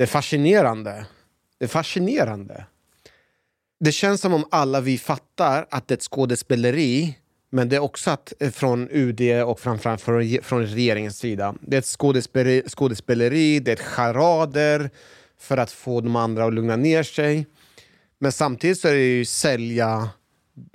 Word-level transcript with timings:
Det 0.00 0.04
är 0.04 0.06
fascinerande. 0.06 1.06
Det 1.58 1.64
är 1.64 1.68
fascinerande. 1.68 2.64
Det 3.80 3.92
känns 3.92 4.20
som 4.20 4.34
om 4.34 4.44
alla 4.50 4.80
vi 4.80 4.98
fattar 4.98 5.66
att 5.70 5.88
det 5.88 5.92
är 5.92 5.96
ett 5.96 6.02
skådespeleri 6.02 7.18
men 7.50 7.68
det 7.68 7.76
är 7.76 7.80
också 7.80 8.10
att 8.10 8.32
eh, 8.40 8.50
från 8.50 8.88
UD 8.90 9.42
och 9.44 9.60
framförallt 9.60 10.00
från, 10.00 10.38
från 10.42 10.66
regeringens 10.66 11.18
sida. 11.18 11.54
Det 11.60 11.76
är 11.76 11.78
ett 11.78 11.86
skådespeleri, 11.86 12.62
skådespeleri, 12.68 13.60
det 13.60 13.70
är 13.70 13.72
ett 13.72 13.80
charader 13.80 14.90
för 15.38 15.56
att 15.56 15.72
få 15.72 16.00
de 16.00 16.16
andra 16.16 16.44
att 16.44 16.54
lugna 16.54 16.76
ner 16.76 17.02
sig. 17.02 17.46
Men 18.18 18.32
samtidigt 18.32 18.78
så 18.78 18.88
är 18.88 18.92
det 18.92 19.16
ju 19.16 19.24
sälja... 19.24 20.08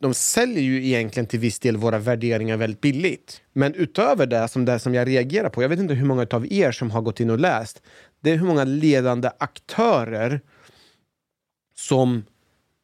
De 0.02 0.14
säljer 0.14 0.62
ju 0.62 0.86
egentligen 0.86 1.28
till 1.28 1.40
viss 1.40 1.60
del 1.60 1.78
våra 1.78 2.00
värderingar 2.00 2.58
väldigt 2.58 2.82
billigt. 2.82 3.42
Men 3.54 3.74
utöver 3.74 4.26
det 4.26 4.48
som, 4.48 4.66
det 4.66 4.80
som 4.80 4.94
jag 4.94 5.08
reagerar 5.08 5.50
på, 5.50 5.64
jag 5.64 5.70
vet 5.70 5.80
inte 5.80 5.94
hur 5.94 6.06
många 6.06 6.28
av 6.32 6.54
er 6.54 6.72
som 6.72 6.92
har 6.92 7.02
gått 7.02 7.20
in 7.20 7.30
och 7.30 7.40
läst, 7.40 7.82
det 8.22 8.32
är 8.32 8.38
hur 8.38 8.48
många 8.48 8.64
ledande 8.64 9.30
aktörer 9.38 10.42
som 11.76 12.24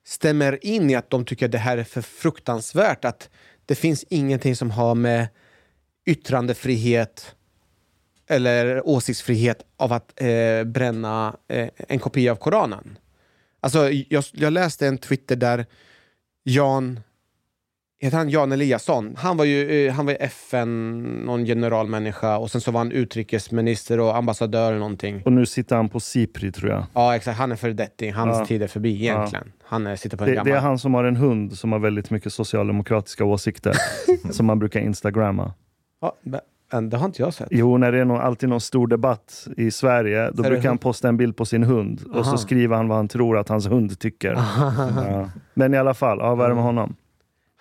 stämmer 0.06 0.66
in 0.66 0.90
i 0.90 0.96
att 0.96 1.10
de 1.10 1.26
tycker 1.26 1.46
att 1.46 1.52
det 1.52 1.58
här 1.58 1.78
är 1.78 1.84
för 1.84 2.02
fruktansvärt. 2.02 3.06
Att 3.06 3.30
det 3.66 3.76
finns 3.76 4.06
ingenting 4.10 4.56
som 4.56 4.72
har 4.72 4.96
med 4.96 5.28
yttrandefrihet 6.06 7.36
eller 8.28 8.88
åsiktsfrihet 8.88 9.66
av 9.78 9.94
att 9.94 10.22
eh, 10.22 10.64
bränna 10.64 11.38
eh, 11.48 11.70
en 11.78 12.00
kopia 12.00 12.32
av 12.32 12.36
Koranen. 12.36 12.98
Alltså, 13.60 13.90
jag, 13.92 14.24
jag 14.32 14.54
läste 14.54 14.88
en 14.88 14.98
Twitter 14.98 15.36
där 15.36 15.66
Jan 16.44 17.00
Heter 18.04 18.18
han 18.18 18.30
Jan 18.30 18.52
Eliasson? 18.52 19.16
Han 19.18 19.38
var 19.38 19.46
ju 19.46 19.88
eh, 19.88 19.94
han 19.94 20.06
var 20.06 20.18
FN, 20.20 21.02
någon 21.26 21.46
generalmänniska 21.46 22.38
och 22.38 22.52
sen 22.52 22.62
så 22.62 22.72
var 22.72 22.80
han 22.80 22.92
utrikesminister 22.92 24.00
och 24.00 24.16
ambassadör 24.18 24.68
eller 24.70 24.80
någonting. 24.80 25.22
Och 25.26 25.34
nu 25.34 25.46
sitter 25.46 25.76
han 25.76 25.90
på 25.90 26.00
Sipri 26.00 26.52
tror 26.52 26.72
jag. 26.72 26.84
Ja 26.94 27.16
exakt, 27.16 27.38
han 27.38 27.52
är 27.52 27.56
föredetting. 27.56 28.14
Hans 28.14 28.40
Ja. 28.40 28.46
tid 28.46 28.64
är 28.64 28.68
förbi 28.68 28.96
egentligen. 29.04 29.52
Han 29.64 29.88
är, 29.88 29.96
sitter 29.96 30.18
på 30.18 30.24
en 30.24 30.30
Det, 30.30 30.36
gammal... 30.36 30.52
det 30.52 30.58
är 30.58 30.62
han 30.62 30.80
som 30.80 30.94
har 30.94 31.04
en 31.04 31.16
hund 31.16 31.54
som 31.58 31.72
har 31.72 31.80
väldigt 31.80 32.10
mycket 32.10 32.34
socialdemokratiska 32.34 33.26
åsikter. 33.26 33.76
som 34.32 34.46
man 34.46 34.60
brukar 34.60 34.80
instagramma. 34.80 35.54
Ja, 36.02 36.14
men, 36.72 36.90
det 36.90 36.98
har 36.98 37.06
inte 37.06 37.22
jag 37.22 37.34
sett. 37.34 37.48
Jo, 37.52 37.78
när 37.78 37.92
det 37.92 38.00
är 38.00 38.06
någon, 38.06 38.22
alltid 38.22 38.50
någon 38.50 38.62
stor 38.62 38.88
debatt 38.88 39.48
i 39.58 39.72
Sverige, 39.72 40.32
då 40.34 40.44
brukar 40.44 40.68
han 40.70 40.78
posta 40.78 41.10
en 41.10 41.18
bild 41.18 41.36
på 41.38 41.46
sin 41.46 41.64
hund 41.64 42.02
och 42.10 42.16
Aha. 42.16 42.24
så 42.24 42.38
skriver 42.38 42.76
han 42.76 42.88
vad 42.88 42.98
han 42.98 43.08
tror 43.08 43.38
att 43.38 43.50
hans 43.50 43.68
hund 43.68 44.00
tycker. 44.00 44.34
ja. 44.58 45.30
Men 45.54 45.74
i 45.74 45.78
alla 45.78 45.94
fall, 45.94 46.18
ja, 46.22 46.36
vad 46.36 46.46
är 46.46 46.50
det 46.50 46.56
med 46.56 46.64
honom? 46.64 46.96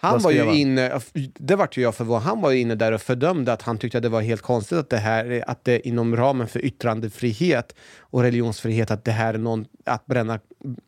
Han 0.01 0.19
var 0.19 0.31
ju 0.31 0.55
inne, 0.55 1.01
det 1.39 1.57
vart 1.57 1.77
ju 1.77 1.83
jag 1.83 1.95
förvånad, 1.95 2.23
han 2.23 2.41
var 2.41 2.51
ju 2.51 2.59
inne 2.59 2.75
där 2.75 2.93
och 2.93 3.01
fördömde 3.01 3.53
att 3.53 3.63
han 3.63 3.79
tyckte 3.79 3.99
att 3.99 4.03
det 4.03 4.09
var 4.09 4.21
helt 4.21 4.43
konstigt 4.43 4.79
att 4.79 4.91
det 4.91 4.97
här, 4.97 5.45
att 5.47 5.65
det 5.65 5.89
inom 5.89 6.17
ramen 6.17 6.49
för 6.49 6.65
yttrandefrihet 6.65 7.75
och 8.01 8.23
religionsfrihet, 8.23 8.91
att 8.91 9.05
det 9.05 9.13
här 9.13 9.35
är 9.35 9.39
någon, 9.39 9.67
att 9.85 10.07
bränna 10.07 10.41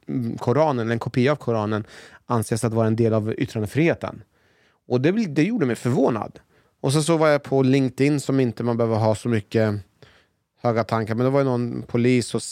mm, 0.09 0.39
Koranen, 0.39 0.79
eller 0.79 0.93
en 0.93 0.99
kopia 0.99 1.33
av 1.33 1.37
Koranen, 1.37 1.85
anses 2.27 2.65
att 2.65 2.73
vara 2.73 2.87
en 2.87 2.97
del 2.97 3.15
av 3.15 3.35
yttrandefriheten. 3.39 4.23
Och 4.89 5.01
det, 5.01 5.11
det 5.11 5.43
gjorde 5.43 5.67
mig 5.67 5.77
förvånad. 5.77 6.39
Och 6.81 6.93
sen 6.93 7.03
så 7.03 7.17
var 7.17 7.29
jag 7.29 7.43
på 7.43 7.63
LinkedIn 7.63 8.21
som 8.21 8.41
inte 8.41 8.63
man 8.63 8.77
behöver 8.77 8.97
ha 8.97 9.15
så 9.15 9.29
mycket 9.29 9.75
höga 10.63 10.85
tankar, 10.85 11.15
men 11.15 11.25
det 11.25 11.31
var 11.31 11.41
ju 11.41 11.45
någon 11.45 11.83
polis 11.83 12.35
och 12.35 12.43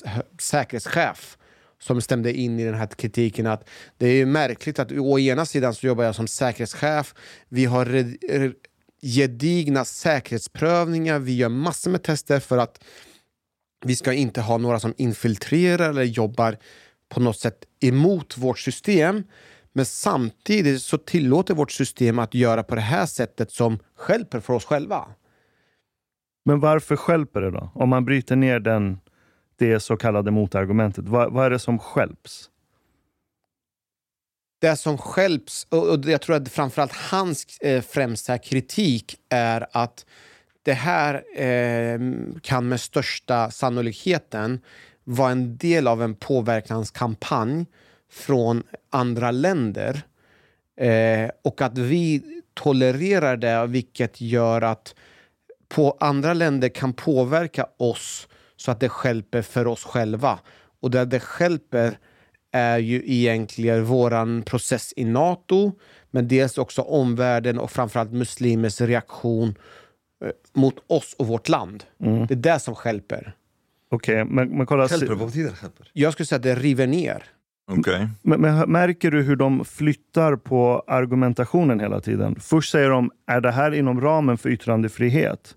säkerhetschef 0.41 1.37
som 1.81 2.01
stämde 2.01 2.33
in 2.33 2.61
i 2.61 2.65
den 2.65 2.75
här 2.75 2.87
kritiken 2.87 3.47
att 3.47 3.69
det 3.99 4.07
är 4.07 4.15
ju 4.15 4.27
märkligt 4.27 4.79
att 4.79 4.93
å 4.93 5.19
ena 5.19 5.47
sidan 5.47 5.75
så 5.75 5.87
jobbar 5.87 6.05
jag 6.05 6.15
som 6.15 6.29
säkerhetschef, 6.29 7.15
vi 7.49 7.65
har 7.65 7.87
gedigna 9.03 9.85
säkerhetsprövningar, 9.85 11.19
vi 11.19 11.37
gör 11.37 11.49
massor 11.49 11.91
med 11.91 12.03
tester 12.03 12.41
för 12.41 12.59
att 12.59 12.85
vi 13.85 13.97
ska 13.97 14.13
inte 14.13 14.41
ha 14.41 14.59
några 14.59 14.81
som 14.81 14.95
infiltrerar 14.97 15.91
eller 15.91 16.03
jobbar 16.03 16.57
på 17.09 17.21
något 17.21 17.39
sätt 17.39 17.65
emot 17.81 18.39
vårt 18.39 18.59
system. 18.59 19.25
Men 19.73 19.87
samtidigt 19.87 20.83
så 20.83 20.99
tillåter 20.99 21.55
vårt 21.55 21.73
system 21.73 22.19
att 22.19 22.35
göra 22.35 22.63
på 22.63 22.75
det 22.75 22.81
här 22.81 23.07
sättet 23.07 23.51
som 23.51 23.79
stjälper 23.97 24.41
för 24.41 24.55
oss 24.55 24.65
själva. 24.65 25.09
Men 26.45 26.61
varför 26.61 26.97
skälper 26.97 27.41
det 27.41 27.51
då? 27.51 27.71
Om 27.75 27.89
man 27.89 28.05
bryter 28.05 28.37
ner 28.37 28.61
den, 28.61 28.99
det 29.69 29.81
så 29.81 29.97
kallade 29.97 30.31
motargumentet, 30.31 31.05
vad, 31.09 31.33
vad 31.33 31.47
är 31.47 31.51
det 31.51 31.59
som 31.59 31.79
skälps? 31.79 32.51
det 34.61 34.77
som 34.77 34.99
skälps, 34.99 35.67
och 35.71 36.05
jag 36.05 36.21
tror 36.21 36.37
att 36.37 36.49
framförallt 36.49 36.93
hans 36.93 37.59
eh, 37.61 37.83
främsta 37.83 38.39
kritik 38.39 39.17
är 39.29 39.67
att 39.73 40.07
det 40.63 40.73
här 40.73 41.15
eh, 41.37 42.01
kan 42.43 42.69
med 42.69 42.81
största 42.81 43.51
sannolikheten 43.51 44.61
vara 45.05 45.31
en 45.31 45.57
del 45.57 45.87
av 45.87 46.03
en 46.03 46.15
påverkanskampanj 46.15 47.67
från 48.11 48.63
andra 48.91 49.31
länder. 49.31 50.03
Eh, 50.77 51.31
och 51.43 51.63
att 51.63 51.79
vi 51.79 52.23
tolererar 52.55 53.37
det, 53.37 53.67
vilket 53.67 54.21
gör 54.21 54.63
att 54.63 54.95
på 55.69 55.97
andra 56.01 56.35
länder 56.35 56.69
kan 56.69 56.93
påverka 56.93 57.67
oss 57.77 58.29
så 58.61 58.71
att 58.71 58.81
det 58.81 58.89
skälper 58.89 59.43
för 59.43 59.67
oss 59.67 59.85
själva. 59.85 60.39
Och 60.81 60.91
där 60.91 61.07
det 61.07 61.21
skälper 61.21 61.99
är 62.53 62.79
ju 62.79 63.03
egentligen 63.07 63.85
våran 63.85 64.43
process 64.43 64.95
i 64.97 65.05
NATO, 65.05 65.73
men 66.11 66.29
dels 66.29 66.59
också 66.59 66.83
omvärlden 66.83 67.59
och 67.59 67.71
framförallt 67.71 68.13
muslimers 68.13 68.81
reaktion 68.81 69.55
eh, 70.25 70.31
mot 70.53 70.75
oss 70.87 71.15
och 71.19 71.27
vårt 71.27 71.49
land. 71.49 71.85
Det 71.99 72.35
är 72.35 72.37
det 72.37 72.59
som 72.59 72.75
skälper. 72.75 73.33
Okej, 73.91 74.25
men, 74.25 74.49
men 74.49 74.67
kolla. 74.67 74.89
Stjälper, 74.89 75.15
vad 75.15 75.29
betyder 75.29 75.51
stjälper? 75.51 75.91
Jag 75.93 76.13
skulle 76.13 76.27
säga 76.27 76.37
att 76.37 76.43
det 76.43 76.55
river 76.55 76.87
ner. 76.87 77.25
Okej. 77.71 78.09
Men, 78.23 78.41
men 78.41 78.71
märker 78.73 79.11
du 79.11 79.23
hur 79.23 79.37
de 79.37 79.65
flyttar 79.65 80.37
på 80.37 80.85
argumentationen 80.87 81.81
hela 81.81 82.01
tiden? 82.01 82.37
Först 82.41 82.73
säger 82.73 82.91
de, 82.91 83.11
är 83.27 83.41
det 83.41 83.51
här 83.51 83.75
inom 83.75 84.01
ramen 84.01 84.39
för 84.39 84.49
yttrandefrihet? 84.49 85.55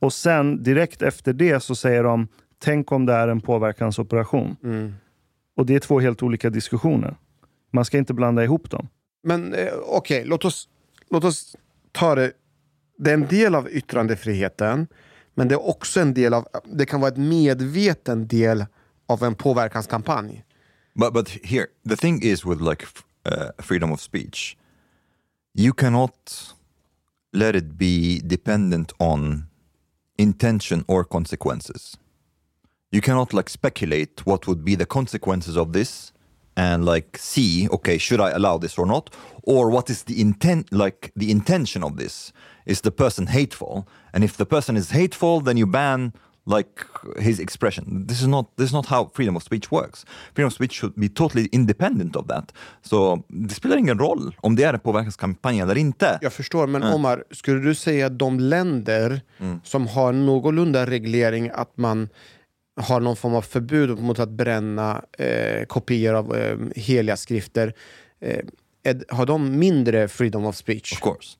Och 0.00 0.12
sen 0.12 0.62
direkt 0.62 1.02
efter 1.02 1.32
det 1.32 1.60
så 1.60 1.74
säger 1.74 2.04
de, 2.04 2.28
tänk 2.58 2.92
om 2.92 3.06
det 3.06 3.12
är 3.12 3.28
en 3.28 3.40
påverkansoperation. 3.40 4.56
Och 5.56 5.66
det 5.66 5.74
är 5.74 5.80
två 5.80 6.00
helt 6.00 6.22
olika 6.22 6.50
diskussioner. 6.50 7.16
Man 7.72 7.84
ska 7.84 7.98
inte 7.98 8.14
blanda 8.14 8.44
ihop 8.44 8.70
dem. 8.70 8.88
Men 9.22 9.54
eh, 9.54 9.72
okej, 9.86 10.24
låt, 10.24 10.44
oss, 10.44 10.68
låt 11.10 11.24
oss 11.24 11.56
ta 11.92 12.14
det. 12.14 12.32
Det 12.98 13.10
är 13.10 13.14
en 13.14 13.26
del 13.26 13.54
av 13.54 13.70
yttrandefriheten, 13.70 14.86
Men 15.36 15.48
det 15.48 15.54
är 15.54 15.68
också 15.68 16.00
en 16.00 16.14
del 16.14 16.34
av, 16.34 16.48
det 16.64 16.86
kan 16.86 17.00
vara 17.00 17.12
ett 17.12 17.18
medveten 17.18 18.26
del 18.26 18.66
av 19.06 19.22
en 19.22 19.34
påverkanskampanj. 19.34 20.44
But 20.94 21.12
but 21.12 21.28
here 21.28 21.66
the 21.88 21.96
thing 21.96 22.22
is 22.22 22.46
with 22.46 22.62
like 22.62 22.86
uh, 23.28 23.50
freedom 23.58 23.92
of 23.92 24.00
speech, 24.00 24.56
you 25.54 25.72
cannot 25.72 26.54
let 27.32 27.54
it 27.54 27.64
be 27.64 28.20
dependent 28.22 28.92
on 28.98 29.44
intention 30.18 30.84
or 30.88 31.04
consequences. 31.04 31.96
You 32.90 33.00
cannot 33.00 33.32
like 33.32 33.48
speculate 33.48 34.24
what 34.24 34.46
would 34.46 34.64
be 34.64 34.74
the 34.74 34.86
consequences 34.86 35.56
of 35.56 35.72
this 35.72 36.12
and 36.56 36.84
like 36.84 37.18
see 37.18 37.68
okay 37.68 37.98
should 37.98 38.20
I 38.20 38.30
allow 38.30 38.58
this 38.58 38.78
or 38.78 38.86
not? 38.86 39.10
Or 39.42 39.70
what 39.70 39.90
is 39.90 40.04
the 40.04 40.20
intent 40.20 40.72
like 40.72 41.12
the 41.14 41.30
intention 41.30 41.84
of 41.84 41.96
this? 41.96 42.32
Is 42.64 42.80
the 42.80 42.90
person 42.90 43.26
hateful? 43.26 43.86
And 44.12 44.24
if 44.24 44.36
the 44.36 44.46
person 44.46 44.76
is 44.76 44.90
hateful 44.90 45.40
then 45.40 45.56
you 45.56 45.66
ban 45.66 46.12
like 46.46 46.70
his 47.18 47.40
expression. 47.40 48.06
This 48.06 48.20
is 48.20 48.26
not 48.26 48.56
this 48.56 48.66
is 48.66 48.72
not 48.72 48.86
how 48.86 49.10
freedom 49.14 49.36
of 49.36 49.42
speech 49.42 49.70
works. 49.70 50.06
Freedom 50.34 50.46
of 50.46 50.52
speech 50.52 50.72
should 50.72 50.94
be 50.94 51.08
totally 51.08 51.48
independent 51.52 52.16
of 52.16 52.26
that. 52.26 52.52
Så 52.82 53.22
det 53.28 53.54
spelar 53.54 53.76
ingen 53.76 53.98
roll 53.98 54.34
om 54.40 54.56
det 54.56 54.62
är 54.62 54.74
en 54.74 54.80
påverkanskampanj 54.80 55.60
eller 55.60 55.78
inte. 55.78 56.18
Jag 56.22 56.32
förstår, 56.32 56.66
men 56.66 56.82
Omar, 56.82 57.24
skulle 57.30 57.60
du 57.60 57.74
säga 57.74 58.06
att 58.06 58.18
de 58.18 58.40
länder 58.40 59.20
som 59.64 59.86
har 59.86 60.12
någorlunda 60.12 60.86
reglering 60.86 61.50
att 61.54 61.76
man 61.76 62.08
har 62.80 63.00
någon 63.00 63.16
form 63.16 63.34
av 63.34 63.42
förbud 63.42 63.98
mot 63.98 64.18
att 64.18 64.30
bränna 64.30 65.04
eh, 65.18 65.64
kopior 65.64 66.14
av 66.14 66.36
eh, 66.36 66.58
heliga 66.76 67.16
skrifter, 67.16 67.74
eh, 68.20 68.44
är, 68.82 69.04
har 69.08 69.26
de 69.26 69.58
mindre 69.58 70.08
freedom 70.08 70.44
of 70.46 70.56
speech? 70.56 70.92
of 70.92 71.00
course. 71.00 71.36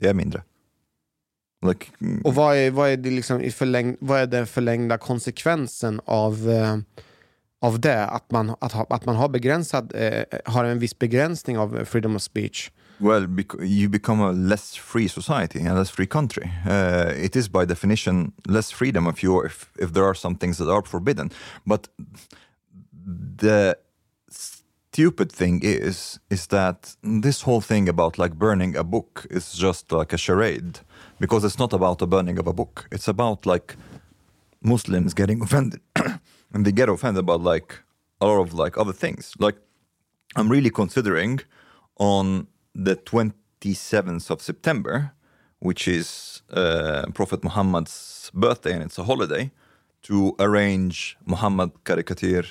Det 0.00 0.08
är 0.08 0.14
mindre 0.14 0.42
like, 1.66 1.86
mm, 2.00 2.22
Och 2.24 2.34
vad 2.34 2.56
är, 2.56 2.70
vad 2.70 2.90
är, 2.90 2.96
det 2.96 3.10
liksom 3.10 3.40
i 3.40 3.50
förläng, 3.50 3.96
vad 4.00 4.20
är 4.20 4.26
den 4.26 4.46
förlängda 4.46 4.98
konsekvensen 4.98 6.00
av, 6.04 6.50
eh, 6.50 6.76
av 7.60 7.80
det? 7.80 8.06
Att 8.06 8.30
man, 8.30 8.54
att, 8.60 8.72
ha, 8.72 8.86
att 8.90 9.04
man 9.06 9.16
har, 9.16 9.28
begränsad, 9.28 9.92
eh, 9.94 10.24
har 10.44 10.64
en 10.64 10.78
viss 10.78 10.98
begränsning 10.98 11.58
av 11.58 11.84
freedom 11.84 12.16
of 12.16 12.22
speech? 12.22 12.70
Well, 13.00 13.28
bec- 13.28 13.62
you 13.62 13.88
become 13.88 14.24
a 14.24 14.32
less 14.32 14.76
free 14.76 15.08
society 15.08 15.60
and 15.60 15.78
less 15.78 15.90
free 15.90 16.06
country. 16.06 16.50
Uh, 16.66 17.24
it 17.24 17.36
is 17.36 17.48
by 17.48 17.64
definition 17.64 18.32
less 18.44 18.72
freedom 18.72 19.06
if 19.06 19.22
you 19.24 19.46
if, 19.46 19.70
if 19.78 19.92
there 19.92 20.04
are 20.04 20.14
some 20.14 20.36
things 20.36 20.58
that 20.58 20.68
are 20.68 20.82
forbidden. 20.82 21.30
But 21.64 21.88
the 23.36 23.76
stupid 24.28 25.30
thing 25.30 25.60
is 25.62 26.18
is 26.28 26.46
that 26.48 26.96
this 27.22 27.42
whole 27.42 27.60
thing 27.60 27.88
about 27.88 28.18
like 28.18 28.34
burning 28.34 28.76
a 28.76 28.82
book 28.82 29.26
is 29.30 29.52
just 29.52 29.92
like 29.92 30.12
a 30.12 30.18
charade 30.18 30.80
because 31.20 31.44
it's 31.44 31.58
not 31.58 31.72
about 31.72 31.98
the 31.98 32.06
burning 32.06 32.38
of 32.38 32.46
a 32.46 32.52
book. 32.52 32.88
It's 32.92 33.08
about 33.08 33.46
like 33.46 33.76
Muslims 34.62 35.14
getting 35.14 35.42
offended 35.42 35.80
and 36.52 36.64
they 36.64 36.72
get 36.72 36.88
offended 36.88 37.24
about 37.24 37.42
like 37.42 37.80
a 38.20 38.26
lot 38.26 38.40
of 38.40 38.54
like 38.54 38.76
other 38.78 38.92
things. 38.92 39.34
Like 39.38 39.56
I'm 40.36 40.48
really 40.48 40.70
considering 40.70 41.40
on 41.96 42.46
the 42.74 42.96
27th 42.96 44.30
of 44.30 44.42
September, 44.42 45.12
which 45.58 45.88
is 45.88 46.42
uh, 46.50 47.06
Prophet 47.14 47.42
Muhammad's 47.42 48.30
birthday 48.34 48.72
and 48.72 48.82
it's 48.82 48.98
a 48.98 49.04
holiday, 49.04 49.50
to 50.02 50.34
arrange 50.38 51.16
Muhammad 51.26 51.70
caricature 51.84 52.44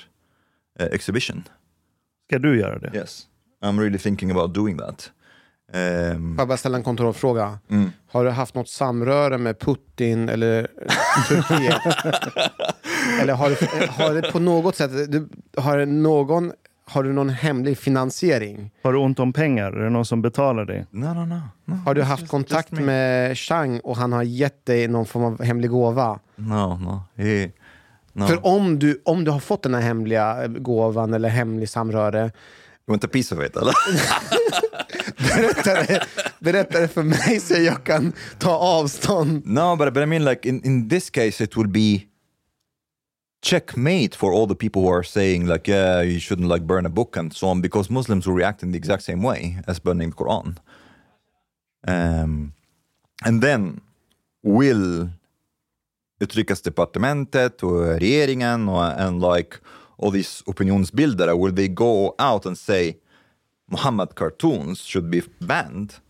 uh, 0.78 0.88
exhibition. 0.92 1.44
Ska 2.26 2.38
du 2.38 2.56
göra 2.56 2.78
det? 2.78 2.90
Yes, 2.94 3.26
I'm 3.62 3.80
really 3.80 3.98
thinking 3.98 4.30
about 4.30 4.52
doing 4.52 4.76
that. 4.76 5.10
Um, 5.72 6.34
Får 6.36 6.40
jag 6.42 6.48
bara 6.48 6.56
ställa 6.58 6.76
en 6.76 6.82
kontrollfråga? 6.84 7.58
Har 8.10 8.24
du 8.24 8.30
haft 8.30 8.54
något 8.54 8.68
samröre 8.68 9.38
med 9.38 9.58
Putin 9.58 10.28
eller 10.28 10.68
Turkiet? 11.28 11.82
eller 13.20 13.32
har 13.34 13.48
du, 13.50 13.86
har 13.86 14.14
det 14.14 14.32
på 14.32 14.38
något 14.38 14.76
sätt, 14.76 14.90
du, 15.12 15.28
har, 15.56 15.86
någon, 15.86 16.52
har 16.86 17.02
du 17.02 17.12
någon 17.12 17.28
hemlig 17.28 17.78
finansiering? 17.78 18.70
Har 18.82 18.92
du 18.92 18.98
ont 18.98 19.18
om 19.20 19.32
pengar? 19.32 19.72
Är 19.72 19.84
det 19.84 19.90
någon 19.90 20.04
som 20.04 20.22
betalar 20.22 20.64
dig? 20.64 20.86
no, 20.90 21.06
no, 21.14 21.24
no, 21.26 21.40
no. 21.64 21.74
Har 21.74 21.94
du 21.94 22.02
haft 22.02 22.20
just- 22.22 22.30
kontakt 22.30 22.70
just 22.72 22.80
me. 22.80 22.86
med 22.86 23.38
Chang 23.38 23.80
och 23.80 23.96
han 23.96 24.12
har 24.12 24.22
gett 24.22 24.66
dig 24.66 24.88
någon 24.88 25.06
form 25.06 25.24
av 25.24 25.42
hemlig 25.42 25.70
gåva? 25.70 26.18
No, 26.36 26.78
no. 26.80 27.02
He, 27.22 27.50
no. 28.12 28.26
För 28.26 28.46
om 28.46 28.78
du, 28.78 29.02
om 29.04 29.24
du 29.24 29.30
har 29.30 29.40
fått 29.40 29.62
den 29.62 29.74
här 29.74 29.80
hemliga 29.82 30.46
gåvan 30.46 31.14
eller 31.14 31.28
hemlig 31.28 31.68
samröre, 31.68 32.20
You 32.88 32.92
want 32.92 33.04
a 33.04 33.08
piece 33.12 33.34
of 33.34 33.44
it, 33.44 33.56
eller? 33.56 33.74
berätta 35.16 35.74
det, 35.74 36.06
berätta 36.40 36.80
det 36.80 36.88
för 36.88 37.02
mig 37.02 37.40
så 37.40 37.54
jag 37.54 37.84
kan 37.84 38.12
ta 38.38 38.50
avstånd. 38.50 39.46
No, 39.46 39.76
but 39.76 39.94
but 39.94 40.02
I 40.02 40.06
mean, 40.06 40.24
like 40.24 40.48
in 40.48 40.62
in 40.64 40.88
this 40.88 41.10
case, 41.10 41.44
it 41.44 41.56
will 41.56 41.68
be 41.68 42.04
checkmate 43.42 44.16
for 44.16 44.32
all 44.32 44.46
the 44.46 44.54
people 44.54 44.82
who 44.82 44.88
are 44.88 45.04
saying 45.04 45.46
like, 45.46 45.70
yeah, 45.70 46.02
you 46.02 46.18
shouldn't 46.18 46.48
like 46.48 46.66
burn 46.66 46.86
a 46.86 46.88
book 46.88 47.16
and 47.16 47.32
so 47.32 47.48
on, 47.48 47.60
because 47.60 47.92
Muslims 47.92 48.26
will 48.26 48.34
react 48.34 48.62
in 48.62 48.72
the 48.72 48.78
exact 48.78 49.02
same 49.02 49.22
way 49.22 49.58
as 49.66 49.78
burning 49.78 50.10
the 50.10 50.16
Quran. 50.16 50.56
Um, 51.86 52.52
and 53.24 53.42
then 53.42 53.80
will 54.42 55.08
utrikesdepartementet 56.20 57.62
och 57.62 57.84
regeringen 57.84 58.68
och 58.68 58.82
and 58.82 59.22
like 59.22 59.56
all 59.98 60.12
these 60.12 60.42
opinionsbildare, 60.46 61.36
will 61.36 61.54
they 61.54 61.68
go 61.68 62.14
out 62.18 62.46
and 62.46 62.58
say 62.58 62.96
Muhammad 63.68 64.14
cartoons 64.14 64.80
should 64.80 65.10
be 65.10 65.22
banned? 65.38 66.00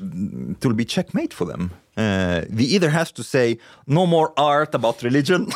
it 0.00 0.64
will 0.64 0.74
be 0.74 0.84
checkmate 0.84 1.34
for 1.34 1.46
them. 1.46 1.70
Uh, 1.96 2.40
they 2.48 2.64
either 2.64 2.88
has 2.88 3.12
to 3.12 3.22
say 3.22 3.58
no 3.86 4.06
more 4.06 4.32
art 4.36 4.74
about 4.74 5.02
religion, 5.02 5.46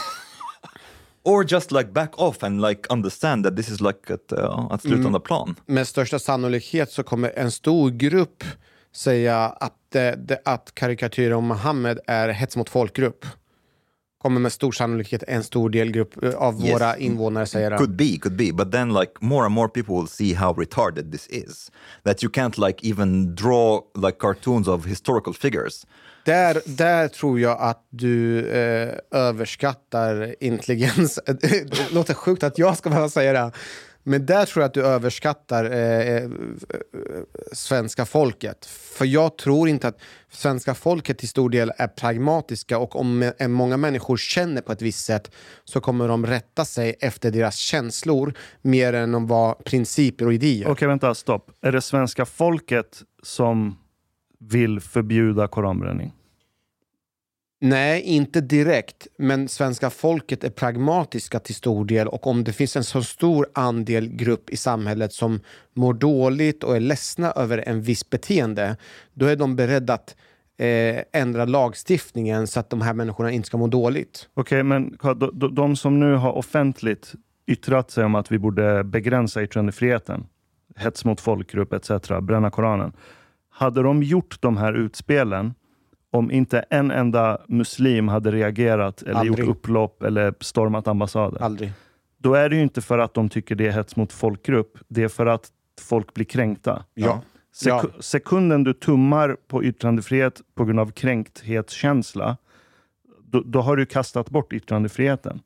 or 1.24 1.44
just 1.44 1.72
like 1.72 1.92
back 1.92 2.18
off 2.18 2.42
and 2.42 2.60
like 2.60 2.86
understand 2.90 3.44
that 3.44 3.56
this 3.56 3.68
is 3.68 3.80
like 3.80 4.10
ett, 4.10 4.32
uh, 4.32 4.68
ett 4.74 4.82
slutande 4.82 5.20
plan. 5.20 5.56
med 5.66 5.88
största 5.88 6.18
sannolikhet 6.18 6.92
så 6.92 7.02
kommer 7.02 7.32
en 7.36 7.50
stor 7.50 7.90
grupp 7.90 8.44
säga 8.92 9.38
att, 9.38 9.74
det, 9.88 10.14
det, 10.18 10.40
att 10.44 10.74
karikatyrer 10.74 11.32
om 11.34 11.46
Mohammed 11.46 11.98
är 12.06 12.28
hets 12.28 12.56
mot 12.56 12.68
folkgrupp. 12.68 13.26
Kommer 14.24 14.40
med 14.40 14.52
stor 14.52 14.72
sannolikhet 14.72 15.22
en 15.28 15.42
stor 15.44 15.70
del 15.70 15.90
grupp 15.90 16.22
eh, 16.24 16.34
av 16.34 16.60
Yes. 16.64 16.72
våra 16.72 16.96
invånare 16.96 17.46
säga. 17.46 17.78
Could 17.78 17.96
be, 17.96 18.18
could 18.22 18.36
be, 18.36 18.52
but 18.52 18.72
then 18.72 18.94
like 18.94 19.12
more 19.20 19.44
and 19.44 19.54
more 19.54 19.68
people 19.68 19.94
will 19.94 20.08
see 20.08 20.34
how 20.34 20.54
retarded 20.54 21.12
this 21.12 21.26
is. 21.28 21.70
That 22.04 22.22
you 22.24 22.32
can't 22.32 22.66
like 22.68 22.88
even 22.90 23.34
draw 23.34 23.80
like 23.94 24.18
cartoons 24.18 24.68
of 24.68 24.86
historical 24.86 25.34
figures. 25.34 25.86
Där, 26.24 26.60
där 26.64 27.08
tror 27.08 27.40
jag 27.40 27.60
att 27.60 27.86
du 27.90 28.46
eh, 28.48 28.94
överskattar 29.10 30.34
intelligens. 30.40 31.18
det 31.40 31.92
låter 31.92 32.14
sjukt 32.14 32.42
att 32.42 32.58
jag 32.58 32.76
ska 32.78 32.88
behöva 32.90 33.08
säga 33.08 33.32
det. 33.32 33.52
Men 34.06 34.26
där 34.26 34.46
tror 34.46 34.62
jag 34.62 34.68
att 34.68 34.74
du 34.74 34.86
överskattar 34.86 35.64
eh, 35.64 36.08
eh, 36.08 36.16
eh, 36.16 36.30
svenska 37.52 38.06
folket. 38.06 38.66
För 38.66 39.04
jag 39.04 39.38
tror 39.38 39.68
inte 39.68 39.88
att 39.88 40.00
svenska 40.30 40.74
folket 40.74 41.18
till 41.18 41.28
stor 41.28 41.50
del 41.50 41.72
är 41.78 41.86
pragmatiska 41.86 42.78
och 42.78 42.96
om 42.96 43.22
eh, 43.38 43.48
många 43.48 43.76
människor 43.76 44.16
känner 44.16 44.62
på 44.62 44.72
ett 44.72 44.82
visst 44.82 45.04
sätt 45.04 45.30
så 45.64 45.80
kommer 45.80 46.08
de 46.08 46.26
rätta 46.26 46.64
sig 46.64 46.96
efter 47.00 47.30
deras 47.30 47.56
känslor 47.56 48.34
mer 48.62 48.92
än 48.92 49.14
om 49.14 49.26
vad 49.26 49.64
principer 49.64 50.26
och 50.26 50.34
idéer. 50.34 50.68
Okej, 50.68 50.88
vänta, 50.88 51.14
stopp. 51.14 51.50
Är 51.60 51.72
det 51.72 51.80
svenska 51.80 52.24
folket 52.24 53.02
som 53.22 53.78
vill 54.40 54.80
förbjuda 54.80 55.48
koranbränning? 55.48 56.12
Nej, 57.64 58.02
inte 58.02 58.40
direkt. 58.40 59.06
Men 59.18 59.48
svenska 59.48 59.90
folket 59.90 60.44
är 60.44 60.50
pragmatiska 60.50 61.38
till 61.38 61.54
stor 61.54 61.84
del 61.84 62.08
och 62.08 62.26
om 62.26 62.44
det 62.44 62.52
finns 62.52 62.76
en 62.76 62.84
så 62.84 63.02
stor 63.02 63.46
andel 63.54 64.08
grupp 64.08 64.50
i 64.50 64.56
samhället 64.56 65.12
som 65.12 65.40
mår 65.74 65.94
dåligt 65.94 66.64
och 66.64 66.76
är 66.76 66.80
ledsna 66.80 67.32
över 67.32 67.68
en 67.68 67.82
viss 67.82 68.10
beteende, 68.10 68.76
då 69.14 69.26
är 69.26 69.36
de 69.36 69.56
beredda 69.56 69.94
att 69.94 70.16
eh, 70.58 71.02
ändra 71.12 71.44
lagstiftningen 71.44 72.46
så 72.46 72.60
att 72.60 72.70
de 72.70 72.80
här 72.80 72.94
människorna 72.94 73.30
inte 73.30 73.46
ska 73.46 73.56
må 73.56 73.66
dåligt. 73.66 74.28
Okej, 74.34 74.62
men 74.62 74.96
de, 75.02 75.30
de, 75.32 75.54
de 75.54 75.76
som 75.76 76.00
nu 76.00 76.14
har 76.14 76.32
offentligt 76.32 77.12
yttrat 77.46 77.90
sig 77.90 78.04
om 78.04 78.14
att 78.14 78.32
vi 78.32 78.38
borde 78.38 78.84
begränsa 78.84 79.42
yttrandefriheten, 79.42 80.26
hets 80.76 81.04
mot 81.04 81.20
folkgrupp 81.20 81.72
etc., 81.72 81.90
bränna 82.22 82.50
Koranen. 82.50 82.92
Hade 83.50 83.82
de 83.82 84.02
gjort 84.02 84.36
de 84.40 84.56
här 84.56 84.72
utspelen 84.72 85.54
om 86.14 86.30
inte 86.30 86.58
en 86.70 86.90
enda 86.90 87.38
muslim 87.48 88.08
hade 88.08 88.30
reagerat 88.32 89.02
eller 89.02 89.14
Aldrig. 89.14 89.38
gjort 89.46 89.56
upplopp 89.56 90.02
eller 90.02 90.34
stormat 90.40 90.88
ambassader? 90.88 91.42
Aldrig. 91.42 91.72
Då 92.18 92.34
är 92.34 92.48
det 92.48 92.56
ju 92.56 92.62
inte 92.62 92.80
för 92.80 92.98
att 92.98 93.14
de 93.14 93.28
tycker 93.28 93.54
det 93.54 93.66
är 93.66 93.70
hets 93.72 93.96
mot 93.96 94.12
folkgrupp. 94.12 94.78
Det 94.88 95.02
är 95.02 95.08
för 95.08 95.26
att 95.26 95.48
folk 95.80 96.14
blir 96.14 96.24
kränkta. 96.24 96.84
Ja. 96.94 97.20
Sek- 97.54 97.68
Ja. 97.68 97.82
Sekunden 98.00 98.64
du 98.64 98.72
tummar 98.72 99.36
på 99.48 99.64
yttrandefrihet 99.64 100.40
på 100.54 100.64
grund 100.64 100.80
av 100.80 100.90
kränkthetskänsla, 100.90 102.36
då, 103.24 103.40
då 103.46 103.60
har 103.60 103.76
du 103.76 103.86
kastat 103.86 104.30
bort 104.30 104.52
yttrandefriheten. 104.52 105.40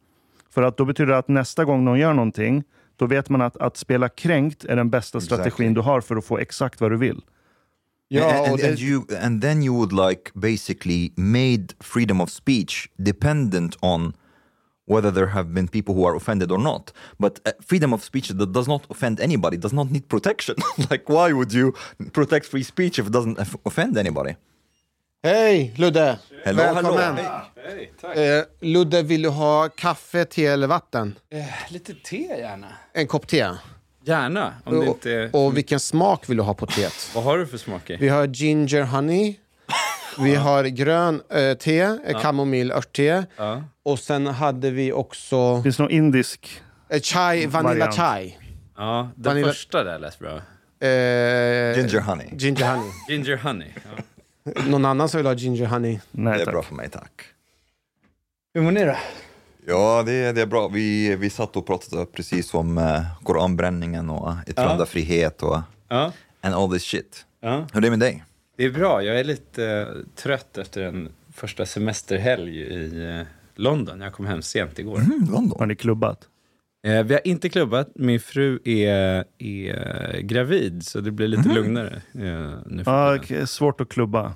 För 0.50 0.62
att 0.62 0.76
då 0.76 0.84
betyder 0.84 1.12
det 1.12 1.18
att 1.18 1.28
nästa 1.28 1.64
gång 1.64 1.84
någon 1.84 1.98
gör 1.98 2.12
någonting, 2.12 2.64
då 2.96 3.06
vet 3.06 3.28
man 3.28 3.40
att 3.42 3.56
att 3.56 3.76
spela 3.76 4.08
kränkt 4.08 4.64
är 4.64 4.76
den 4.76 4.90
bästa 4.90 5.18
Exactly. 5.18 5.36
strategin 5.36 5.74
du 5.74 5.80
har 5.80 6.00
för 6.00 6.16
att 6.16 6.24
få 6.24 6.38
exakt 6.38 6.80
vad 6.80 6.90
du 6.90 6.96
vill. 6.96 7.20
Ja, 8.10 8.28
and, 8.28 8.46
and, 8.46 8.56
det- 8.58 8.68
and 8.68 8.78
you 8.78 9.06
and 9.20 9.40
then 9.42 9.62
you 9.62 9.74
would 9.74 9.92
like 9.92 10.30
basically 10.34 11.12
made 11.16 11.74
freedom 11.82 12.20
of 12.20 12.30
speech 12.30 12.88
dependent 12.96 13.76
on 13.82 14.14
whether 14.86 15.10
there 15.12 15.26
have 15.26 15.52
been 15.52 15.68
people 15.68 15.94
who 15.94 16.06
are 16.08 16.16
offended 16.16 16.50
or 16.50 16.58
not. 16.58 16.92
But 17.18 17.40
uh, 17.46 17.52
freedom 17.60 17.92
of 17.92 18.02
speech 18.02 18.28
that 18.28 18.52
does 18.52 18.66
not 18.66 18.86
offend 18.90 19.20
anybody 19.20 19.58
does 19.58 19.72
not 19.72 19.90
need 19.90 20.08
protection. 20.08 20.54
like 20.90 21.04
why 21.10 21.32
would 21.32 21.52
you 21.52 21.74
protect 22.12 22.46
free 22.46 22.62
speech 22.64 22.98
if 22.98 23.06
it 23.06 23.12
doesn't 23.12 23.38
off- 23.38 23.56
offend 23.66 23.96
anybody? 23.98 24.36
Hej 25.22 25.72
Ludde! 25.76 26.18
Hello, 26.44 26.62
Välkommen! 26.62 27.16
hello. 27.16 27.40
Hej, 27.56 27.92
tack. 28.00 28.16
Eh, 28.16 28.44
Ludde, 28.60 29.02
vill 29.02 29.22
du 29.22 29.28
ha 29.30 29.68
kaffe, 29.68 30.24
te 30.24 30.46
eller 30.46 30.66
vatten? 30.66 31.14
Eh, 31.30 31.44
lite 31.72 31.94
te 31.94 32.16
gärna. 32.16 32.72
En 32.94 33.06
kopp 33.06 33.26
te. 33.26 33.44
Gärna, 34.04 34.54
om 34.64 34.80
det 34.80 34.86
inte 34.86 35.12
är... 35.12 35.34
Och, 35.36 35.46
och 35.46 35.56
vilken 35.56 35.80
smak 35.80 36.28
vill 36.30 36.36
du 36.36 36.42
ha 36.42 36.54
på 36.54 36.66
teet? 36.66 37.10
Vad 37.14 37.24
har 37.24 37.38
du 37.38 37.46
för 37.46 37.58
smak 37.58 37.90
i? 37.90 37.96
Vi 37.96 38.08
har 38.08 38.26
ginger 38.26 38.82
honey. 38.82 39.36
Vi 40.18 40.34
har 40.34 40.64
grön 40.64 41.22
eh, 41.30 41.54
te, 41.54 41.78
eh, 41.80 42.20
kamomill 42.22 42.72
örtte. 42.72 43.26
Ja. 43.36 43.62
Och 43.82 43.98
sen 43.98 44.26
hade 44.26 44.70
vi 44.70 44.92
också 44.92 45.62
Finns 45.62 45.76
det 45.76 45.82
någon 45.82 45.92
indisk? 45.92 46.62
eh, 46.88 47.00
chai, 47.00 47.46
vanilla 47.46 47.68
Variant. 47.74 47.94
chai. 47.96 48.38
Ja, 48.76 49.10
den 49.14 49.24
Vanilla- 49.34 49.48
första 49.48 49.84
där 49.84 49.98
lät 49.98 50.18
bra. 50.18 50.36
Eh, 50.80 51.78
Ginger 51.78 52.00
honey. 52.00 52.26
Ginger 52.32 52.74
honey. 52.74 52.90
Ginger 53.08 53.36
honey. 53.36 53.68
Ja. 54.44 54.52
Någon 54.66 54.84
annan 54.84 55.08
som 55.08 55.18
vill 55.18 55.26
ha 55.26 55.34
ginger 55.34 55.66
honey? 55.66 55.98
Nej 56.10 56.32
Det 56.34 56.40
är 56.40 56.44
tack. 56.44 56.52
bra 56.54 56.62
för 56.62 56.74
mig, 56.74 56.88
tack. 56.90 57.22
Hur 58.54 58.60
mår 58.62 58.70
ni 58.72 58.84
då? 58.84 58.96
Ja, 59.68 60.02
det, 60.06 60.32
det 60.32 60.42
är 60.42 60.46
bra. 60.46 60.68
Vi, 60.68 61.16
vi 61.16 61.30
satt 61.30 61.56
och 61.56 61.66
pratade 61.66 62.06
precis 62.06 62.54
om 62.54 62.78
uh, 62.78 63.00
koranbränningen 63.22 64.10
och 64.10 64.32
yttrandefrihet 64.46 65.42
och 65.42 65.60
Ja. 65.88 66.12
and 66.40 66.54
all 66.54 66.70
this 66.72 66.82
shit. 66.82 67.26
ja. 67.40 67.66
Hur 67.72 67.76
är 67.76 67.80
det 67.80 67.90
med 67.90 67.98
dig? 68.00 68.24
Det 68.56 68.64
är 68.64 68.70
bra. 68.70 69.02
Jag 69.02 69.20
är 69.20 69.24
lite 69.24 69.64
eh, 69.66 69.86
trött 70.22 70.58
efter 70.58 70.82
en 70.82 71.08
första 71.34 71.66
semesterhelg 71.66 72.60
i 72.60 73.04
eh, 73.18 73.26
London. 73.54 74.00
Jag 74.00 74.12
kom 74.12 74.26
hem 74.26 74.42
sent 74.42 74.78
igår. 74.78 74.98
Mm, 74.98 75.28
London. 75.32 75.58
Har 75.58 75.66
ni 75.66 75.76
klubbat? 75.76 76.18
Eh, 76.86 77.02
vi 77.02 77.14
har 77.14 77.20
inte 77.24 77.48
klubbat. 77.48 77.88
Min 77.94 78.20
fru 78.20 78.58
är, 78.64 79.24
är 79.38 80.20
gravid, 80.20 80.86
så 80.86 81.00
det 81.00 81.10
blir 81.10 81.28
lite 81.28 81.48
lugnare 81.48 82.02
eh, 82.14 82.58
nu 82.66 82.82
okej, 82.86 83.46
svårt 83.46 83.80
att 83.80 83.88
klubba. 83.88 84.34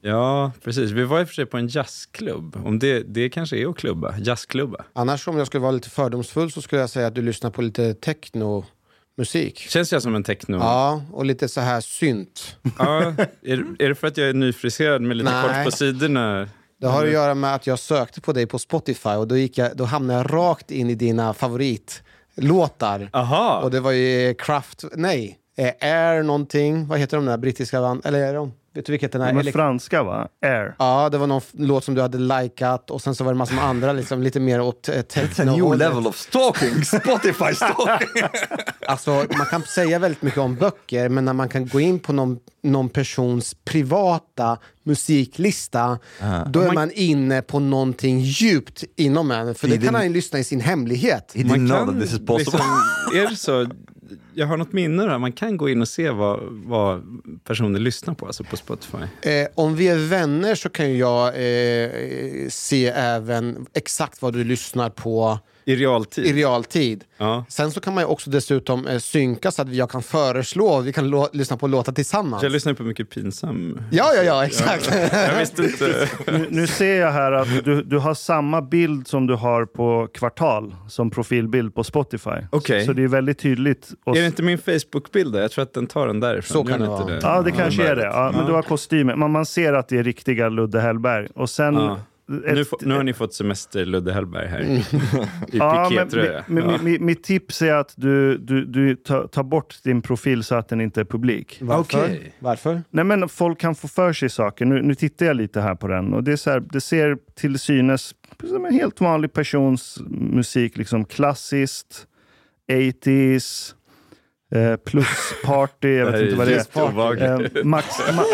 Ja, 0.00 0.52
precis. 0.64 0.90
Vi 0.90 1.04
var 1.04 1.20
i 1.20 1.24
och 1.24 1.28
för 1.28 1.34
sig 1.34 1.46
på 1.46 1.56
en 1.56 1.68
jazzklubb. 1.68 2.56
Om 2.64 2.78
det, 2.78 3.02
det 3.02 3.28
kanske 3.28 3.56
är 3.56 3.66
att 3.66 3.76
klubba. 3.76 4.14
Jazzklubba. 4.18 4.84
Annars 4.92 5.28
om 5.28 5.38
jag 5.38 5.46
skulle 5.46 5.62
vara 5.62 5.72
lite 5.72 5.90
fördomsfull 5.90 6.50
så 6.50 6.62
skulle 6.62 6.80
jag 6.80 6.90
säga 6.90 7.06
att 7.06 7.14
du 7.14 7.22
lyssnar 7.22 7.50
på 7.50 7.62
lite 7.62 7.94
techno-musik. 7.94 9.58
Känns 9.58 9.92
jag 9.92 10.02
som 10.02 10.14
en 10.14 10.24
techno? 10.24 10.56
Ja, 10.56 11.02
och 11.12 11.24
lite 11.24 11.48
så 11.48 11.60
här 11.60 11.80
synt. 11.80 12.56
Ja, 12.78 13.14
är, 13.42 13.64
är 13.78 13.88
det 13.88 13.94
för 13.94 14.06
att 14.06 14.16
jag 14.16 14.28
är 14.28 14.34
nyfriserad 14.34 15.02
med 15.02 15.16
lite 15.16 15.42
kort 15.42 15.64
på 15.64 15.70
sidorna? 15.70 16.48
Det 16.82 16.88
har 16.88 17.04
att 17.06 17.12
göra 17.12 17.34
med 17.34 17.54
att 17.54 17.66
jag 17.66 17.78
sökte 17.78 18.20
på 18.20 18.32
dig 18.32 18.46
på 18.46 18.58
Spotify 18.58 19.08
och 19.08 19.28
då, 19.28 19.36
gick 19.36 19.58
jag, 19.58 19.76
då 19.76 19.84
hamnade 19.84 20.18
jag 20.18 20.32
rakt 20.32 20.70
in 20.70 20.90
i 20.90 20.94
dina 20.94 21.34
favoritlåtar. 21.34 23.10
Aha. 23.12 23.60
Och 23.64 23.70
det 23.70 23.80
var 23.80 23.90
ju 23.92 24.34
Kraft, 24.34 24.84
nej, 24.92 25.38
eh, 25.56 25.72
Air 25.80 26.22
någonting, 26.22 26.86
vad 26.86 26.98
heter 26.98 27.16
de 27.16 27.26
där 27.26 27.36
brittiska 27.36 27.80
band, 27.80 28.06
eller 28.06 28.18
är 28.18 28.34
de, 28.34 28.52
vet 28.74 28.86
du 28.86 28.92
vilket 28.92 29.12
den 29.12 29.22
är? 29.22 29.32
De 29.32 29.48
är 29.48 29.52
franska 29.52 30.02
va? 30.02 30.28
Air. 30.42 30.74
Ja, 30.78 31.08
det 31.08 31.18
var 31.18 31.26
någon 31.26 31.40
låt 31.52 31.84
som 31.84 31.94
du 31.94 32.02
hade 32.02 32.18
likat 32.18 32.90
och 32.90 33.02
sen 33.02 33.14
så 33.14 33.24
var 33.24 33.32
det 33.32 33.38
massor 33.38 33.54
med 33.54 33.64
andra, 33.64 33.92
liksom, 33.92 34.22
lite 34.22 34.40
mer 34.40 34.60
åt 34.60 34.88
eh, 34.88 34.92
It's 34.94 35.00
a 35.00 35.04
techno. 35.36 35.52
new 35.56 35.78
level 35.78 36.06
of 36.06 36.16
stalking, 36.16 36.84
Spotify 36.84 37.54
stalking. 37.54 38.22
Alltså, 38.86 39.10
man 39.10 39.46
kan 39.46 39.62
säga 39.62 39.98
väldigt 39.98 40.22
mycket 40.22 40.38
om 40.38 40.54
böcker, 40.54 41.08
men 41.08 41.24
när 41.24 41.32
man 41.32 41.48
kan 41.48 41.68
gå 41.68 41.80
in 41.80 41.98
på 41.98 42.12
någon, 42.12 42.38
någon 42.62 42.88
persons 42.88 43.54
privata 43.64 44.58
musiklista, 44.82 45.98
då 46.46 46.60
är 46.60 46.72
man 46.72 46.90
inne 46.94 47.42
på 47.42 47.58
någonting 47.58 48.20
djupt 48.20 48.84
inom 48.96 49.30
en. 49.30 49.54
För 49.54 49.68
det 49.68 49.78
kan 49.78 49.94
han 49.94 50.04
ju 50.06 50.12
lyssna 50.12 50.38
i 50.38 50.44
sin 50.44 50.60
hemlighet. 50.60 51.32
He 51.34 51.42
didn't 51.42 51.68
know 51.68 51.86
that 51.86 52.00
this 52.02 52.12
is 52.12 52.26
possible. 52.26 52.38
Liksom, 52.38 52.60
är 53.14 53.30
det 53.30 53.36
så? 53.36 53.66
Jag 54.34 54.46
har 54.46 54.56
något 54.56 54.72
minne 54.72 55.02
där. 55.02 55.18
Man 55.18 55.32
kan 55.32 55.56
gå 55.56 55.68
in 55.68 55.80
och 55.80 55.88
se 55.88 56.10
vad, 56.10 56.40
vad 56.50 57.02
personer 57.44 57.80
lyssnar 57.80 58.14
på, 58.14 58.26
alltså 58.26 58.44
på 58.44 58.56
Spotify. 58.56 58.98
Eh, 59.22 59.48
om 59.54 59.76
vi 59.76 59.88
är 59.88 60.08
vänner 60.08 60.54
så 60.54 60.68
kan 60.68 60.98
jag 60.98 61.26
eh, 61.28 61.90
se 62.48 62.86
även 62.86 63.66
exakt 63.74 64.22
vad 64.22 64.32
du 64.32 64.44
lyssnar 64.44 64.90
på 64.90 65.38
i 65.64 65.76
realtid. 65.76 66.26
i 66.26 66.32
realtid. 66.32 67.04
Ja. 67.18 67.44
Sen 67.48 67.70
så 67.70 67.80
kan 67.80 67.94
man 67.94 68.02
ju 68.02 68.06
också 68.08 68.30
dessutom 68.30 68.86
eh, 68.86 68.98
synka 68.98 69.50
så 69.50 69.62
att 69.62 69.74
jag 69.74 69.90
kan 69.90 70.02
föreslå, 70.02 70.80
vi 70.80 70.92
kan 70.92 71.26
lyssna 71.32 71.56
på 71.56 71.66
låtar 71.66 71.92
tillsammans. 71.92 72.42
Jag 72.42 72.52
lyssnar 72.52 72.74
på 72.74 72.82
mycket 72.82 73.10
pinsam. 73.10 73.80
Ja, 73.90 74.12
ja, 74.16 74.22
ja, 74.22 74.44
exakt. 74.46 74.90
Jag 75.12 75.38
visste 75.38 75.62
inte. 75.62 76.08
Nu, 76.26 76.46
nu 76.50 76.66
ser 76.66 77.00
jag 77.00 77.12
här 77.12 77.32
att 77.32 77.64
du, 77.64 77.82
du 77.82 77.98
har 77.98 78.14
samma 78.14 78.62
bild 78.62 79.08
som 79.08 79.26
du 79.26 79.34
har 79.34 79.64
på 79.64 80.08
Kvartal 80.14 80.74
som 80.88 81.10
profilbild 81.10 81.74
på 81.74 81.84
Spotify. 81.84 82.30
Okej. 82.50 82.86
Så 82.86 82.92
det 82.92 83.02
är 83.02 83.08
väldigt 83.08 83.38
tydligt. 83.38 83.90
Och 84.04 84.16
Är 84.16 84.20
det 84.20 84.26
inte 84.26 84.42
min 84.42 84.58
Facebook-bild 84.58 85.32
där? 85.32 85.40
Jag 85.42 85.50
tror 85.50 85.62
att 85.62 85.74
den 85.74 85.86
tar 85.86 86.06
den 86.06 86.20
därifrån. 86.20 86.52
Så 86.54 86.64
kan 86.64 86.70
Gör 86.72 86.78
det 86.78 86.84
den 86.84 86.90
vara. 87.04 87.14
inte 87.14 87.26
Ja, 87.26 87.42
det 87.42 87.50
kanske 87.50 87.88
är 87.88 87.96
det. 87.96 88.04
Ja, 88.04 88.30
men 88.32 88.40
Ja. 88.40 88.46
du 88.46 88.52
har 88.52 88.62
kostymen. 88.62 89.18
Man, 89.18 89.30
man 89.30 89.46
ser 89.46 89.72
att 89.72 89.88
det 89.88 89.98
är 89.98 90.02
riktiga 90.04 90.48
Ludde 90.48 90.80
Hellberg. 90.80 91.28
Och 91.34 91.50
sen... 91.50 91.74
Ja. 91.74 91.98
Ett- 92.38 92.54
Nu, 92.54 92.64
får- 92.64 92.78
nu 92.82 92.94
har 92.94 93.02
ni 93.02 93.12
fått 93.12 93.34
semester 93.34 93.84
Ludde 93.84 94.12
Hellberg 94.12 94.46
här. 94.48 94.60
I 94.62 94.84
Ja, 95.52 95.86
pikétröja. 95.90 96.32
Ja. 96.32 96.42
mi- 96.54 96.98
mitt 97.00 97.22
tips 97.24 97.62
är 97.62 97.74
att 97.74 97.94
du, 97.96 98.38
du, 98.38 98.64
du 98.64 98.96
tar, 98.96 99.26
tar 99.26 99.42
bort 99.42 99.78
din 99.84 100.02
profil 100.02 100.44
så 100.44 100.54
att 100.54 100.68
den 100.68 100.80
inte 100.80 101.00
är 101.00 101.04
publik. 101.04 101.58
Varför? 101.60 101.98
Okej. 102.04 102.32
Varför? 102.38 102.82
Nej, 102.90 103.04
men 103.04 103.28
folk 103.28 103.58
kan 103.60 103.74
få 103.74 103.88
för 103.88 104.12
sig 104.12 104.28
saker. 104.30 104.64
Nu, 104.64 104.82
nu 104.82 104.94
tittar 104.94 105.26
jag 105.26 105.36
lite 105.36 105.60
här 105.60 105.74
på 105.74 105.88
den 105.88 106.14
och 106.14 106.24
det, 106.24 106.32
är 106.32 106.36
så 106.36 106.50
här, 106.50 106.60
det 106.60 106.80
ser 106.80 107.16
till 107.34 107.58
synes 107.58 108.14
som 108.48 108.64
en 108.64 108.74
helt 108.74 109.00
vanlig 109.00 109.32
persons 109.32 109.98
musik. 110.10 110.76
Liksom 110.76 111.04
klassiskt, 111.04 112.06
80s, 112.72 113.74
eh, 114.54 114.76
plus 114.76 115.34
party, 115.44 115.88
jag 115.88 116.12
vet 116.12 116.20
inte 116.22 116.34
vad 116.36 116.46
det 116.48 116.76
är. 117.24 117.58
Eh, 117.58 117.64
Max, 117.64 117.86
Ma, 118.14 118.24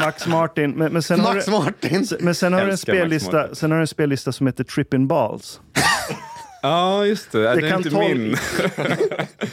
Max 0.00 0.26
Martin. 0.26 0.70
Men, 0.70 0.92
men 0.92 1.02
sen 1.02 1.20
har 1.20 1.34
Max 1.34 1.44
du, 1.46 1.50
Martin! 1.50 2.06
men 2.20 2.34
sen 2.34 2.52
har, 2.52 2.64
du 2.64 2.70
en 2.70 2.78
spellista, 2.78 3.54
sen 3.54 3.70
har 3.70 3.78
du 3.78 3.82
en 3.82 3.86
spellista 3.86 4.32
som 4.32 4.46
heter 4.46 4.64
Trippin' 4.64 5.06
Balls. 5.06 5.60
Ja, 6.62 7.06
just 7.06 7.32
det. 7.32 7.38
Det, 7.38 7.60
Det 7.60 7.68
är 7.68 7.76
inte 7.76 7.90
min. 7.90 8.36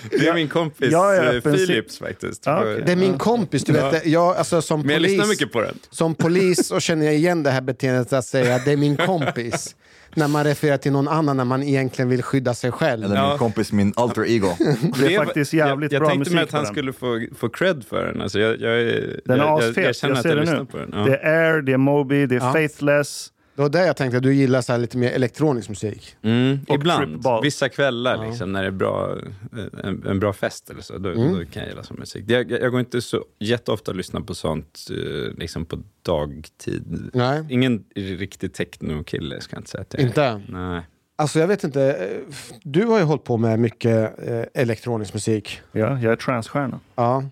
det 0.10 0.28
är 0.28 0.34
min 0.34 0.48
kompis 0.50 0.92
Ja, 0.92 1.14
ja, 1.14 1.34
eh. 1.34 1.42
Philips 1.42 2.00
faktiskt. 2.00 2.46
Ja, 2.46 2.60
okej. 2.60 2.84
Det 2.86 2.92
är 2.92 2.96
min 2.96 3.18
kompis, 3.18 3.64
du 3.64 3.74
vet. 3.74 4.06
Jag, 4.06 4.36
alltså, 4.38 4.62
som, 4.62 4.82
Men 4.82 4.90
jag 4.90 5.02
lyssnar 5.02 5.24
polis, 5.24 5.40
mycket 5.40 5.54
på 5.54 5.62
den. 5.62 5.80
som 5.90 6.16
polis 6.16 6.68
så 6.68 6.80
känner 6.80 7.06
jag 7.06 7.16
igen 7.16 7.44
det 7.44 7.52
här 7.52 7.62
beteendet 7.62 8.14
att 8.14 8.26
säga 8.26 8.56
att 8.56 8.66
det 8.66 8.72
är 8.72 8.78
min 8.78 8.98
kompis. 9.06 9.76
När 10.18 10.28
man 10.28 10.44
refererar 10.44 10.78
till 10.78 10.92
någon 10.92 11.08
annan 11.08 11.38
när 11.38 11.46
man 11.46 11.64
egentligen 11.64 12.10
vill 12.10 12.24
skydda 12.24 12.54
sig 12.54 12.72
själv. 12.72 13.04
Eller 13.04 13.16
Ja. 13.16 13.30
min 13.30 13.38
kompis, 13.38 13.72
min 13.72 13.94
alter 13.96 14.26
ego. 14.26 14.48
Det 15.00 15.16
är 15.16 15.24
faktiskt 15.26 15.54
jävligt 15.54 15.92
jag, 15.92 15.98
jag 15.98 16.02
bra 16.02 16.10
tänkte 16.10 16.20
musik 16.20 16.34
mig 16.36 16.44
att 16.44 16.52
han 16.52 16.64
den. 16.64 16.74
skulle 16.74 16.94
få, 16.94 17.22
få 17.38 17.50
cred 17.50 17.84
för 17.90 18.06
den. 18.06 18.22
Alltså 18.22 18.40
jag, 18.40 18.52
jag, 18.52 18.86
Den 19.26 19.40
är 19.40 19.46
jag, 19.46 19.60
asfet, 19.60 19.78
jag, 19.78 19.86
jag, 19.86 19.96
känner 19.96 20.16
att 20.16 20.22
ser 20.22 20.38
jag 20.38 20.46
det 20.48 20.60
nu. 20.60 20.66
på 20.66 20.78
den. 20.78 20.90
Ja. 20.94 21.00
Det 21.06 21.18
är 21.18 21.54
Air, 21.54 21.62
det 21.62 21.74
är 21.74 21.78
Moby, 21.78 22.26
det 22.26 22.36
är 22.36 22.40
Ja. 22.40 22.54
Faithless. 22.54 23.30
Det 23.58 23.62
var 23.64 23.70
där 23.70 23.86
jag 23.86 23.98
tänkte 23.98 24.18
att 24.18 24.24
du 24.24 24.34
gillar 24.34 24.62
så 24.62 24.72
här 24.72 24.80
lite 24.80 24.98
mer 24.98 25.12
elektronisk 25.12 25.70
musik. 25.70 26.16
Mm, 26.22 26.60
Och 26.68 26.76
ibland, 26.76 27.24
vissa 27.44 27.70
kvällar 27.70 28.28
liksom, 28.30 28.52
när 28.52 28.62
det 28.62 28.68
är 28.68 28.72
bra, 28.72 29.16
eh, 29.58 29.88
en, 29.90 30.04
en 30.08 30.20
bra 30.20 30.34
fest 30.34 30.70
eller 30.70 30.82
så, 30.82 30.98
då, 30.98 31.10
Mm. 31.10 31.34
då 31.34 31.46
kan 31.46 31.62
jag 31.64 31.70
gilla 31.70 31.84
sån 31.84 32.00
musik. 32.00 32.26
Jag, 32.28 32.52
jag, 32.52 32.72
går 32.72 32.80
inte 32.80 33.02
så 33.02 33.26
jätteofta 33.40 33.92
och 33.92 33.98
lyssnar 33.98 34.22
på 34.22 34.36
sånt 34.36 34.80
eh, 34.92 35.38
liksom 35.38 35.66
på 35.66 35.80
dagtid. 36.02 37.10
Nej. 37.14 37.46
Ingen 37.50 37.84
riktig 37.96 38.54
techno-kille 38.54 39.42
ska 39.42 39.56
jag 39.56 39.60
inte 39.62 39.70
säga 39.72 39.82
att 39.82 39.94
jag 39.94 40.02
är. 40.04 40.08
Inte? 40.08 40.42
Nej. 40.48 40.82
Alltså 41.16 41.40
jag 41.40 41.48
vet 41.48 41.64
inte, 41.64 41.82
eh, 41.84 42.34
du 42.64 42.86
har 42.86 42.98
ju 42.98 43.04
hållit 43.04 43.24
på 43.24 43.38
med 43.38 43.60
mycket 43.60 44.16
elektronisk 44.54 45.14
musik. 45.14 45.62
Ja, 45.72 46.00
jag 46.00 46.12
är 46.12 46.16
transstjärna. 46.16 46.80
Ja. 46.96 47.24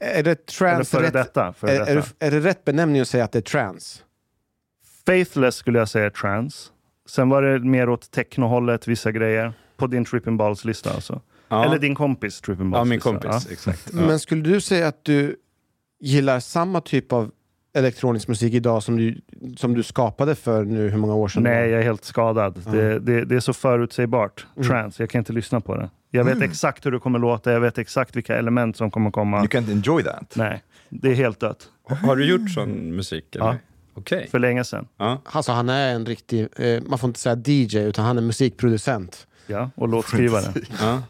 Är 0.00 0.22
det 0.22 0.30
Eller 0.30 0.34
trans 0.34 0.90
före 0.90 1.02
rätt, 1.06 1.12
detta. 1.12 1.52
Före 1.52 1.70
är, 1.70 1.80
är, 1.80 1.94
detta. 1.94 2.08
det- 2.18 2.26
är 2.26 2.30
det 2.30 2.40
rätt 2.40 2.64
benämning 2.64 3.00
att 3.02 3.08
säga 3.08 3.24
att 3.24 3.32
det 3.32 3.38
är 3.38 3.42
trans? 3.42 4.04
Faithless 5.08 5.54
skulle 5.56 5.78
jag 5.78 5.88
säga 5.88 6.06
är 6.06 6.10
trans. 6.10 6.72
Sen 7.08 7.28
var 7.28 7.42
det 7.42 7.58
mer 7.58 7.88
åt 7.88 8.10
technohållet, 8.10 8.88
vissa 8.88 9.12
grejer. 9.12 9.52
På 9.76 9.86
din 9.86 10.04
Trippin' 10.04 10.36
Balls-lista 10.36 10.90
alltså. 10.90 11.20
Ja. 11.48 11.64
Eller 11.64 11.78
din 11.78 11.94
kompis 11.94 12.42
Trippin' 12.42 12.74
ja, 12.74 12.84
min 12.84 13.00
Balls-lista. 13.04 13.30
kompis. 13.30 13.52
Exakt. 13.52 13.90
Ja. 13.92 14.00
Men 14.00 14.18
skulle 14.18 14.42
du 14.42 14.60
säga 14.60 14.88
att 14.88 15.04
du 15.04 15.36
gillar 16.00 16.40
samma 16.40 16.80
typ 16.80 17.12
av 17.12 17.30
elektronisk 17.74 18.28
musik 18.28 18.54
idag 18.54 18.82
som 18.82 18.96
du, 18.96 19.20
som 19.56 19.74
du 19.74 19.82
skapade 19.82 20.34
för 20.34 20.64
nu 20.64 20.88
hur 20.88 20.98
många 20.98 21.14
år 21.14 21.28
sedan? 21.28 21.42
Nej, 21.42 21.70
jag 21.70 21.80
är 21.80 21.84
helt 21.84 22.04
skadad. 22.04 22.62
Det, 22.72 22.98
det, 22.98 23.24
det 23.24 23.36
är 23.36 23.40
så 23.40 23.52
förutsägbart. 23.52 24.46
Mm. 24.56 24.68
Trans, 24.68 25.00
jag 25.00 25.10
kan 25.10 25.18
inte 25.18 25.32
lyssna 25.32 25.60
på 25.60 25.76
det. 25.76 25.90
Jag 26.10 26.24
vet 26.24 26.42
exakt 26.42 26.86
hur 26.86 26.90
det 26.90 26.98
kommer 26.98 27.18
låta, 27.18 27.52
jag 27.52 27.60
vet 27.60 27.78
exakt 27.78 28.16
vilka 28.16 28.36
element 28.36 28.76
som 28.76 28.90
kommer 28.90 29.10
komma. 29.10 29.38
You 29.38 29.46
can't 29.46 29.70
enjoy 29.70 30.02
that. 30.02 30.32
Nej, 30.36 30.62
det 30.88 31.10
är 31.10 31.14
helt 31.14 31.40
dött. 31.40 31.68
Har 32.02 32.16
du 32.16 32.26
gjort 32.26 32.50
sån 32.50 32.96
musik? 32.96 33.36
Eller? 33.36 33.46
Ja. 33.46 33.56
Okej. 33.98 34.28
För 34.30 34.38
länge 34.38 34.64
sedan. 34.64 34.88
Ja. 34.96 35.20
Alltså 35.24 35.52
han 35.52 35.68
är 35.68 35.94
en 35.94 36.06
riktig, 36.06 36.48
eh, 36.56 36.82
man 36.86 36.98
får 36.98 37.08
inte 37.08 37.20
säga 37.20 37.36
DJ 37.46 37.78
utan 37.78 38.04
han 38.04 38.18
är 38.18 38.22
musikproducent. 38.22 39.26
Ja, 39.46 39.70
och 39.74 39.88
låtskrivare. 39.88 40.44
Ja. 40.80 41.02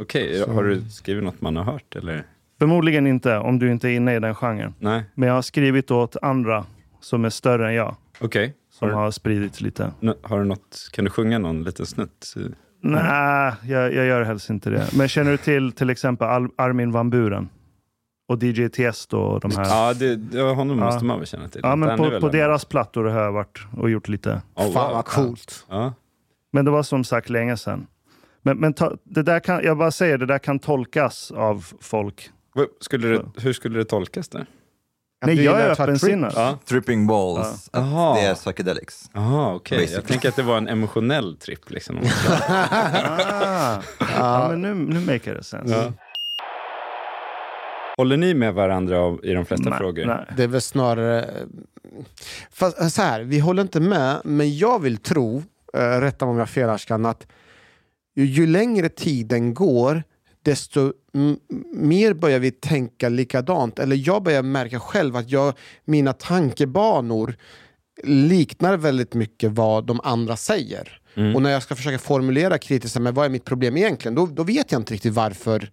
Okej, 0.00 0.44
har 0.48 0.64
du 0.64 0.82
skrivit 0.90 1.24
något 1.24 1.40
man 1.40 1.56
har 1.56 1.64
hört? 1.64 1.96
Eller? 1.96 2.26
Förmodligen 2.58 3.06
inte 3.06 3.36
om 3.38 3.58
du 3.58 3.70
inte 3.70 3.88
är 3.88 3.92
inne 3.92 4.16
i 4.16 4.20
den 4.20 4.34
genren. 4.34 4.74
Nej, 4.78 5.04
Men 5.14 5.26
jag 5.28 5.34
har 5.34 5.42
skrivit 5.42 5.90
åt 5.90 6.16
andra 6.22 6.64
som 7.00 7.24
är 7.24 7.30
större 7.30 7.68
än 7.68 7.74
jag. 7.74 7.96
okej. 8.20 8.54
Som 8.70 8.88
Har, 8.90 8.96
har 8.96 9.10
spridits 9.10 9.60
lite. 9.60 9.92
har 10.22 10.38
du 10.38 10.44
något, 10.44 10.88
kan 10.92 11.04
du 11.04 11.10
sjunga 11.10 11.38
någon 11.38 11.62
liten 11.62 11.86
snutt? 11.86 12.34
Nej, 12.82 13.52
jag, 13.64 13.94
jag 13.94 14.06
gör 14.06 14.22
helst 14.22 14.50
inte 14.50 14.70
det. 14.70 14.86
Men 14.96 15.08
känner 15.08 15.30
du 15.30 15.36
till 15.36 15.72
till 15.72 15.90
exempel 15.90 16.28
Al- 16.28 16.50
Armin 16.58 16.92
van 16.92 17.10
Buren? 17.10 17.48
Och 18.28 18.42
DJ 18.42 18.68
Tiesto 18.68 19.18
och 19.18 19.40
de 19.40 19.56
här? 19.56 19.64
Ja, 19.64 19.94
det, 19.94 20.20
ja 20.38 20.52
honom 20.52 20.78
Ja. 20.78 20.84
måste 20.84 21.04
man 21.04 21.18
väl 21.18 21.26
känna 21.26 21.48
till. 21.48 21.60
Ja, 21.64 21.76
men 21.76 21.98
på, 21.98 22.20
på 22.20 22.28
deras 22.28 22.64
plattor 22.64 23.04
har 23.04 23.20
jag 23.22 23.32
varit 23.32 23.58
och 23.76 23.90
gjort 23.90 24.08
lite. 24.08 24.42
Oh, 24.54 24.72
Fan 24.72 24.92
vad 24.94 25.04
coolt. 25.04 25.64
Ja. 25.68 25.92
Men 26.52 26.64
det 26.64 26.70
var 26.70 26.82
som 26.82 27.04
sagt 27.04 27.30
länge 27.30 27.56
sedan. 27.56 27.86
Men, 28.42 28.58
men 28.58 28.74
ta, 28.74 28.92
det 29.04 29.22
där 29.22 29.40
kan, 29.40 29.64
jag 29.64 29.78
bara 29.78 29.90
säger, 29.90 30.18
det 30.18 30.26
där 30.26 30.38
kan 30.38 30.58
tolkas 30.58 31.30
av 31.30 31.66
folk. 31.80 32.30
Skulle 32.80 33.08
det, 33.08 33.22
hur 33.36 33.52
skulle 33.52 33.78
det 33.78 33.84
tolkas 33.84 34.28
där? 34.28 34.46
Att 35.20 35.26
Nej, 35.26 35.44
jag 35.44 35.60
är 35.60 35.70
öppensinnad. 35.70 36.32
Ja. 36.36 36.58
Tripping 36.64 37.06
balls, 37.06 37.70
att 37.72 37.80
Jaha. 37.82 38.14
det 38.14 38.20
är 38.20 38.34
psychedelics. 38.34 39.10
Jaha, 39.12 39.54
okej. 39.54 39.90
Jag 39.94 40.06
tänker 40.06 40.28
att 40.28 40.36
det 40.36 40.42
var 40.42 40.58
en 40.58 40.68
emotionell 40.68 41.36
tripp. 41.36 41.70
Liksom. 41.70 41.96
Ah, 42.48 43.82
ja, 44.18 44.48
men 44.50 44.62
nu, 44.62 44.74
nu 44.74 45.00
make 45.00 45.38
it 45.38 45.46
sense. 45.46 45.74
Ja. 45.74 45.92
Håller 47.96 48.16
ni 48.16 48.34
med 48.34 48.54
varandra 48.54 48.98
av- 49.00 49.20
i 49.24 49.32
de 49.32 49.46
flesta 49.46 49.70
Nej, 49.70 49.78
frågor? 49.78 50.04
nej. 50.04 50.26
Det 50.36 50.42
är 50.42 50.48
väl 50.48 50.60
snarare... 50.60 51.30
Fast 52.50 52.90
så 52.94 53.02
här, 53.02 53.22
vi 53.22 53.38
håller 53.38 53.62
inte 53.62 53.80
med, 53.80 54.20
men 54.24 54.56
jag 54.58 54.82
vill 54.82 54.96
tro, 54.96 55.42
äh, 55.74 55.80
rätta 55.80 56.24
mig 56.24 56.30
om 56.30 56.36
jag 56.36 56.42
har 56.42 56.46
fel 56.46 56.68
Ashkan, 56.68 57.06
att 57.06 57.26
ju, 58.16 58.24
ju 58.24 58.46
längre 58.46 58.88
tiden 58.88 59.54
går, 59.54 60.02
desto 60.42 60.92
mer 61.72 62.14
börjar 62.14 62.38
vi 62.38 62.50
tänka 62.50 63.08
likadant. 63.08 63.78
Eller 63.78 63.96
jag 64.08 64.22
börjar 64.22 64.42
märka 64.42 64.80
själv 64.80 65.16
att 65.16 65.30
jag, 65.30 65.54
mina 65.84 66.12
tankebanor 66.12 67.36
liknar 68.04 68.76
väldigt 68.76 69.14
mycket 69.14 69.52
vad 69.52 69.86
de 69.86 70.00
andra 70.04 70.36
säger. 70.36 71.00
Och 71.34 71.42
när 71.42 71.50
jag 71.50 71.62
ska 71.62 71.74
försöka 71.74 71.98
formulera 71.98 72.58
kritiskt, 72.58 72.98
men 72.98 73.14
vad 73.14 73.24
är 73.24 73.30
mitt 73.30 73.44
problem 73.44 73.76
egentligen? 73.76 74.14
Då, 74.14 74.26
då 74.26 74.42
vet 74.42 74.72
jag 74.72 74.80
inte 74.80 74.94
riktigt 74.94 75.12
varför 75.14 75.70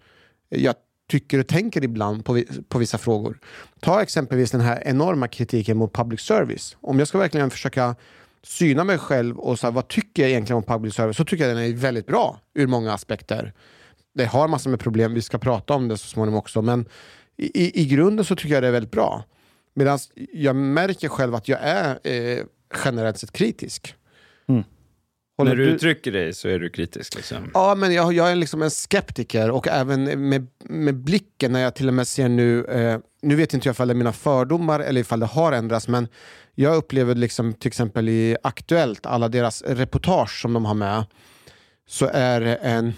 jag 0.49 0.75
tycker 1.07 1.39
och 1.39 1.47
tänker 1.47 1.83
ibland 1.83 2.25
på, 2.25 2.43
på 2.67 2.79
vissa 2.79 2.97
frågor. 2.97 3.39
Ta 3.79 4.01
exempelvis 4.01 4.51
den 4.51 4.61
här 4.61 4.83
enorma 4.85 5.27
kritiken 5.27 5.77
mot 5.77 5.93
public 5.93 6.21
service. 6.21 6.77
Om 6.81 6.99
jag 6.99 7.07
ska 7.07 7.17
verkligen 7.17 7.49
försöka 7.49 7.95
syna 8.43 8.83
mig 8.83 8.97
själv 8.97 9.39
och 9.39 9.59
så 9.59 9.67
här, 9.67 9.71
vad 9.71 9.87
tycker 9.87 10.23
jag 10.23 10.29
egentligen 10.29 10.57
om 10.57 10.63
public 10.63 10.93
service 10.93 11.17
så 11.17 11.25
tycker 11.25 11.47
jag 11.47 11.57
den 11.57 11.65
är 11.65 11.73
väldigt 11.73 12.07
bra 12.07 12.39
ur 12.53 12.67
många 12.67 12.93
aspekter. 12.93 13.53
Det 14.13 14.25
har 14.25 14.47
massor 14.47 14.69
med 14.69 14.79
problem, 14.79 15.13
vi 15.13 15.21
ska 15.21 15.37
prata 15.37 15.73
om 15.73 15.87
det 15.87 15.97
så 15.97 16.07
småningom 16.07 16.39
också, 16.39 16.61
men 16.61 16.85
i, 17.37 17.81
i, 17.81 17.85
grunden 17.85 18.25
så 18.25 18.35
tycker 18.35 18.53
jag 18.53 18.63
det 18.63 18.67
är 18.67 18.71
väldigt 18.71 18.91
bra. 18.91 19.23
Medan 19.73 19.99
jag 20.33 20.55
märker 20.55 21.09
själv 21.09 21.35
att 21.35 21.47
jag 21.47 21.59
är 21.61 21.99
eh, 22.03 22.43
generellt 22.85 23.17
sett 23.17 23.31
kritisk. 23.31 23.95
Mm. 24.47 24.63
Håller 25.37 25.55
När 25.55 25.63
du 25.63 25.69
uttrycker 25.69 26.11
dig 26.11 26.33
så 26.33 26.47
är 26.47 26.59
du 26.59 26.69
kritisk. 26.69 27.15
Liksom. 27.15 27.51
Ja, 27.53 27.75
men 27.75 27.93
jag, 27.93 28.13
jag 28.13 28.31
är 28.31 28.35
liksom 28.35 28.61
en 28.61 28.71
skeptiker 28.71 29.51
och 29.51 29.67
även 29.67 30.29
med, 30.29 30.47
med 30.59 30.95
blicken 30.95 31.51
när 31.51 31.59
jag 31.59 31.75
till 31.75 31.87
och 31.87 31.93
med 31.93 32.07
ser 32.07 32.29
nu, 32.29 32.65
eh, 32.65 32.99
nu 33.21 33.35
vet 33.35 33.53
inte 33.53 33.67
jag 33.67 33.73
ifall 33.73 33.87
det 33.87 33.91
är 33.91 33.95
mina 33.95 34.13
fördomar 34.13 34.79
eller 34.79 35.01
ifall 35.01 35.19
det 35.19 35.25
har 35.25 35.51
ändrats, 35.51 35.87
men 35.87 36.07
jag 36.55 36.75
upplever 36.75 37.15
liksom 37.15 37.53
till 37.53 37.67
exempel 37.67 38.09
i 38.09 38.37
Aktuellt, 38.43 39.05
alla 39.05 39.27
deras 39.27 39.61
reportage 39.61 40.41
som 40.41 40.53
de 40.53 40.65
har 40.65 40.73
med, 40.73 41.05
så 41.87 42.09
är 42.13 42.41
det 42.41 42.55
en 42.55 42.93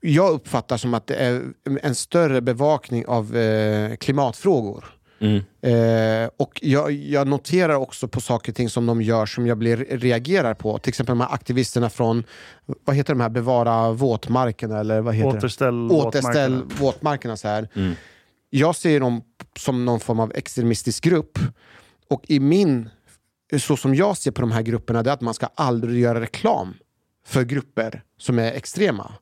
jag 0.00 0.32
uppfattar 0.32 0.76
som 0.76 0.94
att 0.94 1.06
det 1.06 1.14
är 1.14 1.42
en 1.82 1.94
större 1.94 2.40
bevakning 2.40 3.06
av 3.06 3.36
eh, 3.36 3.96
klimatfrågor. 3.96 4.84
Mm. 5.20 5.36
Eh, 5.62 6.30
och 6.36 6.60
jag, 6.62 6.92
jag 6.92 7.28
noterar 7.28 7.74
också 7.74 8.08
på 8.08 8.20
saker 8.20 8.52
och 8.52 8.56
ting 8.56 8.70
som 8.70 8.86
de 8.86 9.02
gör 9.02 9.26
som 9.26 9.46
jag 9.46 9.58
blir, 9.58 9.76
reagerar 9.76 10.54
på. 10.54 10.78
Till 10.78 10.88
exempel 10.88 11.10
de 11.10 11.20
här 11.20 11.34
aktivisterna 11.34 11.90
från, 11.90 12.24
vad 12.84 12.96
heter 12.96 13.14
de 13.14 13.20
här, 13.20 13.28
bevara 13.28 13.92
våtmarkerna 13.92 14.80
eller 14.80 15.00
vad 15.00 15.14
heter 15.14 15.38
Återställ 15.38 15.88
det? 15.88 15.94
Återställ 15.94 16.52
våtmarkerna. 16.54 16.80
våtmarkerna. 16.80 17.36
Så 17.36 17.48
här. 17.48 17.68
Mm. 17.74 17.94
Jag 18.50 18.76
ser 18.76 19.00
dem 19.00 19.22
som 19.56 19.84
någon 19.84 20.00
form 20.00 20.20
av 20.20 20.32
extremistisk 20.34 21.04
grupp. 21.04 21.38
Och 22.10 22.24
i 22.28 22.40
min, 22.40 22.88
så 23.58 23.76
som 23.76 23.94
jag 23.94 24.16
ser 24.16 24.30
på 24.30 24.40
de 24.40 24.52
här 24.52 24.62
grupperna, 24.62 25.02
det 25.02 25.10
är 25.10 25.14
att 25.14 25.20
man 25.20 25.34
ska 25.34 25.48
aldrig 25.54 26.00
göra 26.00 26.20
reklam 26.20 26.74
för 27.26 27.42
grupper 27.42 28.02
som 28.18 28.38
är 28.38 28.52
extrema. 28.52 29.12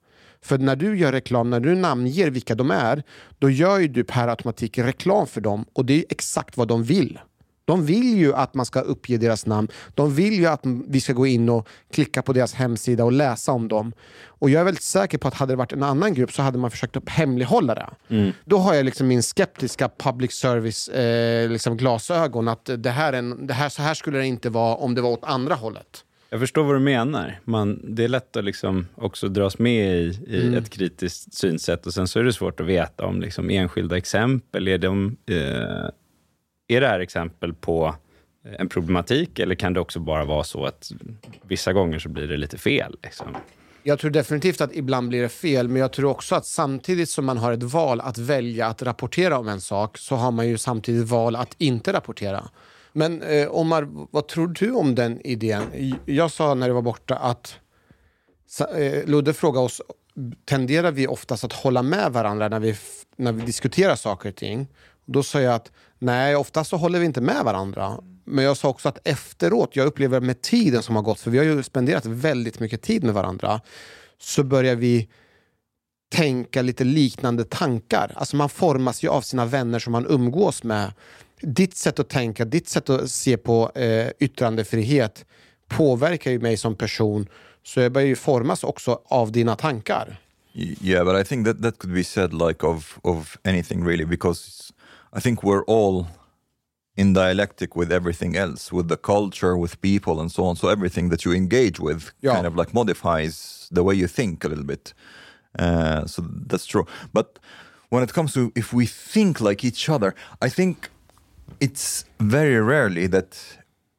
För 0.47 0.59
när 0.59 0.77
du 0.77 0.99
gör 0.99 1.13
reklam, 1.13 1.51
när 1.51 1.61
du 1.61 1.75
namnger 1.75 2.31
vilka 2.31 2.55
de 2.55 2.71
är, 2.71 3.03
då 3.39 3.51
gör 3.51 3.79
ju 3.79 3.89
du 3.89 4.05
per 4.05 4.29
automatik 4.29 4.79
reklam 4.79 5.27
för 5.27 5.41
dem 5.41 5.65
och 5.73 5.85
det 5.85 5.95
är 5.95 6.05
exakt 6.09 6.57
vad 6.57 6.69
de 6.69 6.85
vill. 6.85 7.19
De 7.65 7.87
vill 7.87 8.19
ju 8.19 8.35
att 8.35 8.55
man 8.55 8.67
ska 8.67 8.81
uppge 8.81 9.17
deras 9.17 9.47
namn. 9.47 9.69
De 9.95 10.15
vill 10.15 10.33
ju 10.33 10.47
att 10.47 10.61
vi 10.89 11.01
ska 11.01 11.13
gå 11.13 11.27
in 11.27 11.49
och 11.49 11.69
klicka 11.93 12.23
på 12.23 12.33
deras 12.33 12.55
hemsida 12.55 13.05
och 13.05 13.13
läsa 13.13 13.53
om 13.53 13.69
dem. 13.69 13.93
Och 14.25 14.51
jag 14.51 14.61
är 14.61 14.65
väldigt 14.65 14.83
säker 14.83 15.19
på 15.19 15.29
att 15.29 15.35
hade 15.35 15.53
det 15.53 15.57
varit 15.57 15.73
en 15.73 15.83
annan 15.83 16.15
grupp 16.15 16.33
så 16.33 16.43
hade 16.43 16.59
man 16.59 16.71
försökt 16.71 16.97
att 16.97 17.09
hemlighålla 17.09 17.75
det. 17.75 17.89
Då 18.45 18.59
har 18.59 18.75
jag 18.75 18.85
liksom 18.85 19.09
min 19.09 19.23
skeptiska 19.23 19.91
public 19.99 20.33
service 20.33 20.89
eh, 20.89 21.51
liksom 21.51 21.77
glasögon 21.77 22.49
att 22.49 22.71
det 22.79 22.91
här, 22.91 23.13
är 23.13 23.19
en, 23.19 23.47
det 23.47 23.55
här, 23.55 23.69
så 23.69 23.83
här 23.83 23.95
skulle 23.95 24.19
det 24.19 24.27
inte 24.27 24.51
vara 24.51 24.75
om 24.75 24.95
det 24.95 25.01
var 25.01 25.11
åt 25.11 25.25
andra 25.25 25.55
hållet. 25.55 26.03
Jag 26.37 26.41
förstår 26.41 26.65
vad 26.65 26.75
du 26.75 26.81
menar. 26.81 27.41
Man, 27.45 27.81
det 27.95 28.05
är 28.05 28.09
lätt 28.09 28.37
att 28.37 28.45
liksom 28.45 28.87
också 28.95 29.29
dras 29.29 29.59
med 29.59 29.97
i, 29.97 30.21
i 30.27 30.47
Mm. 30.47 30.55
ett 30.55 30.71
kritiskt 30.71 31.35
synsätt 31.35 31.87
och 31.87 31.95
sen 31.95 32.09
så 32.09 32.19
är 32.19 32.25
det 32.25 32.33
svårt 32.33 32.61
att 32.61 32.67
veta 32.67 33.07
om 33.07 33.21
liksom 33.21 33.51
enskilda 33.51 33.97
exempel. 33.97 34.69
Är, 34.69 34.79
de, 34.79 35.17
eh, 35.27 35.37
är 36.69 36.81
det 36.81 36.87
här 36.87 37.01
exempel 37.01 37.55
på 37.55 37.95
en 38.59 38.69
problematik 38.69 39.39
eller 39.39 39.55
kan 39.55 39.73
det 39.73 39.81
också 39.81 40.01
bara 40.01 40.25
vara 40.25 40.45
så 40.45 40.65
att 40.65 40.93
vissa 41.43 41.73
gånger 41.73 41.99
så 41.99 42.09
blir 42.09 42.29
det 42.29 42.37
lite 42.37 42.59
fel? 42.59 42.97
Liksom? 43.03 43.37
Jag 43.83 43.99
tror 43.99 44.11
definitivt 44.11 44.61
att 44.61 44.77
ibland 44.77 45.09
blir 45.09 45.23
det 45.23 45.29
fel, 45.29 45.69
men 45.69 45.81
jag 45.81 45.93
tror 45.93 46.11
också 46.11 46.35
att 46.35 46.47
samtidigt 46.47 47.11
som 47.11 47.25
man 47.25 47.39
har 47.39 47.53
ett 47.53 47.63
val 47.63 48.01
att 48.01 48.19
välja 48.19 48.67
att 48.67 48.83
rapportera 48.83 49.39
om 49.39 49.49
en 49.49 49.61
sak 49.61 49.99
så 49.99 50.15
har 50.17 50.31
man 50.31 50.49
ju 50.49 50.59
samtidigt 50.59 51.09
val 51.09 51.37
att 51.37 51.55
inte 51.59 51.93
rapportera. 51.93 52.49
Men 52.97 53.23
eh, 53.23 53.49
Omar, 53.51 53.89
vad 54.11 54.29
tror 54.29 54.49
du 54.49 54.73
om 54.73 54.95
den 54.95 55.21
idén? 55.27 55.95
Jag 56.05 56.31
sa 56.31 56.55
när 56.55 56.69
du 56.69 56.75
var 56.75 56.83
borta 56.83 57.17
att 57.17 57.55
eh, 58.75 59.05
Ludde 59.07 59.35
frågade 59.35 59.65
oss, 59.65 59.83
tenderar 60.45 60.93
vi 60.93 61.07
oftast 61.07 61.45
att 61.45 61.53
hålla 61.53 61.83
med 61.83 62.13
varandra 62.13 62.49
när 62.49 62.61
vi, 62.61 62.77
när 63.17 63.33
vi 63.33 63.47
diskuterar 63.47 63.97
saker 63.97 64.29
och 64.29 64.37
ting? 64.37 64.69
Då 65.05 65.23
sa 65.23 65.41
jag 65.41 65.55
att 65.55 65.73
nej, 65.99 66.37
oftast 66.37 66.71
så 66.71 66.77
håller 66.77 66.99
vi 66.99 67.07
inte 67.07 67.21
med 67.21 67.45
varandra. 67.45 67.99
Men 68.25 68.45
jag 68.45 68.57
sa 68.57 68.69
också 68.69 68.89
att 68.89 69.09
efteråt, 69.09 69.77
jag 69.77 69.87
upplever 69.87 70.21
med 70.21 70.43
tiden 70.43 70.83
som 70.83 70.97
har 70.97 71.03
gått, 71.03 71.21
för 71.21 71.31
vi 71.31 71.39
har 71.39 71.45
ju 71.45 71.63
spenderat 71.63 72.07
väldigt 72.07 72.61
mycket 72.61 72.83
tid 72.83 73.05
med 73.05 73.15
varandra, 73.15 73.61
så 74.19 74.45
börjar 74.45 74.77
vi 74.77 75.09
tänka 76.13 76.63
lite 76.63 76.85
liknande 76.85 77.45
tankar. 77.45 78.13
Alltså 78.15 78.37
man 78.37 78.49
formas 78.49 79.03
ju 79.03 79.09
av 79.09 79.21
sina 79.21 79.45
vänner 79.45 79.79
som 79.79 79.93
man 79.93 80.07
umgås 80.07 80.63
med. 80.63 80.93
Ditt 81.41 81.77
sätt 81.77 81.99
att 81.99 82.09
tänka, 82.09 82.45
ditt 82.45 82.69
sätt 82.69 82.91
att 82.91 83.11
se 83.11 83.37
på 83.37 83.71
eh, 83.75 84.11
yttrandefrihet 84.19 85.25
påverkar 85.69 86.31
ju 86.31 86.39
mig 86.39 86.57
som 86.57 86.75
person. 86.77 87.27
Så 87.63 87.81
jag 87.81 87.93
börjar 87.93 88.09
ju 88.09 88.17
formas 88.17 88.65
också 88.65 89.01
av 89.05 89.33
dina 89.33 89.57
tankar. 89.57 90.21
Yeah, 90.55 91.05
but 91.05 91.21
I 91.21 91.25
think 91.29 91.47
that 91.47 91.63
that 91.63 91.79
could 91.79 91.95
be 91.95 92.05
said 92.05 92.33
like 92.33 92.67
of 92.67 92.99
of 93.03 93.37
anything 93.45 93.85
really, 93.87 94.05
because 94.07 94.73
I 95.19 95.21
think 95.21 95.43
we're 95.43 95.65
all 95.67 96.07
in 96.97 97.13
dialectic 97.13 97.77
with 97.77 97.93
everything 97.93 98.37
else, 98.37 98.77
with 98.77 98.89
the 98.89 98.97
culture, 98.97 99.55
with 99.61 99.81
people, 99.81 100.21
and 100.21 100.33
so 100.33 100.45
on. 100.45 100.57
So 100.57 100.69
everything 100.69 101.11
that 101.11 101.25
you 101.25 101.35
engage 101.35 101.79
with 101.81 102.03
Yeah. 102.23 102.35
kind 102.35 102.47
of 102.47 102.57
like 102.57 102.73
modifies 102.73 103.69
the 103.75 103.83
way 103.83 103.95
you 103.99 104.09
think 104.09 104.45
a 104.45 104.49
little 104.49 104.65
bit. 104.65 104.95
Uh, 105.59 106.07
so 106.07 106.23
that's 106.51 106.67
true. 106.67 106.87
But 107.13 107.39
when 107.91 108.03
it 108.03 108.13
comes 108.15 108.33
to 108.33 108.51
if 108.55 108.73
we 108.73 108.87
think 108.87 109.41
like 109.41 109.67
each 109.67 109.89
other, 109.91 110.15
I 110.47 110.49
think 110.51 110.89
it's 111.61 112.05
very 112.19 112.61
rarely 112.61 113.07
that 113.09 113.59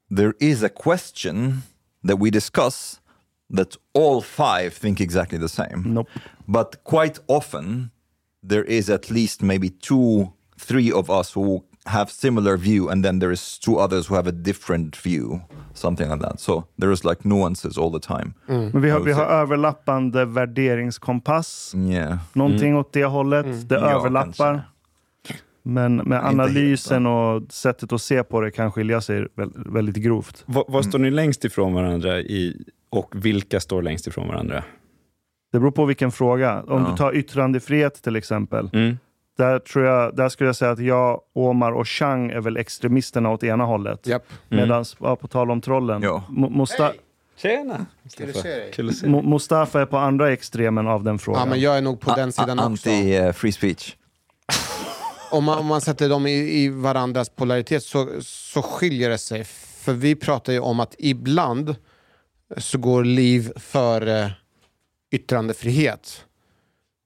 there 0.10 0.34
is 0.40 0.64
a 0.64 0.70
question 0.70 1.64
that 2.04 2.18
we 2.20 2.30
discuss 2.32 3.02
that 3.56 3.78
all 3.94 4.22
five 4.22 4.70
think 4.74 5.00
exactly 5.02 5.38
the 5.38 5.50
same. 5.50 5.84
Nope. 5.86 6.10
But 6.48 6.84
quite 6.84 7.20
often 7.28 7.92
there 8.44 8.64
is 8.64 8.90
at 8.90 9.10
least 9.10 9.42
maybe 9.42 9.70
two, 9.70 10.32
three 10.60 10.92
of 10.92 11.10
us 11.10 11.34
who 11.36 11.64
have 11.86 12.12
similar 12.12 12.58
view 12.58 12.90
and 12.90 13.04
then 13.06 13.20
there 13.20 13.32
is 13.32 13.58
two 13.60 13.80
others 13.80 14.08
who 14.08 14.16
have 14.16 14.28
a 14.28 14.32
different 14.32 14.96
view, 14.96 15.42
something 15.74 16.10
like 16.10 16.20
that. 16.20 16.40
So 16.40 16.66
there 16.78 16.92
is 16.92 17.06
like 17.06 17.24
nuances 17.26 17.78
all 17.78 17.90
the 17.90 18.00
time. 18.00 18.34
Mm. 18.48 18.74
Men 18.74 18.82
vi 18.82 18.90
har, 18.90 19.00
I 19.00 19.04
vi 19.04 19.14
would 19.14 19.16
har 19.16 19.26
överlappande 19.42 20.26
värderingskompass. 20.26 21.74
Yeah. 21.76 22.08
Mm. 22.08 22.18
Någonting 22.34 22.76
åt 22.78 22.94
det 22.94 23.06
hållet. 23.06 23.46
Mm. 23.46 23.68
Det 23.68 23.76
Ja, 23.76 23.82
överlappar. 24.00 24.54
kanske. 24.54 24.64
Men 25.70 25.96
med 25.96 26.26
analysen 26.26 27.06
och 27.06 27.42
sättet 27.52 27.94
att 27.94 28.02
se 28.02 28.24
på 28.24 28.42
det 28.42 28.52
kan 28.52 28.72
skilja 28.72 29.02
sig 29.02 29.22
vä- 29.36 29.74
väldigt 29.74 29.96
grovt. 29.96 30.44
Vad, 30.46 30.66
vad 30.68 30.86
står 30.86 31.00
ni 31.00 31.12
längst 31.12 31.46
ifrån 31.46 31.74
varandra 31.74 32.20
i 32.20 32.66
och 32.90 33.12
vilka 33.16 33.60
står 33.60 33.82
längst 33.82 34.08
ifrån 34.08 34.28
varandra? 34.28 34.64
Det 35.52 35.60
beror 35.60 35.72
på 35.72 35.86
vilken 35.86 36.12
fråga. 36.12 36.62
Om 36.68 36.82
Ja. 36.84 36.90
du 36.92 36.98
tar 36.98 37.16
yttrandefrihet 37.16 38.02
till 38.04 38.16
exempel. 38.16 38.70
Mm. 38.74 38.98
Där, 39.38 39.60
tror 39.60 39.86
jag, 39.86 40.16
där 40.16 40.30
skulle 40.30 40.48
jag 40.48 40.56
säga 40.56 40.72
att 40.72 40.80
jag, 40.80 41.22
Omar 41.34 41.72
och 41.72 41.88
Chang 41.88 42.30
är 42.32 42.42
väl 42.42 42.58
extremisterna 42.58 43.30
åt 43.30 43.44
ena 43.44 43.64
hållet. 43.64 44.08
Japp. 44.08 44.26
Medan, 44.50 44.86
ja, 45.00 45.16
på 45.16 45.28
tal 45.28 45.52
om 45.52 45.62
trollen, 45.62 46.02
Ja. 46.02 46.24
Tjena! 47.36 47.86
Kul 48.18 48.30
att 48.30 48.36
se 48.96 49.08
dig. 49.08 49.24
Mustafa 49.24 49.82
är 49.82 49.86
på 49.86 49.98
andra 49.98 50.32
extremen 50.32 50.88
av 50.88 51.04
den 51.04 51.20
frågan. 51.20 51.40
Ja, 51.42 51.46
men 51.50 51.60
jag 51.60 51.78
är 51.78 51.82
nog 51.82 52.00
på 52.00 52.16
den 52.16 52.32
sidan 52.32 52.60
också. 52.60 52.90
Anti-free 52.90 53.52
speech. 53.52 53.96
Om 55.32 55.44
man, 55.44 55.60
om 55.60 55.66
man 55.66 55.82
sätter 55.82 56.10
dem 56.10 56.28
i, 56.28 56.64
i 56.64 56.70
varandras 56.70 57.30
polaritet 57.30 57.84
så, 57.84 58.10
så 58.22 58.62
skiljer 58.62 59.10
det 59.10 59.18
sig. 59.18 59.44
För 59.44 59.94
vi 59.94 60.16
pratar 60.16 60.54
ju 60.54 60.60
om 60.60 60.80
att 60.80 60.96
ibland 61.00 61.76
så 62.58 62.78
går 62.78 63.04
liv 63.04 63.52
före 63.56 64.34
yttrandefrihet. 65.12 66.26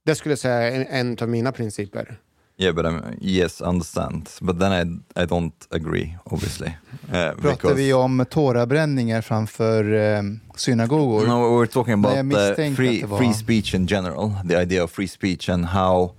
Det 0.05 0.15
skulle 0.15 0.31
jag 0.31 0.39
säga 0.39 0.55
är 0.55 0.71
en, 0.71 0.87
en 0.87 1.17
av 1.21 1.29
mina 1.29 1.51
principer. 1.51 2.19
Yeah, 2.57 2.75
but 2.75 2.85
I'm, 2.85 3.17
yes, 3.21 3.61
understand. 3.61 4.29
But 4.41 4.59
then 4.59 4.71
I, 4.71 5.21
I 5.21 5.25
don't 5.25 5.53
agree, 5.69 6.17
obviously. 6.25 6.67
Uh, 6.67 7.11
Pratar 7.11 7.41
because- 7.41 7.73
vi 7.73 7.93
om 7.93 8.25
tårabränningar 8.29 9.21
framför 9.21 9.93
eh, 9.93 10.21
synagogor? 10.55 11.27
No, 11.27 11.33
we're 11.33 11.67
talking 11.67 11.93
about 11.93 12.17
uh, 12.33 12.75
free, 12.75 13.03
var- 13.03 13.17
free 13.17 13.33
speech 13.33 13.73
in 13.75 13.87
general, 13.87 14.31
the 14.49 14.61
idea 14.61 14.83
of 14.83 14.91
free 14.91 15.07
speech 15.07 15.49
and 15.49 15.65
how 15.65 16.11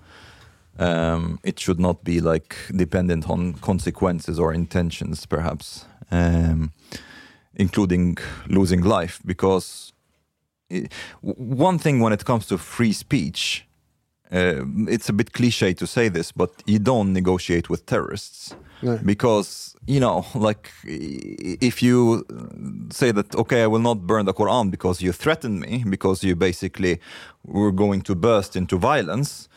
um, 0.79 1.39
it 1.43 1.61
should 1.61 1.79
not 1.81 2.05
be 2.05 2.21
like 2.21 2.57
dependent 2.77 3.29
on 3.29 3.55
consequences 3.55 4.39
or 4.39 4.53
intentions, 4.55 5.27
perhaps, 5.27 5.85
um, 6.11 6.71
including 7.55 8.17
losing 8.49 8.83
life. 8.83 9.21
Because 9.25 9.93
i- 10.71 10.89
w- 11.23 11.63
one 11.65 11.79
thing 11.79 12.01
when 12.01 12.13
it 12.13 12.25
comes 12.25 12.47
to 12.47 12.59
free 12.59 12.93
speech, 12.93 13.67
uh, 14.33 14.65
it's 14.89 15.09
a 15.09 15.13
bit 15.13 15.33
cliche 15.33 15.75
to 15.75 15.87
say 15.87 16.09
this, 16.09 16.33
but 16.33 16.51
you 16.67 16.79
don't 16.79 17.13
negotiate 17.13 17.69
with 17.69 17.85
terrorists 17.87 18.55
Nej. 18.83 18.99
because 19.05 19.77
you 19.87 20.01
know 20.01 20.25
like 20.35 20.71
if 20.85 21.83
you 21.83 22.25
say 22.91 23.13
that 23.13 23.35
okay 23.37 23.63
i 23.63 23.67
will 23.67 23.81
not 23.83 24.07
burn 24.07 24.25
the 24.27 24.33
quran 24.33 24.71
because 24.71 25.01
you 25.05 25.13
threatened 25.13 25.61
me 25.61 25.85
because 25.89 26.27
you 26.27 26.35
basically 26.37 26.99
were 27.45 27.71
going 27.73 28.03
to 28.03 28.15
burst 28.15 28.57
into 28.57 28.77
violence 28.79 29.49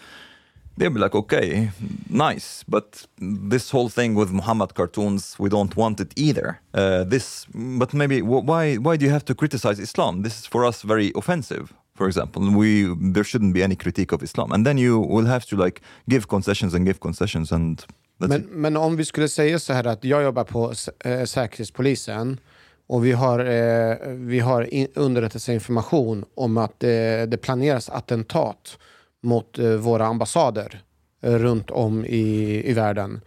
they'll 0.78 0.90
be 0.94 1.00
like 1.00 1.16
okay 1.16 1.72
nice 2.10 2.64
but 2.68 3.08
this 3.54 3.72
whole 3.72 3.90
thing 3.90 4.16
with 4.16 4.32
muhammad 4.32 4.74
cartoons 4.74 5.36
we 5.40 5.50
don't 5.50 5.76
want 5.76 6.00
it 6.00 6.14
either. 6.16 6.60
Uh, 6.74 7.04
this 7.04 7.48
but 7.54 7.94
maybe 7.94 8.20
wh- 8.20 8.46
why 8.46 8.76
why 8.76 8.98
do 8.98 9.06
you 9.06 9.12
have 9.12 9.26
to 9.26 9.36
criticize 9.36 9.80
islam? 9.80 10.24
This 10.24 10.40
is 10.40 10.48
for 10.48 10.66
us 10.66 10.82
very 10.84 11.12
offensive 11.16 11.74
for 11.96 12.08
example. 12.08 12.42
We 12.52 12.94
there 13.14 13.24
shouldn't 13.24 13.54
be 13.54 13.64
any 13.64 13.76
critique 13.76 14.12
of 14.12 14.22
islam. 14.22 14.52
And 14.52 14.66
then 14.66 14.78
you 14.78 15.00
will 15.00 15.26
have 15.26 15.46
to 15.48 15.56
like 15.56 15.82
give 16.10 16.28
concessions 16.28 16.74
and 16.74 16.86
give 16.86 17.00
concessions 17.00 17.52
and 17.52 17.86
Men, 18.18 18.42
men 18.42 18.78
om 18.78 18.96
vi 18.96 19.06
skulle 19.06 19.28
säga 19.28 19.60
så 19.60 19.74
här 19.74 19.88
att 19.88 20.04
jag 20.04 20.24
jobbar 20.24 20.44
på 20.44 20.74
äh, 21.00 21.24
Säkerhetspolisen 21.26 22.40
och 22.88 23.06
vi 23.06 23.12
har, 23.12 23.40
eh, 23.40 23.98
vi 24.08 24.40
har 24.40 24.74
in, 24.74 24.88
underrättelseinformation 24.96 26.26
om 26.36 26.58
att 26.58 26.84
eh, 26.84 26.90
det 27.28 27.40
planeras 27.42 27.90
attentat 27.90 28.78
mot 29.26 29.60
eh, 29.60 29.70
våra 29.70 30.06
ambassader 30.06 30.84
eh, 31.22 31.34
runt 31.34 31.72
om 31.72 32.06
i, 32.06 32.62
i 32.66 32.74
världen. 32.74 33.22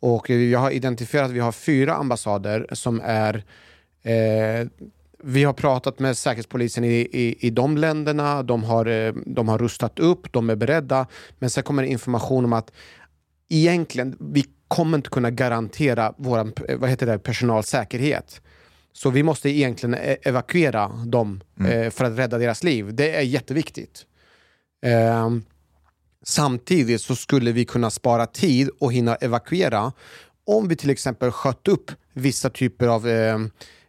Och 0.00 0.30
jag 0.30 0.58
har 0.58 0.70
identifierat 0.70 1.26
att 1.26 1.32
vi 1.32 1.40
har 1.40 1.52
fyra 1.52 1.94
ambassader 1.94 2.66
som 2.72 3.00
är 3.04 3.44
eh, 4.02 4.68
vi 5.24 5.44
har 5.44 5.52
pratat 5.52 5.98
med 5.98 6.18
Säkerhetspolisen 6.18 6.84
i, 6.84 7.08
i, 7.12 7.46
i 7.46 7.50
de 7.50 7.76
länderna, 7.76 8.42
de 8.42 8.64
har, 8.64 8.86
eh, 8.86 9.12
de 9.26 9.48
har 9.48 9.58
rustat 9.58 9.98
upp, 9.98 10.32
de 10.32 10.50
är 10.50 10.56
beredda. 10.56 11.06
Men 11.38 11.50
sen 11.50 11.64
kommer 11.64 11.82
information 11.82 12.44
om 12.44 12.52
att 12.52 12.72
egentligen, 13.48 14.16
vi 14.20 14.44
kommer 14.68 14.98
inte 14.98 15.10
kunna 15.10 15.30
garantera 15.30 16.14
vår 16.16 16.76
vad 16.76 16.90
heter 16.90 17.06
det, 17.06 17.18
personalsäkerhet. 17.18 18.40
Så 18.92 19.10
vi 19.10 19.22
måste 19.22 19.50
egentligen 19.50 19.94
e- 19.94 20.16
evakuera 20.22 20.88
dem 20.88 21.40
eh, 21.68 21.90
för 21.90 22.04
att 22.04 22.18
rädda 22.18 22.38
deras 22.38 22.64
liv. 22.64 22.94
Det 22.94 23.16
är 23.16 23.22
jätteviktigt. 23.22 24.06
Eh, 24.82 25.30
samtidigt 26.22 27.02
så 27.02 27.16
skulle 27.16 27.52
vi 27.52 27.64
kunna 27.64 27.90
spara 27.90 28.26
tid 28.26 28.70
och 28.80 28.92
hinna 28.92 29.14
evakuera 29.14 29.92
om 30.46 30.68
vi 30.68 30.76
till 30.76 30.90
exempel 30.90 31.30
sköt 31.30 31.68
upp 31.68 31.90
vissa 32.12 32.50
typer 32.50 32.88
av 32.88 33.08
eh, 33.08 33.38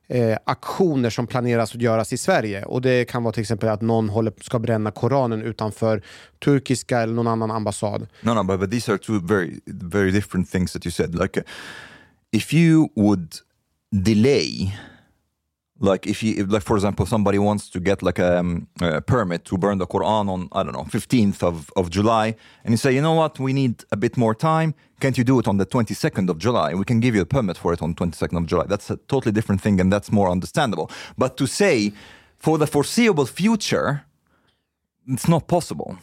eh, 0.07 0.37
aktioner 0.45 1.09
som 1.09 1.27
planeras 1.27 1.75
att 1.75 1.81
göras 1.81 2.13
i 2.13 2.17
Sverige. 2.17 2.65
Och 2.65 2.81
Det 2.81 3.05
kan 3.05 3.23
vara 3.23 3.33
till 3.33 3.41
exempel 3.41 3.69
att 3.69 3.81
någon 3.81 4.09
håller, 4.09 4.33
ska 4.41 4.59
bränna 4.59 4.91
Koranen 4.91 5.41
utanför 5.41 6.01
turkiska 6.45 7.01
eller 7.01 7.13
någon 7.13 7.27
annan 7.27 7.51
ambassad. 7.51 8.07
No, 8.21 8.33
no, 8.33 8.43
but, 8.43 8.59
but 8.59 8.71
these 8.71 8.91
are 8.91 8.97
two 8.97 9.19
very, 9.19 9.59
very 9.65 10.11
different 10.11 10.51
things 10.51 10.73
that 10.73 10.85
you 10.85 10.91
said. 10.91 11.15
Like, 11.15 11.39
uh, 11.39 11.43
if 12.31 12.53
you 12.53 12.89
would 12.95 13.33
delay, 13.91 14.77
like 15.83 16.07
if 16.07 16.23
you, 16.23 16.33
if, 16.37 16.51
like 16.51 16.63
for 16.63 16.75
example, 16.77 17.05
somebody 17.05 17.37
wants 17.37 17.69
to 17.69 17.79
get 17.79 18.01
like 18.01 18.17
a, 18.19 18.39
um, 18.39 18.67
a 18.81 19.01
permit 19.01 19.43
to 19.45 19.57
burn 19.57 19.77
the 19.77 19.85
Quran 19.85 20.29
on 20.29 20.47
I 20.51 20.63
don't 20.63 20.73
know 20.73 20.85
15th 20.85 21.43
of, 21.43 21.69
of 21.75 21.89
July, 21.89 22.35
and 22.63 22.71
you 22.71 22.77
say, 22.77 22.91
you 22.95 23.01
know 23.01 23.13
what, 23.13 23.37
we 23.39 23.51
need 23.53 23.83
a 23.91 23.97
bit 23.97 24.17
more 24.17 24.33
time. 24.35 24.73
Can't 24.99 25.17
you 25.17 25.25
do 25.25 25.39
it 25.39 25.47
on 25.47 25.57
the 25.57 25.65
22nd 25.65 26.29
of 26.29 26.37
July? 26.37 26.73
We 26.73 26.85
can 26.85 26.99
give 27.01 27.13
you 27.15 27.21
a 27.21 27.25
permit 27.25 27.57
for 27.57 27.73
it 27.73 27.81
on 27.81 27.93
22nd 27.93 28.37
of 28.37 28.45
July. 28.45 28.65
That's 28.67 28.89
a 28.89 28.97
totally 29.07 29.33
different 29.33 29.61
thing, 29.61 29.81
and 29.81 29.91
that's 29.91 30.09
more 30.11 30.29
understandable. 30.31 30.89
But 31.17 31.35
to 31.37 31.45
say 31.47 31.91
for 32.39 32.57
the 32.57 32.67
foreseeable 32.67 33.25
future, 33.25 34.05
it's 35.07 35.27
not 35.27 35.47
possible. 35.47 35.97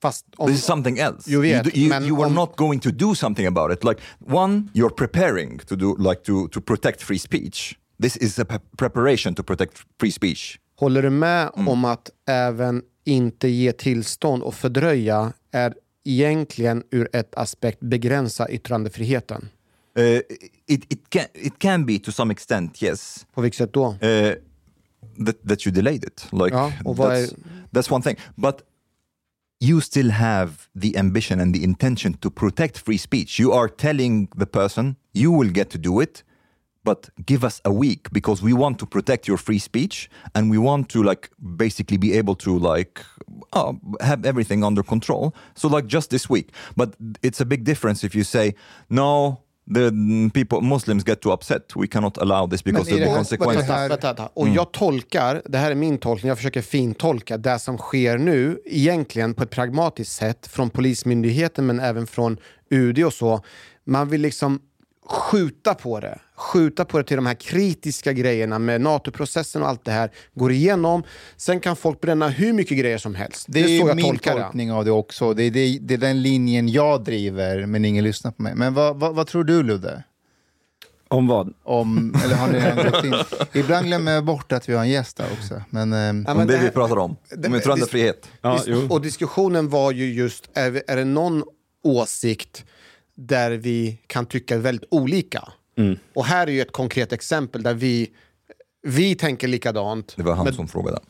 Fast 0.00 0.24
om, 0.38 0.46
This 0.46 0.58
is 0.58 0.64
something 0.64 0.98
else. 0.98 1.30
Jag 1.30 1.40
vet, 1.42 1.76
you, 1.76 1.92
you, 1.92 2.00
you 2.06 2.22
are 2.22 2.26
om- 2.26 2.34
not 2.34 2.56
going 2.56 2.80
to 2.80 2.92
do 2.92 3.14
something 3.14 3.46
about 3.46 3.72
it. 3.72 3.84
Like 3.84 4.00
one, 4.20 4.70
you're 4.72 4.94
preparing 4.94 5.58
to 5.66 5.76
do 5.76 5.94
like 5.98 6.22
to 6.22 6.48
to 6.48 6.60
protect 6.60 7.02
free 7.02 7.18
speech. 7.18 7.76
This 8.02 8.16
is 8.16 8.38
a 8.38 8.44
preparation 8.76 9.34
to 9.34 9.42
protect 9.42 9.78
free 10.00 10.12
speech. 10.12 10.58
Håller 10.76 11.02
du 11.02 11.10
med 11.10 11.50
om 11.54 11.84
att 11.84 12.10
även 12.28 12.82
inte 13.04 13.48
ge 13.48 13.72
tillstånd 13.72 14.42
och 14.42 14.54
fördröja 14.54 15.32
är 15.52 15.74
egentligen 16.04 16.82
ur 16.90 17.08
ett 17.12 17.34
aspekt 17.34 17.80
begränsa 17.80 18.48
yttrandefriheten? 18.48 19.48
Uh, 19.98 20.20
it 20.66 20.92
it 20.92 21.10
can 21.10 21.24
it 21.34 21.58
can 21.58 21.86
be 21.86 21.98
to 21.98 22.12
some 22.12 22.32
extent, 22.32 22.82
yes. 22.82 23.26
På 23.34 23.40
vilket 23.40 23.58
sätt 23.58 23.72
då? 23.72 23.86
Uh, 23.88 24.34
that 25.26 25.48
that 25.48 25.66
you 25.66 25.74
delayed 25.74 26.04
it. 26.04 26.28
Like 26.32 26.56
Ja, 26.56 26.72
och 26.84 26.96
vad 26.96 27.10
that's, 27.12 27.34
är- 27.34 27.36
that's 27.70 27.92
one 27.92 28.02
thing. 28.02 28.16
But 28.36 28.62
you 29.60 29.80
still 29.80 30.10
have 30.10 30.52
the 30.82 30.98
ambition 30.98 31.40
and 31.40 31.54
the 31.54 31.62
intention 31.62 32.14
to 32.14 32.30
protect 32.30 32.78
free 32.78 32.98
speech. 32.98 33.40
You 33.40 33.52
are 33.52 33.68
telling 33.68 34.26
the 34.26 34.46
person 34.46 34.96
you 35.14 35.38
will 35.40 35.52
get 35.52 35.70
to 35.70 35.78
do 35.78 36.02
it, 36.02 36.24
but 36.88 37.00
give 37.26 37.42
us 37.48 37.56
a 37.64 37.70
week 37.84 38.02
because 38.18 38.38
we 38.48 38.52
want 38.64 38.78
to 38.78 38.86
protect 38.86 39.22
your 39.28 39.38
free 39.46 39.58
speech 39.70 39.94
and 40.34 40.42
we 40.50 40.58
want 40.58 40.88
to 40.88 40.98
like 41.10 41.24
basically 41.38 41.98
be 41.98 42.10
able 42.20 42.36
to 42.46 42.52
like 42.74 42.94
uh, 43.52 43.72
have 44.00 44.20
everything 44.30 44.64
under 44.64 44.82
control. 44.84 45.24
So 45.54 45.68
like 45.76 45.86
just 45.96 46.08
this 46.10 46.30
week. 46.30 46.48
But 46.76 46.88
it's 47.22 47.40
a 47.40 47.44
big 47.44 47.64
difference 47.64 48.06
if 48.06 48.14
you 48.14 48.24
say 48.24 48.54
no. 48.88 49.36
The 49.74 49.90
mm, 49.90 50.30
people, 50.32 50.60
Muslims 50.62 51.04
get 51.04 51.20
too 51.20 51.32
upset. 51.32 51.76
We 51.76 51.86
cannot 51.86 52.16
allow 52.18 52.46
this 52.46 52.62
because 52.64 52.92
of 52.94 52.98
the 53.00 53.14
consequences. 53.14 53.68
här- 53.68 53.88
Vänta, 53.88 54.06
vänta. 54.06 54.30
Och 54.34 54.48
jag 54.48 54.72
tolkar, 54.72 55.42
det 55.44 55.58
här 55.58 55.70
är 55.70 55.74
min 55.74 55.98
tolkning, 55.98 56.28
jag 56.28 56.36
försöker 56.38 56.62
fintolka 56.62 57.36
det 57.36 57.58
som 57.58 57.78
sker 57.78 58.18
nu 58.18 58.58
egentligen 58.66 59.34
på 59.34 59.42
ett 59.42 59.50
pragmatiskt 59.50 60.12
sätt 60.12 60.46
från 60.46 60.70
Polismyndigheten 60.70 61.66
men 61.66 61.80
även 61.80 62.06
från 62.06 62.36
UD 62.70 63.04
och 63.04 63.12
så. 63.12 63.40
Man 63.84 64.08
vill 64.08 64.20
liksom 64.20 64.60
skjuta 65.08 65.74
på 65.74 66.00
det. 66.00 66.18
Skjuta 66.36 66.84
på 66.84 66.98
det 66.98 67.04
till 67.04 67.16
de 67.16 67.26
här 67.26 67.34
kritiska 67.34 68.12
grejerna 68.12 68.58
med 68.58 68.80
NATO-processen 68.80 69.62
och 69.62 69.68
allt 69.68 69.84
det 69.84 69.90
här 69.92 70.10
går 70.34 70.52
igenom. 70.52 71.02
Sen 71.36 71.60
kan 71.60 71.76
folk 71.76 72.00
bränna 72.00 72.28
hur 72.28 72.52
mycket 72.52 72.78
grejer 72.78 72.98
som 72.98 73.14
helst. 73.14 73.44
Det 73.48 73.60
är, 73.60 73.80
så 73.80 73.88
jag 73.88 73.96
min 73.96 74.04
tolkar 74.04 74.36
det. 74.36 74.42
tolkning 74.42 74.72
av 74.72 74.84
det 74.84 74.90
också. 74.90 75.34
Det 75.34 75.42
är, 75.42 75.50
det, 75.50 75.78
det 75.80 75.94
är 75.94 75.98
den 75.98 76.22
linjen 76.22 76.68
jag 76.68 77.04
driver, 77.04 77.66
men 77.66 77.84
ingen 77.84 78.04
lyssnar 78.04 78.30
på 78.30 78.42
mig. 78.42 78.54
Men 78.54 78.74
vad, 78.74 78.96
vad, 78.96 79.14
vad 79.14 79.26
tror 79.26 79.44
du, 79.44 79.62
Ludde? 79.62 80.02
Om 81.10 81.26
vad? 81.26 81.54
Om, 81.62 82.14
eller 82.24 82.34
har 82.34 82.48
ni 82.48 82.58
redan 82.60 82.76
gått 82.92 83.04
in? 83.04 83.14
Ibland 83.60 83.86
glömmer 83.86 84.12
jag 84.12 84.24
bort 84.24 84.52
att 84.52 84.68
vi 84.68 84.74
har 84.74 84.82
en 84.82 84.90
gäst 84.90 85.16
där 85.16 85.26
också. 85.38 85.62
Men, 85.70 85.92
Ja, 85.92 86.08
Om 86.10 86.22
men 86.24 86.36
det, 86.36 86.44
det 86.52 86.58
vi 86.58 86.64
här- 86.64 86.70
pratar 86.70 86.96
om. 86.98 87.16
det- 87.36 87.48
Om 87.48 87.54
yttrandefrihet. 87.54 88.28
Ja, 88.42 88.60
och 88.90 89.00
diskussionen 89.00 89.68
var 89.68 89.92
ju 89.92 90.12
just, 90.14 90.50
är, 90.54 90.82
är 90.86 90.96
det 90.96 91.04
någon 91.04 91.42
åsikt 91.84 92.64
där 93.18 93.50
vi 93.50 93.98
kan 94.06 94.26
tycka 94.26 94.58
väldigt 94.58 94.88
olika? 94.90 95.48
Och 96.14 96.24
här 96.24 96.46
är 96.46 96.50
ju 96.50 96.60
ett 96.60 96.72
konkret 96.72 97.12
exempel 97.12 97.62
där 97.62 97.74
vi, 97.74 98.10
vi 98.82 99.14
tänker 99.14 99.48
likadant. 99.48 100.14
Det 100.16 100.22
var 100.22 100.34
han 100.34 100.44
men- 100.44 100.54
som 100.54 100.68
frågade. 100.68 101.00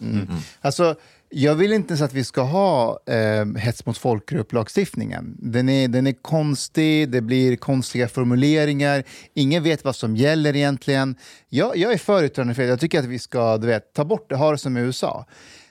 Alltså, 0.61 0.94
jag 1.31 1.55
vill 1.55 1.73
inte 1.73 1.88
ens 1.88 2.03
att 2.03 2.12
vi 2.12 2.25
ska 2.25 2.42
ha 2.42 2.99
eh, 3.07 3.47
hets 3.57 3.87
mot 3.87 3.99
folkgrupp-lagstiftningen. 3.99 5.37
Den 5.38 5.68
är, 5.68 5.88
den 5.88 6.07
är 6.07 6.12
konstig, 6.23 7.11
det 7.11 7.21
blir 7.21 7.57
konstiga 7.57 8.09
formuleringar, 8.09 9.05
ingen 9.35 9.62
vet 9.62 9.85
vad 9.85 9.97
som 9.97 10.16
gäller 10.16 10.57
egentligen. 10.57 11.16
Jag, 11.49 11.77
jag 11.77 11.92
är 11.92 11.99
för 11.99 12.25
yttrandefrihet, 12.25 12.71
jag 12.71 12.81
tycker 12.81 12.99
att 12.99 13.05
vi 13.05 13.18
ska 13.18 13.59
du 13.59 13.66
vet, 13.66 13.92
ta 13.92 14.05
bort 14.05 14.29
det, 14.29 14.37
ha 14.37 14.51
det 14.53 14.59
som 14.59 14.77
i 14.77 14.81
USA. 14.81 15.27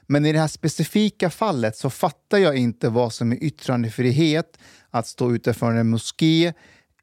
Men 0.08 0.26
i 0.26 0.32
det 0.34 0.40
här 0.40 0.48
specifika 0.48 1.30
fallet 1.30 1.78
så 1.78 1.90
fattar 1.90 2.38
jag 2.38 2.56
inte 2.58 2.90
vad 2.90 3.14
som 3.14 3.32
är 3.32 3.44
yttrandefrihet, 3.44 4.58
att 4.98 5.08
stå 5.08 5.32
utanför 5.36 5.72
en 5.72 5.90
moské, 5.90 6.54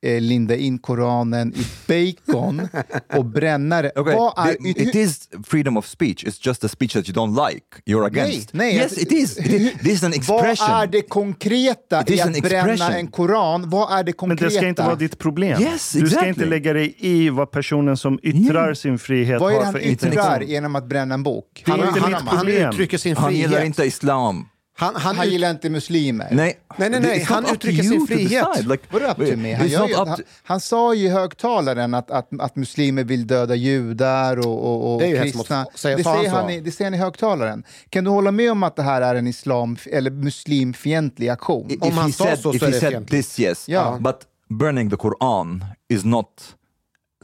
eh, 0.03 0.21
linda 0.21 0.57
in 0.57 0.79
Koranen 0.79 1.55
i 1.57 1.67
bacon 1.89 2.69
och 3.17 3.25
bränna 3.25 3.83
det. 3.83 3.93
Okay, 3.99 4.15
Vad 4.15 4.49
är 4.49 4.67
it 4.67 4.95
is 4.95 5.29
freedom 5.47 5.77
of 5.77 5.87
speech. 5.87 6.25
It's 6.25 6.47
just 6.47 6.65
a 6.65 6.69
speech 6.69 6.93
that 6.93 7.09
you 7.09 7.17
don't 7.19 7.49
like. 7.51 7.65
You're 7.87 8.07
against. 8.07 8.53
Nej, 8.53 8.67
nej, 8.67 8.75
yes, 8.77 8.83
alltså- 8.85 9.01
it 9.01 9.13
is. 9.13 9.39
It 9.39 9.47
is. 9.47 9.73
This 9.73 9.93
is 9.93 10.05
an 10.05 10.13
expression. 10.13 10.57
Vad 10.71 10.83
är 10.83 10.87
det 10.87 11.03
konkreta 11.03 12.05
i 12.07 12.21
att 12.21 12.43
bränna 12.43 12.93
en 12.99 13.07
koran? 13.07 13.71
Vad 13.71 13.93
är 13.93 13.97
det 14.05 14.11
Men 14.11 14.13
konkreta? 14.15 14.45
det 14.45 14.51
ska 14.57 14.69
inte 14.69 14.83
vara 14.83 14.95
ditt 14.95 15.19
problem. 15.19 15.63
Yes, 15.63 15.93
Du 15.93 16.09
ska 16.11 16.27
inte 16.27 16.45
lägga 16.45 16.73
dig 16.73 16.95
i 16.99 17.29
vad 17.31 17.51
personen 17.51 17.97
som 17.97 18.19
yttrar 18.23 18.63
Yeah. 18.63 18.75
sin 18.75 18.99
frihet 18.99 19.41
Vad 19.41 19.51
är 19.51 19.55
det 19.55 19.59
har 19.59 19.65
han 19.65 19.73
för 19.73 19.81
yttrar 19.81 20.09
intention. 20.11 20.49
genom 20.49 20.77
att 20.77 20.87
bränna 20.89 21.15
en 21.15 21.23
bok? 21.23 21.63
Det 21.67 21.73
är 21.73 21.77
Han, 21.77 21.89
inte 21.89 22.01
han, 22.01 22.11
mitt 22.11 22.21
han 22.21 22.39
problem. 22.39 22.71
uttrycker 22.71 22.99
sin 22.99 23.17
Han 23.17 23.31
frihet. 23.31 23.51
gillar 23.51 23.65
inte 23.65 23.85
islam. 23.85 24.49
Han, 24.77 24.95
han, 24.97 25.17
Han 25.17 25.29
gillar 25.31 25.51
inte 25.51 25.71
muslimer. 25.71 26.29
Nej, 26.33 26.59
Nej, 26.77 26.91
nej, 26.91 27.01
nej, 27.01 27.23
han 27.23 27.47
uttrycker 27.47 27.83
to 27.83 27.89
sin 27.89 28.01
to 28.01 28.07
frihet. 28.07 28.65
Like, 28.67 28.83
Vadå 28.91 29.07
up 29.07 29.17
to 29.31 29.37
me? 29.37 29.55
Han, 29.55 29.69
ju, 29.69 29.77
up 29.77 29.97
han, 29.97 30.09
to- 30.09 30.23
han 30.43 30.61
sa 30.61 30.95
ju 30.95 31.07
i 31.07 31.09
högtalaren 31.09 31.95
att, 31.95 32.11
att, 32.11 32.29
att 32.41 32.57
muslimer 32.57 33.05
vill 33.05 33.27
döda 33.27 33.55
judar 33.55 34.37
och, 34.39 34.47
och, 34.65 34.95
och 34.95 35.01
Det 35.01 35.09
mot- 35.15 35.23
kristna. 35.23 35.67
säger- 35.75 35.97
det, 35.97 36.05
säger 36.05 36.31
han 36.31 36.51
i, 36.51 36.61
det 36.61 36.71
säger 36.73 36.91
han 36.91 36.95
i 37.01 37.03
högtalaren. 37.03 37.65
Kan 37.91 38.05
du 38.05 38.11
hålla 38.11 38.31
med 38.31 38.51
om 38.53 38.63
att 38.63 38.77
det 38.77 38.83
här 38.83 39.03
är 39.03 39.15
en 39.15 39.27
islam 39.27 39.77
eller 39.93 40.11
muslimfientlig 40.11 41.29
aktion? 41.29 41.71
If 41.71 41.83
Om 41.83 41.93
han 41.99 42.13
sa 42.13 42.25
said, 42.25 42.39
så 42.39 42.55
if 42.55 42.61
så 42.61 42.67
är 42.67 42.69
he 42.69 42.75
det 42.75 42.81
said 42.81 42.93
fientligt. 42.93 43.11
this, 43.27 43.41
yes. 43.41 43.69
Ja. 43.69 43.99
But 44.01 44.17
burning 44.49 44.91
the 44.91 44.97
Quran 44.97 45.65
is 45.89 46.05
not 46.05 46.29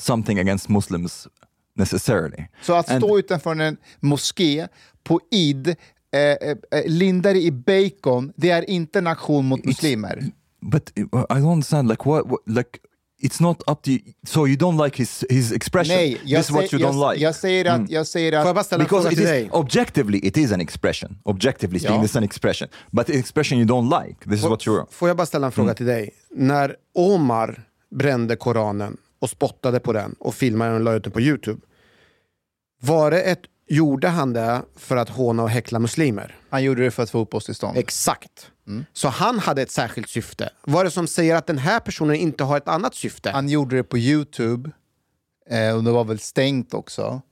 something 0.00 0.38
against 0.38 0.68
Muslims 0.68 1.28
necessarily. 1.76 2.44
Så 2.62 2.74
att 2.74 2.88
And- 2.90 2.98
stå 2.98 3.18
utanför 3.18 3.60
en 3.60 3.76
moské 4.00 4.68
på 5.04 5.20
id, 5.30 5.76
eh, 6.12 6.20
eh, 6.20 6.56
eh, 6.70 6.82
linda 6.86 7.32
det 7.32 7.40
i 7.42 7.50
bacon, 7.50 8.32
det 8.36 8.50
är 8.50 8.70
inte 8.70 8.98
en 8.98 9.06
aktion 9.06 9.46
mot 9.46 9.64
muslimer. 9.64 10.24
But 10.62 10.92
uh, 10.98 11.04
I 11.04 11.34
don't 11.40 11.52
understand. 11.52 11.88
Like 11.88 12.08
what? 12.08 12.26
what 12.26 12.40
like 12.46 12.78
it's 13.22 13.42
not 13.42 13.62
up 13.66 13.82
to 13.82 13.90
you. 13.90 14.00
So 14.26 14.46
you 14.46 14.56
don't 14.56 14.84
like 14.84 14.96
his 14.98 15.24
his 15.30 15.52
expression. 15.52 15.96
Nej, 15.96 16.20
jag, 16.24 16.38
this 16.40 16.50
is 16.50 16.56
what 16.56 16.70
säger- 16.70 16.82
you 16.84 16.92
don't 16.92 17.02
jag, 17.02 17.12
like. 17.12 17.24
jag 17.24 17.34
säger 17.34 17.64
att... 17.64 17.90
Jag 17.90 18.06
säger 18.06 18.32
att 18.32 18.42
Får 18.42 18.48
jag 18.48 18.54
bara 18.56 18.64
ställa 18.64 18.82
en 18.84 18.86
because 18.86 19.02
fråga 19.02 19.12
it 19.12 19.18
till 19.18 19.24
is 19.26 19.30
dig? 19.30 19.50
objectively 19.52 20.18
it 20.22 20.36
is 20.36 20.52
an 20.52 20.60
expression. 20.60 21.18
Objectively 21.22 21.78
speaking, 21.80 22.00
Ja. 22.00 22.06
it's 22.06 22.16
an 22.18 22.24
expression. 22.24 22.68
But 22.90 23.06
the 23.06 23.18
expression 23.18 23.58
you 23.58 23.66
don't 23.68 24.04
like. 24.06 24.30
This 24.30 24.38
is 24.38 24.44
what 24.44 24.66
you're. 24.66 24.86
Får 24.90 25.08
jag 25.08 25.16
bara 25.16 25.26
ställa 25.26 25.46
en 25.46 25.52
fråga 25.52 25.74
till 25.74 25.86
dig? 25.86 26.10
När 26.30 26.76
Omar 26.94 27.62
brände 27.90 28.36
Koranen 28.36 28.96
och 29.18 29.30
spottade 29.30 29.80
på 29.80 29.92
den 29.92 30.14
och 30.18 30.34
filmade 30.34 30.70
den 30.70 30.76
och 30.78 30.84
la 30.84 30.92
ut 30.94 31.04
den 31.04 31.12
på 31.12 31.20
Youtube. 31.20 31.60
Var 32.82 33.10
det 33.10 33.22
ett, 33.22 33.40
gjorde 33.70 34.08
han 34.08 34.32
det 34.32 34.62
för 34.76 34.96
att 34.96 35.08
håna 35.08 35.42
och 35.42 35.50
häckla 35.50 35.78
muslimer? 35.78 36.36
han 36.50 36.62
gjorde 36.62 36.82
det 36.82 36.90
för 36.90 37.02
att 37.02 37.10
få 37.10 37.18
uppehållstillstånd. 37.18 37.78
Exakt. 37.78 38.50
Så 38.92 39.08
han 39.08 39.38
hade 39.38 39.62
ett 39.62 39.70
särskilt 39.70 40.08
syfte. 40.08 40.50
Vad 40.62 40.80
är 40.80 40.84
det 40.84 40.90
som 40.90 41.06
säger 41.06 41.36
att 41.36 41.46
den 41.46 41.58
här 41.58 41.80
personen 41.80 42.16
inte 42.16 42.44
har 42.44 42.56
ett 42.56 42.68
annat 42.68 42.94
syfte? 42.94 43.30
Han 43.30 43.48
gjorde 43.48 43.76
det 43.76 43.82
på 43.84 43.98
Youtube 43.98 44.70
eh, 45.50 45.76
och 45.76 45.84
det 45.84 45.90
var 45.90 46.04
väl 46.04 46.18
stängt 46.18 46.74
också. 46.74 47.22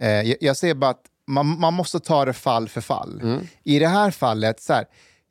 Eh, 0.00 0.08
jag, 0.08 0.36
jag 0.40 0.56
säger 0.56 0.74
bara 0.74 0.90
att 0.90 1.04
man, 1.26 1.60
man 1.60 1.74
måste 1.74 2.00
ta 2.00 2.24
det 2.24 2.32
fall 2.32 2.68
för 2.68 2.80
fall. 2.80 3.40
I 3.64 3.78
det 3.78 3.88
här 3.88 4.10
fallet, 4.10 4.60
så 4.60 4.72
här, 4.72 4.84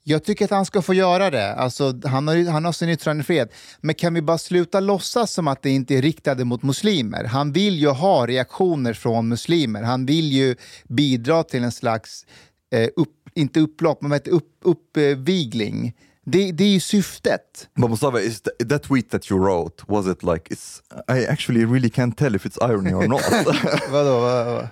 jag 0.09 0.23
tycker 0.23 0.45
att 0.45 0.51
han 0.51 0.65
ska 0.65 0.81
få 0.81 0.93
göra 0.93 1.29
det. 1.29 1.53
Alltså, 1.53 1.93
han, 2.05 2.27
har, 2.27 2.51
han 2.51 2.65
har 2.65 2.71
sin 2.71 2.89
yttrandefrihet. 2.89 3.53
Men 3.81 3.95
kan 3.95 4.13
vi 4.13 4.21
bara 4.21 4.37
sluta 4.37 4.79
låtsas 4.79 5.31
som 5.31 5.47
att 5.47 5.61
det 5.61 5.69
inte 5.69 5.95
är 5.95 6.01
riktade 6.01 6.45
mot 6.45 6.63
muslimer? 6.63 7.23
Han 7.23 7.51
vill 7.51 7.79
ju 7.79 7.87
ha 7.87 8.27
reaktioner 8.27 8.93
från 8.93 9.27
muslimer. 9.27 9.83
Han 9.83 10.05
vill 10.05 10.31
ju 10.31 10.55
bidra 10.87 11.43
till 11.43 11.63
en 11.63 11.71
slags, 11.71 12.25
eh, 12.71 12.89
upp, 12.95 13.09
inte 13.35 13.59
upplopp, 13.59 14.01
men 14.01 14.11
det? 14.11 14.27
upp, 14.27 14.51
uppvigling. 14.61 15.93
Det, 16.25 16.51
det 16.51 16.63
är 16.63 16.69
ju 16.69 16.79
syftet. 16.79 17.69
But 17.75 17.89
Mustafa, 17.89 18.21
is 18.21 18.41
th- 18.41 18.69
that 18.69 18.83
tweet 18.83 19.09
that 19.09 19.31
you 19.31 19.39
wrote 19.45 19.83
was 19.87 20.07
it 20.07 20.23
like 20.23 20.53
it's? 20.53 20.81
I 21.07 21.25
actually 21.25 21.65
really 21.65 21.89
can't 21.89 22.17
tell 22.17 22.35
if 22.35 22.45
it's 22.45 22.69
irony 22.69 22.93
or 22.93 23.07
not. 23.07 23.21
Vadå? 23.91 24.19
Vad, 24.19 24.45
vad? 24.45 24.67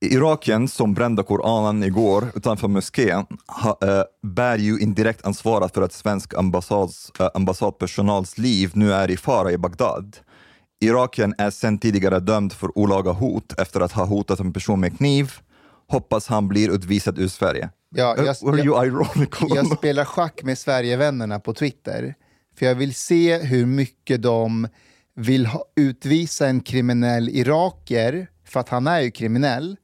Irakien 0.00 0.68
som 0.68 0.94
brände 0.94 1.22
Koranen 1.22 1.82
igår 1.82 2.24
utanför 2.34 2.68
moskén 2.68 3.26
ha, 3.46 3.78
eh, 3.82 4.02
bär 4.22 4.58
ju 4.58 4.78
indirekt 4.80 5.26
ansvaret 5.26 5.74
för 5.74 5.82
att 5.82 5.92
svensk 5.92 6.34
ambassads, 6.34 7.12
eh, 7.20 7.28
ambassadpersonals 7.34 8.38
liv 8.38 8.70
nu 8.74 8.92
är 8.92 9.10
i 9.10 9.16
fara 9.16 9.52
i 9.52 9.58
Bagdad. 9.58 10.16
Irakien 10.80 11.34
är 11.38 11.50
sedan 11.50 11.78
tidigare 11.78 12.20
dömd 12.20 12.52
för 12.52 12.78
olaga 12.78 13.10
hot 13.12 13.60
efter 13.60 13.80
att 13.80 13.92
ha 13.92 14.04
hotat 14.04 14.40
en 14.40 14.52
person 14.52 14.80
med 14.80 14.96
kniv. 14.98 15.32
Hoppas 15.88 16.26
han 16.26 16.48
blir 16.48 16.70
utvisad 16.70 17.18
ur 17.18 17.28
Sverige. 17.28 17.70
Ja, 17.94 18.16
Eh, 18.18 18.24
jag- 18.24 18.50
Were 18.52 18.62
you 18.64 18.86
ironical? 18.86 19.48
Jag 19.54 19.66
spelar 19.78 20.04
schack 20.04 20.40
med 20.42 20.58
Sverigevännerna 20.58 21.40
på 21.40 21.54
Twitter. 21.54 22.14
För 22.58 22.66
jag 22.66 22.74
vill 22.74 22.94
se 22.94 23.38
hur 23.38 23.66
mycket 23.66 24.22
de 24.22 24.68
vill 25.16 25.46
ha, 25.46 25.64
utvisa 25.76 26.48
en 26.48 26.60
kriminell 26.60 27.28
iraker, 27.28 28.26
för 28.48 28.60
att 28.60 28.68
han 28.68 28.86
är 28.86 29.00
ju 29.00 29.10
kriminell. 29.10 29.76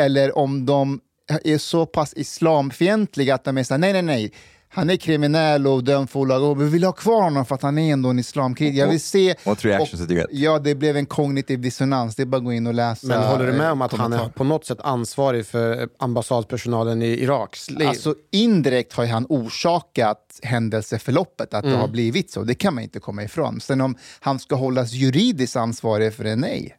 Eller 0.00 0.38
om 0.38 0.66
de 0.66 1.00
är 1.44 1.58
så 1.58 1.86
pass 1.86 2.12
islamfientliga 2.16 3.34
att 3.34 3.44
de 3.44 3.58
är 3.58 3.64
såhär, 3.64 3.78
nej, 3.78 3.92
nej, 3.92 4.02
nej. 4.02 4.32
Han 4.74 4.90
är 4.90 4.96
kriminell 4.96 5.66
och 5.66 5.84
dömd 5.84 6.10
för 6.10 6.20
olaga 6.20 6.46
hot. 6.46 6.58
Vi 6.58 6.64
vill 6.68 6.84
ha 6.84 6.92
kvar 6.92 7.22
honom 7.22 7.46
för 7.46 7.54
att 7.54 7.62
han 7.62 7.78
är 7.78 7.92
ändå 7.92 8.08
en 8.08 8.18
islamkritiker. 8.18 8.80
Jag 8.80 8.88
vill 8.88 9.00
se... 9.00 9.34
What 9.44 9.64
reactions 9.64 10.10
get? 10.10 10.26
Ja, 10.30 10.58
det 10.58 10.74
blev 10.74 10.96
en 10.96 11.06
kognitiv 11.06 11.60
dissonans. 11.60 12.16
Det 12.16 12.22
är 12.22 12.26
bara 12.26 12.36
att 12.36 12.44
gå 12.44 12.52
in 12.52 12.66
och 12.66 12.74
läsa. 12.74 13.06
Men 13.06 13.22
håller 13.22 13.46
du 13.46 13.52
med 13.52 13.66
eh, 13.66 13.72
om 13.72 13.82
att 13.82 13.92
han 13.92 14.00
kommentar. 14.00 14.26
är 14.26 14.30
på 14.30 14.44
något 14.44 14.66
sätt 14.66 14.78
ansvarig 14.80 15.46
för 15.46 15.88
ambassadpersonalen 15.98 17.02
i 17.02 17.06
Iraks 17.06 17.70
liv? 17.70 17.88
Alltså 17.88 18.14
indirekt 18.30 18.92
har 18.92 19.06
han 19.06 19.26
orsakat 19.28 20.40
händelseförloppet, 20.42 21.54
att 21.54 21.64
Mm. 21.64 21.74
det 21.74 21.80
har 21.80 21.88
blivit 21.88 22.30
så. 22.30 22.42
Det 22.42 22.54
kan 22.54 22.74
man 22.74 22.82
inte 22.82 23.00
komma 23.00 23.22
ifrån. 23.24 23.60
Sen 23.60 23.80
om 23.80 23.96
han 24.20 24.38
ska 24.38 24.54
hållas 24.54 24.92
juridiskt 24.92 25.56
ansvarig 25.56 26.14
för 26.14 26.24
det, 26.24 26.36
nej. 26.36 26.76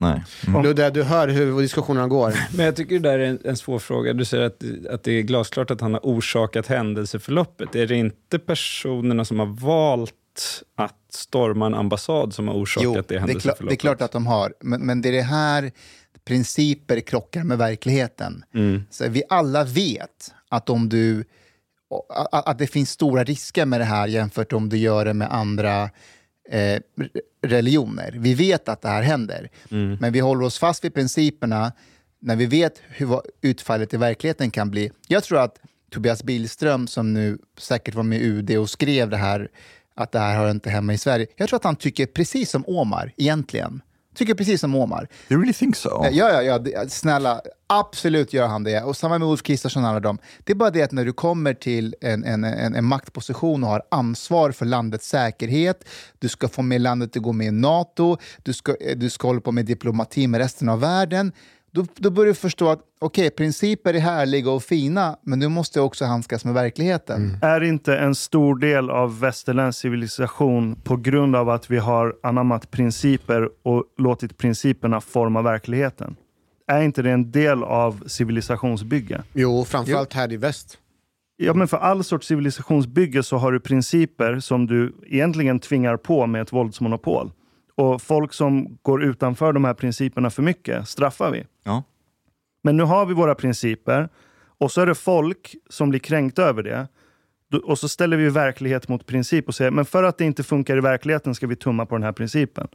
Nej. 0.00 0.22
Ludde, 0.62 0.90
du 0.90 1.02
hör 1.02 1.28
hur 1.28 1.60
diskussionerna 1.60 2.08
går. 2.08 2.34
Men 2.56 2.66
jag 2.66 2.76
tycker 2.76 2.98
det 2.98 3.08
där 3.08 3.18
är 3.18 3.24
en, 3.24 3.38
en 3.44 3.56
svår 3.56 3.78
fråga. 3.78 4.12
Du 4.12 4.24
säger 4.24 4.44
att, 4.44 4.62
att 4.90 5.02
det 5.02 5.12
är 5.12 5.22
glasklart 5.22 5.70
att 5.70 5.80
han 5.80 5.92
har 5.92 6.00
orsakat 6.00 6.66
händelseförloppet. 6.66 7.74
Är 7.74 7.86
det 7.86 7.96
inte 7.96 8.38
personerna 8.38 9.24
som 9.24 9.38
har 9.38 9.46
valt 9.46 10.14
att 10.76 10.96
storma 11.10 11.66
en 11.66 11.74
ambassad 11.74 12.34
som 12.34 12.48
har 12.48 12.54
orsakat 12.54 12.84
Jo, 12.84 13.02
det 13.08 13.18
händelseförloppet? 13.18 13.68
det 13.68 13.74
är 13.74 13.76
klart 13.76 14.02
att 14.02 14.12
de 14.12 14.26
har. 14.26 14.54
Men, 14.60 14.86
men 14.86 15.02
det 15.02 15.08
är 15.08 15.12
det 15.12 15.22
här 15.22 15.72
principer 16.24 17.00
krockar 17.00 17.44
med 17.44 17.58
verkligheten. 17.58 18.44
Mm. 18.54 18.82
Så 18.90 19.08
vi 19.08 19.22
alla 19.28 19.64
vet 19.64 20.34
att 20.48 20.70
om 20.70 20.88
du 20.88 21.24
att, 22.32 22.48
att 22.48 22.58
det 22.58 22.66
finns 22.66 22.90
stora 22.90 23.24
risker 23.24 23.66
med 23.66 23.80
det 23.80 23.84
här 23.84 24.06
jämfört 24.06 24.52
om 24.52 24.68
du 24.68 24.76
gör 24.76 25.04
det 25.04 25.14
med 25.14 25.32
andra 25.32 25.90
eh, 26.50 26.80
religioner. 27.42 28.14
Vi 28.18 28.34
vet 28.34 28.68
att 28.68 28.82
det 28.82 28.88
här 28.88 29.02
händer, 29.02 29.50
Mm. 29.70 29.96
men 30.00 30.12
vi 30.12 30.20
håller 30.20 30.44
oss 30.44 30.58
fast 30.58 30.84
vid 30.84 30.94
principerna 30.94 31.72
när 32.20 32.36
vi 32.36 32.46
vet 32.46 32.80
hur 32.88 33.20
utfallet 33.40 33.94
i 33.94 33.96
verkligheten 33.96 34.50
kan 34.50 34.70
bli. 34.70 34.90
Jag 35.08 35.24
tror 35.24 35.38
att 35.40 35.60
Tobias 35.90 36.22
Billström, 36.22 36.86
som 36.86 37.14
nu 37.14 37.38
säkert 37.58 37.94
var 37.94 38.02
med 38.02 38.18
i 38.18 38.24
UD 38.24 38.50
och 38.58 38.70
skrev 38.70 39.10
det 39.10 39.16
här, 39.16 39.48
att 39.94 40.12
det 40.12 40.18
här 40.18 40.36
hör 40.36 40.50
inte 40.50 40.70
hemma 40.70 40.94
i 40.94 40.98
Sverige. 40.98 41.26
Jag 41.36 41.48
tror 41.48 41.56
att 41.56 41.64
han 41.64 41.76
tycker 41.76 42.06
precis 42.06 42.50
som 42.50 42.64
Omar, 42.66 43.12
egentligen. 43.16 43.82
Tycker 44.14 44.34
precis 44.34 44.60
som 44.60 44.74
Omar. 44.74 45.08
You 45.28 45.40
really 45.40 45.52
think 45.52 45.76
so? 45.76 46.06
Ja, 46.12 46.42
ja, 46.42 46.60
ja, 46.64 46.88
snälla. 46.88 47.40
Absolut 47.66 48.32
gör 48.32 48.46
han 48.46 48.64
det. 48.64 48.82
Och 48.82 48.96
samma 48.96 49.18
med 49.18 49.28
Ulf 49.28 49.42
Kristersson 49.42 49.84
och 49.84 49.90
alla 49.90 50.00
dem. 50.00 50.18
Det 50.44 50.52
är 50.52 50.56
bara 50.56 50.70
det 50.70 50.82
att 50.82 50.92
när 50.92 51.04
du 51.04 51.12
kommer 51.12 51.54
till 51.54 51.94
en, 52.00 52.24
en, 52.24 52.44
en, 52.44 52.74
en 52.74 52.84
maktposition 52.84 53.64
och 53.64 53.70
har 53.70 53.82
ansvar 53.90 54.50
för 54.50 54.66
landets 54.66 55.08
säkerhet, 55.08 55.84
du 56.18 56.28
ska 56.28 56.48
få 56.48 56.62
med 56.62 56.80
landet 56.80 57.16
att 57.16 57.22
gå 57.22 57.32
med 57.32 57.46
i 57.46 57.50
NATO, 57.50 58.16
du 58.42 58.52
ska, 58.52 58.76
eh, 58.80 58.96
du 58.96 59.10
ska 59.10 59.28
hålla 59.28 59.40
på 59.40 59.52
med 59.52 59.66
diplomati 59.66 60.26
med 60.26 60.38
resten 60.40 60.68
av 60.68 60.80
världen. 60.80 61.32
Då, 61.74 61.86
då 61.96 62.10
börjar 62.10 62.28
du 62.28 62.34
förstå 62.34 62.68
att 62.68 62.80
okej, 63.00 63.30
principer 63.30 63.94
är 63.94 63.98
härliga 63.98 64.50
och 64.50 64.62
fina, 64.62 65.16
men 65.22 65.40
du 65.40 65.48
måste 65.48 65.80
också 65.80 66.04
handskas 66.04 66.44
med 66.44 66.54
verkligheten. 66.54 67.38
Är 67.42 67.60
inte 67.60 67.96
en 67.96 68.14
stor 68.14 68.58
del 68.58 68.90
av 68.90 69.20
västerländsk 69.20 69.80
civilisation 69.80 70.76
på 70.84 70.96
grund 70.96 71.36
av 71.36 71.50
att 71.50 71.70
vi 71.70 71.78
har 71.78 72.14
anammat 72.22 72.70
principer 72.70 73.48
och 73.62 73.84
låtit 73.98 74.38
principerna 74.38 75.00
forma 75.00 75.42
verkligheten? 75.42 76.16
Är 76.66 76.82
inte 76.82 77.02
det 77.02 77.10
en 77.10 77.30
del 77.30 77.62
av 77.62 78.02
civilisationsbygge? 78.06 79.22
Jo, 79.32 79.64
framförallt 79.64 80.12
här 80.12 80.32
i 80.32 80.36
väst. 80.36 80.78
Ja, 81.36 81.54
men 81.54 81.68
för 81.68 81.76
all 81.76 82.04
sorts 82.04 82.26
civilisationsbygge 82.26 83.22
så 83.22 83.36
har 83.36 83.52
du 83.52 83.60
principer 83.60 84.40
som 84.40 84.66
du 84.66 84.94
egentligen 85.06 85.60
tvingar 85.60 85.96
på 85.96 86.26
med 86.26 86.42
ett 86.42 86.52
våldsmonopol. 86.52 87.30
Och 87.76 88.02
folk 88.02 88.32
som 88.32 88.78
går 88.82 89.02
utanför 89.04 89.52
de 89.52 89.64
här 89.64 89.74
principerna 89.74 90.30
för 90.30 90.42
mycket 90.42 90.88
straffar 90.88 91.30
vi. 91.30 91.44
Ja. 91.64 91.82
Men 92.62 92.76
nu 92.76 92.82
har 92.82 93.06
vi 93.06 93.14
våra 93.14 93.34
principer 93.34 94.08
och 94.58 94.72
så 94.72 94.80
är 94.80 94.86
det 94.86 94.94
folk 94.94 95.54
som 95.70 95.90
blir 95.90 96.00
kränkta 96.00 96.42
över 96.42 96.62
det. 96.62 96.88
Och 97.64 97.78
så 97.78 97.88
ställer 97.88 98.16
vi 98.16 98.28
verklighet 98.28 98.88
mot 98.88 99.06
princip 99.06 99.48
och 99.48 99.54
säger 99.54 99.70
men 99.70 99.84
för 99.84 100.02
att 100.02 100.18
det 100.18 100.24
inte 100.24 100.42
funkar 100.42 100.76
i 100.76 100.80
verkligheten 100.80 101.34
ska 101.34 101.46
vi 101.46 101.56
tumma 101.56 101.86
på 101.86 101.94
den 101.94 102.02
här 102.02 102.12
principen. 102.12 102.68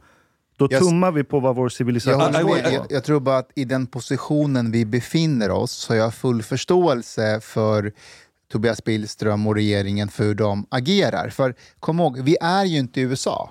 Då 0.56 0.68
Jag- 0.70 0.82
tummar 0.82 1.12
vi 1.12 1.24
på 1.24 1.40
vad 1.40 1.56
vår 1.56 1.64
Jag, 1.64 1.72
civilisation 1.72 2.32
med. 2.32 2.42
på. 2.42 2.56
jag, 2.72 2.86
jag 2.90 3.04
tror 3.04 3.20
bara 3.20 3.38
att 3.38 3.50
i 3.54 3.64
den 3.64 3.86
positionen 3.86 4.70
vi 4.72 4.84
befinner 4.84 5.50
oss 5.50 5.72
så 5.72 5.92
har 5.92 5.98
jag 5.98 6.14
full 6.14 6.42
förståelse 6.42 7.40
för 7.42 7.92
Tobias 8.52 8.84
Billström 8.84 9.46
och 9.46 9.54
regeringen 9.54 10.08
för 10.08 10.24
hur 10.24 10.34
de 10.34 10.66
agerar. 10.68 11.28
För 11.28 11.54
kom 11.80 12.00
ihåg, 12.00 12.20
vi 12.20 12.36
är 12.40 12.64
ju 12.64 12.78
inte 12.78 13.00
USA. 13.00 13.50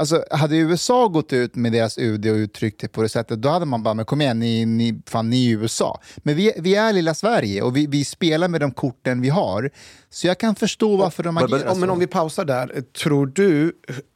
Alltså, 0.00 0.24
hade 0.30 0.56
USA 0.56 1.08
gått 1.08 1.32
ut 1.32 1.54
med 1.54 1.72
deras 1.72 1.98
UD 1.98 2.26
och 2.26 2.34
uttryckt 2.34 2.80
det 2.80 2.88
på 2.88 3.02
det 3.02 3.08
sättet, 3.08 3.42
då 3.42 3.48
hade 3.48 3.66
man 3.66 3.82
bara, 3.82 3.94
men 3.94 4.04
kom 4.04 4.20
igen, 4.20 4.38
ni, 4.38 4.66
ni, 4.66 5.02
fan, 5.06 5.30
ni 5.30 5.52
är 5.52 5.58
USA. 5.58 6.00
Men 6.16 6.36
vi, 6.36 6.52
vi 6.56 6.74
är 6.74 6.92
lilla 6.92 7.14
Sverige 7.14 7.62
och 7.62 7.76
vi, 7.76 7.86
vi 7.86 8.04
spelar 8.04 8.48
med 8.48 8.60
de 8.60 8.72
korten 8.72 9.20
vi 9.20 9.28
har. 9.28 9.70
Så 10.10 10.26
jag 10.26 10.38
kan 10.38 10.54
förstå 10.54 10.96
varför 10.96 11.22
de 11.22 11.36
agerar 11.36 11.70
Om, 11.70 11.80
men 11.80 11.88
så. 11.88 11.92
om 11.92 11.98
vi 11.98 12.06
pausar 12.06 12.44
där, 12.44 12.82
tror 13.02 13.26
du 13.26 13.72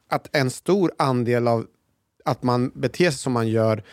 att 0.09 0.35
en 0.35 0.51
stor 0.51 0.91
andel 0.97 1.47
av 1.47 1.65
att 2.25 2.43
man 2.43 2.71
beter 2.75 3.11
sig 3.11 3.19
som 3.19 3.33
man 3.33 3.47
gör 3.47 3.83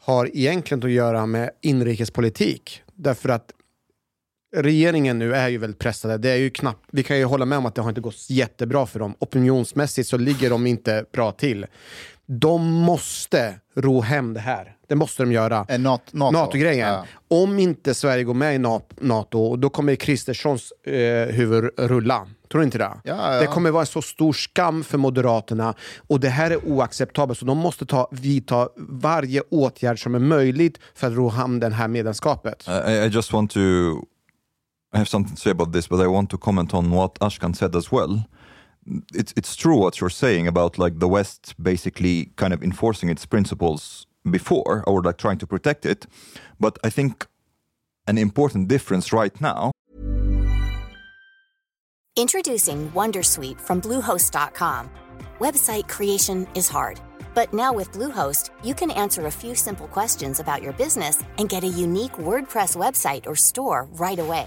har 0.00 0.30
egentligen 0.36 0.84
att 0.84 0.90
göra 0.90 1.26
med 1.26 1.50
inrikespolitik? 1.62 2.82
Därför 2.94 3.28
att 3.28 3.50
regeringen 4.54 5.18
nu 5.18 5.34
är 5.34 5.48
ju 5.48 5.58
väldigt 5.58 5.78
pressade. 5.78 6.18
Det 6.18 6.30
är 6.30 6.36
ju 6.36 6.50
knappt, 6.50 6.84
vi 6.92 7.02
kan 7.02 7.18
ju 7.18 7.24
hålla 7.24 7.44
med 7.44 7.58
om 7.58 7.66
att 7.66 7.74
det 7.74 7.82
har 7.82 7.88
inte 7.88 8.00
gått 8.00 8.30
jättebra 8.30 8.86
för 8.86 8.98
dem. 8.98 9.14
Opinionsmässigt 9.18 10.08
så 10.08 10.16
ligger 10.16 10.50
de 10.50 10.66
inte 10.66 11.04
bra 11.12 11.32
till. 11.32 11.66
De 12.26 12.72
måste 12.72 13.54
ro 13.76 14.00
hem 14.00 14.34
det 14.34 14.40
här. 14.40 14.76
Det 14.88 14.94
måste 14.94 15.22
de 15.22 15.32
göra. 15.32 15.66
Eh, 15.68 15.78
Nat- 15.78 16.00
NATO. 16.12 16.32
NATO-grejen. 16.38 16.88
Ja. 16.88 17.04
Om 17.42 17.58
inte 17.58 17.94
Sverige 17.94 18.24
går 18.24 18.34
med 18.34 18.54
i 18.54 18.58
Na- 18.58 18.82
NATO, 19.00 19.56
då 19.56 19.70
kommer 19.70 19.94
Kristerssons 19.94 20.72
eh, 20.86 21.34
huvud 21.34 21.70
rulla. 21.78 22.26
Tror 22.52 22.58
du 22.60 22.64
inte 22.64 22.78
det? 22.78 22.90
Ja, 23.04 23.34
ja. 23.34 23.40
Det 23.40 23.46
kommer 23.46 23.70
vara 23.70 23.80
en 23.80 23.86
så 23.86 24.02
stor 24.02 24.32
skam 24.32 24.84
för 24.84 24.98
Moderaterna 24.98 25.74
och 25.96 26.20
det 26.20 26.28
här 26.28 26.50
är 26.50 26.68
oacceptabelt. 26.68 27.38
Så 27.38 27.44
de 27.44 27.58
måste 27.58 27.86
ta, 27.86 28.08
vidta 28.12 28.68
varje 28.76 29.40
åtgärd 29.50 30.02
som 30.02 30.14
är 30.14 30.18
möjligt 30.18 30.78
för 30.94 31.06
att 31.06 31.12
ro 31.12 31.28
hem 31.28 31.60
det 31.60 31.70
här 31.70 31.88
medlemskapet. 31.88 32.68
I, 32.88 32.90
I 32.92 33.06
just 33.08 33.32
want 33.32 33.50
to 33.50 33.60
I 34.94 34.98
have 34.98 35.08
something 35.08 35.34
to 35.34 35.40
say 35.40 35.50
about 35.50 35.72
this, 35.72 35.88
but 35.88 36.00
I 36.00 36.06
want 36.06 36.30
to 36.30 36.38
comment 36.38 36.72
on 36.72 36.90
what 36.90 37.14
Ashkan 37.20 37.54
said 37.56 37.74
as 37.74 37.90
well. 37.90 38.24
It's 39.12 39.32
it's 39.36 39.56
true 39.56 39.76
what 39.76 40.00
you're 40.00 40.10
saying 40.10 40.46
about 40.46 40.78
like 40.78 40.98
the 40.98 41.08
West 41.08 41.54
basically 41.60 42.32
kind 42.36 42.52
of 42.52 42.62
enforcing 42.62 43.10
its 43.10 43.26
principles 43.26 44.06
before 44.30 44.84
or 44.86 45.02
like 45.02 45.18
trying 45.18 45.38
to 45.38 45.46
protect 45.46 45.84
it. 45.84 46.06
But 46.60 46.78
I 46.84 46.90
think 46.90 47.26
an 48.06 48.18
important 48.18 48.68
difference 48.68 49.12
right 49.12 49.40
now 49.40 49.72
Introducing 52.16 52.92
Wondersuite 52.92 53.60
from 53.60 53.80
Bluehost.com. 53.80 54.88
Website 55.40 55.88
creation 55.88 56.46
is 56.54 56.68
hard, 56.68 57.00
but 57.34 57.52
now 57.52 57.72
with 57.72 57.90
Bluehost, 57.90 58.50
you 58.62 58.72
can 58.72 58.92
answer 58.92 59.26
a 59.26 59.32
few 59.32 59.56
simple 59.56 59.88
questions 59.88 60.38
about 60.38 60.62
your 60.62 60.72
business 60.74 61.24
and 61.38 61.48
get 61.48 61.64
a 61.64 61.74
unique 61.86 62.12
WordPress 62.12 62.76
website 62.76 63.26
or 63.26 63.34
store 63.34 63.88
right 63.94 64.20
away. 64.20 64.46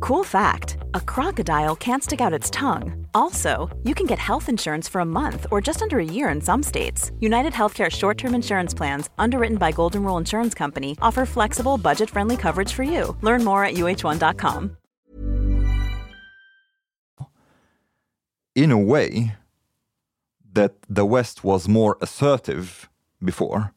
Cool 0.00 0.24
fact 0.24 0.76
a 0.94 1.00
crocodile 1.00 1.76
can't 1.76 2.02
stick 2.02 2.20
out 2.20 2.32
its 2.32 2.50
tongue. 2.50 3.06
Also, 3.14 3.68
you 3.82 3.94
can 3.94 4.06
get 4.06 4.18
health 4.18 4.48
insurance 4.48 4.88
for 4.88 5.00
a 5.00 5.04
month 5.04 5.46
or 5.50 5.60
just 5.60 5.82
under 5.82 5.98
a 5.98 6.04
year 6.04 6.28
in 6.28 6.40
some 6.40 6.62
states. 6.62 7.12
United 7.20 7.52
Healthcare 7.52 7.90
short 7.90 8.18
term 8.18 8.34
insurance 8.34 8.74
plans, 8.74 9.10
underwritten 9.18 9.56
by 9.56 9.72
Golden 9.72 10.02
Rule 10.04 10.18
Insurance 10.18 10.54
Company, 10.54 10.96
offer 11.02 11.26
flexible, 11.26 11.78
budget 11.78 12.10
friendly 12.10 12.36
coverage 12.36 12.72
for 12.72 12.82
you. 12.82 13.16
Learn 13.20 13.44
more 13.44 13.64
at 13.64 13.74
uh1.com. 13.74 14.76
in 18.56 18.72
a 18.72 18.78
way 18.78 19.36
that 20.54 20.74
the 20.88 21.04
West 21.04 21.44
was 21.44 21.68
more 21.68 21.98
assertive 22.00 22.88
before, 23.22 23.72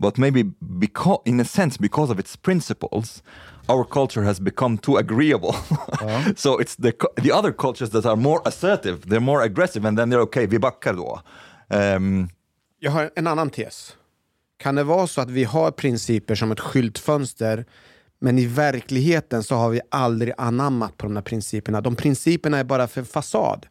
but 0.00 0.18
maybe 0.18 0.42
because, 0.42 1.20
in 1.24 1.38
a 1.38 1.44
sense, 1.44 1.76
because 1.76 2.10
of 2.10 2.18
its 2.18 2.34
principles, 2.34 3.22
our 3.68 3.84
culture 3.84 4.22
has 4.22 4.40
become 4.40 4.78
too 4.78 4.96
agreeable. 4.96 5.54
so 6.36 6.60
it's 6.60 6.76
the 6.76 6.92
the 7.22 7.32
other 7.32 7.52
cultures 7.52 7.90
that 7.90 8.06
are 8.06 8.16
more 8.16 8.40
assertive, 8.44 8.98
they're 9.08 9.20
more 9.20 9.42
aggressive, 9.44 9.88
and 9.88 9.98
then 9.98 10.10
they're 10.10 10.22
okay. 10.22 10.46
Vi 10.46 10.58
backar 10.58 10.94
då. 10.94 11.20
Um, 11.68 12.28
Jag 12.80 12.90
har 12.90 13.10
en 13.16 13.26
annan 13.26 13.50
tes. 13.50 13.96
Kan 14.58 14.74
det 14.74 14.84
vara 14.84 15.06
så 15.06 15.20
att 15.20 15.30
vi 15.30 15.44
har 15.44 15.70
principer 15.70 16.34
som 16.34 16.52
ett 16.52 16.60
skyltfönster 16.60 17.64
men 18.18 18.38
i 18.38 18.46
verkligheten 18.46 19.42
så 19.42 19.54
har 19.54 19.70
vi 19.70 19.80
aldrig 19.90 20.34
anammat 20.38 20.96
på 20.96 21.06
de 21.06 21.16
här 21.16 21.22
principerna. 21.22 21.80
De 21.80 21.96
principerna 21.96 22.58
är 22.58 22.64
bara 22.64 22.86
för 22.88 23.02
fasad. 23.02 23.66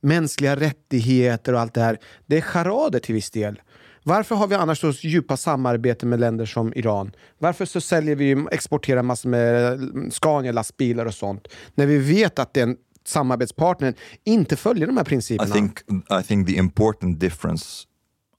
Mänskliga 0.00 0.56
rättigheter 0.56 1.52
och 1.52 1.60
allt 1.60 1.74
det 1.74 1.80
här, 1.80 1.98
det 2.26 2.36
är 2.36 2.40
charader 2.40 2.98
till 2.98 3.14
viss 3.14 3.30
del. 3.30 3.60
Varför 4.08 4.34
har 4.34 4.46
vi 4.46 4.54
annars 4.54 4.80
så 4.80 4.90
djupa 4.90 5.36
samarbeten 5.36 6.08
med 6.08 6.20
länder 6.20 6.46
som 6.46 6.72
Iran? 6.76 7.12
Varför 7.38 7.64
så 7.64 7.80
säljer 7.80 8.16
vi, 8.16 8.46
exporterar 8.52 9.02
massor 9.02 9.28
med 9.28 9.80
Scania 10.12 10.52
lastbilar 10.52 11.06
och 11.06 11.14
sånt? 11.14 11.48
När 11.74 11.86
vi 11.86 11.98
vet 11.98 12.38
att 12.38 12.54
den 12.54 12.76
samarbetspartnern 13.06 13.94
inte 14.24 14.56
följer 14.56 14.86
de 14.86 14.96
här 14.96 15.04
I 15.04 15.08
principerna. 15.08 15.54
think 15.54 15.80
I 16.20 16.22
think 16.22 16.48
the 16.48 16.56
important 16.56 17.20
difference 17.20 17.64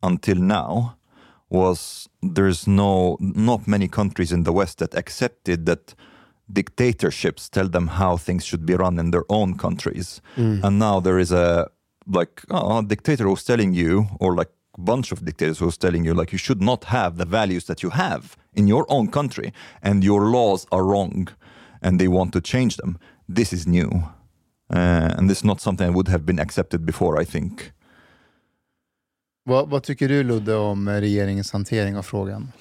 until 0.01 0.43
now 0.43 0.89
was 1.51 2.09
there's 2.35 2.69
no 2.69 3.17
not 3.19 3.67
many 3.67 3.87
countries 3.87 4.31
in 4.31 4.45
the 4.45 4.51
West 4.51 4.79
that 4.79 4.95
accepted 4.95 5.65
that 5.65 5.95
dictatorships 6.53 7.49
tell 7.49 7.71
them 7.71 7.87
how 7.87 8.17
things 8.17 8.43
should 8.43 8.65
be 8.65 8.75
run 8.75 8.99
in 8.99 9.11
their 9.11 9.23
own 9.27 9.57
countries, 9.57 10.21
and 10.35 10.79
now 10.79 11.01
there 11.01 11.21
is 11.21 11.31
a 11.31 11.67
like 12.15 12.41
oh, 12.49 12.77
a 12.77 12.83
dictator 12.83 13.23
who's 13.25 13.45
telling 13.45 13.75
you, 13.75 14.05
or 14.19 14.35
like 14.35 14.49
bunch 14.85 15.11
of 15.11 15.23
dictators 15.25 15.59
who's 15.59 15.77
telling 15.77 16.05
you 16.05 16.13
like 16.13 16.31
you 16.31 16.37
should 16.39 16.61
not 16.61 16.85
have 16.85 17.17
the 17.17 17.25
values 17.25 17.65
that 17.65 17.83
you 17.83 17.91
have 17.91 18.37
in 18.53 18.67
your 18.67 18.85
own 18.89 19.11
country, 19.11 19.53
and 19.81 20.03
your 20.03 20.21
laws 20.21 20.67
are 20.71 20.83
wrong, 20.83 21.27
and 21.81 21.99
they 21.99 22.07
want 22.07 22.33
to 22.33 22.41
change 22.41 22.77
them. 22.77 22.97
This 23.35 23.53
is 23.53 23.67
new. 23.67 23.89
Uh, 24.73 25.15
and 25.17 25.29
this 25.29 25.37
is 25.39 25.43
not 25.43 25.61
something 25.61 25.87
that 25.87 25.93
would 25.93 26.07
have 26.07 26.25
been 26.25 26.39
accepted 26.39 26.85
before, 26.85 27.21
I 27.21 27.25
think. 27.25 27.71
Vad, 29.45 29.69
vad 29.69 29.83
tycker 29.83 30.07
du 30.07 30.23
Ludde 30.23 30.55
om 30.55 30.89
regeringens 30.89 31.51
hantering 31.51 31.97
av 31.97 32.03
frågan? 32.03 32.51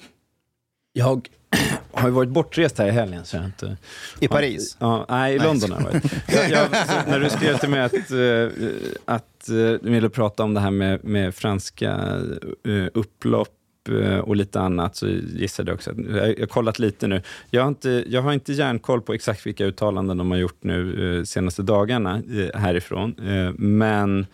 Jag 0.93 1.29
har 1.99 2.07
ju 2.07 2.13
varit 2.13 2.29
bortrest 2.29 2.77
här 2.77 2.87
i 2.87 2.91
helgen. 2.91 3.25
Så 3.25 3.35
jag 3.35 3.45
inte... 3.45 3.77
I 4.19 4.27
Paris? 4.27 4.77
Ja, 4.79 5.05
nej, 5.09 5.35
i 5.35 5.39
London 5.39 5.71
har 5.71 5.79
jag 5.79 5.85
varit. 5.85 6.51
Jag, 6.51 6.69
när 7.07 7.19
du 7.19 7.29
skrev 7.29 7.57
till 7.57 7.69
mig 7.69 7.81
att, 7.81 7.93
eh, 7.93 8.67
att 9.05 9.49
eh, 9.49 9.55
du 9.55 9.79
ville 9.81 10.09
prata 10.09 10.43
om 10.43 10.53
det 10.53 10.59
här 10.59 10.71
med, 10.71 11.03
med 11.03 11.35
franska 11.35 12.21
eh, 12.67 12.87
upplopp 12.93 13.55
och 14.23 14.35
lite 14.35 14.59
annat, 14.59 14.95
så 14.95 15.07
gissade 15.07 15.71
jag 15.71 15.75
också 15.75 15.91
att, 15.91 15.97
jag 15.97 16.39
har 16.39 16.45
kollat 16.45 16.79
lite 16.79 17.07
nu. 17.07 17.21
Jag 17.49 17.61
har 17.61 17.67
inte, 17.67 18.03
jag 18.07 18.21
har 18.21 18.33
inte 18.33 18.53
järnkoll 18.53 19.01
på 19.01 19.13
exakt 19.13 19.45
vilka 19.45 19.65
uttalanden 19.65 20.17
de 20.17 20.31
har 20.31 20.37
gjort 20.37 20.63
nu 20.63 21.23
senaste 21.25 21.61
dagarna 21.61 22.21
härifrån, 22.53 23.15
men 23.57 24.25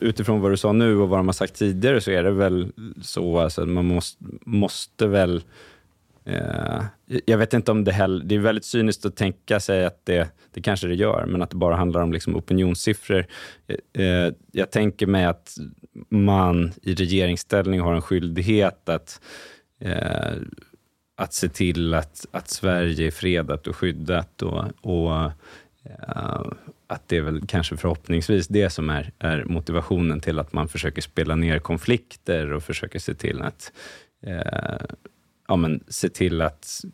utifrån 0.00 0.40
vad 0.40 0.52
du 0.52 0.56
sa 0.56 0.72
nu 0.72 0.96
och 0.96 1.08
vad 1.08 1.18
de 1.18 1.28
har 1.28 1.32
sagt 1.32 1.54
tidigare 1.54 2.00
så 2.00 2.10
är 2.10 2.22
det 2.22 2.30
väl 2.30 2.72
så, 3.02 3.38
alltså, 3.38 3.62
att 3.62 3.68
man 3.68 3.84
måste, 3.84 4.24
måste 4.44 5.06
väl 5.06 5.42
Eh, 6.26 6.84
jag 7.24 7.38
vet 7.38 7.54
inte 7.54 7.70
om 7.70 7.84
det 7.84 7.92
heller, 7.92 8.24
det 8.24 8.34
är 8.34 8.38
väldigt 8.38 8.64
cyniskt 8.64 9.06
att 9.06 9.16
tänka 9.16 9.60
sig 9.60 9.86
att 9.86 10.06
det, 10.06 10.28
det 10.50 10.60
kanske 10.60 10.86
det 10.86 10.94
gör, 10.94 11.26
men 11.26 11.42
att 11.42 11.50
det 11.50 11.56
bara 11.56 11.76
handlar 11.76 12.00
om 12.00 12.12
liksom 12.12 12.36
opinionssiffror. 12.36 13.26
Eh, 13.66 14.04
eh, 14.06 14.32
jag 14.52 14.70
tänker 14.70 15.06
mig 15.06 15.24
att 15.24 15.56
man 16.08 16.72
i 16.82 16.94
regeringsställning 16.94 17.80
har 17.80 17.94
en 17.94 18.02
skyldighet 18.02 18.88
att, 18.88 19.20
att 21.16 21.34
se 21.34 21.48
till 21.48 21.94
att, 21.94 22.26
att 22.30 22.48
Sverige 22.48 23.06
är 23.06 23.10
fredat 23.10 23.66
och 23.66 23.76
skyddat 23.76 24.42
och, 24.42 24.64
och 24.80 25.30
att 26.86 27.08
det 27.08 27.16
är 27.16 27.20
väl 27.20 27.46
kanske 27.46 27.76
förhoppningsvis 27.76 28.48
det 28.48 28.70
som 28.70 28.90
är, 28.90 29.12
är 29.18 29.44
motivationen 29.44 30.20
till 30.20 30.38
att 30.38 30.52
man 30.52 30.68
försöker 30.68 31.02
spela 31.02 31.36
ner 31.36 31.58
konflikter 31.58 32.52
och 32.52 32.62
försöker 32.62 32.98
se 32.98 33.14
till 33.14 33.42
att 33.42 33.72
ja, 35.48 35.56
men, 35.56 35.80
se 35.88 36.08
till 36.08 36.42
att 36.42 36.84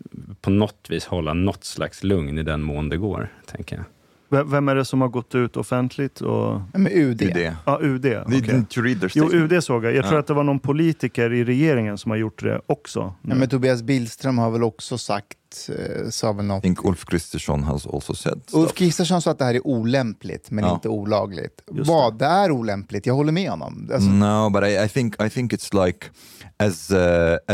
på 0.41 0.51
något 0.51 0.87
vis 0.89 1.05
hålla 1.05 1.35
något 1.35 1.65
slags 1.65 2.05
lugn 2.05 2.39
i 2.39 2.43
den 2.43 2.63
mån 2.63 2.89
det 2.89 2.97
går, 2.97 3.33
tänker 3.47 3.77
jag. 3.77 3.85
Vem 4.45 4.69
är 4.69 4.75
det 4.75 4.85
som 4.85 5.01
har 5.01 5.09
gått 5.09 5.35
ut 5.35 5.57
offentligt? 5.57 6.21
Och... 6.21 6.61
Med 6.75 6.93
UD. 6.93 7.23
UD. 7.23 7.53
Ja, 7.67 7.79
UD. 7.83 8.03
Their 8.03 9.11
Jo? 9.15 9.31
UD 9.33 9.65
såg 9.65 9.85
jag. 9.85 9.95
Jag 9.95 10.05
tror 10.05 10.15
Ja. 10.15 10.21
att 10.21 10.27
det 10.27 10.35
var 10.35 10.45
någon 10.45 10.59
politiker 10.59 11.33
i 11.33 11.45
regeringen 11.45 11.99
som 11.99 12.11
har 12.11 12.19
gjort 12.19 12.43
det 12.43 12.61
också. 12.67 13.15
Ja, 13.23 13.35
men 13.35 13.49
Tobias 13.49 13.83
Billström 13.83 14.39
har 14.39 14.51
väl 14.51 14.63
också 14.63 14.99
sagt, 14.99 15.69
eh, 15.69 16.09
sa 16.11 16.33
väl 16.33 16.45
I 16.45 16.49
något. 16.49 16.63
think 16.63 16.85
Ulf 16.85 17.05
Kristersson 17.05 17.63
has 17.63 17.87
also 17.87 18.15
said 18.15 18.41
Ulf. 18.53 18.75
Kristersson 18.75 19.23
sa 19.23 19.31
att 19.31 19.39
det 19.39 19.45
här 19.45 19.55
är 19.55 19.67
olämpligt, 19.67 20.51
men 20.51 20.65
Ja. 20.65 20.75
inte 20.75 20.89
olagligt. 20.89 21.63
Just 21.73 21.89
Vad? 21.91 22.19
Det. 22.19 22.25
är 22.25 22.51
olämpligt, 22.51 23.07
jag 23.07 23.15
håller 23.15 23.33
med 23.33 23.51
honom. 23.51 23.91
Alltså, 23.93 24.11
No, 24.11 24.51
but 24.51 24.63
I, 24.65 24.85
I 24.85 24.89
think 24.89 25.23
I 25.23 25.31
think 25.31 25.53
it's 25.53 25.87
like 25.87 26.07
as 26.57 26.91
uh, 26.91 26.99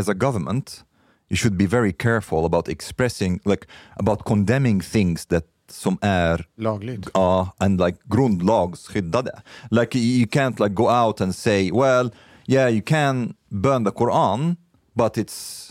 as 0.01 0.09
a 0.09 0.15
government, 0.15 0.85
you 1.31 1.37
should 1.37 1.57
be 1.57 1.67
very 1.67 1.93
careful 1.93 2.45
about 2.45 2.69
expressing 2.69 3.41
like 3.45 3.67
about 3.97 4.25
condemning 4.25 4.81
things 4.81 5.27
that 5.27 5.45
som 5.71 5.99
är 6.01 6.47
Lagligt. 6.57 7.17
uh, 7.17 7.49
and 7.59 7.81
like 7.81 7.99
grundlagsskyddade. 8.05 9.31
Like 9.71 9.99
you 9.99 10.27
can't 10.27 10.61
like 10.61 10.75
go 10.75 10.89
out 10.91 11.21
and 11.21 11.35
say, 11.35 11.71
well, 11.71 12.11
yeah, 12.47 12.69
you 12.69 12.83
can 12.87 13.35
burn 13.49 13.85
the 13.85 13.91
Quran, 13.91 14.57
but 14.95 15.17
it's 15.19 15.71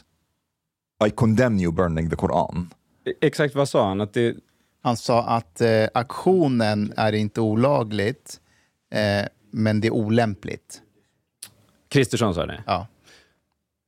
I 1.07 1.09
condemn 1.11 1.59
you 1.59 1.71
burning 1.71 2.09
the 2.09 2.15
Quran. 2.15 2.69
Exakt 3.21 3.55
vad 3.55 3.69
sa 3.69 3.87
han? 3.87 4.01
Att 4.01 4.13
det, 4.13 4.35
Han 4.81 4.97
sa 4.97 5.23
att 5.23 5.61
eh, 5.61 5.87
aktionen 5.93 6.93
är 6.97 7.13
inte 7.13 7.41
olagligt, 7.41 8.39
eh, 8.91 9.25
men 9.51 9.81
det 9.81 9.87
är 9.87 9.93
olämpligt. 9.93 10.81
Kristersson 11.89 12.33
sa 12.35 12.45
det? 12.45 12.63
Ja. 12.65 12.87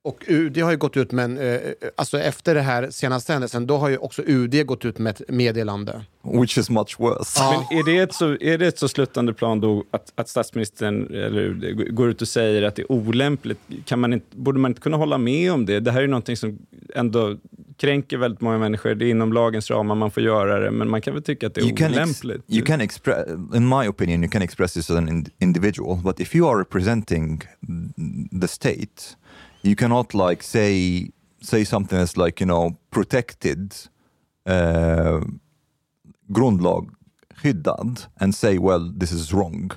Och 0.01 0.23
UD 0.27 0.57
har 0.57 0.71
ju 0.71 0.77
gått 0.77 0.97
ut 0.97 1.11
med 1.11 1.25
en, 1.25 1.37
eh, 1.37 1.59
alltså 1.95 2.19
efter 2.19 2.55
det 2.55 2.61
här 2.61 2.89
senaste 2.89 3.33
händelsen, 3.33 3.67
då 3.67 3.77
har 3.77 3.89
ju 3.89 3.97
också 3.97 4.23
UD 4.25 4.65
gått 4.65 4.85
ut 4.85 4.99
med 4.99 5.11
ett 5.11 5.29
meddelande. 5.29 6.05
Which 6.21 6.57
is 6.57 6.69
much 6.69 6.95
worse. 6.99 7.39
Men 7.39 7.79
är 7.79 7.85
det, 7.85 7.97
ett 7.97 8.13
så, 8.13 8.37
är 8.41 8.57
det 8.57 8.67
ett 8.67 8.79
så 8.79 8.87
sluttande 8.87 9.33
plan 9.33 9.59
då 9.61 9.83
att, 9.91 10.13
att 10.15 10.29
statsministern 10.29 11.13
eller, 11.13 11.73
går 11.91 12.09
ut 12.09 12.21
och 12.21 12.27
säger 12.27 12.63
att 12.63 12.75
det 12.75 12.81
är 12.81 12.91
olämpligt? 12.91 13.59
Kan 13.85 13.99
man 13.99 14.13
inte, 14.13 14.25
borde 14.37 14.59
man 14.59 14.71
inte 14.71 14.81
kunna 14.81 14.97
hålla 14.97 15.17
med 15.17 15.51
om 15.51 15.65
det? 15.65 15.79
Det 15.79 15.91
här 15.91 15.97
är 15.97 16.01
ju 16.01 16.07
någonting 16.07 16.37
som 16.37 16.59
ändå 16.95 17.37
kränker 17.77 18.17
väldigt 18.17 18.41
många 18.41 18.57
människor. 18.57 18.95
Det 18.95 19.05
är 19.05 19.09
inom 19.09 19.33
lagens 19.33 19.71
ramar 19.71 19.95
man 19.95 20.11
får 20.11 20.23
göra 20.23 20.59
det, 20.59 20.71
men 20.71 20.89
man 20.89 21.01
kan 21.01 21.13
väl 21.13 21.23
tycka 21.23 21.47
att 21.47 21.53
det 21.53 21.61
är 21.61 21.65
you 21.65 21.91
olämpligt? 21.91 22.43
you 22.47 22.65
can 22.65 22.81
express 22.81 23.27
in 23.55 23.69
my 23.69 23.87
opinion 23.87 24.23
you 24.23 24.31
can 24.31 24.41
express 24.41 24.73
this 24.73 24.89
as 24.89 24.97
an 24.97 25.09
ind- 25.09 25.29
individual 25.39 25.97
but 25.97 26.19
if 26.19 26.35
you 26.35 26.49
are 26.49 26.59
representing 26.59 27.41
the 28.41 28.47
state 28.47 29.15
you 29.63 29.75
cannot 29.75 30.13
like 30.13 30.43
say 30.43 31.07
say 31.41 31.65
something 31.65 31.99
that's 31.99 32.25
like 32.25 32.43
you 32.43 32.47
know 32.47 32.75
protected 32.89 33.73
eh, 34.45 34.53
uh, 34.53 35.21
grundlag 36.27 36.89
skyddad 37.35 37.99
and 38.19 38.35
say 38.35 38.57
well 38.57 38.99
this 38.99 39.11
is 39.11 39.33
wrong 39.33 39.71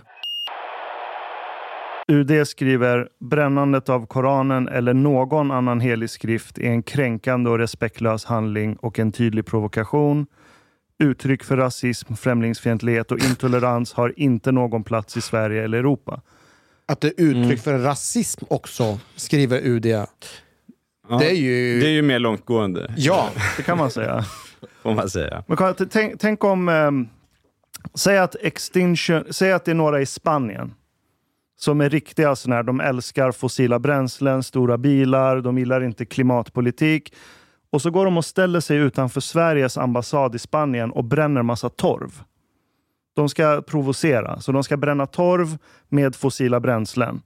UD 2.09 2.47
skriver 2.47 3.09
brännandet 3.21 3.89
av 3.89 4.07
Koranen 4.07 4.69
eller 4.69 4.95
någon 4.95 5.51
annan 5.51 5.81
helig 5.81 6.11
skrift 6.11 6.59
är 6.59 6.71
en 6.71 6.83
kränkande 6.83 7.51
och 7.51 7.59
respektlös 7.59 8.25
handling 8.25 8.77
och 8.77 8.99
en 8.99 9.13
tydlig 9.13 9.47
provokation. 9.47 10.27
Uttryck 10.99 11.45
för 11.45 11.57
rasism, 11.57 12.15
främlingsfientlighet 12.15 13.13
och 13.13 13.19
intolerans 13.19 13.93
har 13.93 14.15
inte 14.17 14.53
någon 14.53 14.85
plats 14.85 15.17
i 15.17 15.21
Sverige 15.21 15.65
eller 15.65 15.79
Europa. 15.79 16.21
Att 16.87 17.01
det 17.01 17.09
är 17.09 17.15
uttryck 17.17 17.61
för 17.61 17.79
rasism 17.79 18.45
också, 18.49 18.99
skriver 19.17 19.61
UD. 19.61 19.87
Ja, 19.87 20.07
Det 21.19 21.31
är 21.31 21.35
ju... 21.35 21.81
det 21.81 21.87
är 21.87 21.91
ju 21.93 22.03
mer 22.03 22.19
långtgående, 22.19 22.95
Ja, 22.97 23.31
Det 23.57 23.63
kan 23.63 23.79
man 23.79 23.91
säga. 23.91 24.25
får 24.83 24.95
man 24.95 25.11
säga. 25.11 25.45
Men 25.49 25.57
kolla, 25.57 25.75
t- 25.75 25.85
tänk, 25.91 26.21
tänk 26.21 26.45
om... 26.45 26.69
ehm, 26.69 27.09
säg, 27.95 28.19
att 28.19 28.35
Extinction, 28.41 29.25
säg 29.31 29.53
att 29.53 29.65
det 29.65 29.71
är 29.71 29.75
några 29.75 30.01
i 30.01 30.07
Spanien 30.07 30.75
som 31.59 31.81
är 31.81 31.91
riktiga 31.91 32.37
sådana 32.37 32.57
här, 32.57 32.63
de 32.63 32.81
älskar 32.81 33.33
fossila 33.33 33.79
bränslen, 33.79 34.43
stora 34.43 34.79
bilar, 34.79 35.41
de 35.41 35.59
gillar 35.59 35.85
inte 35.85 36.05
klimatpolitik. 36.07 37.15
Och 37.71 37.83
så 37.83 37.91
går 37.91 38.05
de 38.05 38.17
och 38.17 38.25
ställer 38.25 38.61
sig 38.61 38.77
utanför 38.77 39.21
Sveriges 39.21 39.79
ambassad 39.79 40.35
i 40.35 40.39
Spanien 40.39 40.91
och 40.91 41.05
bränner 41.05 41.43
massa 41.43 41.69
torv. 41.69 42.23
De 43.15 43.29
ska 43.29 43.63
provocera, 43.63 44.41
så 44.41 44.53
de 44.53 44.65
ska 44.65 44.77
bränna 44.77 45.07
torv 45.07 45.59
med 45.89 46.17
fossila 46.17 46.61
bränslen. 46.61 47.23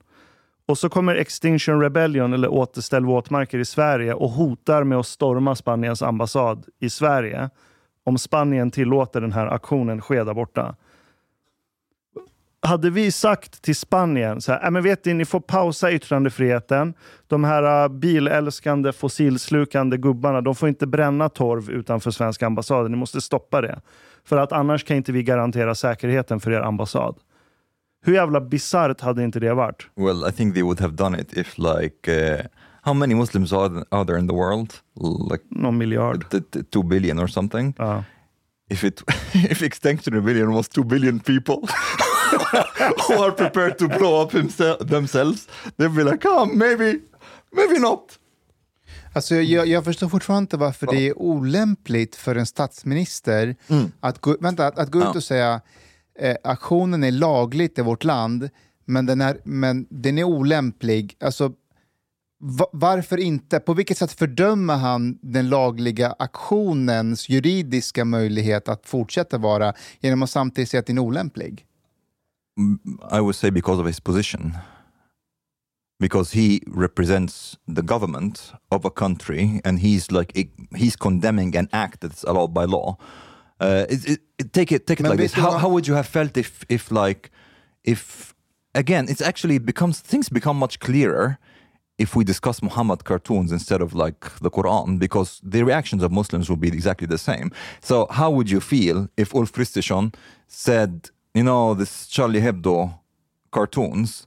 Och 0.66 0.78
så 0.78 0.88
kommer 0.88 1.14
Extinction 1.14 1.80
Rebellion, 1.80 2.32
eller 2.32 2.48
Återställ 2.48 3.04
våtmarker 3.04 3.58
i 3.58 3.64
Sverige 3.64 4.14
och 4.14 4.30
hotar 4.30 4.84
med 4.84 4.98
att 4.98 5.06
storma 5.06 5.54
Spaniens 5.54 6.02
ambassad 6.02 6.66
i 6.80 6.90
Sverige 6.90 7.50
om 8.04 8.18
Spanien 8.18 8.70
tillåter 8.70 9.20
den 9.20 9.32
här 9.32 9.46
aktionen 9.46 10.00
ske 10.00 10.24
där 10.24 10.34
borta. 10.34 10.74
Hade 12.60 12.90
vi 12.90 13.12
sagt 13.12 13.62
till 13.62 13.76
Spanien 13.76 14.40
så 14.40 14.52
här, 14.52 14.64
äh, 14.64 14.70
men 14.70 14.82
vet 14.82 15.04
ni, 15.04 15.14
ni 15.14 15.24
får 15.24 15.40
pausa 15.40 15.92
yttrandefriheten. 15.92 16.94
De 17.26 17.44
här 17.44 17.84
äh, 17.84 17.88
bilälskande, 17.88 18.92
fossilslukande 18.92 19.96
gubbarna, 19.96 20.40
de 20.40 20.54
får 20.54 20.68
inte 20.68 20.86
bränna 20.86 21.28
torv 21.28 21.70
utanför 21.70 22.10
svenska 22.10 22.46
ambassaden. 22.46 22.90
Ni 22.90 22.98
måste 22.98 23.20
stoppa 23.20 23.60
det. 23.60 23.80
För 24.26 24.36
att 24.36 24.52
annars 24.52 24.84
kan 24.84 24.96
inte 24.96 25.12
vi 25.12 25.22
garantera 25.22 25.74
säkerheten 25.74 26.40
för 26.40 26.50
er 26.50 26.60
ambassad. 26.60 27.16
Hur 28.04 28.14
jävla 28.14 28.40
bisarrt 28.40 29.00
hade 29.00 29.24
inte 29.24 29.40
det 29.40 29.54
varit? 29.54 29.86
well 29.96 30.28
i 30.28 30.32
think 30.32 30.54
they 30.54 30.62
would 30.62 30.80
have 30.80 30.94
done 30.94 31.20
it 31.20 31.32
if 31.36 31.58
like 31.58 32.10
uh, 32.34 32.40
how 32.82 32.94
many 32.94 33.14
muslims 33.14 33.52
are, 33.52 33.84
are 33.90 34.04
there 34.04 34.18
in 34.18 34.28
the 34.28 34.34
world 34.34 34.72
like 35.30 35.44
Någon 35.50 35.78
miljard. 35.78 36.24
two 36.70 36.82
billion 36.82 37.18
or 37.18 37.26
something 37.26 37.74
Ja. 37.78 38.04
if 38.70 38.84
it 38.84 39.02
if 39.50 39.62
Extinction 39.62 40.14
Rebellion 40.14 40.52
was 40.54 40.68
two 40.68 40.84
billion 40.84 41.20
people 41.20 41.56
who 43.08 43.22
are 43.24 43.32
prepared 43.32 43.78
to 43.78 43.88
blow 43.88 44.22
up 44.22 44.32
himse- 44.32 44.78
themselves, 44.88 45.48
they'd 45.78 45.94
be 45.96 46.02
like, 46.04 46.28
oh, 46.28 46.46
maybe, 46.46 47.00
maybe 47.52 47.78
not. 47.78 48.18
Alltså, 49.16 49.34
jag, 49.34 49.66
jag 49.66 49.84
förstår 49.84 50.08
fortfarande 50.08 50.40
inte 50.42 50.56
varför 50.56 50.86
det 50.86 51.08
är 51.08 51.18
olämpligt 51.18 52.16
för 52.16 52.34
en 52.36 52.46
statsminister 52.46 53.56
att, 54.00 54.20
gå, 54.20 54.36
vänta, 54.40 54.66
att, 54.66 54.78
att 54.78 54.90
gå 54.90 54.98
ut 54.98 55.04
Ja. 55.04 55.12
och 55.14 55.24
säga 55.24 55.60
eh, 56.18 56.36
aktionen 56.44 57.04
är 57.04 57.10
lagligt 57.10 57.78
i 57.78 57.82
vårt 57.82 58.04
land, 58.04 58.48
men 58.84 59.06
den 59.06 59.20
är, 59.20 59.38
men 59.44 59.86
den 59.90 60.18
är 60.18 60.24
olämplig. 60.24 61.16
Alltså, 61.20 61.52
va, 62.40 62.66
varför 62.72 63.16
inte? 63.18 63.60
På 63.60 63.74
vilket 63.74 63.98
sätt 63.98 64.12
fördömer 64.12 64.76
han 64.76 65.18
den 65.22 65.48
lagliga 65.48 66.14
aktionens 66.18 67.28
juridiska 67.28 68.04
möjlighet 68.04 68.68
att 68.68 68.86
fortsätta 68.86 69.38
vara 69.38 69.74
genom 70.00 70.22
att 70.22 70.30
samtidigt 70.30 70.70
säga 70.70 70.78
att 70.80 70.86
den 70.86 70.98
är 70.98 71.02
olämplig? 71.02 71.66
I 73.12 73.18
would 73.20 73.36
say 73.36 73.50
because 73.50 73.82
of 73.82 73.88
his 73.88 74.00
position. 74.00 74.56
Because 75.98 76.32
he 76.32 76.60
represents 76.66 77.56
the 77.66 77.82
government 77.82 78.52
of 78.70 78.84
a 78.84 78.90
country 78.90 79.60
and 79.64 79.78
he's 79.78 80.10
like 80.12 80.30
he's 80.76 80.94
condemning 80.96 81.56
an 81.56 81.68
act 81.72 82.00
that's 82.02 82.22
allowed 82.24 82.52
by 82.52 82.64
law. 82.66 82.96
Uh, 83.60 83.86
it, 83.88 84.04
it, 84.10 84.20
it- 84.38 84.52
take 84.52 84.70
it 84.72 84.86
take 84.86 85.00
it 85.00 85.02
Men 85.04 85.12
like 85.12 85.18
this. 85.20 85.32
How, 85.32 85.52
how 85.58 85.68
would 85.70 85.86
you 85.88 85.94
have 85.94 86.06
felt 86.06 86.36
if 86.36 86.64
if 86.68 86.90
like 86.90 87.30
if 87.84 88.34
again 88.74 89.06
it's 89.08 89.22
actually 89.22 89.58
becomes 89.58 90.00
things 90.00 90.28
become 90.28 90.58
much 90.58 90.78
clearer 90.80 91.38
if 91.98 92.14
we 92.14 92.24
discuss 92.24 92.60
Muhammad 92.62 93.04
cartoons 93.04 93.50
instead 93.50 93.80
of 93.80 93.94
like 93.94 94.20
the 94.42 94.50
Quran, 94.50 94.98
because 94.98 95.40
the 95.42 95.62
reactions 95.64 96.02
of 96.02 96.12
Muslims 96.12 96.50
will 96.50 96.58
be 96.58 96.68
exactly 96.68 97.06
the 97.06 97.16
same. 97.16 97.50
So, 97.80 98.06
how 98.10 98.30
would 98.30 98.50
you 98.50 98.60
feel 98.60 99.08
if 99.16 99.34
Ulf 99.34 99.50
Kristersson 99.52 100.12
said, 100.46 101.08
you 101.34 101.42
know, 101.42 101.72
this 101.72 102.06
Charlie 102.06 102.42
Hebdo 102.42 102.98
cartoons, 103.50 104.26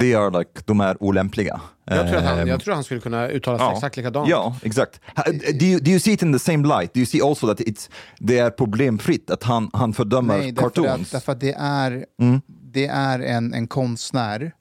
they 0.00 0.14
are 0.14 0.38
like, 0.38 0.50
de 0.64 0.80
är 0.80 1.02
olämpliga. 1.02 1.60
jag 1.84 2.08
tror, 2.08 2.16
att 2.18 2.24
han, 2.24 2.38
Um, 2.38 2.48
jag 2.48 2.60
tror 2.60 2.74
han 2.74 2.84
skulle 2.84 3.00
kunna 3.00 3.28
uttala 3.28 3.58
sig 3.58 3.66
ja. 3.66 3.72
exakt 3.74 3.96
likadant. 3.96 4.28
Ja, 4.28 4.56
exakt. 4.62 5.00
Ha- 5.16 5.24
Do 5.60 5.64
you, 5.66 5.80
do 5.80 5.90
you 5.90 6.00
see 6.00 6.12
it 6.12 6.22
in 6.22 6.32
the 6.32 6.38
same 6.38 6.68
light? 6.68 6.94
Do 6.94 7.00
you 7.00 7.06
see 7.06 7.20
also 7.22 7.46
that 7.46 7.60
it's, 7.60 7.90
det 8.18 8.38
är 8.38 8.50
problemfritt 8.50 9.30
att 9.30 9.42
han, 9.42 9.70
han 9.72 9.92
fördömer 9.92 10.38
Nej, 10.38 10.52
därför 10.52 10.68
cartoons? 10.70 11.00
att, 11.06 11.12
därför 11.12 11.32
att 11.32 11.40
det 11.40 11.54
är, 11.58 12.04
Mm. 12.20 12.40
det 12.72 12.86
är 12.86 13.18
en, 13.20 13.54
en 13.54 13.66
konstnär. 13.66 14.52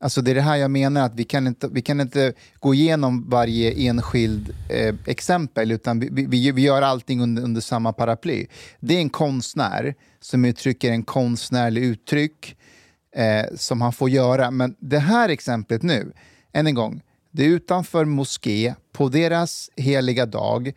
Alltså 0.00 0.22
det 0.22 0.30
är 0.30 0.34
det 0.34 0.40
här 0.40 0.56
jag 0.56 0.70
menar, 0.70 1.02
att 1.06 1.14
vi 1.14 1.24
kan 1.24 1.46
inte, 1.46 1.68
vi 1.68 1.82
kan 1.82 2.00
inte 2.00 2.32
gå 2.60 2.74
igenom 2.74 3.30
varje 3.30 3.72
enskild 3.88 4.54
eh, 4.70 4.94
exempel, 5.06 5.72
utan 5.72 6.00
vi, 6.00 6.08
vi, 6.26 6.52
vi 6.52 6.62
gör 6.62 6.82
allting 6.82 7.20
under, 7.22 7.42
under 7.42 7.60
samma 7.60 7.92
paraply. 7.92 8.46
Det 8.80 8.94
är 8.96 9.00
en 9.00 9.10
konstnär 9.10 9.94
som 10.20 10.44
uttrycker 10.44 10.90
en 10.90 11.02
konstnärlig 11.02 11.84
uttryck 11.84 12.56
eh, 13.16 13.44
som 13.54 13.80
han 13.80 13.92
får 13.92 14.10
göra. 14.10 14.50
Men 14.50 14.76
det 14.78 14.98
här 14.98 15.28
exemplet 15.28 15.82
nu, 15.82 16.12
än 16.52 16.66
en 16.66 16.74
gång, 16.74 17.02
det 17.30 17.44
är 17.44 17.48
utanför 17.48 18.04
moské, 18.04 18.74
på 18.92 19.08
deras 19.08 19.70
heliga 19.76 20.26
dag, 20.26 20.72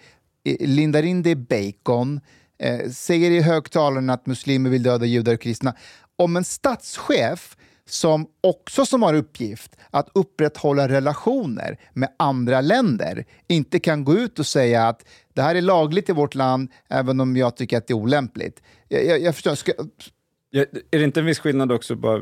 lindar 0.60 1.04
in 1.04 1.24
det 1.24 1.30
i 1.30 1.36
bacon, 1.36 2.22
eh, 2.60 2.90
säger 2.90 3.32
i 3.32 3.42
högtalaren 3.42 4.10
att 4.10 4.26
muslimer 4.26 4.70
vill 4.70 4.84
döda 4.84 5.06
judar 5.06 5.34
och 5.34 5.42
kristna. 5.42 5.76
Om 6.16 6.38
en 6.38 6.44
statschef 6.44 7.58
som 7.86 8.28
också 8.42 8.86
som 8.86 9.04
har 9.04 9.14
uppgift 9.14 9.76
att 9.90 10.10
upprätthålla 10.14 10.88
relationer 10.88 11.80
med 11.94 12.10
andra 12.18 12.62
länder 12.62 13.26
inte 13.48 13.80
kan 13.80 14.04
gå 14.04 14.14
ut 14.14 14.40
och 14.40 14.46
säga 14.46 14.88
att 14.88 15.06
det 15.34 15.42
här 15.42 15.56
är 15.56 15.62
lagligt 15.62 16.10
i 16.10 16.14
vårt 16.14 16.36
land 16.36 16.72
även 16.90 17.20
om 17.20 17.38
jag 17.38 17.56
tycker 17.56 17.78
att 17.78 17.88
det 17.88 17.94
är 17.94 17.96
olämpligt. 17.96 18.62
Jag, 18.88 19.06
jag, 19.06 19.22
jag 19.22 19.36
förstår, 19.36 19.56
ska, 19.56 19.72
Ja, 20.52 20.66
är 20.92 21.00
det 21.00 21.04
inte 21.04 21.20
en 21.20 21.26
viss 21.26 21.40
skillnad 21.40 21.72
också 21.72 21.96
bara 21.96 22.22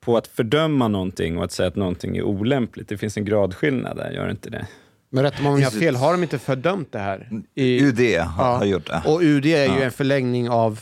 på 0.00 0.16
att 0.16 0.26
fördöma 0.26 0.88
någonting 0.88 1.38
och 1.38 1.44
att 1.44 1.52
säga 1.52 1.68
att 1.68 1.76
någonting 1.76 2.16
är 2.16 2.22
olämpligt? 2.22 2.88
Det 2.88 2.98
finns 2.98 3.16
en 3.16 3.24
gradskillnad 3.24 3.96
där, 3.96 4.10
gör 4.10 4.24
det 4.24 4.30
inte 4.30 4.50
det? 4.50 4.66
Men 5.10 5.24
rätt 5.24 5.40
om 5.40 5.60
jag 5.60 5.70
har 5.70 5.78
fel, 5.78 5.96
har 5.96 6.12
de 6.12 6.22
inte 6.22 6.38
fördömt 6.38 6.92
det 6.92 6.98
här? 6.98 7.28
I, 7.54 7.84
UD 7.84 8.18
har, 8.18 8.58
har 8.58 8.64
gjort 8.64 8.86
det. 8.86 9.02
Och 9.06 9.20
UD 9.20 9.46
är 9.46 9.76
ju 9.76 9.82
en 9.82 9.90
förlängning 9.90 10.50
av... 10.50 10.80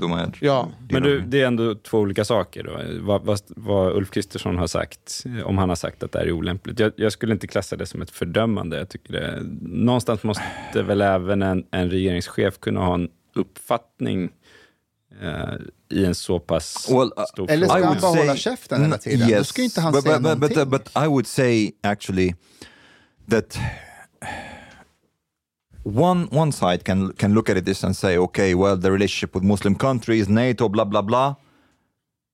De 0.00 0.12
är, 0.12 0.32
Ja. 0.40 0.68
Men 0.90 1.02
du, 1.02 1.20
det 1.20 1.42
är 1.42 1.46
ändå 1.46 1.74
två 1.74 1.98
olika 1.98 2.24
saker. 2.24 2.62
Då. 2.64 2.80
Vad, 3.00 3.24
vad, 3.24 3.40
vad 3.48 3.96
Ulf 3.96 4.10
Kristersson 4.10 4.58
har 4.58 4.66
sagt, 4.66 5.24
om 5.44 5.58
han 5.58 5.68
har 5.68 5.76
sagt 5.76 6.02
att 6.02 6.12
det 6.12 6.18
här 6.18 6.26
är 6.26 6.32
olämpligt. 6.32 6.80
Jag, 6.80 6.92
jag 6.96 7.12
skulle 7.12 7.32
inte 7.32 7.46
klassa 7.46 7.76
det 7.76 7.86
som 7.86 8.02
ett 8.02 8.10
fördömande. 8.10 8.78
Jag 8.78 8.88
tycker 8.88 9.12
det, 9.12 9.40
någonstans 9.62 10.22
måste 10.22 10.42
väl 10.74 11.00
även 11.00 11.42
en, 11.42 11.64
en 11.70 11.90
regeringschef 11.90 12.60
kunna 12.60 12.80
ha 12.80 12.94
en 12.94 13.08
uppfattning 13.34 14.30
i 15.90 16.04
en 16.04 16.14
så 16.14 16.38
pass 16.38 16.88
Well, 16.90 17.12
uh, 17.16 17.24
stor 17.24 17.50
Eller 17.50 17.66
ska 17.66 17.84
han 17.84 18.00
bara 18.00 18.10
hålla 18.10 18.36
käften 18.36 18.82
hela 18.82 18.98
tiden? 18.98 19.30
Då 19.30 19.44
ska 19.44 19.62
inte 19.62 19.80
han 19.80 19.92
but, 19.92 20.02
säga 20.02 20.20
but, 20.20 20.38
but, 20.38 20.40
but, 20.40 20.56
någonting. 20.56 20.70
but 20.94 21.04
I 21.04 21.06
would 21.06 21.26
say 21.26 21.72
actually 21.82 22.34
that 23.28 23.58
one 25.84 26.28
one 26.30 26.52
side 26.52 26.84
can 26.84 27.12
can 27.12 27.34
look 27.34 27.48
at 27.50 27.56
it 27.56 27.64
this 27.64 27.84
and 27.84 27.96
say, 27.96 28.18
okay, 28.18 28.54
well, 28.54 28.76
the 28.76 28.90
relationship 28.90 29.34
with 29.34 29.44
Muslim 29.44 29.74
countries, 29.74 30.28
NATO, 30.28 30.68
blah 30.68 30.84
blah 30.84 31.02
blah, 31.02 31.34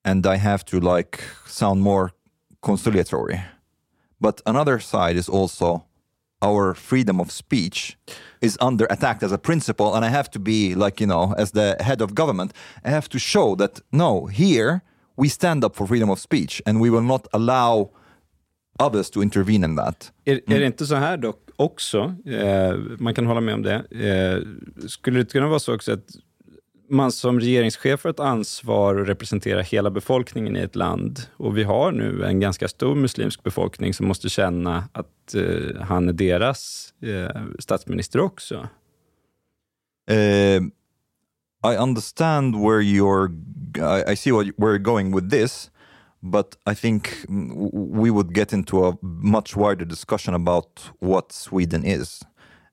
and 0.04 0.26
I 0.26 0.36
have 0.36 0.64
to 0.64 0.80
like 0.80 1.22
sound 1.46 1.80
more 1.80 2.10
conciliatory. 2.60 3.40
But 4.20 4.42
another 4.46 4.80
side 4.80 5.16
is 5.16 5.28
also 5.28 5.84
our 6.42 6.74
freedom 6.74 7.20
of 7.20 7.30
speech 7.30 7.96
is 8.40 8.56
under 8.60 8.86
attack 8.90 9.22
as 9.22 9.32
a 9.32 9.38
principle, 9.38 9.94
and 9.94 10.04
I 10.04 10.08
have 10.08 10.30
to 10.30 10.38
be 10.38 10.74
like 10.74 11.04
you 11.04 11.06
know, 11.06 11.34
as 11.38 11.50
the 11.52 11.76
head 11.80 12.02
of 12.02 12.14
government, 12.14 12.52
I 12.84 12.90
have 12.90 13.08
to 13.08 13.18
show 13.18 13.56
that 13.56 13.80
no, 13.90 14.26
here 14.26 14.80
we 15.16 15.28
stand 15.28 15.64
up 15.64 15.76
for 15.76 15.86
freedom 15.86 16.10
of 16.10 16.18
speech, 16.18 16.62
and 16.66 16.80
we 16.80 16.90
will 16.90 17.02
not 17.02 17.26
allow 17.32 17.90
others 18.78 19.10
to 19.10 19.22
intervene 19.22 19.64
in 19.64 19.76
that. 19.76 20.12
Är, 20.24 20.40
är 20.46 20.60
det 20.60 20.66
inte 20.66 20.86
så 20.86 20.94
här 20.94 21.16
dock 21.16 21.48
också, 21.56 22.14
eh, 22.26 22.74
man 22.98 23.14
kan 23.14 23.26
hålla 23.26 23.40
med 23.40 23.54
om 23.54 23.62
det, 23.62 23.74
eh, 23.74 24.42
skulle 24.88 25.18
det 25.18 25.32
kunna 25.32 25.48
vara 25.48 25.58
så 25.58 25.74
också 25.74 25.92
att 25.92 26.06
man 26.88 27.12
som 27.12 27.40
regeringschef 27.40 28.04
har 28.04 28.10
ett 28.10 28.20
ansvar 28.20 28.96
att 28.96 29.08
representera 29.08 29.62
hela 29.62 29.90
befolkningen 29.90 30.56
i 30.56 30.60
ett 30.60 30.76
land 30.76 31.20
och 31.36 31.58
vi 31.58 31.62
har 31.62 31.92
nu 31.92 32.24
en 32.24 32.40
ganska 32.40 32.68
stor 32.68 32.94
muslimsk 32.94 33.42
befolkning 33.42 33.94
som 33.94 34.06
måste 34.06 34.28
känna 34.28 34.88
att 34.92 35.34
eh, 35.34 35.82
han 35.82 36.08
är 36.08 36.12
deras 36.12 36.92
eh, 37.02 37.42
statsminister 37.58 38.20
också. 38.20 38.68
Uh, 40.10 40.62
I 41.72 41.76
understand 41.78 42.54
where 42.54 42.80
you're. 42.80 43.28
I, 43.76 44.12
I 44.12 44.16
see 44.16 44.32
what, 44.32 44.46
where 44.56 44.72
you're 44.72 44.78
going 44.78 45.14
with 45.14 45.30
this, 45.30 45.70
but 46.20 46.56
I 46.70 46.74
think 46.74 47.08
we 47.28 48.10
would 48.10 48.36
get 48.36 48.52
into 48.52 48.88
a 48.88 48.96
much 49.02 49.56
wider 49.56 49.84
discussion 49.84 50.34
about 50.34 50.90
what 51.00 51.32
Sweden 51.32 51.84
is 51.84 52.24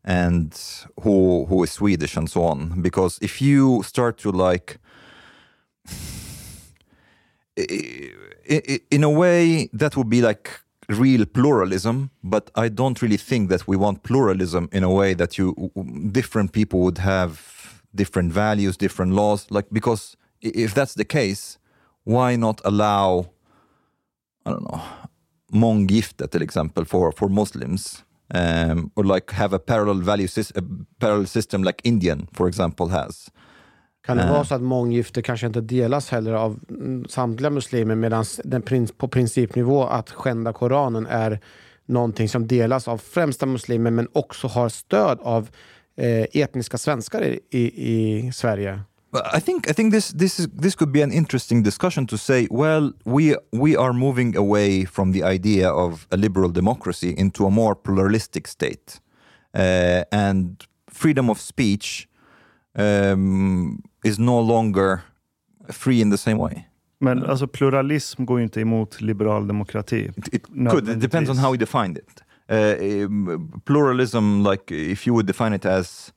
and 0.06 0.58
who 1.02 1.46
who 1.48 1.64
is 1.64 1.72
Swedish 1.72 2.16
and 2.16 2.30
so 2.30 2.44
on. 2.44 2.82
Because 2.82 3.18
if 3.22 3.42
you 3.42 3.84
start 3.84 4.18
to 4.20 4.32
like, 4.32 4.78
in 7.58 9.04
a 9.04 9.10
way, 9.10 9.70
that 9.74 9.98
would 9.98 10.10
be 10.10 10.22
like 10.22 10.62
real 10.88 11.26
pluralism. 11.26 12.12
But 12.24 12.52
I 12.56 12.70
don't 12.70 13.02
really 13.02 13.18
think 13.18 13.50
that 13.50 13.68
we 13.68 13.76
want 13.76 14.04
pluralism 14.04 14.70
in 14.72 14.84
a 14.84 14.92
way 14.92 15.16
that 15.16 15.38
you 15.38 15.72
different 16.12 16.52
people 16.54 16.80
would 16.82 17.00
have 17.00 17.82
different 17.94 18.32
values, 18.32 18.78
different 18.78 19.14
laws. 19.14 19.48
Like 19.50 19.66
because 19.72 20.16
if 20.42 20.74
that's 20.76 20.94
the 20.94 21.06
case, 21.06 21.58
why 22.04 22.36
not 22.36 22.62
allow 22.64 23.32
I 24.46 24.52
don't 24.52 24.72
know, 24.72 24.82
månggifte 25.52 26.30
till 26.30 26.42
exempel 26.44 26.86
for, 26.86 27.12
for 27.12 27.30
Muslims. 27.30 28.05
Um, 28.34 28.90
or 28.96 29.04
like 29.04 29.36
have 29.36 29.56
a 29.56 29.60
parallel 29.60 30.02
value 30.02 30.28
a 30.56 30.62
parallel 31.00 31.28
system 31.28 31.64
like 31.64 31.82
Indian, 31.84 32.28
for 32.34 32.48
example, 32.48 32.86
has. 32.88 33.30
Kan 34.06 34.18
det 34.18 34.24
Eh. 34.24 34.32
vara 34.32 34.46
så 34.46 34.56
att 34.56 34.62
månggifte 34.62 35.22
kanske 35.22 35.48
inte 35.48 35.62
delas 35.62 36.10
heller 36.10 36.34
av 36.34 36.60
mm, 36.70 37.06
samtliga 37.10 37.50
muslimer 37.50 37.96
medan 37.96 38.26
den 38.44 38.62
prins, 38.62 38.92
på 38.92 39.08
principnivå 39.08 39.84
att 39.84 40.12
skända 40.12 40.54
Koranen 40.54 41.08
är 41.08 41.40
någonting 41.86 42.30
som 42.30 42.48
delas 42.48 42.88
av 42.88 42.98
främsta 42.98 43.46
muslimer 43.46 43.92
men 43.92 44.08
också 44.14 44.48
har 44.48 44.70
stöd 44.70 45.20
av 45.22 45.50
eh, 45.98 46.42
etniska 46.42 46.78
svenskar 46.78 47.22
i, 47.24 47.40
i, 47.50 47.88
i 47.88 48.32
Sverige? 48.32 48.80
I 49.34 49.40
think 49.40 49.70
I 49.70 49.74
think 49.74 49.92
this 49.92 50.12
this 50.12 50.40
is 50.40 50.48
this 50.62 50.76
could 50.76 50.92
be 50.92 51.02
an 51.02 51.12
interesting 51.12 51.64
discussion 51.64 52.06
to 52.08 52.18
say. 52.18 52.48
Well, 52.52 52.94
we 53.06 53.36
we 53.52 53.78
are 53.78 53.94
moving 53.94 54.38
away 54.38 54.86
from 54.86 55.12
the 55.12 55.24
idea 55.24 55.70
of 55.70 56.08
a 56.12 56.18
liberal 56.18 56.52
democracy 56.52 57.14
into 57.18 57.46
a 57.46 57.50
more 57.50 57.76
pluralistic 57.76 58.48
state, 58.48 59.00
uh, 59.54 60.04
and 60.12 60.68
freedom 60.90 61.30
of 61.30 61.40
speech 61.40 62.08
um, 62.76 63.82
is 64.04 64.20
no 64.20 64.40
longer 64.40 65.04
free 65.72 66.02
in 66.02 66.10
the 66.10 66.18
same 66.18 66.38
way. 66.38 66.68
Men 67.00 67.24
alltså 67.24 67.48
pluralism 67.48 68.26
går 68.26 68.40
ju 68.40 68.44
inte 68.44 68.62
emot 68.62 69.02
liberal 69.02 69.48
demokrati. 69.48 70.12
It, 70.18 70.34
it 70.34 70.44
could. 70.72 70.90
It 70.90 71.00
depends 71.00 71.30
on 71.30 71.38
how 71.38 71.54
you 71.54 71.58
define 71.58 71.96
it. 71.96 72.22
Uh, 72.50 73.06
um, 73.06 73.62
pluralism, 73.66 74.44
like 74.44 74.72
if 74.72 75.08
you 75.08 75.14
would 75.14 75.28
define 75.28 75.56
it 75.56 75.66
as 75.66 76.14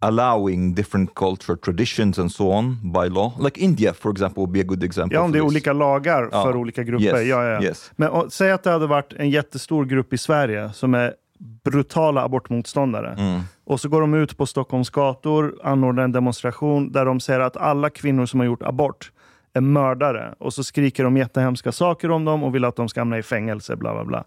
allowing 0.00 0.74
different 0.74 1.14
culture 1.14 1.56
traditions 1.56 2.18
and 2.18 2.32
so 2.32 2.50
on 2.52 2.92
by 2.92 3.08
law, 3.08 3.32
like 3.44 3.60
India, 3.60 3.94
for 3.94 4.12
example, 4.12 4.40
would 4.42 4.52
be 4.52 4.60
a 4.60 4.64
good 4.64 4.82
example. 4.84 5.16
Ja, 5.18 5.22
om 5.22 5.32
det 5.32 5.38
är 5.38 5.42
this. 5.42 5.50
olika 5.50 5.72
lagar 5.72 6.28
Ja. 6.32 6.42
för 6.42 6.56
olika 6.56 6.82
grupper. 6.82 7.04
Yes, 7.20 7.26
Ja, 7.28 7.44
ja. 7.44 7.62
yes. 7.62 7.92
Men 7.96 8.08
och, 8.08 8.32
säg 8.32 8.50
att 8.52 8.62
det 8.62 8.70
hade 8.70 8.86
varit 8.86 9.12
en 9.12 9.30
jättestor 9.30 9.84
grupp 9.84 10.12
i 10.12 10.18
Sverige 10.18 10.72
som 10.72 10.94
är 10.94 11.14
brutala 11.64 12.22
abortmotståndare. 12.24 13.12
Mm. 13.18 13.40
Och 13.64 13.80
så 13.80 13.88
går 13.88 14.00
de 14.00 14.14
ut 14.14 14.36
på 14.36 14.46
Stockholms 14.46 14.90
gator, 14.90 15.54
anordnar 15.62 16.02
en 16.02 16.12
demonstration 16.12 16.92
där 16.92 17.04
de 17.04 17.20
säger 17.20 17.40
att 17.40 17.56
alla 17.56 17.90
kvinnor 17.90 18.26
som 18.26 18.40
har 18.40 18.44
gjort 18.46 18.62
abort 18.62 19.12
är 19.54 19.60
mördare. 19.60 20.34
Och 20.38 20.54
så 20.54 20.64
skriker 20.64 21.04
de 21.04 21.16
jättehemska 21.16 21.72
saker 21.72 22.10
om 22.10 22.24
dem 22.24 22.44
och 22.44 22.54
vill 22.54 22.64
att 22.64 22.76
de 22.76 22.88
ska 22.88 23.00
hamna 23.00 23.18
i 23.18 23.22
fängelse. 23.22 23.76
Bla, 23.76 23.92
bla, 23.94 24.04
bla. 24.04 24.24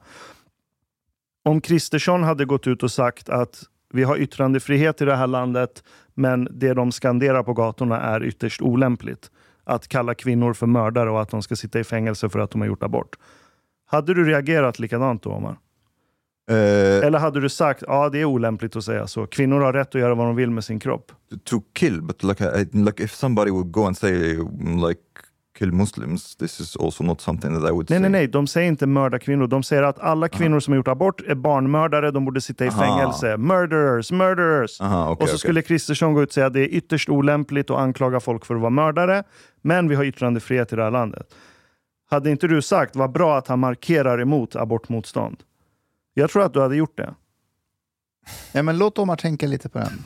Om 1.46 1.62
Kristersson 1.62 2.24
hade 2.24 2.46
gått 2.46 2.68
ut 2.68 2.84
och 2.84 2.92
sagt 2.92 3.30
att 3.30 3.64
vi 3.94 4.04
har 4.04 4.18
yttrandefrihet 4.18 5.02
i 5.02 5.06
det 5.06 5.16
här 5.16 5.28
landet, 5.28 5.84
men 6.14 6.48
det 6.52 6.74
de 6.74 6.92
skanderar 6.92 7.44
på 7.44 7.54
gatorna 7.54 8.02
är 8.02 8.24
ytterst 8.24 8.62
olämpligt. 8.62 9.32
Att 9.64 9.88
kalla 9.88 10.14
kvinnor 10.14 10.54
för 10.54 10.68
mördare 10.68 11.10
och 11.10 11.22
att 11.22 11.30
de 11.30 11.42
ska 11.42 11.56
sitta 11.56 11.80
i 11.80 11.84
fängelse 11.84 12.30
för 12.30 12.40
att 12.40 12.52
de 12.52 12.62
har 12.62 12.68
gjort 12.68 12.84
abort. 12.84 13.16
Hade 13.86 14.14
du 14.14 14.26
reagerat 14.26 14.80
likadant 14.80 15.24
då, 15.24 15.32
Omar? 15.32 15.58
Uh, 16.52 16.56
Eller 17.06 17.20
hade 17.20 17.40
du 17.40 17.50
sagt 17.50 17.84
ja 17.88 18.10
det 18.10 18.22
är 18.22 18.26
olämpligt 18.26 18.76
att 18.76 18.84
säga 18.84 19.08
så. 19.08 19.28
Kvinnor 19.28 19.60
har 19.60 19.74
rätt 19.74 19.96
att 19.96 20.02
göra 20.02 20.16
vad 20.16 20.28
de 20.28 20.36
vill 20.36 20.52
med 20.52 20.64
sin 20.64 20.80
kropp. 20.80 21.12
to 21.44 21.62
kill, 21.74 22.02
but 22.02 22.24
like 22.24 22.44
I, 22.44 22.78
like 22.78 23.04
if 23.04 23.14
somebody 23.14 23.52
would 23.52 23.72
go 23.72 23.86
and 23.86 23.98
say 23.98 24.12
like 24.88 25.02
kill 25.60 25.72
Muslims, 25.72 26.36
this 26.36 26.60
is 26.60 26.76
also 26.76 27.04
not 27.04 27.22
something 27.22 27.54
that 27.54 27.70
I 27.70 27.72
would 27.72 27.90
Nej, 27.90 28.00
say. 28.00 28.00
nej, 28.00 28.10
nej. 28.12 28.28
De 28.28 28.48
säger 28.48 28.68
inte 28.68 28.88
mörda 28.88 29.20
kvinnor. 29.20 29.48
De 29.48 29.64
säger 29.64 29.84
att 29.84 30.00
alla 30.00 30.30
kvinnor 30.30 30.60
som 30.60 30.72
har 30.72 30.76
gjort 30.76 30.88
abort 30.88 31.22
är 31.22 31.36
barnmördare. 31.36 32.12
De 32.12 32.26
borde 32.26 32.42
sitta 32.42 32.66
i 32.66 32.68
Aha. 32.68 32.82
fängelse. 32.82 33.38
Murderers, 33.38 34.12
murderers. 34.12 34.82
Aha, 34.82 35.10
okej, 35.10 35.24
och 35.24 35.30
så 35.30 35.34
okej. 35.34 35.40
skulle 35.40 35.62
Kristersson 35.62 36.14
gå 36.14 36.24
ut 36.24 36.30
och 36.30 36.34
säga 36.34 36.46
att 36.46 36.54
det 36.54 36.60
är 36.60 36.68
ytterst 36.68 37.10
olämpligt 37.10 37.70
att 37.70 37.78
anklaga 37.78 38.20
folk 38.20 38.46
för 38.46 38.56
att 38.56 38.62
vara 38.62 38.70
mördare. 38.70 39.24
Men 39.62 39.90
vi 39.90 39.96
har 39.96 40.04
yttrandefrihet 40.04 40.74
i 40.74 40.76
det 40.76 40.84
här 40.84 40.92
landet. 40.92 41.34
Hade 42.10 42.32
inte 42.32 42.48
du 42.48 42.62
sagt 42.62 42.96
vad 42.96 43.12
bra 43.12 43.38
att 43.38 43.48
han 43.48 43.60
markerar 43.60 44.22
emot 44.22 44.56
abortmotstånd? 44.56 45.38
Jag 46.14 46.30
tror 46.30 46.44
att 46.44 46.54
du 46.54 46.62
hade 46.62 46.76
gjort 46.76 46.98
det. 46.98 47.16
Ja, 48.52 48.64
men 48.64 48.78
låt 48.78 49.00
Omar 49.00 49.16
tänka 49.16 49.48
lite 49.48 49.70
på 49.70 49.80
den. 49.80 50.04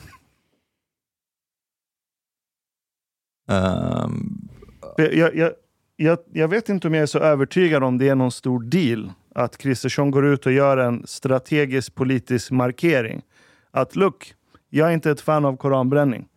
Um, 3.48 4.48
Jag, 4.96 5.34
jag, 5.36 5.52
jag, 5.96 6.18
jag, 6.32 6.48
vet 6.48 6.68
inte 6.68 6.88
om 6.88 6.94
jag 6.94 7.02
är 7.02 7.06
så 7.06 7.18
övertygad 7.18 7.84
om 7.84 7.98
det 7.98 8.08
är 8.08 8.14
någon 8.14 8.32
stor 8.32 8.62
deal 8.62 9.12
att 9.34 9.56
Kristersson 9.56 10.10
går 10.10 10.26
ut 10.26 10.46
och 10.46 10.52
gör 10.52 10.76
en 10.76 11.06
strategisk 11.06 11.94
politisk 11.94 12.50
markering. 12.50 13.22
Att 13.70 13.96
look, 13.96 14.34
jag 14.70 14.88
är 14.88 14.92
inte 14.92 15.10
ett 15.10 15.20
fan 15.20 15.44
av 15.44 15.56
koranbränning. 15.56 16.28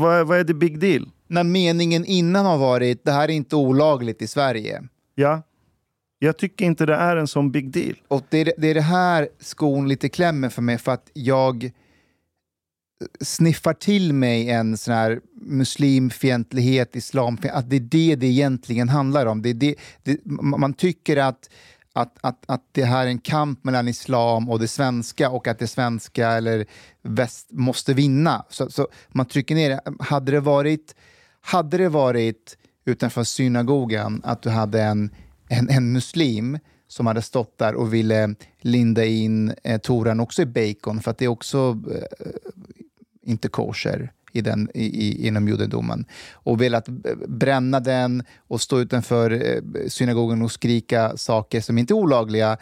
Vad 0.00 0.26
vad 0.26 0.38
är 0.38 0.44
det 0.44 0.54
big 0.54 0.78
deal? 0.78 1.08
När 1.26 1.44
meningen 1.44 2.04
innan 2.04 2.46
har 2.46 2.58
varit 2.58 3.04
det 3.04 3.12
här 3.12 3.28
är 3.28 3.32
inte 3.32 3.56
olagligt 3.56 4.22
i 4.22 4.26
Sverige. 4.26 4.82
Ja, 5.14 5.42
jag 6.18 6.38
tycker 6.38 6.64
inte 6.64 6.86
det 6.86 6.94
är 6.94 7.16
en 7.16 7.26
sån 7.26 7.50
big 7.50 7.70
deal. 7.70 7.94
Och 8.08 8.22
det 8.28 8.38
är, 8.40 8.52
det 8.58 8.68
är 8.68 8.74
det 8.74 8.80
här 8.80 9.28
skon 9.38 9.88
lite 9.88 10.08
klämmer 10.08 10.48
för 10.48 10.62
mig 10.62 10.78
för 10.78 10.92
att 10.92 11.10
jag 11.12 11.70
sniffar 13.20 13.72
till 13.72 14.12
mig 14.12 14.50
en 14.50 14.76
sån 14.76 14.94
här 14.94 15.20
muslimfientlighet, 15.40 16.96
islamfientlighet, 16.96 17.58
att 17.58 17.70
det 17.70 17.76
är 17.76 17.80
det 17.80 18.16
det 18.16 18.26
egentligen 18.26 18.88
handlar 18.88 19.26
om. 19.26 19.42
Det 19.42 19.50
är 19.50 19.54
det, 19.54 19.74
det, 20.02 20.18
man 20.24 20.74
tycker 20.74 21.16
att, 21.16 21.50
att, 21.92 22.18
att, 22.20 22.44
att 22.46 22.62
det 22.72 22.84
här 22.84 23.06
är 23.06 23.10
en 23.10 23.18
kamp 23.18 23.64
mellan 23.64 23.88
islam 23.88 24.50
och 24.50 24.58
det 24.58 24.68
svenska 24.68 25.30
och 25.30 25.48
att 25.48 25.58
det 25.58 25.66
svenska 25.66 26.28
eller 26.28 26.66
väst 27.02 27.48
måste 27.50 27.94
vinna. 27.94 28.44
Så, 28.48 28.70
så 28.70 28.88
man 29.08 29.26
trycker 29.26 29.54
ner 29.54 29.70
det. 29.70 29.80
Hade 30.00 30.32
det 30.32 30.40
varit, 30.40 30.94
hade 31.40 31.76
det 31.76 31.88
varit 31.88 32.58
utanför 32.84 33.24
synagogan 33.24 34.20
att 34.24 34.42
du 34.42 34.50
hade 34.50 34.82
en, 34.82 35.10
en, 35.48 35.70
en 35.70 35.92
muslim 35.92 36.58
som 36.88 37.06
hade 37.06 37.22
stått 37.22 37.58
där 37.58 37.74
och 37.74 37.94
ville 37.94 38.34
linda 38.60 39.04
in 39.04 39.54
eh, 39.64 39.80
Toran 39.80 40.20
också 40.20 40.42
i 40.42 40.46
bacon 40.46 41.00
för 41.00 41.10
att 41.10 41.18
det 41.18 41.24
är 41.24 41.28
också 41.28 41.78
eh, 41.94 42.30
inte 43.22 43.48
kosher 43.48 44.12
i 44.32 44.40
den, 44.40 44.70
i, 44.74 44.84
i, 44.84 45.26
inom 45.26 45.48
judendomen 45.48 46.04
och 46.32 46.60
velat 46.60 46.88
bränna 47.28 47.80
den 47.80 48.22
och 48.38 48.60
stå 48.60 48.80
utanför 48.80 49.30
eh, 49.30 49.88
synagogan 49.88 50.42
och 50.42 50.52
skrika 50.52 51.16
saker 51.16 51.60
som 51.60 51.78
inte 51.78 51.92
är 51.92 51.96
olagliga. 51.96 52.56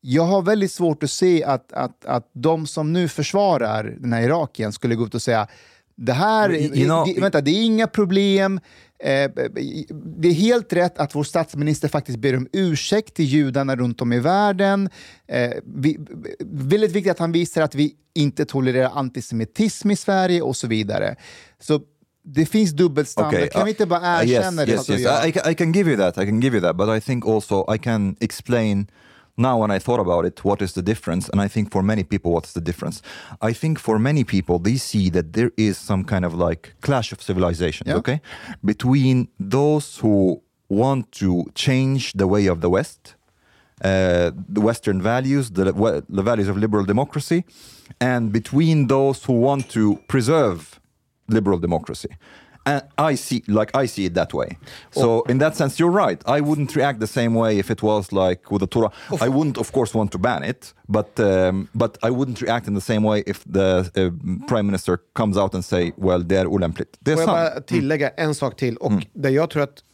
Jag 0.00 0.22
har 0.22 0.42
väldigt 0.42 0.72
svårt 0.72 1.02
att 1.02 1.10
se 1.10 1.44
att, 1.44 1.72
att, 1.72 2.04
att 2.04 2.30
de 2.32 2.66
som 2.66 2.92
nu 2.92 3.08
försvarar 3.08 3.96
den 3.98 4.12
här 4.12 4.22
Irakien 4.22 4.72
skulle 4.72 4.94
gå 4.94 5.06
ut 5.06 5.14
och 5.14 5.22
säga 5.22 5.48
det 6.00 6.12
här, 6.12 6.50
You 6.52 6.86
know- 6.86 7.20
vänta, 7.20 7.40
det 7.40 7.50
är 7.50 7.64
inga 7.64 7.86
problem. 7.86 8.60
Eh, 9.00 9.30
det 10.18 10.28
är 10.28 10.32
helt 10.32 10.72
rätt 10.72 10.98
att 10.98 11.14
vår 11.14 11.24
statsminister 11.24 11.88
faktiskt 11.88 12.18
ber 12.18 12.36
om 12.36 12.48
ursäkt 12.52 13.14
till 13.14 13.24
judarna 13.24 13.76
runt 13.76 14.00
om 14.00 14.12
i 14.12 14.18
världen. 14.18 14.88
Eh, 15.28 15.50
vi, 15.64 15.98
väldigt 16.44 16.92
viktigt 16.92 17.10
att 17.12 17.18
han 17.18 17.32
visar 17.32 17.62
att 17.62 17.74
vi 17.74 17.94
inte 18.14 18.44
tolererar 18.44 18.90
antisemitism 18.94 19.90
i 19.90 19.96
Sverige 19.96 20.42
och 20.42 20.56
så 20.56 20.66
vidare. 20.66 21.16
Så 21.60 21.80
det 22.24 22.46
finns 22.46 22.70
dubbelstandard. 22.70 23.50
kan 23.50 23.64
vi 23.64 23.70
inte 23.70 23.86
bara 23.86 24.22
uh, 24.22 24.30
erkänna 24.30 24.66
yes, 24.66 24.86
det? 24.86 24.92
Yes, 24.92 25.00
yes. 25.00 25.34
jag- 25.34 25.48
I, 25.48 25.52
I 25.52 25.54
can 25.54 25.72
give 25.72 25.90
you 25.90 26.00
that. 26.00 26.18
I 26.18 26.26
can 26.26 26.40
give 26.40 26.56
you 26.56 26.66
that. 26.66 26.76
But 26.76 26.88
I 26.98 27.00
think 27.00 27.26
also 27.26 27.74
I 27.74 27.78
can 27.78 28.16
explain 28.20 28.86
now 29.38 29.58
when 29.62 29.70
I 29.70 29.78
thought 29.78 30.00
about 30.00 30.24
it, 30.26 30.44
what 30.44 30.60
is 30.62 30.72
the 30.72 30.82
difference? 30.82 31.28
And 31.30 31.40
I 31.40 31.48
think 31.48 31.70
for 31.70 31.82
many 31.82 32.04
people, 32.04 32.32
what's 32.32 32.52
the 32.52 32.60
difference? 32.60 33.00
I 33.40 33.52
think 33.52 33.78
for 33.78 33.98
many 33.98 34.24
people, 34.24 34.58
they 34.58 34.76
see 34.76 35.10
that 35.10 35.32
there 35.32 35.52
is 35.56 35.78
some 35.78 36.02
kind 36.04 36.24
of 36.24 36.34
like 36.34 36.74
clash 36.80 37.12
of 37.12 37.22
civilizations, 37.22 37.88
Yeah. 37.88 37.96
okay? 38.00 38.20
Between 38.64 39.28
those 39.38 39.98
who 39.98 40.42
want 40.68 41.12
to 41.12 41.30
change 41.54 42.12
the 42.14 42.26
way 42.26 42.46
of 42.46 42.60
the 42.60 42.68
West, 42.68 43.14
uh, 43.84 44.32
the 44.56 44.60
Western 44.60 45.00
values, 45.00 45.50
the, 45.52 45.64
the 46.08 46.22
values 46.22 46.48
of 46.48 46.56
liberal 46.56 46.84
democracy, 46.84 47.44
and 48.00 48.32
between 48.32 48.88
those 48.88 49.24
who 49.24 49.32
want 49.48 49.68
to 49.70 49.96
preserve 50.08 50.80
liberal 51.28 51.58
democracy. 51.58 52.08
I 53.10 53.16
see, 53.16 53.42
like 53.46 53.70
I 53.82 53.86
see 53.86 54.04
it 54.04 54.14
that 54.14 54.32
way. 54.34 54.58
So 54.90 55.22
in 55.22 55.38
that 55.38 55.56
sense, 55.56 55.78
you're 55.78 55.96
right. 56.06 56.20
I 56.26 56.40
wouldn't 56.40 56.74
react 56.76 57.00
the 57.00 57.06
same 57.06 57.34
way 57.34 57.58
if 57.58 57.70
it 57.70 57.82
was 57.82 58.12
like 58.12 58.50
with 58.50 58.60
the 58.60 58.66
Torah. 58.66 58.92
I 59.26 59.28
wouldn't, 59.28 59.58
of 59.58 59.72
course, 59.72 59.94
want 59.98 60.12
to 60.12 60.18
ban 60.18 60.42
it, 60.42 60.74
but 60.88 61.20
um, 61.20 61.68
but 61.72 61.98
I 62.02 62.10
wouldn't 62.10 62.40
react 62.40 62.68
in 62.68 62.74
the 62.74 62.86
same 62.92 63.02
way 63.10 63.22
if 63.26 63.44
the 63.44 63.68
uh, 63.96 64.46
prime 64.48 64.66
minister 64.66 64.98
comes 65.12 65.36
out 65.36 65.54
and 65.54 65.64
say, 65.64 65.92
"Well, 65.96 66.28
det 66.28 66.36
är 66.36 66.46
olämpligt." 66.46 66.96
Det 67.00 67.12
är 67.12 67.16
Får 67.16 67.22
jag 67.22 67.52
bara 67.52 67.60
tillägga 67.60 68.10
en 68.10 68.34
sak 68.34 68.56
till? 68.56 68.76
Och 68.76 68.92
där 69.12 69.30
jag 69.30 69.50
tror 69.50 69.62
att 69.62 69.84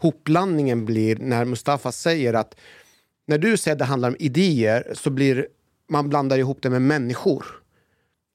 hopblandningen 0.00 0.84
blir 0.84 1.16
när 1.16 1.44
Mustafa 1.44 1.92
säger 1.92 2.34
att 2.34 2.54
när 3.26 3.38
du 3.38 3.56
säger 3.56 3.72
att 3.72 3.78
det 3.78 3.84
handlar 3.84 4.08
om 4.08 4.16
idéer 4.18 4.92
så 4.94 5.10
blir 5.10 5.46
man 5.88 6.08
blandar 6.08 6.38
ihop 6.38 6.58
det 6.62 6.70
med 6.70 6.82
människor. 6.82 7.46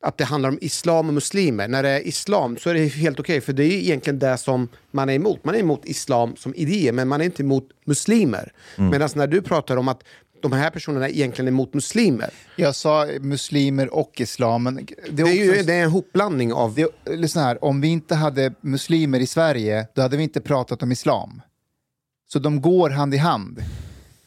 Att 0.02 0.18
det 0.18 0.26
handlar 0.26 0.50
om 0.50 0.58
islam 0.62 1.08
och 1.08 1.14
muslimer. 1.14 1.68
När 1.68 1.84
det 1.84 1.90
är 1.90 2.08
islam 2.08 2.58
så 2.58 2.70
är 2.70 2.74
det 2.74 2.86
helt 2.88 3.20
okej, 3.20 3.42
för 3.42 3.54
det 3.54 3.64
är 3.64 3.72
egentligen 3.72 4.20
det 4.20 4.38
som 4.38 4.68
man 4.92 5.10
är 5.10 5.14
emot. 5.14 5.46
Man 5.46 5.56
är 5.56 5.60
emot 5.60 5.82
islam 5.86 6.36
som 6.36 6.56
idé, 6.56 6.92
men 6.92 7.08
man 7.08 7.22
är 7.22 7.26
inte 7.26 7.44
emot 7.44 7.70
muslimer. 7.86 8.52
Medan 8.76 9.10
när 9.16 9.28
du 9.28 9.42
pratar 9.42 9.78
om 9.78 9.88
att 9.88 10.04
de 10.42 10.52
här 10.52 10.70
personerna 10.70 11.06
är 11.06 11.12
egentligen 11.12 11.48
emot 11.48 11.74
muslimer. 11.74 12.30
Jag 12.56 12.76
sa 12.76 13.08
muslimer 13.22 13.94
och 13.94 14.22
islam. 14.22 14.64
Men 14.64 14.76
det 14.76 14.86
Det 15.12 15.22
är, 15.22 15.34
ju, 15.34 15.64
det 15.64 15.74
är 15.74 15.84
en 15.84 15.90
hopblandning 15.90 16.54
av... 16.54 16.76
det, 16.76 16.88
lyssna 17.16 17.42
här, 17.42 17.64
om 17.64 17.82
vi 17.82 17.88
inte 17.88 18.16
hade 18.16 18.54
muslimer 18.62 19.20
i 19.20 19.28
Sverige, 19.28 19.88
då 19.94 20.02
hade 20.02 20.18
vi 20.18 20.24
inte 20.24 20.42
pratat 20.42 20.84
om 20.84 20.92
islam. 20.92 21.42
Så 22.34 22.40
de 22.40 22.62
går 22.62 22.90
hand 22.90 23.14
i 23.14 23.18
hand. 23.18 23.64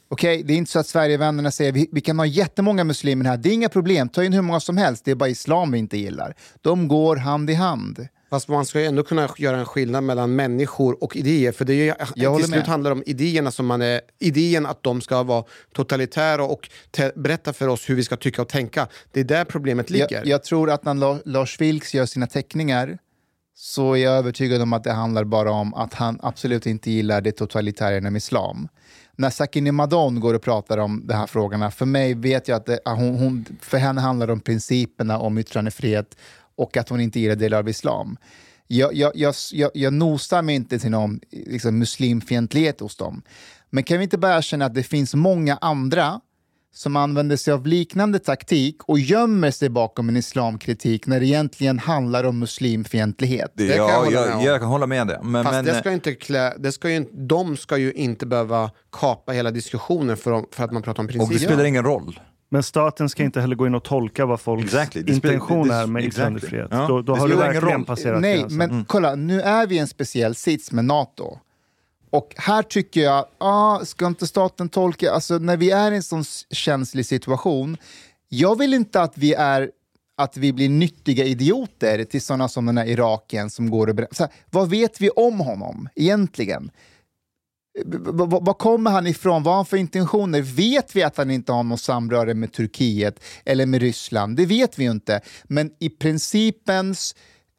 Okej, 0.08 0.42
det 0.42 0.52
är 0.52 0.56
inte 0.56 0.70
så 0.70 0.78
att 0.78 0.86
Sverigevännerna 0.86 1.50
säger 1.50 1.72
vi, 1.72 1.88
vi 1.92 2.00
kan 2.00 2.18
ha 2.18 2.26
jättemånga 2.26 2.84
muslimer 2.84 3.24
här, 3.24 3.36
det 3.36 3.48
är 3.48 3.52
inga 3.52 3.68
problem, 3.68 4.08
ta 4.08 4.24
in 4.24 4.32
hur 4.32 4.42
många 4.42 4.60
som 4.60 4.76
helst, 4.76 5.04
det 5.04 5.10
är 5.10 5.14
bara 5.14 5.28
islam 5.28 5.72
vi 5.72 5.78
inte 5.78 5.96
gillar. 5.98 6.34
De 6.60 6.88
går 6.88 7.16
hand 7.16 7.50
i 7.50 7.54
hand. 7.54 8.08
Fast 8.30 8.48
man 8.48 8.66
ska 8.66 8.80
ju 8.80 8.86
ändå 8.86 9.02
kunna 9.02 9.28
göra 9.38 9.56
en 9.58 9.66
skillnad 9.66 10.04
mellan 10.04 10.36
människor 10.36 11.04
och 11.04 11.16
idéer. 11.16 11.52
För 11.52 11.64
det 11.64 11.72
är 11.72 11.84
ju, 11.84 11.92
Jag 12.14 12.30
håller 12.30 12.42
till 12.42 12.52
slut 12.52 12.60
med. 12.60 12.68
handlar 12.68 12.90
det 12.90 12.96
om 12.96 13.02
idéerna 13.06 13.50
som 13.50 13.66
man 13.66 13.82
är, 13.82 14.00
idén 14.20 14.66
att 14.66 14.82
de 14.82 15.00
ska 15.00 15.22
vara 15.22 15.44
totalitära 15.74 16.44
och 16.44 16.70
te, 16.90 17.10
berätta 17.16 17.52
för 17.52 17.68
oss 17.68 17.90
hur 17.90 17.94
vi 17.94 18.04
ska 18.04 18.16
tycka 18.16 18.42
och 18.42 18.48
tänka. 18.48 18.88
Det 19.12 19.20
är 19.20 19.24
där 19.24 19.44
problemet 19.44 19.90
ligger. 19.90 20.08
Jag, 20.10 20.26
jag 20.26 20.44
tror 20.44 20.70
att 20.70 20.84
när 20.84 20.94
La- 20.94 21.18
Lars 21.24 21.60
Vilks 21.60 21.94
gör 21.94 22.06
sina 22.06 22.26
teckningar 22.26 22.98
så 23.56 23.92
är 23.92 23.96
jag 23.96 24.12
övertygad 24.14 24.62
om 24.62 24.72
att 24.72 24.84
det 24.84 24.92
handlar 24.92 25.24
bara 25.24 25.50
om 25.50 25.74
att 25.74 25.94
han 25.94 26.18
absolut 26.22 26.66
inte 26.66 26.90
gillar 26.90 27.20
det 27.20 27.32
totalitära 27.32 27.96
inom 27.96 28.16
islam. 28.16 28.68
När 29.16 29.30
Sakine 29.30 29.72
Madon 29.72 30.20
går 30.20 30.34
och 30.34 30.42
pratar 30.42 30.78
om 30.78 31.06
de 31.06 31.14
här 31.14 31.26
frågorna, 31.26 31.70
för 31.70 31.86
mig 31.86 32.14
vet 32.14 32.48
jag 32.48 32.56
att 32.56 32.66
det, 32.66 32.80
hon, 32.84 33.14
hon, 33.14 33.46
för 33.60 33.78
henne 33.78 34.00
handlar 34.00 34.26
det 34.26 34.32
om 34.32 34.40
principerna 34.40 35.18
om 35.18 35.38
yttrandefrihet 35.38 36.16
och 36.56 36.76
att 36.76 36.88
hon 36.88 37.00
inte 37.00 37.20
gillar 37.20 37.36
delar 37.36 37.58
av 37.58 37.68
islam. 37.68 38.16
Jag, 38.66 38.94
jag, 38.94 39.12
jag, 39.14 39.34
jag, 39.52 39.70
jag 39.74 39.92
nosar 39.92 40.42
mig 40.42 40.54
inte 40.54 40.78
till 40.78 40.90
någon 40.90 41.20
liksom, 41.30 41.78
muslimfientlighet 41.78 42.80
hos 42.80 42.96
dem. 42.96 43.22
Men 43.70 43.84
kan 43.84 43.98
vi 43.98 44.04
inte 44.04 44.18
bara 44.18 44.36
erkänna 44.36 44.64
att 44.64 44.74
det 44.74 44.82
finns 44.82 45.14
många 45.14 45.56
andra 45.60 46.20
som 46.74 46.96
använder 46.96 47.36
sig 47.36 47.52
av 47.54 47.66
liknande 47.66 48.18
taktik 48.18 48.76
och 48.84 48.98
gömmer 48.98 49.50
sig 49.50 49.68
bakom 49.68 50.08
en 50.08 50.16
islamkritik 50.16 51.06
när 51.06 51.20
det 51.20 51.26
egentligen 51.26 51.78
handlar 51.78 52.24
om 52.24 52.38
muslimfientlighet. 52.38 53.52
Det, 53.54 53.68
kan 53.68 53.76
jag 53.76 54.12
ja, 54.12 54.26
jag, 54.26 54.36
om. 54.36 54.42
jag 54.44 54.60
kan 54.60 54.68
hålla 54.68 54.86
med 54.86 55.06
det. 55.06 55.20
Men, 55.22 55.44
Fast 55.44 55.54
men, 55.54 55.64
det 55.64 55.74
ska 55.74 55.88
ju 55.88 55.94
inte 55.94 56.14
klä, 56.14 56.54
det 56.58 56.72
ska 56.72 56.90
ju, 56.90 56.96
inte- 56.96 57.12
de 57.16 57.56
ska 57.56 57.76
ju 57.76 57.92
inte 57.92 58.26
behöva 58.26 58.70
kapa 58.92 59.32
hela 59.32 59.50
diskussionen 59.50 60.16
för, 60.16 60.44
för 60.52 60.64
att 60.64 60.72
man 60.72 60.82
pratar 60.82 61.00
om 61.02 61.06
och 61.06 61.12
det 61.12 61.18
principer. 61.18 61.46
spelar 61.46 61.64
ingen 61.64 61.84
roll. 61.84 62.20
Men 62.50 62.62
staten 62.62 63.08
ska 63.08 63.22
inte 63.22 63.40
heller 63.40 63.56
gå 63.56 63.66
in 63.66 63.74
och 63.74 63.84
tolka 63.84 64.26
vad 64.26 64.40
folks 64.40 64.64
Exactly. 64.64 65.02
Det 65.02 65.12
intention 65.12 65.68
det- 65.68 65.74
är 65.74 65.86
med 65.86 66.04
exactly. 66.04 66.08
yttrandefrihet. 66.08 66.68
Ja. 66.70 66.86
Då, 66.88 67.02
då 67.02 67.14
Det 67.14 67.20
har 67.20 67.28
du 67.28 67.32
spelar 67.34 67.50
ingen 67.50 67.54
verkligen 67.62 67.78
roll. 67.78 67.86
passerat 67.86 68.20
Nej, 68.20 68.38
gränsen. 68.38 68.58
men 68.58 68.84
kolla, 68.84 69.14
nu 69.14 69.40
är 69.40 69.66
vi 69.66 69.74
i 69.74 69.78
en 69.78 69.88
speciell 69.88 70.34
sits 70.34 70.72
med 70.72 70.84
NATO. 70.84 71.38
Och 72.14 72.34
här 72.36 72.62
tycker 72.62 73.00
jag, 73.00 73.26
ah, 73.38 73.84
ska 73.84 74.06
inte 74.06 74.26
staten 74.26 74.68
tolka, 74.68 75.12
alltså 75.12 75.38
när 75.38 75.56
vi 75.56 75.70
är 75.70 75.92
i 75.92 75.96
en 75.96 76.02
sån 76.02 76.24
känslig 76.50 77.06
situation, 77.06 77.76
jag 78.28 78.58
vill 78.58 78.74
inte 78.74 79.00
att 79.00 79.18
vi 79.18 79.34
är 79.34 79.70
att 80.16 80.36
vi 80.36 80.52
blir 80.52 80.68
nyttiga 80.68 81.24
idioter 81.24 82.04
till 82.04 82.22
sådana 82.22 82.48
som 82.48 82.66
den 82.66 82.78
här 82.78 82.86
Iraken 82.86 83.50
som 83.50 83.70
går 83.70 83.86
och 83.86 83.94
berättar. 83.94 84.24
Här, 84.24 84.34
Vad 84.50 84.70
vet 84.70 85.00
vi 85.00 85.10
om 85.10 85.40
honom 85.40 85.88
egentligen? 85.96 86.70
V- 87.84 88.38
Var 88.40 88.54
kommer 88.54 88.90
han 88.90 89.06
ifrån? 89.06 89.42
Vad 89.42 89.52
har 89.52 89.56
han 89.58 89.66
för 89.66 89.76
intentioner? 89.76 90.40
Vet 90.42 90.96
vi 90.96 91.02
att 91.02 91.16
han 91.16 91.30
inte 91.30 91.52
har 91.52 91.62
något 91.62 91.80
samröre 91.80 92.34
med 92.34 92.52
Turkiet 92.52 93.20
eller 93.44 93.66
med 93.66 93.80
Ryssland? 93.80 94.36
Det 94.36 94.46
vet 94.46 94.78
vi 94.78 94.84
ju 94.84 94.90
inte. 94.90 95.20
Men 95.44 95.70
i 95.80 95.88
principens 95.90 97.14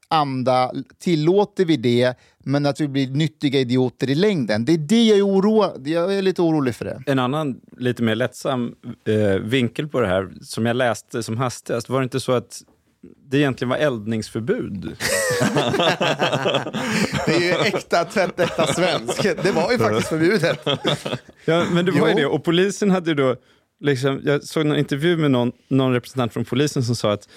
anda 0.08 0.72
tillåter 1.00 1.66
vi 1.66 1.78
det, 1.78 2.14
men 2.46 2.66
att 2.66 2.80
vi 2.80 2.88
blir 2.88 3.08
nyttiga 3.08 3.60
idioter 3.60 4.10
i 4.10 4.16
längden. 4.16 4.66
Det 4.66 4.74
är 4.74 4.78
det 4.78 5.04
jag 5.04 5.18
är 5.18 5.28
oroad 5.28 5.88
Jag 5.88 6.16
är 6.16 6.22
lite 6.22 6.42
orolig 6.42 6.76
för 6.76 6.86
det. 6.86 7.04
En 7.06 7.20
annan 7.20 7.56
lite 7.78 8.04
mer 8.04 8.16
lättsam 8.16 8.76
eh, 9.08 9.40
vinkel 9.42 9.88
på 9.88 10.02
det 10.02 10.08
här, 10.08 10.32
som 10.42 10.66
jag 10.66 10.76
läste 10.76 11.24
som 11.24 11.38
hastigast, 11.38 11.90
var 11.90 12.00
det 12.00 12.04
inte 12.04 12.20
så 12.20 12.32
att 12.32 12.62
det 13.30 13.38
egentligen 13.38 13.70
var 13.70 13.78
eldningsförbud? 13.78 14.82
Det 17.26 17.36
är 17.36 17.40
ju 17.40 17.52
äkta, 17.52 18.06
tvättäkta 18.06 18.68
svensk. 18.68 19.24
Det 19.24 19.52
var 19.52 19.72
ju 19.72 19.78
faktiskt 19.78 20.08
förbjudet. 20.08 20.60
Ja, 21.46 21.66
men 21.72 21.86
det 21.86 21.92
var 21.92 22.08
ju 22.08 22.14
Jo. 22.14 22.20
det. 22.20 22.26
Och 22.26 22.44
polisen 22.44 22.92
hade 22.92 23.12
ju 23.12 23.16
då, 23.16 23.36
liksom, 23.80 24.22
jag 24.24 24.44
såg 24.44 24.66
en 24.66 24.76
intervju 24.76 25.18
med 25.18 25.32
någon, 25.32 25.52
någon 25.68 25.94
representant 25.94 26.34
från 26.34 26.46
polisen 26.46 26.84
som 26.84 26.96
sa 26.96 27.12
att 27.14 27.30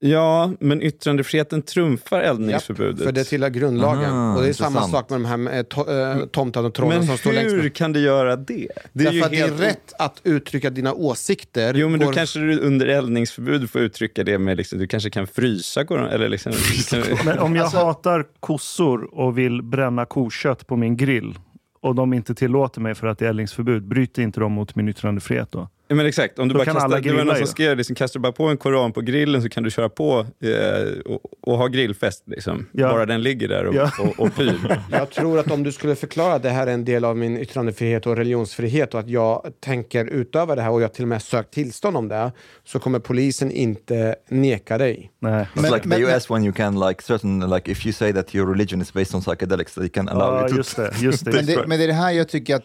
ja, 0.00 0.52
men 0.60 0.82
yttrandefriheten 0.82 1.62
trumfar 1.62 2.20
eldningsförbudet. 2.20 3.04
För 3.04 3.12
det 3.12 3.24
tillhör 3.24 3.50
grundlagen. 3.50 4.10
Aha, 4.10 4.36
och 4.36 4.42
det 4.42 4.48
är 4.48 4.52
samma 4.52 4.88
sak 4.88 5.10
med 5.10 5.20
de 5.20 5.24
här 5.24 5.36
med, 5.36 5.68
to, 5.68 5.90
äh, 5.90 6.26
tomtarna 6.26 6.68
och 6.68 6.74
trollen 6.74 6.98
men 6.98 7.06
som 7.06 7.18
står 7.18 7.32
längst 7.32 7.54
hur 7.54 7.60
fram. 7.60 7.70
kan 7.70 7.92
det 7.92 8.00
göra 8.00 8.36
det? 8.36 8.68
Det 8.92 9.04
Därför 9.04 9.26
att 9.26 9.32
helt- 9.34 9.58
det 9.58 9.64
är 9.64 9.68
rätt 9.68 9.92
att 9.98 10.20
uttrycka 10.24 10.70
dina 10.70 10.92
åsikter. 10.94 11.74
Jo, 11.74 11.88
men 11.88 12.00
då 12.00 12.06
Går- 12.06 12.12
kanske 12.12 12.38
du 12.38 12.58
under 12.60 12.86
eldningsförbud 12.86 13.70
får 13.70 13.80
uttrycka 13.80 14.24
det 14.24 14.38
med, 14.38 14.56
liksom, 14.56 14.78
du 14.78 14.86
kanske 14.86 15.10
kan 15.10 15.26
frysa 15.26 15.84
koran, 15.84 16.08
eller 16.10 16.28
liksom, 16.28 16.52
Men 17.24 17.38
om 17.38 17.56
jag 17.56 17.62
Alltså- 17.62 17.78
hatar 17.78 18.26
kossor 18.40 19.14
och 19.14 19.38
vill 19.38 19.62
bränna 19.62 20.04
kokött 20.04 20.66
på 20.66 20.76
min 20.76 20.96
grill 20.96 21.38
och 21.80 21.94
de 21.94 22.12
inte 22.12 22.34
tillåter 22.34 22.80
mig 22.80 22.94
för 22.94 23.06
att 23.06 23.18
det 23.18 23.24
är 23.24 23.28
eldningsförbud, 23.28 23.82
bryter 23.88 24.22
inte 24.22 24.40
de 24.40 24.52
mot 24.52 24.74
min 24.76 24.88
yttrandefrihet 24.88 25.52
då? 25.52 25.68
Ja, 25.88 25.94
men 25.94 26.06
exakt, 26.06 26.38
om 26.38 26.48
du 26.48 26.52
Då 26.52 26.58
bara 26.58 26.64
kan 26.64 26.74
kastar, 26.74 26.86
alla 26.88 27.00
det 27.00 27.12
var 27.12 27.24
någon 27.24 27.36
som 27.36 27.46
skrev 27.46 27.76
liksom, 27.76 27.96
kastar 27.96 28.18
du 28.18 28.22
bara 28.22 28.32
på 28.32 28.44
en 28.48 28.56
koran 28.56 28.92
på 28.92 29.00
grillen 29.00 29.42
så 29.42 29.48
kan 29.48 29.62
du 29.62 29.70
köra 29.70 29.88
på 29.88 30.26
eh, 30.40 31.12
och, 31.12 31.20
och 31.40 31.58
ha 31.58 31.66
grillfest. 31.66 32.22
Liksom. 32.26 32.66
Ja. 32.72 32.88
Bara 32.88 33.06
den 33.06 33.22
ligger 33.22 33.48
där 33.48 33.66
och, 33.66 33.74
Ja. 33.74 33.90
och, 34.00 34.20
och 34.26 34.36
pyr. 34.36 34.80
Jag 34.90 35.10
tror 35.10 35.38
att 35.38 35.50
om 35.50 35.62
du 35.62 35.72
skulle 35.72 35.94
förklara 35.96 36.34
att 36.34 36.42
det 36.42 36.50
här 36.50 36.66
är 36.66 36.72
en 36.72 36.84
del 36.84 37.04
av 37.04 37.16
min 37.16 37.36
yttrandefrihet 37.38 38.06
och 38.06 38.16
religionsfrihet 38.16 38.94
och 38.94 39.00
att 39.00 39.08
jag 39.08 39.46
tänker 39.60 40.04
utöva 40.04 40.54
det 40.54 40.62
här 40.62 40.70
och 40.70 40.82
jag 40.82 40.94
till 40.94 41.04
och 41.04 41.08
med 41.08 41.22
sökt 41.22 41.50
tillstånd 41.54 41.96
om 41.96 42.08
det 42.08 42.32
så 42.64 42.78
kommer 42.78 42.98
polisen 42.98 43.50
inte 43.50 44.16
neka 44.28 44.78
dig. 44.78 45.10
Nej. 45.20 45.32
It's 45.54 45.62
Men- 45.62 45.72
like 45.72 45.88
men- 45.88 45.98
the 45.98 46.04
US 46.04 46.30
when 46.30 46.44
you 46.44 46.52
can 46.52 46.80
like 46.80 47.02
certain 47.02 47.50
like 47.50 47.70
if 47.70 47.86
you 47.86 47.92
say 47.92 48.12
that 48.12 48.34
your 48.34 48.52
religion 48.52 48.82
is 48.82 48.92
based 48.92 49.14
on 49.14 49.20
psychedelics, 49.22 49.74
they 49.74 49.88
can 49.88 50.08
allow 50.08 50.34
Ja, 50.34 50.40
you 50.40 50.48
to. 50.48 50.56
just 50.56 50.76
det. 50.76 50.90
Just 51.00 51.24
det. 51.24 51.32
Men 51.32 51.46
det, 51.46 51.66
men 51.66 51.78
det 51.78 51.84
är 51.84 51.88
det 51.88 51.94
här 51.94 52.10
jag 52.12 52.28
tycker 52.28 52.56
att 52.56 52.62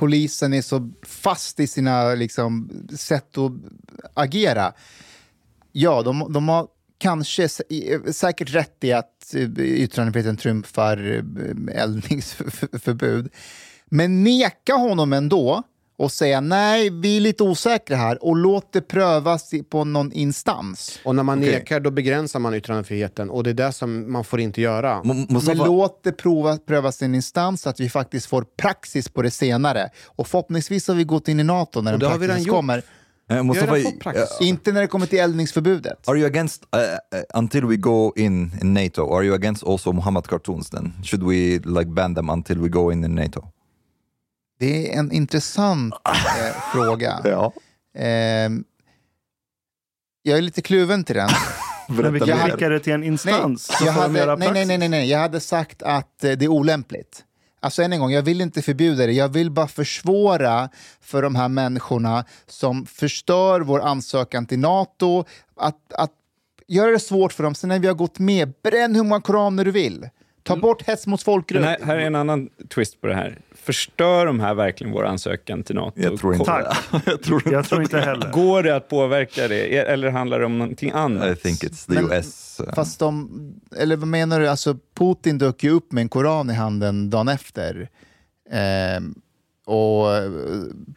polisen 0.00 0.52
är 0.52 0.62
så 0.62 0.90
fast 1.02 1.60
i 1.60 1.66
sina 1.66 2.14
liksom, 2.14 2.70
sätt 2.96 3.38
att 3.38 3.52
agera. 4.14 4.72
Ja, 5.72 6.02
de, 6.02 6.32
de 6.32 6.48
har 6.48 6.66
kanske 6.98 7.48
säkert 8.12 8.54
rätt 8.54 8.84
i 8.84 8.92
att 8.92 9.34
eh, 9.34 9.58
yttrandefriheten 9.58 10.36
trumfar 10.36 10.96
eh, 10.96 11.82
eldningsförbud. 11.82 13.28
Men 13.86 14.22
neka 14.24 14.74
honom 14.74 15.12
ändå 15.12 15.62
och 16.00 16.12
säga 16.12 16.40
nej, 16.40 16.90
vi 16.90 17.16
är 17.16 17.20
lite 17.20 17.42
osäkra 17.42 17.96
här 17.96 18.24
och 18.24 18.36
låt 18.36 18.72
det 18.72 18.80
prövas 18.80 19.50
på 19.70 19.84
någon 19.84 20.12
instans. 20.12 20.98
Och 21.04 21.14
när 21.14 21.22
man 21.22 21.38
Okej. 21.38 21.52
nekar 21.54 21.80
då 21.80 21.90
begränsar 21.90 22.40
man 22.40 22.54
yttrandefriheten 22.54 23.30
och 23.30 23.42
det 23.44 23.50
är 23.50 23.54
det 23.54 23.72
som 23.72 24.12
man 24.12 24.24
får 24.24 24.40
inte 24.40 24.60
göra. 24.60 25.02
M- 25.04 25.26
Men 25.28 25.56
låt 25.58 26.02
det 26.04 26.12
prova, 26.12 26.56
prövas 26.56 27.02
i 27.02 27.04
en 27.04 27.14
instans 27.14 27.62
så 27.62 27.68
att 27.70 27.80
vi 27.80 27.90
faktiskt 27.90 28.26
får 28.26 28.44
praxis 28.56 29.08
på 29.08 29.22
det 29.22 29.30
senare. 29.30 29.90
Och 30.06 30.28
förhoppningsvis 30.28 30.88
har 30.88 30.94
vi 30.94 31.04
gått 31.04 31.28
in 31.28 31.40
i 31.40 31.44
NATO 31.44 31.80
när 31.80 31.92
Och 31.92 31.98
den 31.98 32.10
praxisen 32.10 32.42
gjort. 32.42 32.56
kommer. 32.56 32.82
uh, 33.32 33.42
Mustafa, 33.42 33.76
uh, 33.76 33.84
Inte 34.40 34.72
när 34.72 34.80
det 34.80 34.86
kommer 34.86 35.06
till 35.06 35.18
eldningsförbudet. 35.18 36.08
are 36.08 36.18
you 36.18 36.26
against 36.26 36.62
uh, 36.76 37.38
until 37.38 37.64
we 37.66 37.76
go 37.76 38.12
in 38.16 38.52
in 38.62 38.74
NATO? 38.74 39.14
Are 39.16 39.24
you 39.24 39.34
against 39.34 39.64
also 39.64 39.92
Muhammad 39.92 40.26
cartoons? 40.26 40.70
Then 40.70 40.92
should 41.04 41.22
we 41.22 41.58
like 41.80 41.90
ban 41.90 42.14
them 42.14 42.30
until 42.30 42.58
we 42.58 42.68
go 42.68 42.92
in 42.92 43.04
in 43.04 43.14
NATO? 43.14 43.44
Det 44.60 44.92
är 44.94 44.98
en 44.98 45.12
intressant 45.12 45.94
eh, 46.08 46.72
fråga. 46.72 47.20
Ja. 47.24 47.52
Ehm, 47.94 48.64
jag 50.22 50.38
är 50.38 50.42
lite 50.42 50.62
kluven 50.62 51.04
till 51.04 51.16
den. 51.16 51.28
Men 51.88 52.12
vi 52.12 52.20
kan 52.20 52.38
skicka 52.38 52.68
det 52.68 52.80
till 52.80 52.92
en 52.92 53.00
Nej, 53.00 53.08
instans. 53.08 53.62
så 53.78 53.84
jag 53.84 53.92
hade, 53.92 54.36
nej, 54.36 54.52
nej, 54.52 54.64
nej, 54.66 54.78
nej, 54.78 54.88
nej, 54.88 55.10
jag 55.10 55.18
hade 55.18 55.40
sagt 55.40 55.82
att 55.82 56.24
eh, 56.24 56.32
det 56.32 56.44
är 56.44 56.48
olämpligt. 56.48 57.24
Alltså 57.60 57.82
än 57.82 57.92
en 57.92 58.00
gång, 58.00 58.10
jag 58.12 58.22
vill 58.22 58.40
inte 58.40 58.62
förbjuda 58.62 59.06
det. 59.06 59.12
Jag 59.12 59.28
vill 59.28 59.50
bara 59.50 59.68
försvåra 59.68 60.68
för 61.00 61.22
de 61.22 61.34
här 61.34 61.48
människorna 61.48 62.24
som 62.46 62.86
förstör 62.86 63.60
vår 63.60 63.80
ansökan 63.80 64.46
till 64.46 64.58
NATO. 64.58 65.24
Att, 65.56 65.92
att 65.92 66.12
göra 66.68 66.90
det 66.90 67.00
svårt 67.00 67.32
för 67.32 67.42
dem. 67.42 67.54
Sen 67.54 67.68
när 67.68 67.78
vi 67.78 67.86
har 67.86 67.94
gått 67.94 68.18
med, 68.18 68.52
bränn 68.62 68.94
hur 68.94 69.02
många 69.02 69.20
koraner 69.20 69.64
du 69.64 69.70
vill. 69.70 70.08
Ta 70.42 70.56
bort 70.56 70.82
hets 70.82 71.06
mot 71.06 71.22
folkgrupp. 71.22 71.64
Här, 71.64 71.76
här 71.82 71.96
är 71.96 72.00
en 72.06 72.14
annan 72.14 72.48
twist 72.74 73.00
på 73.00 73.06
det 73.06 73.14
här. 73.14 73.38
Förstör 73.54 74.26
de 74.26 74.40
här 74.40 74.54
verkligen 74.54 74.92
vår 74.92 75.04
ansökan 75.06 75.62
till 75.62 75.74
NATO? 75.74 76.00
Jag 76.00 76.18
tror 76.18 76.34
inte 76.34 76.66
jag 77.06 77.22
tror 77.22 77.52
Jag 77.52 77.64
tror 77.64 77.82
inte 77.82 77.98
heller. 78.00 78.32
Går 78.32 78.62
det 78.62 78.76
att 78.76 78.88
påverka 78.88 79.48
det? 79.48 79.74
E- 79.74 79.84
Eller 79.92 80.10
handlar 80.10 80.38
det 80.40 80.46
om 80.46 80.58
någonting 80.58 80.90
annat? 80.94 81.28
I 81.38 81.40
think 81.40 81.64
it's 81.64 81.86
the 81.86 81.92
Men- 82.02 82.12
US. 82.12 82.60
uh, 82.66 82.74
Fast 82.74 82.98
de, 82.98 83.30
eller 83.76 83.96
vad 83.96 84.08
menar 84.08 84.40
du? 84.40 84.48
Alltså 84.48 84.76
Putin 84.98 85.38
dök 85.38 85.64
ju 85.64 85.70
upp 85.70 85.92
med 85.92 86.02
en 86.02 86.08
koran 86.08 86.50
i 86.50 86.54
handen 86.54 87.10
dagen 87.10 87.28
efter. 87.28 87.88
Ehm, 88.50 89.14
och 89.66 90.16
eh, 90.16 90.30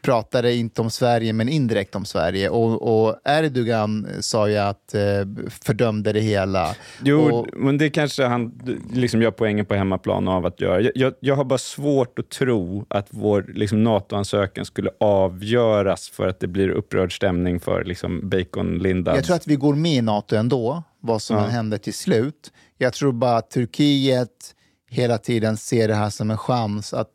pratade 0.02 0.54
inte 0.54 0.82
om 0.82 0.90
Sverige 0.90 1.34
men 1.34 1.50
indirekt 1.50 1.96
om 1.96 2.06
Sverige. 2.06 2.50
Och, 2.50 3.06
och 3.06 3.16
Erdogan 3.26 4.08
sa 4.20 4.50
ju 4.50 4.58
att 4.58 4.94
eh, 4.94 5.02
fördömde 5.50 6.14
det 6.14 6.20
hela. 6.20 6.76
Jo, 7.04 7.20
och, 7.36 7.48
men 7.54 7.78
det 7.78 7.90
kanske 7.90 8.24
han 8.26 8.62
liksom 8.94 9.22
gör 9.22 9.32
poängen 9.32 9.66
på 9.66 9.76
hemmaplan 9.76 10.28
av 10.28 10.46
att 10.46 10.62
göra. 10.62 10.82
Jag, 10.82 10.92
jag, 10.96 11.14
jag 11.20 11.36
har 11.36 11.44
bara 11.44 11.58
svårt 11.60 12.20
att 12.20 12.30
tro 12.30 12.86
att 12.88 13.08
vår 13.10 13.46
liksom, 13.54 13.84
NATO-ansökan 13.84 14.66
skulle 14.66 14.90
avgöras 15.00 16.10
för 16.10 16.28
att 16.28 16.40
det 16.40 16.48
blir 16.48 16.70
upprörd 16.70 17.16
stämning 17.16 17.60
för 17.60 17.84
liksom, 17.84 18.30
bacon-lindad. 18.30 19.18
jag 19.18 19.24
tror 19.24 19.36
att 19.36 19.48
vi 19.48 19.56
går 19.56 19.76
med 19.76 19.92
i 19.92 20.02
NATO 20.02 20.36
ändå, 20.36 20.84
vad 21.00 21.22
som 21.22 21.36
Ja. 21.38 21.44
än 21.46 21.52
händer 21.52 21.78
till 21.78 21.94
slut. 21.94 22.52
Jag 22.78 22.94
tror 22.94 23.12
bara 23.12 23.38
att 23.38 23.50
Turkiet 23.52 24.56
hela 24.90 25.18
tiden 25.18 25.58
ser 25.58 25.88
det 25.88 25.96
här 25.96 26.10
som 26.10 26.32
en 26.32 26.38
chans 26.38 26.94
att 26.94 27.10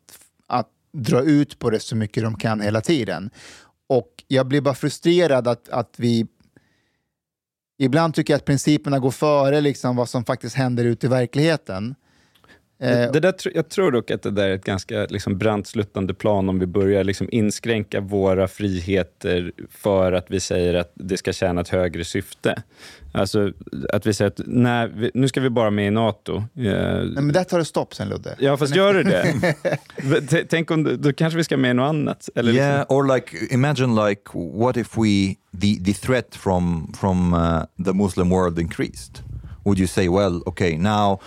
dra 0.99 1.23
ut 1.23 1.59
på 1.59 1.71
det 1.71 1.81
så 1.81 1.97
mycket 1.97 2.23
de 2.23 2.37
kan 2.37 2.61
hela 2.61 2.81
tiden. 2.81 3.31
Och 3.87 4.25
jag 4.29 4.47
blir 4.47 4.61
bara 4.61 4.75
frustrerad 4.75 5.49
att, 5.49 5.69
att 5.69 5.95
vi... 5.97 6.27
Ibland 7.81 8.15
tycker 8.15 8.33
jag 8.33 8.39
att 8.39 8.45
principerna 8.45 8.99
går 8.99 9.11
före 9.11 9.61
liksom 9.61 9.97
vad 9.97 10.09
som 10.09 10.25
faktiskt 10.25 10.57
händer 10.57 10.85
ute 10.85 11.07
i 11.07 11.11
verkligheten. 11.11 11.95
Eh, 12.81 12.89
Det, 12.91 13.11
det 13.13 13.21
där, 13.21 13.35
jag 13.55 13.69
tror 13.69 13.93
dock 13.93 14.11
att 14.11 14.23
det 14.23 14.31
där 14.31 14.49
är 14.49 14.55
ett 14.55 14.65
ganska 14.65 15.05
liksom, 15.07 15.39
brandsluttande 15.39 16.15
plan 16.15 16.49
om 16.49 16.59
vi 16.59 16.67
börjar 16.67 17.05
liksom, 17.05 17.29
inskränka 17.33 18.01
våra 18.01 18.49
friheter 18.49 19.53
för 19.71 20.13
att 20.13 20.27
vi 20.29 20.41
säger 20.41 20.75
att 20.75 20.93
det 20.95 21.17
ska 21.17 21.33
tjäna 21.33 21.61
ett 21.61 21.69
högre 21.69 22.05
syfte. 22.05 22.63
Alltså 23.13 23.53
att 23.93 24.07
vi 24.07 24.15
säger 24.15 24.31
att 24.31 24.41
nej, 24.47 24.91
vi, 24.95 25.11
nu 25.15 25.29
ska 25.29 25.41
vi 25.41 25.51
bara 25.51 25.71
med 25.71 25.87
i 25.87 25.91
NATO. 25.91 26.37
Eh, 26.37 26.43
Nej, 26.55 27.05
men 27.15 27.33
där 27.33 27.45
tar 27.45 27.59
det 27.59 27.65
stopp 27.65 27.95
sen 27.95 28.09
Ludde. 28.09 28.37
Ja, 28.39 28.57
fast 28.57 28.77
gör 28.77 28.95
du 28.95 29.03
det? 29.03 29.55
T- 30.31 30.45
Tänk 30.49 30.71
om, 30.71 30.97
då 31.03 31.13
kanske 31.13 31.37
vi 31.37 31.45
ska 31.45 31.57
med 31.57 31.71
i 31.71 31.75
något 31.75 31.89
annat? 31.89 32.29
Eller 32.35 32.53
yeah, 32.53 32.79
liksom, 32.79 32.97
or 32.97 33.15
like 33.15 33.37
imagine 33.55 34.07
like 34.09 34.23
what 34.35 34.77
if 34.77 34.97
we 34.99 35.35
the 35.61 35.85
the 35.85 35.93
threat 35.93 36.35
from 36.35 36.93
from 37.01 37.35
uh, 37.35 37.85
the 37.85 37.93
Muslim 37.93 38.31
world 38.31 38.59
increased? 38.59 39.23
Would 39.65 39.79
you 39.79 39.87
say, 39.89 40.09
well, 40.09 40.43
okay, 40.47 40.77
now 40.79 41.21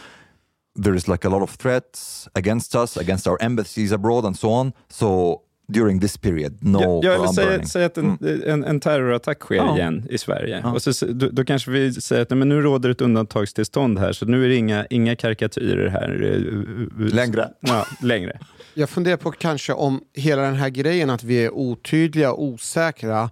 there 0.84 0.96
is 0.96 1.08
like 1.08 1.28
a 1.28 1.30
lot 1.30 1.44
of 1.44 1.58
threats 1.58 2.28
against 2.34 2.76
us, 2.76 2.98
against 2.98 3.28
our 3.28 3.38
embassies 3.44 3.92
abroad, 3.92 4.26
and 4.26 4.38
so 4.40 4.50
on. 4.50 4.72
So 4.90 5.42
during 5.68 6.00
this 6.02 6.18
period, 6.18 6.58
no 6.62 7.02
ja, 7.04 7.14
ja, 7.14 7.34
säg, 7.34 7.46
burning. 7.46 7.68
säg 7.68 7.84
att 7.86 7.98
en, 7.98 8.18
en, 8.46 8.64
en 8.64 8.80
terrorattack 8.80 9.40
sker 9.40 9.56
Ja. 9.56 9.76
igen 9.78 10.08
i 10.10 10.18
Sverige. 10.18 10.62
Ja. 10.64 10.72
Och 10.74 10.82
så, 10.82 11.06
då, 11.06 11.30
då 11.32 11.46
kanske 11.46 11.72
vi 11.72 11.94
säger 11.94 12.22
att 12.22 12.30
men 12.30 12.50
nu 12.50 12.62
råder 12.62 12.90
ett 12.90 13.02
undantagstillstånd 13.02 14.00
här, 14.00 14.12
så 14.12 14.26
nu 14.26 14.46
är 14.46 14.50
det 14.50 14.56
inga, 14.56 14.86
inga 14.90 15.16
karikatyrer 15.16 15.88
här. 15.90 16.24
eh, 16.24 17.06
eh, 17.08 17.14
Längre. 17.14 17.50
Ja, 17.60 17.86
längre. 18.02 18.40
Jag 18.74 18.90
funderar 18.90 19.18
på 19.18 19.32
kanske 19.32 19.74
om 19.74 20.02
hela 20.16 20.42
den 20.42 20.56
här 20.56 20.70
grejen 20.70 21.10
att 21.10 21.24
vi 21.24 21.46
är 21.46 21.54
otydliga 21.54 22.32
och 22.34 22.44
osäkra. 22.44 23.30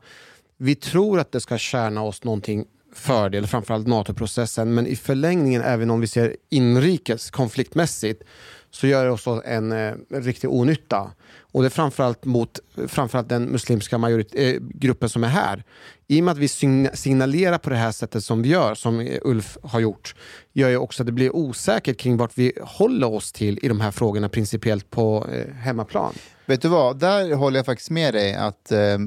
Vi 0.58 0.76
tror 0.76 1.20
att 1.20 1.32
det 1.32 1.40
ska 1.40 1.58
tjäna 1.58 2.02
oss 2.04 2.24
någonting 2.24 2.66
fördel, 2.94 3.48
framförallt 3.48 3.88
NATO-processen, 3.88 4.74
men 4.74 4.88
i 4.88 4.96
förlängningen, 4.96 5.62
även 5.62 5.90
om 5.90 6.02
vi 6.02 6.08
ser 6.08 6.36
inrikes 6.50 7.32
konfliktmässigt, 7.32 8.24
så 8.72 8.88
gör 8.88 9.06
det 9.06 9.12
oss 9.12 9.28
en 9.46 9.72
eh, 9.72 9.94
riktig 10.10 10.50
onytta. 10.50 11.12
Och 11.52 11.62
det 11.62 11.68
är 11.68 11.70
framförallt 11.70 12.26
mot 12.26 12.60
framförallt 12.88 13.30
den 13.30 13.44
muslimska 13.44 13.98
majorit- 13.98 14.36
eh, 14.36 14.56
gruppen 14.60 15.10
som 15.10 15.24
är 15.24 15.28
här. 15.28 15.64
I 16.08 16.20
och 16.20 16.24
med 16.24 16.32
att 16.32 16.38
vi 16.38 16.48
signalerar 16.94 17.58
på 17.58 17.70
det 17.70 17.76
här 17.76 17.92
sättet 17.92 18.24
som 18.24 18.42
vi 18.42 18.50
gör, 18.50 18.76
som 18.76 19.18
Ulf 19.22 19.58
har 19.64 19.80
gjort, 19.80 20.16
gör 20.54 20.70
ju 20.70 20.78
också 20.78 21.04
att 21.04 21.08
det 21.08 21.12
blir 21.12 21.36
osäkert 21.36 21.98
kring 21.98 22.18
vart 22.18 22.38
vi 22.38 22.54
håller 22.62 23.14
oss 23.14 23.32
till 23.32 23.60
i 23.62 23.68
de 23.68 23.82
här 23.82 23.92
frågorna 23.92 24.30
principiellt 24.30 24.90
på 24.90 25.28
eh, 25.34 25.54
hemmaplan. 25.54 26.14
Vet 26.46 26.62
du 26.62 26.68
vad, 26.68 27.00
där 27.00 27.36
håller 27.36 27.60
jag 27.60 27.66
faktiskt 27.66 27.90
med 27.90 28.14
dig. 28.14 28.34
att 28.34 28.72
eh, 28.72 28.98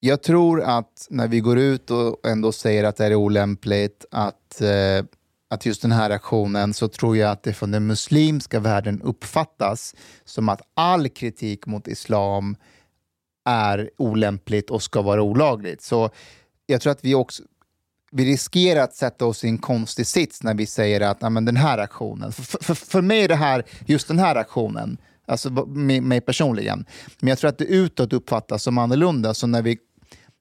jag 0.00 0.22
tror 0.22 0.62
att 0.62 1.06
när 1.10 1.28
vi 1.28 1.40
går 1.40 1.58
ut 1.58 1.90
och 1.90 2.26
ändå 2.26 2.52
säger 2.52 2.84
att 2.84 2.96
det 2.96 3.06
är 3.06 3.14
olämpligt, 3.14 4.04
att, 4.10 4.60
eh, 4.60 5.04
att 5.50 5.66
just 5.66 5.82
den 5.82 5.92
här 5.92 6.10
aktionen, 6.10 6.74
så 6.74 6.88
tror 6.88 7.16
jag 7.16 7.30
att 7.30 7.42
det 7.42 7.52
från 7.52 7.70
den 7.70 7.86
muslimska 7.86 8.60
världen 8.60 9.02
uppfattas 9.02 9.94
som 10.24 10.48
att 10.48 10.62
all 10.74 11.08
kritik 11.08 11.66
mot 11.66 11.88
islam 11.88 12.56
är 13.44 13.90
olämpligt 13.96 14.70
och 14.70 14.82
ska 14.82 15.02
vara 15.02 15.22
olagligt. 15.22 15.82
Så 15.82 16.10
jag 16.66 16.80
tror 16.80 16.92
att 16.92 17.04
vi 17.04 17.14
också 17.14 17.42
vi 18.10 18.24
riskerar 18.24 18.80
att 18.80 18.94
sätta 18.94 19.26
oss 19.26 19.44
i 19.44 19.48
en 19.48 19.58
konstig 19.58 20.06
sits 20.06 20.42
när 20.42 20.54
vi 20.54 20.66
säger 20.66 21.00
att 21.00 21.32
men 21.32 21.44
den 21.44 21.56
här 21.56 21.78
aktionen, 21.78 22.32
för, 22.32 22.64
för, 22.64 22.74
för 22.74 23.02
mig 23.02 23.24
är 23.24 23.28
det 23.28 23.34
här, 23.34 23.64
just 23.86 24.08
den 24.08 24.18
här 24.18 24.36
aktionen, 24.36 24.98
alltså 25.26 25.50
mig, 25.66 26.00
mig 26.00 26.20
personligen, 26.20 26.84
men 27.20 27.28
jag 27.28 27.38
tror 27.38 27.48
att 27.48 27.58
det 27.58 27.64
utåt 27.64 28.12
uppfattas 28.12 28.62
som 28.62 28.78
annorlunda. 28.78 29.34
Så 29.34 29.46
när, 29.46 29.62
vi, 29.62 29.78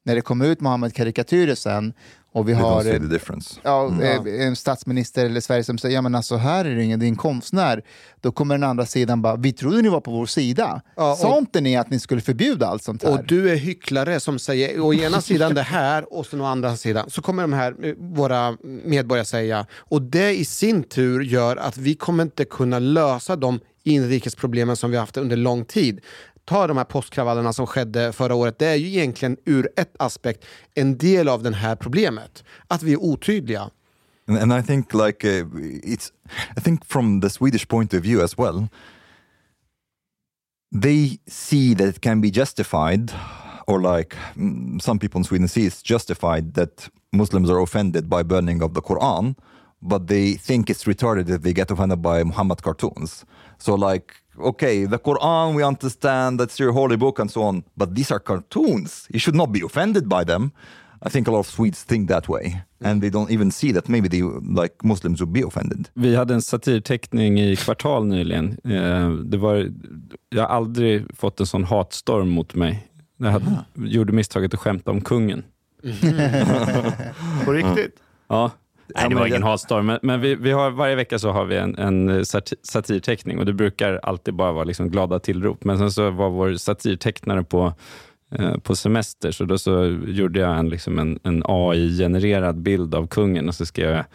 när 0.04 0.16
det 0.16 0.22
kommer 0.22 0.46
ut 0.46 0.62
Mohammed-karikatyrer 0.62 1.56
sen 1.56 1.94
och 2.36 2.50
vi 2.50 2.54
har 2.54 3.00
difference. 3.00 3.60
ja, 3.64 4.02
eh, 4.02 4.46
en 4.46 4.56
statsminister 4.56 5.26
eller 5.26 5.42
Sverige 5.42 5.64
som 5.64 5.78
säger 5.78 5.96
ja 5.96 6.02
men 6.02 6.16
alltså 6.16 6.36
här 6.36 6.66
är 6.66 6.76
det 6.76 6.84
ingen, 6.84 7.00
det 7.00 7.06
är 7.06 7.08
en 7.08 7.16
konstnär. 7.16 7.84
Då 8.22 8.32
kommer 8.32 8.56
den 8.56 8.64
andra 8.64 8.86
sidan 8.86 9.22
bara, 9.22 9.36
vi 9.36 9.54
trodde 9.54 9.82
ni 9.82 9.90
var 9.90 10.02
på 10.02 10.12
vår 10.12 10.26
sida. 10.26 10.82
Ja, 10.96 11.16
Sa 11.16 11.38
inte 11.38 11.62
ni 11.62 11.78
att 11.78 11.90
ni 11.90 12.00
skulle 12.00 12.22
förbjuda 12.22 12.68
allt 12.68 12.84
sånt 12.84 13.04
här? 13.04 13.12
Och 13.12 13.26
du 13.26 13.52
är 13.52 13.56
hycklare 13.56 14.20
som 14.20 14.40
säger 14.40 14.80
å 14.80 14.94
ena 14.94 15.22
sidan 15.22 15.54
det 15.54 15.62
här 15.62 16.14
och 16.14 16.26
sen 16.26 16.42
å 16.42 16.46
andra 16.46 16.78
sidan 16.78 17.10
så 17.10 17.22
kommer 17.22 17.44
de 17.44 17.54
här 17.54 17.76
eh, 17.84 17.94
våra 17.98 18.58
medborgare 18.64 19.26
säga 19.26 19.66
och 19.74 20.02
det 20.02 20.38
i 20.38 20.46
sin 20.46 20.84
tur 20.84 21.22
gör 21.22 21.58
att 21.58 21.78
vi 21.78 21.96
kommer 21.96 22.24
inte 22.24 22.46
kunna 22.46 22.80
lösa 22.80 23.36
de 23.36 23.60
inrikesproblemen 23.86 24.76
som 24.76 24.92
vi 24.92 24.98
har 24.98 25.02
haft 25.02 25.18
under 25.18 25.38
lång 25.38 25.66
tid. 25.66 26.02
ta 26.46 26.68
de 26.68 26.78
här 26.78 26.84
påskkravallerna 26.84 27.54
som 27.54 27.68
skedde 27.68 28.14
förra 28.14 28.36
året, 28.36 28.60
det 28.60 28.68
är 28.68 28.76
ju 28.76 28.88
egentligen 28.88 29.38
ur 29.46 29.70
ett 29.76 29.96
aspekt 30.00 30.46
en 30.74 30.98
del 30.98 31.28
av 31.28 31.44
det 31.44 31.56
här 31.56 31.76
problemet. 31.76 32.44
Att 32.68 32.84
vi 32.84 32.94
är 32.94 33.04
otydliga. 33.04 33.70
And, 34.28 34.38
and 34.38 34.54
I 34.54 34.68
think 34.68 34.94
like 34.94 35.28
uh, 35.28 35.46
it's 35.84 36.12
I 36.58 36.62
think 36.62 36.86
from 36.86 37.22
the 37.22 37.30
Swedish 37.30 37.68
point 37.68 37.94
of 37.94 38.02
view 38.02 38.24
as 38.24 38.38
well, 38.38 38.68
they 40.82 41.20
see 41.28 41.76
that 41.76 41.88
it 41.88 42.02
can 42.02 42.22
be 42.22 42.30
justified, 42.30 43.12
or 43.68 43.80
like 43.80 44.16
mm, 44.36 44.82
some 44.82 45.00
people 45.00 45.20
in 45.20 45.24
Sweden 45.24 45.48
see 45.48 45.66
it's 45.66 45.84
justified 45.84 46.54
that 46.56 46.90
Muslims 47.12 47.50
are 47.50 47.62
offended 47.62 48.10
by 48.10 48.24
burning 48.24 48.64
of 48.64 48.74
the 48.74 48.82
Quran, 48.82 49.36
but 49.88 50.08
they 50.08 50.38
think 50.48 50.70
it's 50.70 50.86
retarded 50.88 51.30
if 51.30 51.42
they 51.42 51.54
get 51.54 51.72
offended 51.72 52.02
by 52.02 52.24
Muhammad 52.24 52.62
cartoons. 52.62 53.26
So 53.58 53.76
like, 53.76 54.14
okay, 54.38 54.86
the 54.88 54.98
Quran 54.98 55.56
we 55.56 55.64
understand 55.64 56.40
that's 56.40 56.60
your 56.60 56.74
holy 56.74 56.98
book 56.98 57.20
and 57.20 57.32
so 57.32 57.42
on, 57.44 57.64
but 57.78 57.96
these 57.96 58.12
are 58.14 58.20
cartoons. 58.20 59.08
You 59.10 59.20
should 59.20 59.36
not 59.38 59.52
be 59.52 59.62
offended 59.66 60.08
by 60.10 60.24
them. 60.26 60.52
I 61.06 61.10
think 61.10 61.28
a 61.28 61.32
lot 61.32 61.40
of 61.40 61.48
Swedes 61.48 61.84
think 61.84 62.10
that 62.10 62.28
way, 62.30 62.62
and 62.84 63.02
they 63.02 63.10
don't 63.12 63.30
even 63.32 63.52
see 63.52 63.72
that 63.74 63.88
maybe 63.90 64.10
they 64.10 64.22
like 64.62 64.76
Muslims 64.84 65.20
would 65.22 65.34
be 65.34 65.44
offended. 65.44 65.90
Vi 65.94 66.16
hade 66.16 66.34
en 66.34 66.42
satirteckning 66.42 67.40
i 67.40 67.56
Kvartal 67.56 68.06
nyligen. 68.08 68.58
Eh, 68.64 69.10
Det 69.10 69.38
var, 69.38 69.72
jag 70.30 70.42
har 70.44 70.50
aldrig 70.56 71.04
fått 71.18 71.40
en 71.40 71.46
sån 71.46 71.64
hatstorm 71.64 72.30
mot 72.30 72.56
mig. 72.56 72.88
Jag 73.18 73.32
hade, 73.32 73.66
gjorde 73.76 74.14
misstaget 74.14 74.54
att 74.54 74.60
skämta 74.60 74.92
om 74.92 75.02
kungen. 75.02 75.44
På 77.46 77.52
riktigt? 77.54 78.00
Ja. 78.28 78.52
Nej, 78.88 79.10
det 79.10 79.16
var 79.16 79.28
ingen 79.28 79.44
hatstorm, 79.44 79.86
men, 79.86 80.00
men 80.02 80.22
vi, 80.22 80.36
vi 80.36 80.52
har, 80.52 80.72
varje 80.72 80.96
vecka 80.96 81.20
så 81.20 81.32
har 81.32 81.46
vi 81.46 81.58
en, 81.58 81.78
en 81.78 82.10
sati- 82.10 82.56
satirteckning 82.64 83.40
och 83.40 83.46
det 83.46 83.54
brukar 83.54 84.00
alltid 84.04 84.34
bara 84.34 84.52
vara 84.52 84.64
liksom 84.64 84.90
glada 84.90 85.20
tillrop. 85.20 85.64
Men 85.64 85.78
sen 85.78 85.92
så 85.92 86.10
var 86.10 86.30
vår 86.30 86.54
satirtecknare 86.54 87.44
på, 87.44 87.74
eh, 88.36 88.58
på 88.58 88.76
semester, 88.76 89.32
så 89.32 89.46
då 89.46 89.58
så 89.58 89.86
gjorde 90.08 90.40
jag 90.40 90.58
en, 90.58 90.70
liksom 90.70 91.00
en, 91.00 91.20
en 91.24 91.44
AI-genererad 91.46 92.62
bild 92.62 92.96
av 92.96 93.08
kungen 93.08 93.48
och 93.48 93.56
så 93.56 93.66
skrev 93.66 93.90
jag 93.92 94.06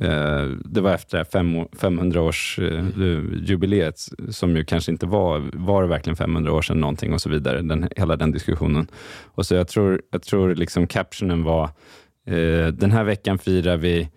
eh, 0.00 0.44
det 0.64 0.80
var 0.80 0.94
efter 0.94 1.24
500-års-jubileet, 1.24 4.08
som 4.30 4.56
ju 4.56 4.64
kanske 4.64 4.92
inte 4.92 5.06
var, 5.06 5.50
var 5.52 5.82
det 5.82 5.88
verkligen 5.88 6.16
500 6.16 6.52
år 6.52 6.62
sedan 6.62 6.80
någonting 6.80 7.12
och 7.12 7.20
så 7.20 7.30
vidare, 7.30 7.62
den, 7.62 7.88
hela 7.96 8.16
den 8.16 8.32
diskussionen. 8.32 8.86
Och 9.24 9.46
så 9.46 9.54
jag 9.54 9.68
tror, 9.68 10.02
jag 10.10 10.22
tror 10.22 10.54
liksom 10.54 10.86
captionen 10.86 11.42
var, 11.42 11.64
eh, 11.64 11.70
den 12.72 12.92
här 12.92 13.04
veckan 13.04 13.38
firar 13.38 13.76
vi 13.76 14.08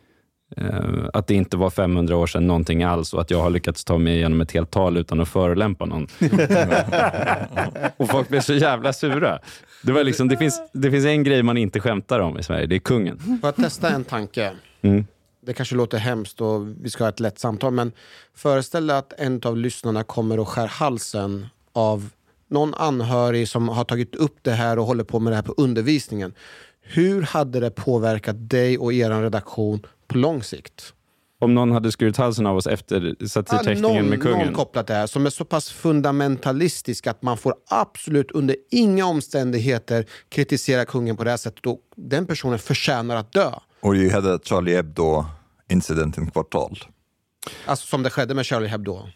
eh, 0.58 1.10
att 1.14 1.28
det 1.28 1.34
inte 1.34 1.58
var 1.58 1.70
500 1.70 2.18
år 2.18 2.28
sedan 2.28 2.48
någonting 2.48 2.84
alls 2.84 3.14
och 3.14 3.22
att 3.22 3.32
jag 3.32 3.42
har 3.42 3.50
lyckats 3.50 3.84
ta 3.84 3.98
mig 3.98 4.16
igenom 4.16 4.42
ett 4.42 4.52
helt 4.52 4.72
tal 4.72 4.98
utan 4.98 5.22
att 5.22 5.30
förolämpa 5.30 5.86
någon. 5.86 6.04
och 7.98 8.10
folk 8.10 8.30
blev 8.30 8.42
så 8.42 8.54
jävla 8.54 8.94
sura. 8.94 9.40
Det, 9.84 9.92
var 9.92 10.04
liksom, 10.04 10.28
det, 10.28 10.38
finns, 10.38 10.62
det 10.74 10.92
finns 10.92 11.06
en 11.06 11.24
grej 11.24 11.44
man 11.44 11.58
inte 11.58 11.80
skämtar 11.80 12.20
om 12.20 12.40
i 12.40 12.44
Sverige, 12.44 12.66
det 12.66 12.76
är 12.76 12.80
kungen. 12.80 13.20
Får 13.20 13.38
jag 13.42 13.56
testa 13.56 13.90
en 13.90 14.04
tanke? 14.04 14.52
Mm. 14.82 15.06
Det 15.46 15.54
kanske 15.54 15.76
låter 15.76 15.98
hemskt 15.98 16.42
och 16.42 16.68
vi 16.82 16.90
ska 16.90 17.04
ha 17.04 17.10
ett 17.10 17.20
lätt 17.20 17.40
samtal, 17.40 17.74
men 17.74 17.92
föreställ 18.36 18.88
dig 18.88 18.98
att 18.98 19.14
en 19.18 19.42
av 19.46 19.58
lyssnarna 19.58 20.04
kommer 20.04 20.40
och 20.40 20.48
skär 20.48 20.68
halsen 20.68 21.48
av 21.74 22.10
någon 22.50 22.74
anhörig 22.74 23.48
som 23.48 23.70
har 23.70 23.84
tagit 23.84 24.16
upp 24.16 24.38
det 24.42 24.52
här 24.52 24.80
och 24.80 24.86
håller 24.86 25.04
på 25.04 25.20
med 25.20 25.32
det 25.32 25.36
här 25.36 25.44
på 25.44 25.54
undervisningen. 25.58 26.34
Hur 26.84 27.22
hade 27.22 27.60
det 27.60 27.72
påverkat 27.72 28.50
dig 28.50 28.78
och 28.78 28.94
er 28.94 29.22
redaktion 29.22 29.86
på 30.08 30.18
lång 30.18 30.44
sikt? 30.44 30.94
Om 31.40 31.54
någon 31.54 31.72
hade 31.72 31.92
skurit 31.92 32.18
halsen 32.18 32.46
av 32.46 32.58
oss 32.58 32.68
efter 32.68 33.26
satirteckningen 33.28 33.82
någon, 33.82 34.10
med 34.10 34.22
kungen. 34.22 34.46
någon 34.46 34.56
kopplat 34.56 34.88
det 34.88 34.94
här 34.94 35.08
som 35.08 35.26
är 35.26 35.30
så 35.30 35.46
pass 35.46 35.72
fundamentalistisk 35.72 37.08
att 37.08 37.22
man 37.22 37.38
får 37.38 37.56
absolut 37.68 38.32
under 38.32 38.56
inga 38.72 39.06
omständigheter 39.06 40.06
kritisera 40.30 40.86
kungen 40.86 41.18
på 41.18 41.24
det 41.24 41.30
här 41.30 41.38
sättet. 41.38 41.66
Och 41.66 41.80
den 41.96 42.26
personen 42.26 42.60
förtjänar 42.60 43.16
att 43.16 43.32
dö. 43.32 43.52
Or 43.82 43.96
you 43.96 44.12
had 44.12 44.28
a 44.28 44.40
Charlie 44.44 44.76
Hebdo 44.76 45.26
incident 45.70 46.18
in 46.18 46.32
Kvartal. 46.32 46.80
Alltså 47.66 47.88
som 47.88 48.04
det 48.04 48.10
skedde 48.10 48.34
med 48.34 48.46
Charlie 48.46 48.68
Hebdo. 48.68 49.08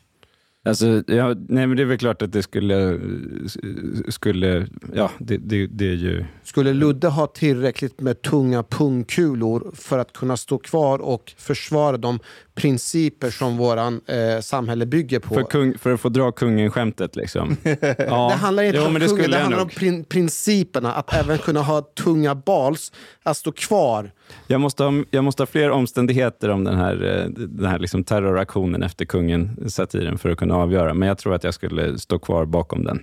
Alltså, 0.68 1.03
ja, 1.07 1.28
nej, 1.28 1.68
men 1.68 1.78
det 1.78 1.84
är 1.84 1.86
väl 1.86 1.97
klart 1.97 2.22
att 2.22 2.32
det 2.32 2.43
skulle... 2.43 2.99
skulle 4.07 4.68
ja, 4.93 5.11
det, 5.18 5.38
det, 5.38 5.68
det 5.68 5.89
är 5.89 5.95
ju... 5.95 6.26
Skulle 6.43 6.74
Ludde 6.74 7.07
ha 7.07 7.28
tillräckligt 7.28 8.01
med 8.01 8.22
tunga 8.22 8.63
pungkulor 8.63 9.72
för 9.74 9.99
att 9.99 10.13
kunna 10.13 10.38
stå 10.38 10.57
kvar 10.57 10.99
och 10.99 11.34
försvara 11.38 11.97
de 11.97 12.20
principer 12.58 13.30
som 13.30 13.58
våran 13.58 14.01
eh, 14.08 14.39
samhälle 14.41 14.86
bygger 14.86 15.20
på? 15.20 15.34
För, 15.34 15.43
kung, 15.43 15.78
för 15.78 15.93
att 15.93 16.01
få 16.01 16.10
dra 16.10 16.32
kungen-skämtet 16.32 17.16
liksom. 17.16 17.58
Ja. 17.97 18.30
Det 18.32 18.36
handlar 18.36 18.64
inte 18.64 18.78
jo, 18.78 18.86
om 18.86 18.93
det 18.93 19.08
kungen, 19.08 19.32
det 19.32 19.38
jag 19.38 19.41
handlar 19.41 19.62
om 19.62 19.70
prin 19.70 20.03
principerna. 20.03 20.93
Att 20.93 21.14
även 21.14 21.38
kunna 21.38 21.62
ha 21.62 21.82
tunga 21.82 22.36
bals, 22.36 22.91
att 23.24 23.38
stå 23.38 23.51
kvar. 23.51 24.12
Jag 24.47 24.62
måste, 24.62 24.84
ha, 24.84 25.03
jag 25.12 25.24
måste 25.24 25.41
ha 25.41 25.47
fler 25.47 25.70
omständigheter 25.70 26.49
om 26.49 26.64
den 26.64 26.78
här, 26.78 26.93
eh, 27.03 27.30
den 27.30 27.66
här 27.66 27.80
liksom 27.80 28.03
terroraktionen 28.03 28.84
efter 28.84 29.05
kungen-satiren 29.05 30.18
för 30.18 30.30
att 30.30 30.38
kunna 30.38 30.55
avgöra. 30.55 30.93
Men 30.93 31.08
jag 31.08 31.18
tror 31.18 31.34
att 31.34 31.43
jag 31.43 31.53
skulle 31.53 31.97
stå 31.97 32.20
kvar 32.20 32.45
bakom 32.45 32.84
den. 32.84 33.01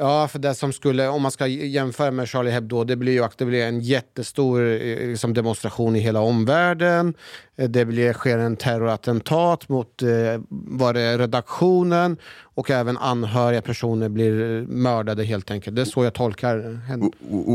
Ja, 0.00 0.28
för 0.28 0.38
det 0.38 0.54
som 0.54 0.72
skulle, 0.72 1.08
om 1.08 1.22
man 1.22 1.30
ska 1.30 1.46
jämföra 1.46 2.10
med 2.10 2.28
Charlie 2.28 2.50
Hebdo, 2.50 2.84
det 2.84 2.96
blir 2.96 3.12
ju 3.12 3.24
att 3.24 3.38
det 3.38 3.44
blir 3.44 3.64
en 3.64 3.80
jättestor 3.80 4.60
eh, 4.60 5.08
liksom, 5.08 5.34
demonstration 5.34 5.96
i 5.96 5.98
hela 5.98 6.20
omvärlden. 6.20 7.14
Eh, 7.56 7.68
Det 7.68 7.84
blir, 7.84 8.12
sker 8.12 8.38
en 8.38 8.56
terrorattentat 8.56 9.68
mot 9.68 10.02
eh, 10.02 10.08
var 10.48 10.94
det 10.94 11.18
redaktionen 11.18 12.16
och 12.42 12.70
även 12.70 12.98
anhöriga 12.98 13.62
personer 13.62 14.08
blir 14.08 14.66
mördade 14.66 15.24
helt 15.24 15.50
enkelt. 15.50 15.76
Det 15.76 15.82
är 15.82 15.86
så 15.86 16.04
jag 16.04 16.14
tolkar 16.14 16.86
henne. 16.88 17.10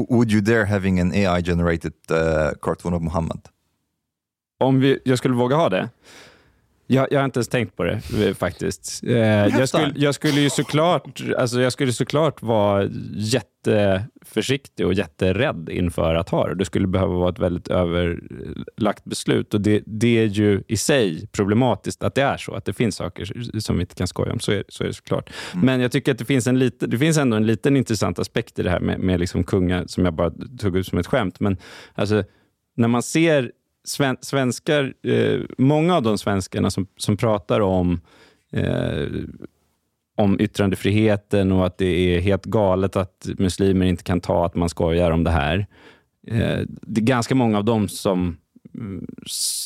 Would 0.10 0.32
you 0.32 0.41
dare 0.41 0.66
having 0.66 1.00
an 1.00 1.12
AI 1.12 1.43
generated 1.43 1.93
uh, 2.12 2.18
cartoon 2.62 2.93
of 2.93 3.02
Muhammad? 3.02 3.39
Om 4.60 4.80
vi, 4.80 5.00
jag 5.06 5.18
skulle 5.18 5.36
våga 5.36 5.56
ha 5.56 5.70
det? 5.70 5.89
Jag, 6.88 7.08
jag 7.12 7.20
har 7.20 7.26
inte 7.26 7.38
ens 7.38 7.48
tänkt 7.48 7.76
på 7.76 7.84
det 7.84 8.02
eh, 8.28 8.34
faktiskt. 8.34 9.04
Eh, 9.04 9.16
jag, 9.16 9.70
skulle, 9.70 9.94
jag, 9.96 10.16
skulle 10.16 10.42
ju 10.42 10.50
såklart, 10.50 11.22
alltså 11.38 11.62
jag 11.62 11.74
skulle 11.74 11.94
såklart 11.94 12.42
vara 12.42 12.90
jätteförsiktig 13.14 14.86
och 14.86 14.94
jätterädd 14.94 15.70
inför 15.70 16.16
att 16.16 16.30
ha 16.30 16.48
det. 16.48 16.56
Det 16.56 16.66
skulle 16.66 16.88
behöva 16.88 17.14
vara 17.14 17.30
ett 17.30 17.40
väldigt 17.40 17.68
överlagt 17.68 19.04
beslut 19.04 19.54
och 19.54 19.62
det, 19.62 19.84
det 19.86 20.18
är 20.20 20.26
ju 20.26 20.64
i 20.68 20.78
sig 20.78 21.28
problematiskt 21.28 22.04
att 22.04 22.16
det 22.16 22.22
är 22.22 22.38
så, 22.38 22.54
att 22.54 22.66
det 22.66 22.74
finns 22.74 22.96
saker 22.96 23.60
som 23.60 23.76
vi 23.78 23.82
inte 23.82 23.96
kan 23.96 24.08
skoja 24.08 24.34
om. 24.34 24.40
Så 24.40 24.52
är, 24.52 24.64
så 24.70 24.84
är 24.84 24.88
det 24.88 24.94
såklart. 24.94 25.30
Men 25.54 25.80
jag 25.82 25.92
tycker 25.92 26.12
att 26.12 26.18
det 26.18 26.26
finns, 26.26 26.48
en 26.48 26.60
lite, 26.60 26.88
det 26.88 26.98
finns 26.98 27.18
ändå 27.18 27.38
en 27.38 27.48
liten 27.48 27.78
intressant 27.78 28.20
aspekt 28.20 28.60
i 28.60 28.64
det 28.64 28.70
här 28.70 28.80
med, 28.80 29.00
med 29.00 29.20
liksom 29.20 29.44
kungar 29.44 29.84
som 29.88 30.06
jag 30.06 30.14
bara 30.14 30.32
tog 30.60 30.78
ut 30.78 30.88
som 30.88 30.98
ett 30.98 31.08
skämt. 31.08 31.40
Men 31.40 31.58
alltså, 31.94 32.24
när 32.76 32.88
man 32.88 33.04
ser 33.04 33.52
sven, 33.86 34.18
svenskar, 34.22 34.94
eh, 35.04 35.40
många 35.58 35.96
av 35.96 36.04
de 36.04 36.18
svenskarna 36.18 36.72
som, 36.72 36.88
som 36.98 37.18
pratar 37.18 37.60
om 37.60 38.02
eh, 38.52 39.08
om 40.18 40.40
yttrandefriheten 40.40 41.52
och 41.52 41.66
att 41.66 41.78
det 41.78 41.86
är 41.86 42.20
helt 42.20 42.46
galet 42.46 42.96
att 42.96 43.28
muslimer 43.38 43.86
inte 43.86 44.04
kan 44.04 44.22
ta 44.22 44.46
att 44.46 44.56
man 44.56 44.70
skojar 44.70 45.12
om 45.12 45.24
det 45.24 45.32
här. 45.32 45.68
Eh, 46.28 46.60
det 46.68 47.02
är 47.02 47.06
ganska 47.06 47.36
många 47.36 47.58
av 47.58 47.66
dem 47.66 47.88
som 47.88 48.38
mm, 48.76 49.08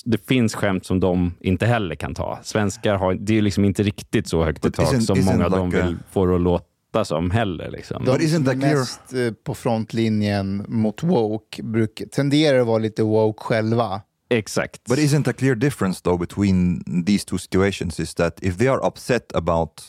det 0.05 0.28
finns 0.28 0.55
skämt 0.55 0.86
som 0.86 0.99
de 0.99 1.34
inte 1.39 1.65
heller 1.65 1.95
kan 1.95 2.15
ta. 2.15 2.39
Svenskar 2.43 2.95
har, 2.95 3.13
det 3.13 3.38
är 3.38 3.41
liksom 3.41 3.65
inte 3.65 3.84
riktigt 3.84 4.28
så 4.28 4.43
högt 4.43 4.65
i 4.65 4.72
tak 4.72 5.01
som 5.01 5.26
många 5.26 5.45
av 5.45 5.51
dem 5.51 5.70
like 5.70 5.86
vill 5.86 5.97
få 6.11 6.26
det 6.26 6.36
att 6.36 6.41
låta 6.41 7.05
som 7.05 7.32
heller. 7.32 7.72
Liksom. 7.72 8.05
De 8.05 8.17
isn't 8.17 8.55
mest 8.55 9.13
eh, 9.13 9.34
på 9.43 9.55
frontlinjen 9.55 10.65
mot 10.67 11.03
woke 11.03 11.63
bruk, 11.63 12.01
tenderar 12.11 12.59
att 12.59 12.67
vara 12.67 12.78
lite 12.78 13.03
woke 13.03 13.43
själva. 13.43 14.01
Exakt. 14.30 14.80
But 14.88 14.97
isn't 14.97 15.27
a 15.27 15.34
clear 15.34 15.55
difference 15.55 16.01
though 16.01 16.17
between 16.19 16.82
these 17.05 17.25
two 17.25 17.38
situations 17.38 17.99
is 17.99 18.13
that 18.13 18.39
if 18.41 18.57
they 18.57 18.67
are 18.67 18.86
upset 18.88 19.23
about 19.36 19.82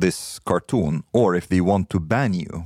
this 0.00 0.38
cartoon 0.44 1.02
or 1.12 1.34
if 1.36 1.46
they 1.48 1.60
want 1.60 1.88
to 1.88 2.00
ban 2.00 2.34
you 2.34 2.62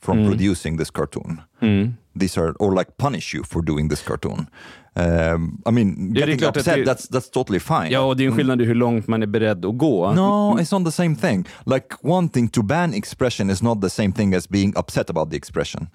from 0.00 0.26
producing 0.28 0.78
this 0.78 0.90
cartoon, 0.90 1.40
Mm. 1.60 1.92
these 2.18 2.40
are 2.40 2.52
or 2.58 2.74
like 2.74 2.90
punish 2.98 3.34
you 3.34 3.44
for 3.44 3.62
doing 3.62 3.88
this 3.88 4.02
cartoon. 4.02 4.46
Um, 4.94 5.62
I 5.66 5.70
mean, 5.70 6.12
det 6.12 6.20
getting 6.20 6.44
upset, 6.48 6.76
det- 6.76 6.84
that's, 6.84 7.08
that's 7.08 7.30
totally 7.30 7.58
fine. 7.60 7.90
Ja, 7.90 8.00
och 8.00 8.16
det 8.16 8.24
är 8.24 8.28
en 8.28 8.36
skillnad 8.36 8.60
i 8.62 8.64
hur 8.64 8.74
långt 8.74 9.06
man 9.08 9.22
är 9.22 9.26
beredd 9.26 9.64
att 9.64 9.78
gå. 9.78 10.12
No, 10.12 10.58
it's 10.58 10.72
not 10.78 10.84
the 10.84 10.92
same 10.92 11.16
thing. 11.16 11.44
Like 11.66 11.86
wanting 12.02 12.48
to 12.48 12.62
ban 12.62 12.94
expression 12.94 13.50
is 13.50 13.62
not 13.62 13.80
the 13.80 13.90
same 13.90 14.12
thing 14.12 14.34
as 14.34 14.48
being 14.48 14.72
upset 14.76 15.10
about 15.10 15.30
the 15.30 15.36
expression. 15.36 15.86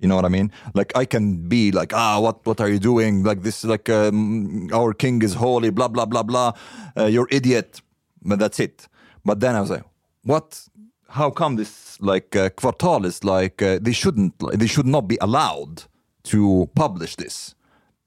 You 0.00 0.08
know 0.08 0.16
what 0.16 0.24
I 0.24 0.28
mean? 0.28 0.50
Like 0.74 0.92
I 0.96 1.04
can 1.04 1.48
be 1.48 1.70
like, 1.72 1.92
ah, 1.94 2.20
what 2.20 2.36
what 2.46 2.60
are 2.60 2.68
you 2.68 2.78
doing? 2.78 3.22
Like 3.22 3.42
this, 3.42 3.64
like 3.64 3.88
um, 3.92 4.68
our 4.72 4.94
king 4.94 5.22
is 5.22 5.34
holy, 5.34 5.70
blah 5.70 5.88
blah 5.88 6.06
blah 6.06 6.22
blah. 6.22 6.52
Uh, 6.96 7.04
you're 7.06 7.28
idiot, 7.30 7.82
but 8.22 8.38
that's 8.38 8.60
it. 8.60 8.88
But 9.24 9.40
then 9.40 9.54
I 9.56 9.60
was 9.60 9.70
like, 9.70 9.84
what? 10.24 10.68
How 11.08 11.30
come 11.30 11.56
this 11.56 11.98
like 12.00 12.36
uh, 12.36 12.48
Kvartal 12.50 13.04
is 13.04 13.24
like 13.24 13.62
uh, 13.62 13.78
they 13.82 13.92
shouldn't 13.92 14.32
they 14.58 14.66
should 14.68 14.86
not 14.86 15.06
be 15.08 15.18
allowed 15.20 15.82
to 16.22 16.68
publish 16.74 17.16
this? 17.16 17.54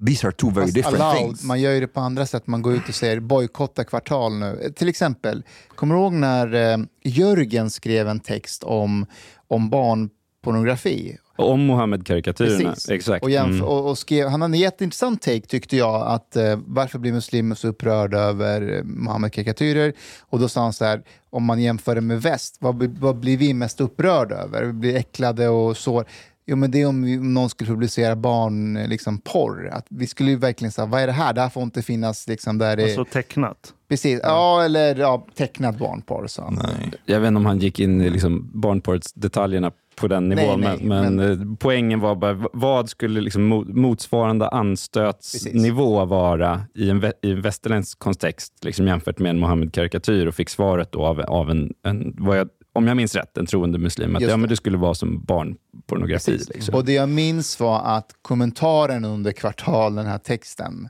these 0.06 0.28
are 0.28 0.32
two 0.32 0.52
very 0.52 0.66
Fast 0.66 0.76
different 0.76 0.96
allowed, 0.98 1.18
things. 1.18 1.44
Man 1.44 1.62
gör 1.62 1.72
ju 1.72 1.80
det 1.80 1.88
på 1.88 2.00
andra 2.00 2.26
sätt. 2.26 2.48
Man 2.48 2.62
går 2.62 2.74
ut 2.74 2.90
och 2.90 2.96
säger 2.96 3.20
bojkotta 3.20 3.84
kvartal 3.84 4.34
nu. 4.40 4.60
Eh, 4.64 4.72
Till 4.72 4.88
exempel, 4.90 5.44
kommer 5.76 5.96
du 5.96 6.02
ihåg 6.02 6.14
när 6.14 6.54
eh, 6.54 6.78
Jörgen 7.04 7.70
skrev 7.70 8.08
en 8.08 8.20
text 8.20 8.64
om, 8.64 9.06
om 9.48 9.70
barnpornografi? 9.70 11.18
Om 11.36 11.66
Mohammed-karikatyrerna. 11.66 12.76
Exakt. 12.90 13.24
Och 13.24 13.30
jämf- 13.30 13.44
Mm. 13.54 13.64
och, 13.64 13.90
och 13.90 13.98
skrev, 13.98 14.28
han 14.28 14.42
hade 14.42 14.56
en 14.58 14.60
jätteintressant 14.60 15.22
take 15.22 15.42
tyckte 15.42 15.78
jag, 15.78 16.08
att 16.08 16.36
eh, 16.36 16.60
varför 16.66 17.00
blir 17.00 17.14
muslimer 17.14 17.56
så 17.56 17.68
upprörda 17.68 18.18
över 18.20 18.78
eh, 18.78 18.84
Muhammed-karikatyrer? 18.84 19.94
Och 20.22 20.40
då 20.40 20.48
sa 20.50 20.62
han 20.62 20.74
så 20.74 20.86
här, 20.86 21.02
om 21.30 21.44
man 21.44 21.62
jämför 21.62 21.96
det 21.96 22.02
med 22.02 22.22
väst, 22.22 22.58
vad, 22.60 22.76
blir- 22.76 22.96
vad 23.00 23.16
blir 23.20 23.38
vi 23.38 23.54
mest 23.54 23.82
upprörda 23.82 24.36
över? 24.36 24.64
Vi 24.64 24.74
blir 24.74 24.96
äcklade 24.96 25.48
och 25.50 25.78
så. 25.78 26.04
Jo, 26.46 26.56
men 26.56 26.72
det 26.72 26.82
är 26.82 26.86
om, 26.88 27.04
vi- 27.04 27.18
om 27.18 27.34
någon 27.34 27.50
skulle 27.50 27.70
publicera 27.70 28.16
barn, 28.16 28.78
eh, 28.78 28.88
liksom 28.88 29.18
porr. 29.18 29.70
Att 29.74 29.86
vi 29.90 30.08
skulle 30.08 30.30
ju 30.32 30.38
verkligen 30.38 30.72
säga, 30.72 30.86
vad 30.86 31.02
är 31.02 31.08
det 31.08 31.14
här? 31.14 31.34
Det 31.34 31.42
här 31.42 31.50
får 31.50 31.64
inte 31.64 31.82
finnas 31.82 32.28
liksom 32.28 32.58
där 32.58 32.78
det... 32.78 32.84
Alltså 32.84 33.06
tecknat. 33.06 33.74
Precis, 33.90 34.20
ja, 34.24 34.64
eller 34.64 34.96
ja, 34.96 35.28
tecknad 35.36 35.78
barnporr, 35.78 36.28
han. 36.42 36.60
Nej. 36.64 36.92
Jag 37.06 37.20
vet 37.20 37.28
inte 37.28 37.38
om 37.38 37.46
han 37.46 37.60
gick 37.60 37.80
in 37.80 38.02
i 38.02 38.10
liksom 38.10 38.50
barnporrsdetaljerna 38.54 39.72
på 39.96 40.08
den 40.08 40.30
Nej, 40.30 40.36
nivån, 40.46 40.62
nej, 40.62 40.78
men, 40.82 40.88
men, 40.88 41.16
men- 41.16 41.52
eh, 41.52 41.58
poängen 41.60 42.00
var 42.00 42.16
bara, 42.16 42.46
vad 42.54 42.90
skulle 42.90 43.22
liksom 43.22 43.54
mo- 43.54 43.74
motsvarande 43.74 44.48
anstötsnivå 44.50 46.06
vara 46.06 46.62
i 46.76 46.90
en, 46.90 47.02
vä- 47.02 47.14
i 47.22 47.32
en 47.32 47.42
västerländsk 47.42 48.00
kontext 48.00 48.54
liksom 48.66 48.88
jämfört 48.88 49.20
med 49.20 49.30
en 49.30 49.40
Mohammed-karikatyr 49.40 50.26
och 50.28 50.36
fick 50.36 50.50
svaret 50.50 50.92
då 50.92 51.06
av, 51.06 51.20
av 51.22 51.52
en, 51.52 51.74
en 51.86 52.16
jag, 52.26 52.50
om 52.74 52.88
jag 52.88 52.98
minns 52.98 53.16
rätt, 53.16 53.38
en 53.38 53.46
troende 53.46 53.78
muslim, 53.80 54.16
att 54.16 54.22
Just 54.22 54.32
ja, 54.32 54.38
men 54.38 54.42
det. 54.50 54.54
det 54.54 54.56
skulle 54.58 54.78
vara 54.78 54.94
som 54.94 55.24
barnpornografi. 55.24 56.32
Precis. 56.32 56.50
Liksom. 56.50 56.76
Och 56.76 56.86
det 56.86 56.94
jag 56.94 57.10
minns 57.10 57.60
var 57.60 57.82
att 57.98 58.12
kommentaren 58.22 59.06
under 59.06 59.32
kvartal, 59.32 59.96
den 59.96 60.06
här 60.06 60.18
texten, 60.18 60.90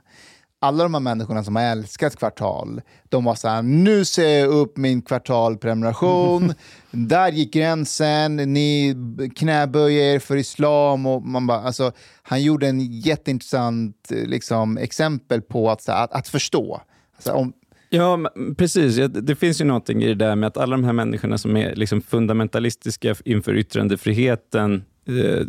alla 0.64 0.82
de 0.82 0.94
här 0.94 1.00
människorna 1.00 1.44
som 1.44 1.56
har 1.56 1.62
älskat 1.62 2.16
kvartal, 2.16 2.80
de 3.08 3.24
var 3.24 3.34
så 3.34 3.48
här, 3.48 3.62
nu 3.62 4.04
ser 4.04 4.38
jag 4.38 4.48
upp 4.48 4.76
min 4.76 5.02
kvartalprenumeration, 5.02 6.54
där 6.90 7.32
gick 7.32 7.52
gränsen, 7.52 8.36
ni 8.36 8.96
knäböjer 9.36 10.14
er 10.14 10.18
för 10.18 10.36
islam. 10.36 11.06
Och 11.06 11.22
man 11.22 11.46
bara, 11.46 11.58
alltså, 11.58 11.92
han 12.22 12.42
gjorde 12.42 12.68
en 12.68 12.80
jätteintressant 13.00 14.12
eh, 14.12 14.28
liksom, 14.28 14.78
exempel 14.78 15.42
på 15.42 15.70
att, 15.70 15.86
här, 15.86 16.04
att, 16.04 16.12
att 16.12 16.28
förstå. 16.28 16.80
Alltså, 17.16 17.32
om, 17.32 17.52
Ja, 17.88 18.30
precis. 18.56 18.96
Det 19.08 19.36
finns 19.36 19.60
ju 19.60 19.64
någonting 19.64 20.02
i 20.02 20.06
det 20.06 20.14
där 20.14 20.36
med 20.36 20.46
att 20.46 20.56
alla 20.56 20.76
de 20.76 20.84
här 20.84 20.92
människorna 20.92 21.38
som 21.38 21.56
är 21.56 21.74
liksom 21.74 22.02
fundamentalistiska 22.02 23.14
inför 23.24 23.56
yttrandefriheten, 23.56 24.84
eh, 25.06 25.46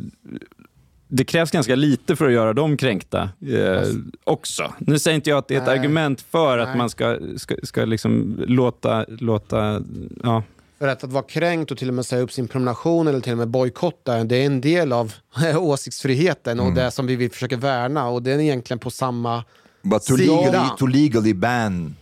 det 1.16 1.24
krävs 1.24 1.52
ganska 1.52 1.76
lite 1.76 2.16
för 2.16 2.26
att 2.26 2.34
göra 2.34 2.54
dem 2.54 2.78
kränkta 2.78 3.30
eh, 3.48 3.82
också. 4.24 4.74
Nu 4.80 5.00
säger 5.00 5.16
inte 5.16 5.30
jag 5.30 5.38
att 5.38 5.48
det 5.48 5.56
är 5.56 5.58
ett 5.58 5.68
Nej. 5.68 5.80
argument 5.80 6.22
för 6.22 6.58
att 6.58 6.68
Nej. 6.68 6.78
man 6.78 6.90
ska, 6.90 7.20
ska, 7.38 7.56
ska 7.64 7.86
liksom 7.86 8.44
låta, 8.48 9.06
låta 9.08 9.82
ja, 10.24 10.44
För 10.80 10.88
att, 10.88 11.04
att 11.04 11.12
vara 11.12 11.24
kränkt 11.24 11.72
och 11.72 11.78
till 11.78 11.88
och 11.88 11.94
med 11.94 12.06
säga 12.06 12.22
upp 12.22 12.32
sin 12.32 12.48
prenumeration 12.48 13.08
eller 13.08 13.20
till 13.20 13.32
och 13.32 13.38
med 13.38 13.48
bojkotta, 13.48 14.24
det 14.24 14.36
är 14.36 14.46
en 14.46 14.62
del 14.62 14.94
av 14.94 15.14
åsiktsfriheten 15.58 16.60
och 16.60 16.74
det 16.74 16.92
som 16.92 17.08
vi 17.08 17.16
vill 17.16 17.32
försöka 17.32 17.58
värna 17.58 18.08
och 18.08 18.24
det 18.24 18.32
är 18.32 18.40
egentligen 18.40 18.80
på 18.80 18.92
samma... 18.92 19.44
But 19.82 20.04
to 20.04 20.18
Sida. 20.18 20.34
legally, 20.34 20.70
to 20.78 20.86
legally 20.88 21.34
ban 21.34 21.96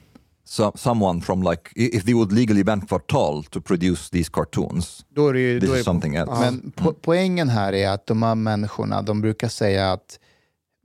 so, 0.54 0.72
someone 0.76 1.22
from 1.22 1.42
like, 1.42 1.72
if 1.76 2.04
they 2.04 2.14
would 2.14 2.32
legally 2.32 2.64
ban 2.64 2.82
Kvartal 2.82 3.44
to 3.50 3.62
produce 3.62 4.10
these 4.10 4.30
cartoons, 4.30 5.06
Då 5.10 5.28
är 5.28 5.34
det 5.34 5.40
ju... 5.40 5.60
this 5.60 5.70
Då 5.70 5.76
är, 5.76 5.80
is 5.80 5.86
something 5.86 6.16
else. 6.16 6.40
Men 6.40 6.72
po 6.72 6.94
poängen 6.94 7.50
här 7.50 7.74
är 7.74 7.90
att 7.90 8.08
de 8.08 8.24
här 8.24 8.36
människorna, 8.36 9.02
de 9.02 9.22
brukar 9.22 9.50
säga 9.50 9.92
att 9.92 10.20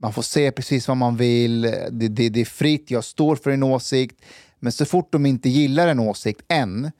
man 0.01 0.13
får 0.13 0.21
säga 0.21 0.51
precis 0.51 0.87
vad 0.87 0.97
man 0.97 1.17
vill, 1.17 1.61
det, 1.61 2.07
det, 2.07 2.29
det 2.29 2.41
är 2.41 2.45
fritt, 2.45 2.91
jag 2.91 3.03
står 3.03 3.35
för 3.35 3.51
en 3.51 3.63
åsikt. 3.63 4.21
Men 4.59 4.71
så 4.71 4.85
fort 4.85 5.11
de 5.11 5.25
inte 5.25 5.49
gillar 5.49 5.87
en 5.87 5.99
åsikt 5.99 6.41
än, 6.47 6.91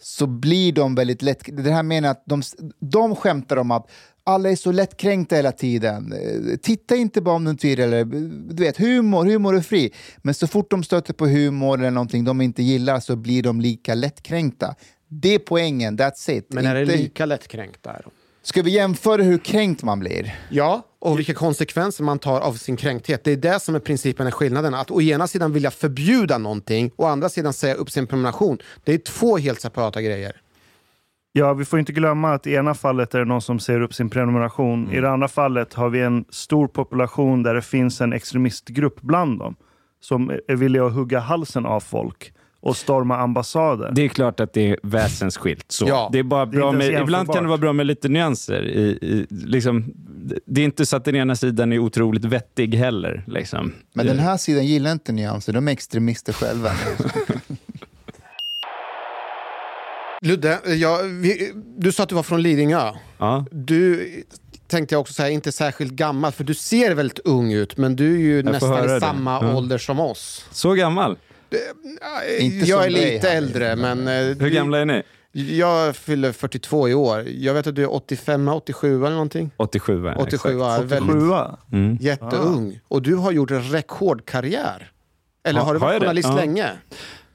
så 0.00 0.26
blir 0.26 0.72
de 0.72 0.94
väldigt 0.94 1.22
lätt... 1.22 1.42
Det 1.64 1.72
här 1.72 1.82
menar 1.82 2.08
att 2.08 2.22
de, 2.26 2.42
de 2.78 3.16
skämtar 3.16 3.56
om 3.56 3.70
att 3.70 3.90
alla 4.26 4.50
är 4.50 4.56
så 4.56 4.72
lättkränkta 4.72 5.36
hela 5.36 5.52
tiden. 5.52 6.12
Eh, 6.12 6.56
Titta 6.56 6.96
inte 6.96 7.20
bara 7.20 7.34
om 7.34 7.44
du 7.44 7.50
inte 7.50 7.66
vill, 7.66 7.80
eller 7.80 8.04
du 8.54 8.62
vet, 8.62 8.76
humor, 8.76 9.24
humor 9.24 9.56
är 9.56 9.60
fri. 9.60 9.92
Men 10.16 10.34
så 10.34 10.46
fort 10.46 10.70
de 10.70 10.82
stöter 10.84 11.12
på 11.12 11.26
humor 11.26 11.78
eller 11.78 11.90
någonting 11.90 12.24
de 12.24 12.40
inte 12.40 12.62
gillar 12.62 13.00
så 13.00 13.16
blir 13.16 13.42
de 13.42 13.60
lika 13.60 13.94
lättkränkta. 13.94 14.74
Det 15.08 15.34
är 15.34 15.38
poängen, 15.38 15.98
that's 15.98 16.30
it. 16.30 16.46
men 16.50 16.66
är 16.66 16.74
det 16.74 16.80
Inte- 16.82 16.96
lika 16.96 17.26
lättkränkt 17.26 17.82
där? 17.82 18.06
Ska 18.42 18.62
vi 18.62 18.70
jämföra 18.70 19.22
hur 19.22 19.38
kränkt 19.38 19.82
man 19.82 20.00
blir? 20.00 20.38
Ja, 20.50 20.82
och 20.98 21.18
vilka 21.18 21.34
konsekvenser 21.34 22.04
man 22.04 22.18
tar 22.18 22.40
av 22.40 22.52
sin 22.54 22.76
kränkthet. 22.76 23.24
Det 23.24 23.32
är 23.32 23.36
det 23.36 23.60
som 23.60 23.74
är 23.74 23.78
principen 23.78 24.26
är 24.26 24.30
skillnaden. 24.30 24.74
Att 24.74 24.90
å 24.90 25.00
ena 25.02 25.26
sidan 25.26 25.52
vilja 25.52 25.70
förbjuda 25.70 26.38
någonting, 26.38 26.90
å 26.96 27.04
andra 27.04 27.28
sidan 27.28 27.52
säga 27.52 27.74
upp 27.74 27.90
sin 27.90 28.06
prenumeration. 28.06 28.58
Det 28.84 28.92
är 28.94 28.98
två 28.98 29.38
helt 29.38 29.60
separata 29.60 30.02
grejer. 30.02 30.40
Ja, 31.38 31.54
vi 31.54 31.64
får 31.64 31.78
inte 31.78 31.92
glömma 31.92 32.34
att 32.34 32.46
i 32.46 32.54
ena 32.54 32.74
fallet 32.74 33.14
är 33.14 33.18
det 33.18 33.24
någon 33.24 33.42
som 33.42 33.58
säger 33.58 33.80
upp 33.80 33.94
sin 33.94 34.10
prenumeration. 34.10 34.92
I 34.92 35.00
det 35.00 35.10
andra 35.10 35.28
fallet 35.28 35.74
har 35.74 35.88
vi 35.88 36.00
en 36.00 36.24
stor 36.30 36.68
population 36.68 37.42
där 37.42 37.54
det 37.54 37.62
finns 37.62 38.00
en 38.00 38.12
extremistgrupp 38.12 39.00
bland 39.00 39.38
dem 39.38 39.56
som 40.00 40.30
är 40.48 40.56
villiga 40.56 40.86
att 40.86 40.92
hugga 40.92 41.20
halsen 41.20 41.66
av 41.66 41.80
folk 41.80 42.32
och 42.60 42.76
storma 42.76 43.16
ambassader. 43.16 43.92
Det 43.94 44.02
är 44.02 44.08
klart 44.08 44.40
att 44.40 44.52
det 44.52 44.70
är 44.70 44.78
väsensskilt. 44.82 45.72
Så. 45.72 45.88
Ja. 45.88 46.08
det 46.12 46.18
är 46.18 46.22
bara 46.22 46.46
Det 46.46 46.56
är 46.56 46.60
bra 46.60 46.68
inte 46.68 46.84
ens 46.84 46.92
med, 46.92 47.02
ibland 47.02 47.32
kan 47.32 47.42
det 47.42 47.48
vara 47.48 47.58
bra 47.58 47.72
med 47.72 47.86
lite 47.86 48.08
nyanser. 48.08 48.62
I, 48.62 48.80
i, 48.80 49.26
liksom, 49.30 49.84
det 50.46 50.60
är 50.60 50.64
inte 50.64 50.86
så 50.86 50.96
att 50.96 51.04
den 51.04 51.16
ena 51.16 51.36
sidan 51.36 51.72
är 51.72 51.78
otroligt 51.78 52.24
vettig 52.24 52.74
heller. 52.74 53.24
Liksom. 53.26 53.72
Men 53.94 54.06
den 54.06 54.18
här 54.18 54.36
sidan 54.36 54.66
gillar 54.66 54.92
inte 54.92 55.12
nyanser, 55.12 55.52
de 55.52 55.68
är 55.68 55.72
extremister 55.72 56.32
själva. 56.32 56.70
Ludde, 60.22 60.58
ja, 60.66 61.00
vi, 61.04 61.52
du 61.78 61.92
sa 61.92 62.02
att 62.02 62.08
du 62.08 62.14
var 62.14 62.22
från 62.22 62.42
Lidingö. 62.42 62.92
Ja. 63.18 63.44
Du 63.50 64.10
tänkte 64.66 64.94
jag 64.94 65.00
också 65.00 65.12
säga, 65.12 65.30
inte 65.30 65.52
särskilt 65.52 65.92
gammal, 65.92 66.32
för 66.32 66.44
du 66.44 66.54
ser 66.54 66.94
väldigt 66.94 67.18
ung 67.18 67.52
ut, 67.52 67.76
men 67.76 67.96
du 67.96 68.14
är 68.14 68.18
ju 68.18 68.42
nästan 68.42 68.84
i 68.84 68.86
det. 68.88 69.00
samma 69.00 69.38
Ja. 69.42 69.56
ålder 69.56 69.78
som 69.78 70.00
oss. 70.00 70.46
Så 70.50 70.72
gammal? 70.72 71.18
Inte 72.40 72.66
jag 72.70 72.84
är 72.86 72.90
lite 72.90 73.30
äldre, 73.30 73.76
men... 73.76 74.08
eh, 74.08 74.14
Hur 74.14 74.34
du- 74.34 74.50
gamla 74.50 74.78
är 74.78 74.84
ni? 74.84 75.02
Jag 75.32 75.96
fyller 75.96 76.32
42 76.32 76.88
i 76.88 76.94
år. 76.94 77.24
Jag 77.28 77.54
vet 77.54 77.66
att 77.66 77.74
du 77.74 77.82
är 77.82 77.94
85, 77.94 78.48
87 78.48 79.00
eller 79.00 79.10
någonting. 79.10 79.50
87 79.56 80.06
är 80.08 80.20
87 80.20 80.48
exakt. 80.54 80.80
är 80.82 80.84
väldigt 80.84 81.10
87 81.16 81.34
Mm. 81.72 81.96
jätteung. 82.00 82.80
Och 82.88 83.02
du 83.02 83.14
har 83.14 83.32
gjort 83.32 83.50
en 83.50 83.62
rekordkarriär. 83.62 84.90
Eller 85.44 85.60
Ha- 85.60 85.66
har 85.66 85.74
du 85.74 85.80
har 85.80 85.86
varit 85.86 85.92
jag 85.94 86.00
det? 86.02 86.06
journalist 86.06 86.28
Ja. 86.28 86.34
länge? 86.36 86.70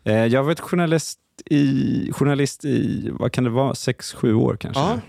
Eh, 0.04 0.26
Jag 0.34 0.40
har 0.40 0.46
varit 0.46 0.60
journalist 0.60 1.20
i, 1.46 2.12
journalist 2.14 2.66
i, 2.66 3.10
vad 3.14 3.32
kan 3.32 3.44
det 3.44 3.50
vara, 3.50 3.74
6-7 3.74 4.34
år 4.34 4.58
kanske. 4.60 4.82
Ja. 4.82 5.00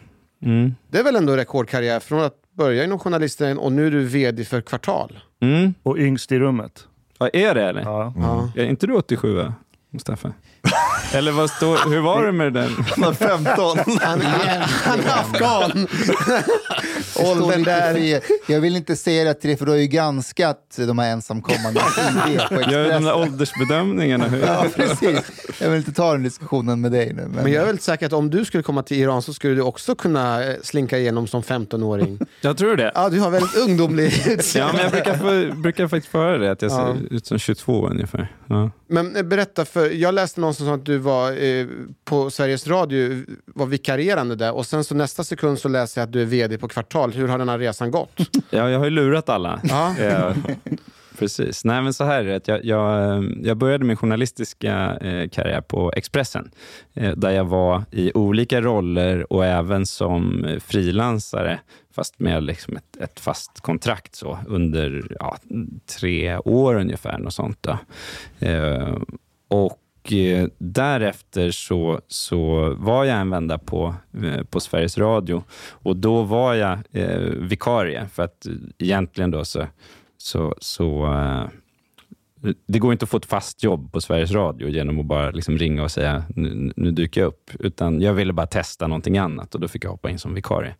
Mm. 0.45 0.75
Det 0.91 0.99
är 0.99 1.05
väl 1.05 1.17
ändå 1.17 1.37
rekordkarriär 1.37 2.01
från 2.01 2.21
att 2.23 2.35
börja 2.57 2.85
inom 2.85 2.99
journalisten 2.99 3.59
och 3.59 3.73
nu 3.73 3.87
är 3.87 3.91
du 3.91 4.05
vd 4.05 4.45
för 4.45 4.61
Kvartal. 4.61 5.19
Mm. 5.43 5.75
och 5.83 5.99
yngst 5.99 6.33
i 6.33 6.39
rummet. 6.39 6.87
Ja, 7.19 7.29
är 7.33 7.55
det 7.55 7.63
eller? 7.65 7.83
Ja. 7.83 8.13
Ja. 8.17 8.51
Är 8.57 8.65
inte 8.65 8.87
du 8.87 8.93
87 8.95 9.35
va, 9.35 9.55
Mustafa? 9.91 10.33
eller 11.15 11.33
vad 11.33 11.51
står, 11.51 11.91
hur 11.91 12.01
var 12.01 12.27
det 12.27 12.33
med 12.33 12.53
den? 12.53 12.71
15! 13.15 13.79
Han, 14.01 14.21
är- 14.23 14.85
han 14.85 15.01
är 15.01 15.09
afghan! 15.21 15.87
Står 17.13 17.43
Åldern 17.43 17.63
där. 17.63 17.95
fri. 17.95 18.21
Jag 18.49 18.61
vill 18.61 18.77
inte 18.77 18.97
säga 18.97 19.25
det 19.25 19.35
till 19.35 19.49
dig, 19.49 19.57
för 19.57 19.67
du 19.67 19.73
har 19.73 19.79
ju 19.79 19.87
granskat 19.87 20.75
de 20.77 20.99
här 20.99 21.13
ensamkommande 21.13 21.81
ID 22.29 22.41
på 22.49 22.71
Gör 22.71 22.89
de 22.93 23.05
där 23.05 23.15
åldersbedömningarna. 23.17 24.29
Hur? 24.29 24.41
Ja, 24.41 24.67
precis. 24.77 25.21
Jag 25.61 25.69
vill 25.71 25.79
inte 25.79 25.93
ta 25.93 26.13
den 26.13 26.23
diskussionen 26.23 26.81
med 26.81 26.93
dig 26.93 27.07
nu. 27.15 27.23
Men, 27.23 27.31
Men 27.31 27.53
jag 27.53 27.63
är 27.63 27.67
väldigt 27.67 27.83
säker 27.85 28.07
att 28.07 28.13
om 28.13 28.31
du 28.31 28.45
skulle 28.45 28.63
komma 28.63 28.83
till 28.83 28.97
Iran 29.01 29.23
så 29.23 29.35
skulle 29.35 29.55
du 29.55 29.63
också 29.63 29.95
kunna 29.95 30.45
eh, 30.45 30.55
slinka 30.63 30.99
igenom 30.99 31.27
som 31.27 31.43
15-åring. 31.43 32.19
Jag 32.41 32.57
tror 32.59 32.77
det. 32.77 32.93
Ja, 32.95 33.09
du 33.09 33.21
har 33.21 33.31
väldigt 33.31 33.57
ungdomlig 33.57 34.13
Ja, 34.27 34.33
utseende. 34.33 34.73
men 34.73 34.83
jag 34.83 34.91
brukar, 34.93 35.15
få, 35.51 35.61
brukar 35.61 35.89
faktiskt 35.89 36.13
få 36.13 36.19
höra 36.19 36.39
det, 36.39 36.51
att 36.51 36.63
jag 36.63 36.71
ser 36.71 36.79
Ja. 36.79 36.95
ut 37.11 37.27
som 37.27 37.39
22 37.39 37.87
ungefär. 37.89 38.37
Ja. 38.49 38.71
Men 38.89 39.17
eh, 39.17 39.23
berätta, 39.23 39.65
för 39.65 39.91
jag 39.91 40.15
läste 40.15 40.41
någonstans 40.41 40.71
att 40.71 40.87
du 40.87 40.99
var 40.99 41.43
eh, 41.45 41.67
på 42.05 42.31
Sveriges 42.31 42.67
Radio, 42.67 43.25
var 43.47 43.67
vikarierande 43.67 44.35
där 44.37 44.53
och 44.55 44.67
sen 44.67 44.85
så 44.85 44.95
nästa 44.95 45.25
sekund 45.25 45.59
så 45.59 45.69
läser 45.69 46.01
jag 46.01 46.07
att 46.07 46.13
du 46.13 46.23
är 46.23 46.27
vd 46.27 46.59
på 46.59 46.69
Kvartal. 46.69 47.02
Hur 47.11 47.29
har 47.29 47.39
den 47.39 47.49
här 47.49 47.59
resan 47.59 47.91
gått? 47.91 48.21
Ja, 48.51 48.71
jag 48.71 48.79
har 48.79 48.85
ju 48.85 48.91
lurat 48.91 49.29
alla. 49.29 49.61
Ja. 49.63 49.95
Ja, 49.99 50.35
precis. 51.19 51.65
Nej, 51.65 51.83
men 51.83 51.95
så 51.95 52.05
här 52.05 52.25
är 52.25 52.25
det. 52.25 52.49
Jag, 52.49 52.65
jag, 52.65 53.17
eh, 53.17 53.23
jag 53.43 53.57
började 53.57 53.85
min 53.85 53.97
journalistiska 53.97 54.97
eh, 55.01 55.29
karriär 55.29 55.61
på 55.61 55.93
Expressen, 55.97 56.51
eh, 56.95 57.13
där 57.17 57.31
jag 57.31 57.45
var 57.45 57.85
i 57.91 58.13
olika 58.15 58.61
roller 58.61 59.33
och 59.33 59.45
även 59.45 59.87
som 59.87 60.45
eh, 60.45 60.59
frilansare, 60.59 61.59
fast 61.95 62.19
med 62.19 62.43
liksom 62.43 62.77
ett, 62.77 62.97
ett 63.01 63.21
fast 63.21 63.61
kontrakt 63.61 64.15
så, 64.15 64.39
under 64.47 65.17
ja, 65.21 65.37
tre 65.99 66.39
år 66.39 66.75
ungefär. 66.75 67.19
Något 67.19 67.35
sånt. 67.35 67.67
Eh, 68.41 68.97
och 69.49 69.79
eh, 70.13 70.49
därefter 70.59 71.51
så, 71.51 72.01
så 72.09 72.75
var 72.79 73.05
jag 73.05 73.21
en 73.21 73.31
vända 73.31 73.59
på, 73.59 73.95
eh, 74.23 74.45
på 74.45 74.61
Sveriges 74.61 74.99
Radio 74.99 75.45
och 75.71 75.97
då 75.97 76.23
var 76.23 76.55
jag 76.55 76.79
eh, 76.93 77.19
vikarie 77.21 78.07
för 78.13 78.23
att 78.23 78.47
eh, 78.47 78.53
egentligen 78.79 79.31
då 79.31 79.45
så 79.45 79.67
så, 80.23 80.55
så 80.59 81.13
eh, 81.13 81.49
det 82.67 82.79
går 82.79 82.93
inte 82.93 83.05
att 83.05 83.11
få 83.11 83.17
ett 83.17 83.27
fast 83.27 83.63
jobb 83.63 83.93
på 83.93 84.01
Sveriges 84.01 84.31
Radio 84.31 84.69
genom 84.69 85.01
att 85.01 85.07
bara 85.07 85.31
liksom 85.31 85.59
ringa 85.59 85.83
och 85.83 85.91
säga 85.91 86.25
nu, 86.37 86.73
nu 86.77 86.91
dyker 86.91 87.21
jag 87.21 87.29
upp. 87.29 87.51
Utan 87.59 88.01
jag 88.01 88.15
ville 88.15 88.33
bara 88.33 88.47
testa 88.47 88.87
någonting 88.87 89.19
annat 89.19 89.55
och 89.55 89.61
då 89.61 89.69
fick 89.69 89.85
jag 89.85 89.91
hoppa 89.91 90.11
in 90.11 90.19
som 90.19 90.35
vikarie. 90.35 90.75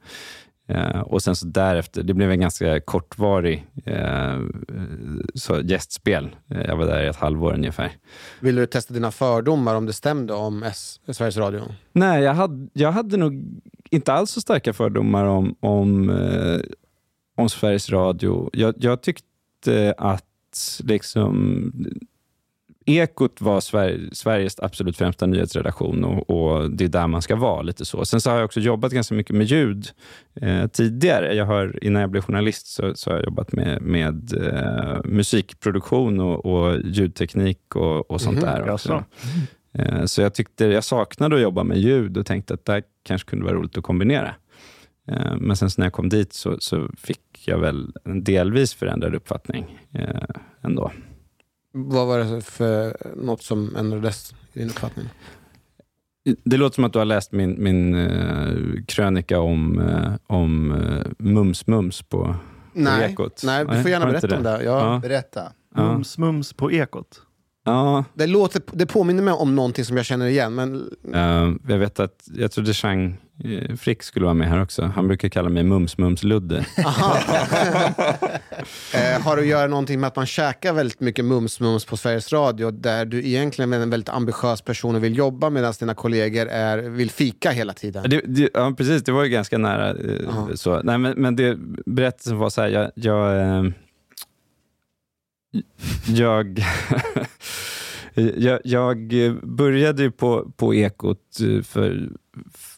Eh, 0.75 1.01
och 1.01 1.23
sen 1.23 1.37
så 1.37 1.47
därefter, 1.47 2.03
det 2.03 2.15
blev 2.15 2.31
en 2.31 2.41
ganska 2.41 2.81
kortvarig 2.81 3.67
eh, 3.85 4.41
så 5.35 5.61
gästspel. 5.61 6.37
Eh, 6.49 6.63
jag 6.63 6.77
var 6.77 6.87
där 6.87 7.05
i 7.05 7.07
ett 7.07 7.17
halvår 7.17 7.55
ungefär. 7.55 7.93
Vill 8.41 8.55
du 8.55 8.67
testa 8.67 8.95
dina 8.95 9.11
fördomar 9.11 9.75
om 9.75 9.87
det 9.87 9.93
stämde 9.93 10.35
om 10.35 10.63
S 10.63 11.01
Sveriges 11.09 11.37
Radio? 11.37 11.63
Nej, 11.93 12.23
jag 12.23 12.35
hade, 12.35 12.69
jag 12.73 12.93
hade 12.93 13.17
nog 13.17 13.45
inte 13.91 14.13
alls 14.13 14.31
så 14.31 14.41
starka 14.41 14.73
fördomar 14.73 15.25
om, 15.25 15.55
om, 15.61 16.11
eh, 16.11 16.61
om 17.37 17.49
Sveriges 17.49 17.91
Radio. 17.91 18.51
Jag, 18.53 18.75
jag 18.79 19.03
tyckte 19.03 19.95
att 19.99 20.25
liksom 20.85 21.73
Ekot 22.87 23.41
var 23.41 23.61
Sver 23.61 24.09
Sveriges 24.13 24.61
absolut 24.61 24.97
främsta 24.97 25.27
nyhetsredaktion 25.27 26.05
och, 26.05 26.31
och, 26.31 26.71
det 26.71 26.85
är 26.85 26.89
där 26.89 27.07
man 27.07 27.23
ska 27.23 27.37
vara. 27.37 27.63
lite 27.63 27.85
så. 27.85 28.05
Sen 28.05 28.21
så 28.21 28.31
har 28.31 28.37
jag 28.37 28.45
också 28.45 28.61
jobbat 28.61 28.93
ganska 28.93 29.15
mycket 29.15 29.37
med 29.37 29.47
ljud 29.47 29.89
eh, 30.35 30.67
tidigare. 30.67 31.35
Jag 31.35 31.47
har, 31.47 31.85
innan 31.85 32.01
jag 32.01 32.11
blev 32.11 32.23
journalist 32.23 32.67
så, 32.67 32.95
så 32.95 33.11
har 33.11 33.17
jag 33.17 33.25
jobbat 33.25 33.53
med, 33.53 33.83
med 33.83 34.33
eh, 34.47 35.01
musikproduktion 35.05 36.21
och, 36.21 36.47
och, 36.47 36.81
ljudteknik 36.85 37.77
och, 37.77 38.11
och 38.11 38.21
sånt 38.21 38.37
Mhm, 38.39 38.45
där. 38.47 38.71
Också. 38.71 39.05
Eh, 39.75 40.05
så 40.05 40.23
jag 40.23 40.35
tyckte 40.35 40.65
jag 40.65 40.85
saknade 40.85 41.37
att 41.37 41.43
jobba 41.43 41.65
med 41.65 41.79
ljud 41.79 42.17
och 42.17 42.27
tänkte 42.27 42.55
att 42.55 42.65
det 42.65 42.83
kanske 43.03 43.31
kunde 43.31 43.45
vara 43.45 43.55
roligt 43.55 43.79
att 43.79 43.85
kombinera. 43.85 44.35
Eh, 45.09 45.37
men 45.41 45.57
sen 45.57 45.71
så 45.71 45.81
när 45.81 45.87
jag 45.87 45.93
kom 45.93 46.09
dit 46.09 46.33
så, 46.33 46.57
så 46.61 46.89
fick 46.99 47.21
jag 47.47 47.59
väl 47.59 47.93
en 48.05 48.25
delvis 48.25 48.75
förändrad 48.75 49.15
uppfattning 49.15 49.79
eh, 49.93 50.23
ändå. 50.63 50.93
Vad 51.73 52.07
var 52.07 52.19
det 52.19 52.41
för 52.41 52.97
något 53.17 53.43
som 53.43 53.77
ändrades 53.77 54.35
i 54.53 54.59
din 54.59 54.69
uppfattning? 54.69 55.09
Det 56.45 56.57
låter 56.57 56.75
som 56.75 56.85
att 56.85 56.93
du 56.93 56.99
har 56.99 57.07
läst 57.07 57.33
min, 57.33 57.63
min 57.63 57.95
eh, 57.95 58.55
krönika 58.87 59.41
om, 59.41 59.79
eh, 59.79 60.13
om 60.27 60.73
eh, 60.73 61.07
Mums 61.19 61.67
Mums 61.67 62.03
på, 62.03 62.09
på 62.25 62.35
Nej, 62.73 63.11
Ekot. 63.13 63.43
nej, 63.45 63.65
du 63.65 63.83
får 63.83 63.91
gärna 63.91 64.07
berätta 64.07 64.37
om 64.37 64.43
det. 64.43 64.63
Ja. 64.65 64.99
Berätta. 65.03 65.53
Ja. 65.75 65.83
Mums 65.93 66.19
mums 66.19 66.53
på 66.53 66.73
Ekot. 66.73 67.23
Ja, 67.65 68.05
Det, 68.15 68.27
låter, 68.27 68.63
det 68.73 68.87
påminner 68.87 69.23
mig 69.23 69.35
om 69.35 69.55
någonting 69.55 69.85
som 69.85 69.97
jag 69.97 70.07
känner 70.07 70.27
igen, 70.27 70.55
men 70.55 70.91
jag 71.69 71.79
vet 71.79 72.01
att, 72.01 72.29
jag 72.35 72.53
trodde 72.53 72.73
Chang 72.75 73.05
eh, 73.07 73.17
Frick 73.79 74.03
skulle 74.03 74.25
vara 74.25 74.35
med 74.35 74.49
här 74.49 74.63
också. 74.63 74.83
Han 74.83 75.09
brukar 75.09 75.29
kalla 75.29 75.49
mig 75.49 75.63
Mums 75.63 75.99
Mums 75.99 76.23
Ludde. 76.23 76.67
Aha. 76.85 77.17
eh, 78.95 79.21
har 79.23 79.37
det 79.37 79.43
att 79.43 79.49
göra 79.49 79.67
någonting 79.67 80.01
med 80.01 80.09
att 80.09 80.17
man 80.17 80.27
käkar 80.27 80.73
väldigt 80.73 81.01
mycket 81.01 81.25
mums-mums 81.25 81.89
på 81.89 81.97
Sveriges 81.97 82.33
Radio 82.33 82.71
där 82.71 83.05
du 83.05 83.27
egentligen 83.27 83.73
är 83.73 83.81
en 83.81 83.91
väldigt 83.91 84.09
ambitiös 84.09 84.63
person 84.63 84.95
och 84.97 85.05
vill 85.05 85.17
jobba 85.17 85.51
medan 85.51 85.73
dina 85.81 85.95
kollegor 85.95 86.47
är, 86.47 86.79
vill 86.79 87.11
fika 87.11 87.51
hela 87.51 87.73
tiden? 87.73 88.11
Det, 88.11 88.21
det, 88.25 88.49
ja, 88.55 88.75
precis. 88.77 89.05
Det 89.05 89.13
var 89.13 89.25
ju 89.25 89.31
ganska 89.31 89.59
nära. 89.59 89.89
Eh, 89.91 90.55
så. 90.55 90.83
Nej, 90.83 90.99
men, 90.99 91.13
men 91.17 91.37
det, 91.37 91.57
berättelsen 91.87 92.39
var 92.39 92.51
så 92.51 92.61
här, 92.63 92.69
jag... 92.69 92.91
Jag, 92.95 93.41
eh, 93.41 93.65
jag, 96.07 96.65
jag, 98.37 98.61
jag 98.65 99.11
började 99.43 100.03
ju 100.03 100.11
på, 100.11 100.53
på 100.57 100.75
Ekot 100.75 101.19
eh, 101.41 101.63
för 101.63 102.09
f- 102.55 102.72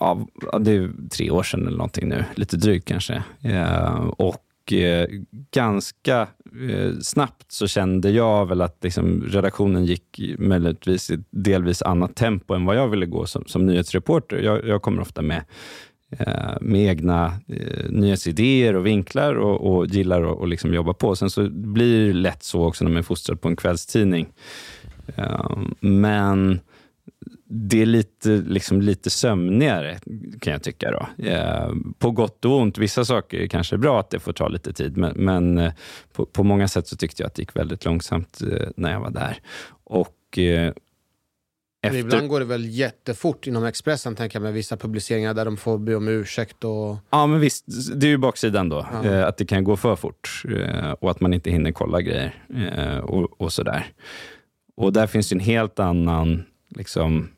ja, 0.00 0.26
det 0.58 0.72
är 0.72 0.90
tre 1.10 1.30
år 1.30 1.42
sedan 1.42 1.66
eller 1.66 1.76
någonting 1.76 2.08
nu, 2.08 2.24
lite 2.34 2.56
drygt 2.56 2.88
kanske. 2.88 3.22
Eh, 3.42 4.10
och 4.16 4.72
eh, 4.72 5.08
ganska 5.50 6.20
eh, 6.70 6.92
snabbt 7.02 7.52
så 7.52 7.66
kände 7.66 8.10
jag 8.10 8.46
väl 8.46 8.60
att 8.60 8.78
liksom, 8.82 9.22
redaktionen 9.22 9.84
gick 9.84 10.20
möjligtvis 10.38 11.10
i 11.10 11.14
ett 11.14 11.26
delvis 11.30 11.82
annat 11.82 12.16
tempo 12.16 12.54
än 12.54 12.64
vad 12.64 12.76
jag 12.76 12.88
ville 12.88 13.06
gå 13.06 13.26
som, 13.26 13.44
som 13.46 13.66
nyhetsreporter. 13.66 14.36
Jag, 14.36 14.66
jag 14.66 14.82
kommer 14.82 15.02
ofta 15.02 15.22
med 15.22 15.44
eh, 16.18 16.56
med 16.60 16.80
egna 16.80 17.32
eh, 17.48 17.90
nyhetsidéer 17.90 18.76
och 18.76 18.86
vinklar 18.86 19.34
och, 19.34 19.74
och 19.74 19.86
gillar 19.86 20.22
att 20.22 20.38
och 20.38 20.48
liksom 20.48 20.74
jobba 20.74 20.94
på. 20.94 21.16
Sen 21.16 21.30
så 21.30 21.50
blir 21.50 22.06
det 22.06 22.12
lätt 22.12 22.42
så 22.42 22.64
också 22.64 22.84
när 22.84 22.90
man 22.90 22.98
är 22.98 23.02
fostrad 23.02 23.40
på 23.40 23.48
en 23.48 23.56
kvällstidning. 23.56 24.28
Eh, 25.16 25.58
men 25.80 26.60
det 27.52 27.82
är 27.82 27.86
lite, 27.86 28.28
liksom 28.28 28.80
lite 28.80 29.10
sömnigare 29.10 29.98
kan 30.40 30.52
jag 30.52 30.62
tycka. 30.62 30.90
Då. 30.90 31.24
Eh, 31.24 31.72
på 31.98 32.10
gott 32.10 32.44
och 32.44 32.56
ont. 32.56 32.78
Vissa 32.78 33.04
saker 33.04 33.46
kanske 33.46 33.76
är 33.76 33.78
bra 33.78 34.00
att 34.00 34.10
det 34.10 34.20
får 34.20 34.32
ta 34.32 34.48
lite 34.48 34.72
tid, 34.72 34.96
men, 34.96 35.12
men 35.16 35.58
eh, 35.58 35.72
på, 36.12 36.26
på 36.26 36.44
många 36.44 36.68
sätt 36.68 36.88
så 36.88 36.96
tyckte 36.96 37.22
jag 37.22 37.26
att 37.26 37.34
det 37.34 37.42
gick 37.42 37.56
väldigt 37.56 37.84
långsamt 37.84 38.40
eh, 38.42 38.68
när 38.76 38.92
jag 38.92 39.00
var 39.00 39.10
där. 39.10 39.38
Och 39.84 40.38
eh, 40.38 40.72
För 41.86 41.96
Ibland 41.96 42.28
går 42.28 42.40
det 42.40 42.46
väl 42.46 42.64
jättefort 42.64 43.46
inom 43.46 43.64
Expressen, 43.64 44.16
tänker 44.16 44.36
jag, 44.36 44.42
med 44.42 44.52
vissa 44.52 44.76
publiceringar 44.76 45.34
där 45.34 45.44
de 45.44 45.56
får 45.56 45.78
be 45.78 45.94
om 45.94 46.08
ursäkt 46.08 46.64
och... 46.64 46.96
Ja, 47.10 47.26
men 47.26 47.40
visst. 47.40 47.64
Det 48.00 48.06
är 48.06 48.10
ju 48.10 48.18
baksidan 48.18 48.68
då. 48.68 48.86
Ja. 48.92 49.04
Eh, 49.04 49.26
att 49.26 49.36
det 49.36 49.44
kan 49.44 49.64
gå 49.64 49.76
för 49.76 49.96
fort 49.96 50.42
eh, 50.48 50.90
och 50.90 51.10
att 51.10 51.20
man 51.20 51.34
inte 51.34 51.50
hinner 51.50 51.72
kolla 51.72 52.00
grejer 52.00 52.34
och, 53.02 53.40
och 53.40 53.52
sådär. 53.52 53.86
Och 54.76 54.92
där 54.92 55.06
finns 55.06 55.32
ju 55.32 55.34
en 55.34 55.40
helt 55.40 55.78
annan 55.78 56.44
liksom, 56.76 57.28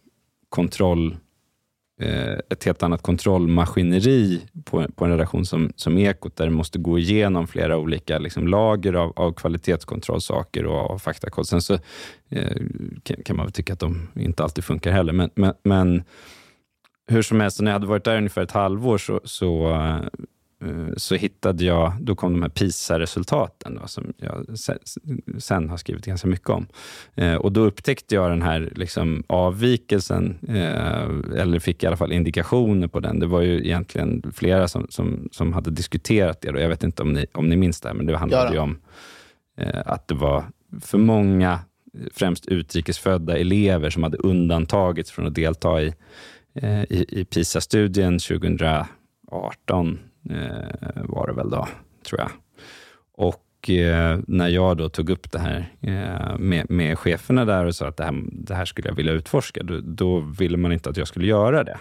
kontroll, 0.52 1.16
eh, 2.00 2.38
ett 2.50 2.64
helt 2.64 2.82
annat 2.82 3.02
kontrollmaskineri 3.02 4.40
på, 4.64 4.86
på 4.94 5.04
en 5.04 5.10
redaktion 5.10 5.46
som, 5.46 5.72
som 5.76 5.98
Ekot, 5.98 6.36
där 6.36 6.44
det 6.44 6.50
måste 6.50 6.78
gå 6.78 6.98
igenom 6.98 7.46
flera 7.46 7.78
olika 7.78 8.18
liksom, 8.18 8.48
lager 8.48 8.92
av, 8.92 9.12
av 9.16 9.32
kvalitetskontrollsaker 9.32 10.66
och 10.66 10.90
av 10.90 10.98
faktakoll. 10.98 11.44
Sen 11.44 11.62
så 11.62 11.74
eh, 12.28 12.56
kan, 13.02 13.16
kan 13.24 13.36
man 13.36 13.46
väl 13.46 13.52
tycka 13.52 13.72
att 13.72 13.80
de 13.80 14.08
inte 14.14 14.42
alltid 14.42 14.64
funkar 14.64 14.92
heller, 14.92 15.12
men, 15.12 15.30
men, 15.34 15.54
men 15.64 16.02
hur 17.06 17.22
som 17.22 17.40
helst, 17.40 17.60
när 17.60 17.70
jag 17.70 17.74
hade 17.74 17.86
varit 17.86 18.04
där 18.04 18.16
ungefär 18.16 18.42
ett 18.42 18.50
halvår 18.50 18.98
så, 18.98 19.20
så, 19.24 19.70
eh, 19.70 20.00
så 20.96 21.14
hittade 21.14 21.64
jag, 21.64 21.92
då 22.00 22.14
kom 22.14 22.32
de 22.32 22.42
här 22.42 22.48
PISA-resultaten 22.48 23.78
då, 23.80 23.86
som 23.86 24.12
jag 24.16 24.46
sen, 25.38 25.68
har 25.68 25.76
skrivit 25.76 26.04
ganska 26.04 26.28
mycket 26.28 26.48
om. 26.48 26.66
Eh, 27.14 27.34
och 27.34 27.52
då 27.52 27.60
upptäckte 27.60 28.14
jag 28.14 28.30
den 28.30 28.42
här 28.42 28.72
liksom, 28.76 29.24
avvikelsen, 29.26 30.38
eh, 30.48 31.40
eller 31.40 31.58
fick 31.58 31.82
i 31.82 31.86
alla 31.86 31.96
fall 31.96 32.12
indikationer 32.12 32.88
på 32.88 33.00
den. 33.00 33.18
Det 33.18 33.26
var 33.26 33.40
ju 33.40 33.66
egentligen 33.66 34.32
flera 34.34 34.68
som, 34.68 34.86
som, 34.88 35.28
som 35.32 35.52
hade 35.52 35.70
diskuterat 35.70 36.40
det. 36.40 36.50
Och 36.50 36.60
jag 36.60 36.68
vet 36.68 36.84
inte 36.84 37.02
om 37.02 37.12
ni, 37.12 37.26
om 37.32 37.48
ni 37.48 37.56
minns 37.56 37.80
det, 37.80 37.88
här, 37.88 37.94
men 37.94 38.06
det 38.06 38.16
handlade 38.16 38.44
Ja 38.44 38.48
då. 38.48 38.54
ju 38.54 38.60
om 38.60 38.78
eh, 39.56 39.82
att 39.86 40.08
det 40.08 40.14
var 40.14 40.44
för 40.80 40.98
många, 40.98 41.58
främst 42.14 42.46
utrikesfödda 42.46 43.38
elever 43.38 43.90
som 43.90 44.02
hade 44.02 44.16
undantagits 44.16 45.10
från 45.10 45.26
att 45.26 45.34
delta 45.34 45.82
i 45.82 45.94
eh, 46.54 46.82
i, 46.82 47.06
i 47.08 47.24
PISA-studien 47.24 48.18
2018 48.18 49.98
eh, 50.30 51.02
var 51.04 51.26
det 51.26 51.32
väl 51.32 51.50
då, 51.50 51.68
tror 52.06 52.20
jag. 52.20 52.30
Och 53.14 53.70
eh, 53.70 54.20
när 54.26 54.48
jag 54.48 54.76
då 54.76 54.88
tog 54.88 55.10
upp 55.10 55.32
det 55.32 55.38
här 55.38 55.72
eh, 55.80 56.38
med, 56.38 56.70
med 56.70 56.98
cheferna 56.98 57.44
där 57.44 57.64
och 57.64 57.74
sa 57.74 57.88
att 57.88 57.96
det 57.96 58.04
här, 58.04 58.22
det 58.32 58.54
här 58.54 58.64
skulle 58.64 58.88
jag 58.88 58.94
vilja 58.94 59.12
utforska, 59.12 59.62
då, 59.62 59.80
då 59.80 60.20
ville 60.20 60.56
man 60.56 60.72
inte 60.72 60.90
att 60.90 60.96
jag 60.96 61.08
skulle 61.08 61.26
göra 61.26 61.64
det. 61.64 61.78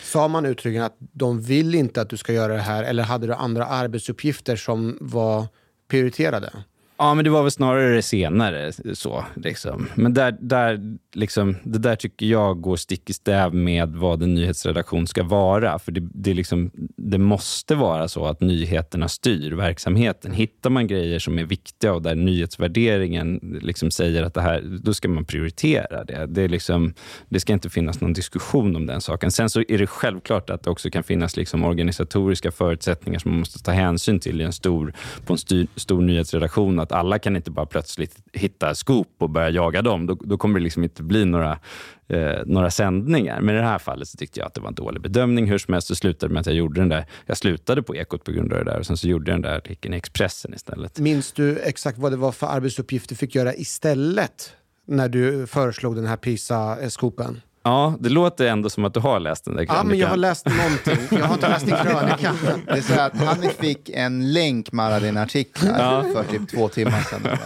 Sa 0.00 0.28
man 0.28 0.46
uttryckligen 0.46 0.84
att 0.84 0.96
de 0.98 1.42
vill 1.42 1.74
inte 1.74 2.00
att 2.00 2.10
du 2.10 2.16
ska 2.16 2.32
göra 2.32 2.52
det 2.52 2.60
här 2.60 2.84
eller 2.84 3.02
hade 3.02 3.26
du 3.26 3.34
andra 3.34 3.66
arbetsuppgifter 3.66 4.56
som 4.56 4.98
var 5.00 5.46
prioriterade? 5.88 6.52
Ja, 7.00 7.14
men 7.14 7.24
det 7.24 7.30
var 7.30 7.42
väl 7.42 7.50
snarare 7.50 8.02
senare. 8.02 8.72
Så, 8.94 9.24
liksom. 9.36 9.88
Men 9.94 10.14
där, 10.14 10.36
där, 10.40 10.80
liksom, 11.14 11.56
det 11.62 11.78
där 11.78 11.96
tycker 11.96 12.26
jag 12.26 12.60
går 12.60 12.76
stick 12.76 13.10
i 13.10 13.12
stäv 13.12 13.54
med 13.54 13.88
vad 13.88 14.22
en 14.22 14.34
nyhetsredaktion 14.34 15.06
ska 15.06 15.22
vara. 15.22 15.78
För 15.78 15.92
det, 15.92 16.08
det, 16.14 16.34
liksom, 16.34 16.70
det 16.96 17.18
måste 17.18 17.74
vara 17.74 18.08
så 18.08 18.26
att 18.26 18.40
nyheterna 18.40 19.08
styr 19.08 19.52
verksamheten. 19.52 20.32
Hittar 20.32 20.70
man 20.70 20.86
grejer 20.86 21.18
som 21.18 21.38
är 21.38 21.44
viktiga 21.44 21.94
och 21.94 22.02
där 22.02 22.14
nyhetsvärderingen 22.14 23.58
liksom 23.62 23.90
säger 23.90 24.22
att 24.22 24.34
det 24.34 24.42
här, 24.42 24.78
då 24.82 24.94
ska 24.94 25.08
man 25.08 25.24
prioritera 25.24 26.04
det. 26.04 26.26
Det, 26.26 26.42
är 26.42 26.48
liksom, 26.48 26.94
det 27.28 27.40
ska 27.40 27.52
inte 27.52 27.70
finnas 27.70 28.00
någon 28.00 28.12
diskussion 28.12 28.76
om 28.76 28.86
den 28.86 29.00
saken. 29.00 29.30
Sen 29.30 29.50
så 29.50 29.60
är 29.68 29.78
det 29.78 29.86
självklart 29.86 30.50
att 30.50 30.62
det 30.62 30.70
också 30.70 30.90
kan 30.90 31.02
finnas 31.02 31.36
liksom 31.36 31.64
organisatoriska 31.64 32.50
förutsättningar 32.50 33.18
som 33.18 33.30
man 33.30 33.38
måste 33.38 33.62
ta 33.62 33.72
hänsyn 33.72 34.20
till 34.20 34.40
i 34.40 34.44
en 34.44 34.52
stor, 34.52 34.92
på 35.26 35.32
en 35.32 35.38
styr, 35.38 35.66
stor 35.76 36.02
nyhetsredaktion. 36.02 36.87
Att 36.88 36.92
alla 36.92 37.18
kan 37.18 37.36
inte 37.36 37.50
bara 37.50 37.66
plötsligt 37.66 38.16
hitta 38.32 38.74
scoop 38.74 39.08
och 39.18 39.30
börja 39.30 39.50
jaga 39.50 39.82
dem. 39.82 40.06
Då, 40.06 40.14
då 40.14 40.36
kommer 40.36 40.58
det 40.58 40.64
liksom 40.64 40.84
inte 40.84 41.02
bli 41.02 41.24
några, 41.24 41.58
eh, 42.08 42.38
några 42.46 42.70
sändningar. 42.70 43.40
Men 43.40 43.54
i 43.54 43.58
det 43.58 43.64
här 43.64 43.78
fallet 43.78 44.08
så 44.08 44.16
tyckte 44.16 44.40
jag 44.40 44.46
att 44.46 44.54
det 44.54 44.60
var 44.60 44.68
en 44.68 44.74
dålig 44.74 45.02
bedömning. 45.02 45.46
Hur 45.46 45.58
som 45.58 45.74
helst 45.74 45.88
så 45.88 45.94
slutade 45.94 46.32
med 46.32 46.40
att 46.40 46.46
jag 46.46 46.54
gjorde 46.54 46.80
den 46.80 46.88
där. 46.88 47.06
Jag 47.26 47.36
slutade 47.36 47.82
på 47.82 47.96
Ekot 47.96 48.24
på 48.24 48.32
grund 48.32 48.52
av 48.52 48.58
det 48.58 48.70
där 48.70 48.78
och 48.78 48.86
sen 48.86 48.96
så 48.96 49.08
gjorde 49.08 49.30
jag 49.30 49.34
den 49.34 49.50
där 49.50 49.56
artikeln 49.56 49.94
i 49.94 49.96
Expressen 49.96 50.54
istället. 50.54 50.98
Minns 50.98 51.32
du 51.32 51.58
exakt 51.58 51.98
vad 51.98 52.12
det 52.12 52.16
var 52.16 52.32
för 52.32 52.46
arbetsuppgift 52.46 53.08
du 53.08 53.14
fick 53.14 53.34
göra 53.34 53.54
istället 53.54 54.52
när 54.86 55.08
du 55.08 55.46
föreslog 55.46 55.96
den 55.96 56.06
här 56.06 56.16
PISA-skopen? 56.16 57.40
Ja, 57.68 57.94
det 58.00 58.08
låter 58.08 58.46
ändå 58.46 58.70
som 58.70 58.84
att 58.84 58.94
du 58.94 59.00
har 59.00 59.20
läst 59.20 59.44
den 59.44 59.56
där 59.56 59.66
Ja, 59.68 59.82
men 59.84 59.98
jag 59.98 60.08
har 60.08 60.14
krönikan. 60.14 60.20
läst 60.20 60.46
någonting. 60.46 61.18
Jag 61.18 61.26
har 61.26 61.34
inte 61.34 61.48
läst 61.48 61.66
din 61.66 61.76
krönika. 61.84 62.34
Det 62.66 62.70
är 62.70 62.80
så 62.80 63.00
att 63.00 63.16
han 63.16 63.36
fick 63.58 63.88
en 63.88 64.32
länk 64.32 64.72
med 64.72 64.86
alla 64.86 65.00
dina 65.00 65.22
artiklar 65.22 65.78
Ja. 65.78 66.04
för 66.14 66.24
typ 66.32 66.48
två 66.50 66.68
timmar 66.68 67.00
sedan. 67.00 67.36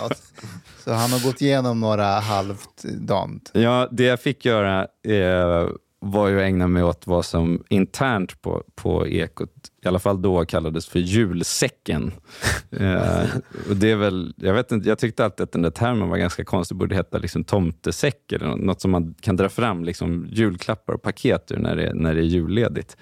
Så 0.85 0.93
han 0.93 1.11
har 1.13 1.25
gått 1.27 1.41
igenom 1.43 1.81
några 1.81 2.07
halvt 2.07 2.83
dant. 2.83 3.51
Ja, 3.55 3.89
det 3.91 4.05
jag 4.05 4.21
fick 4.21 4.45
göra 4.45 4.81
eh, 5.09 5.69
var 6.05 6.29
ju 6.29 6.37
att 6.37 6.43
ägna 6.43 6.69
mig 6.69 6.83
åt 6.83 7.07
vad 7.07 7.25
som 7.25 7.65
internt 7.69 8.43
på, 8.43 8.65
på 8.75 9.09
Ekot, 9.09 9.51
i 9.85 9.89
alla 9.89 9.99
fall 9.99 10.23
då, 10.23 10.45
kallades 10.45 10.87
för 10.87 10.99
julsäcken. 10.99 12.13
eh, 12.71 13.25
och 13.71 13.77
det 13.77 13.91
är 13.91 13.97
väl, 13.97 14.35
jag, 14.37 14.55
vet 14.55 14.73
inte, 14.73 14.89
jag 14.89 14.99
tyckte 14.99 15.25
alltid 15.25 15.45
att 15.45 15.53
den 15.53 15.63
där 15.63 15.71
termen 15.71 16.09
var 16.09 16.17
ganska 16.17 16.45
konstig, 16.45 16.77
borde 16.77 16.95
heta 16.95 17.19
liksom 17.19 17.45
tomtesäck 17.45 18.33
eller 18.33 18.47
nå- 18.47 18.57
något 18.57 18.81
som 18.81 18.91
man 18.91 19.15
kan 19.21 19.37
dra 19.37 19.49
fram 19.49 19.85
liksom 19.85 20.27
julklappar 20.31 20.93
och 20.93 21.03
paket 21.03 21.53
ur 21.53 21.57
när 21.57 21.77
det, 21.77 21.95
när 21.95 22.15
det 22.15 22.21
är 22.21 22.25
julledigt. 22.25 22.97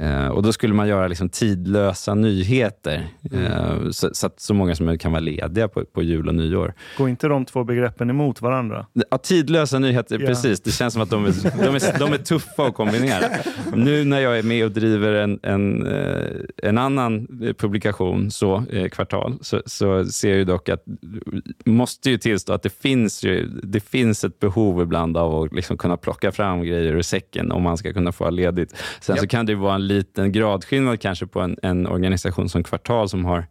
Eh, 0.00 0.26
och 0.28 0.42
då 0.42 0.52
skulle 0.52 0.74
man 0.74 0.88
göra 0.88 1.08
liksom 1.08 1.28
tidlösa 1.28 2.14
nyheter, 2.14 3.06
eh, 3.32 3.90
så, 3.90 4.10
så 4.12 4.26
att 4.26 4.40
så 4.40 4.54
många 4.54 4.74
som 4.74 4.86
möjligt 4.86 5.02
kan 5.02 5.12
vara 5.12 5.20
lediga 5.20 5.68
på, 5.68 5.84
på 5.84 6.02
jul 6.02 6.28
och 6.28 6.34
nyår. 6.34 6.74
Går 6.98 7.08
inte 7.08 7.28
de 7.28 7.44
två 7.44 7.64
begreppen 7.64 8.10
emot 8.10 8.42
varandra? 8.42 8.86
Ja, 9.10 9.18
tidlösa 9.18 9.78
nyheter, 9.78 10.18
Ja. 10.20 10.26
precis. 10.26 10.60
Det 10.60 10.70
känns 10.70 10.92
som 10.92 11.02
att 11.02 11.10
de 11.10 11.24
är, 11.24 11.32
de, 11.64 11.74
är, 11.74 11.98
de 11.98 12.12
är 12.12 12.18
tuffa 12.18 12.66
att 12.66 12.74
kombinera. 12.74 13.24
Nu 13.74 14.04
när 14.04 14.20
jag 14.20 14.38
är 14.38 14.42
med 14.42 14.64
och 14.64 14.70
driver 14.70 15.12
en, 15.12 15.38
en, 15.42 15.86
eh, 15.86 16.24
en 16.62 16.78
annan 16.78 17.28
eh, 17.42 17.52
publikation, 17.52 18.30
så, 18.30 18.64
eh, 18.72 18.88
kvartal, 18.88 19.38
så, 19.40 19.62
så 19.66 20.04
ser 20.04 20.38
jag 20.38 20.46
dock 20.46 20.68
att, 20.68 20.84
måste 21.64 22.10
ju 22.10 22.18
tillstå 22.18 22.52
att 22.52 22.62
det 22.62 22.72
finns, 22.82 23.24
ju, 23.24 23.46
det 23.62 23.80
finns 23.80 24.24
ett 24.24 24.38
behov 24.38 24.82
ibland 24.82 25.16
av 25.16 25.42
att 25.42 25.52
liksom 25.52 25.76
kunna 25.76 25.96
plocka 25.96 26.32
fram 26.32 26.62
grejer 26.62 26.92
ur 26.92 27.02
säcken 27.02 27.52
om 27.52 27.62
man 27.62 27.76
ska 27.76 27.92
kunna 27.92 28.12
få 28.12 28.30
ledigt. 28.30 28.74
Sen 29.00 29.16
så 29.16 29.22
Japp. 29.22 29.30
kan 29.30 29.46
det 29.46 29.54
vara 29.54 29.74
en 29.74 29.87
liten 29.88 30.32
gradskillnad 30.32 31.00
kanske 31.00 31.26
på 31.26 31.40
en, 31.40 31.56
en 31.62 31.86
organisation 31.86 32.48
som 32.48 32.62
Kvartal 32.62 33.08
som 33.08 33.24
har 33.24 33.46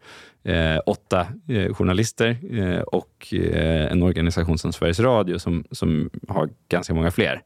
eh, 0.48 0.80
åtta 0.86 1.28
eh, 1.48 1.74
journalister 1.74 2.38
eh, 2.52 2.80
och 2.80 3.34
eh, 3.34 3.92
en 3.92 4.04
organisation 4.04 4.58
som 4.58 4.74
Sveriges 4.74 5.00
Radio 5.00 5.40
som, 5.40 5.64
som 5.72 6.10
har 6.28 6.50
ganska 6.70 6.94
många 6.94 7.12
fler. 7.12 7.42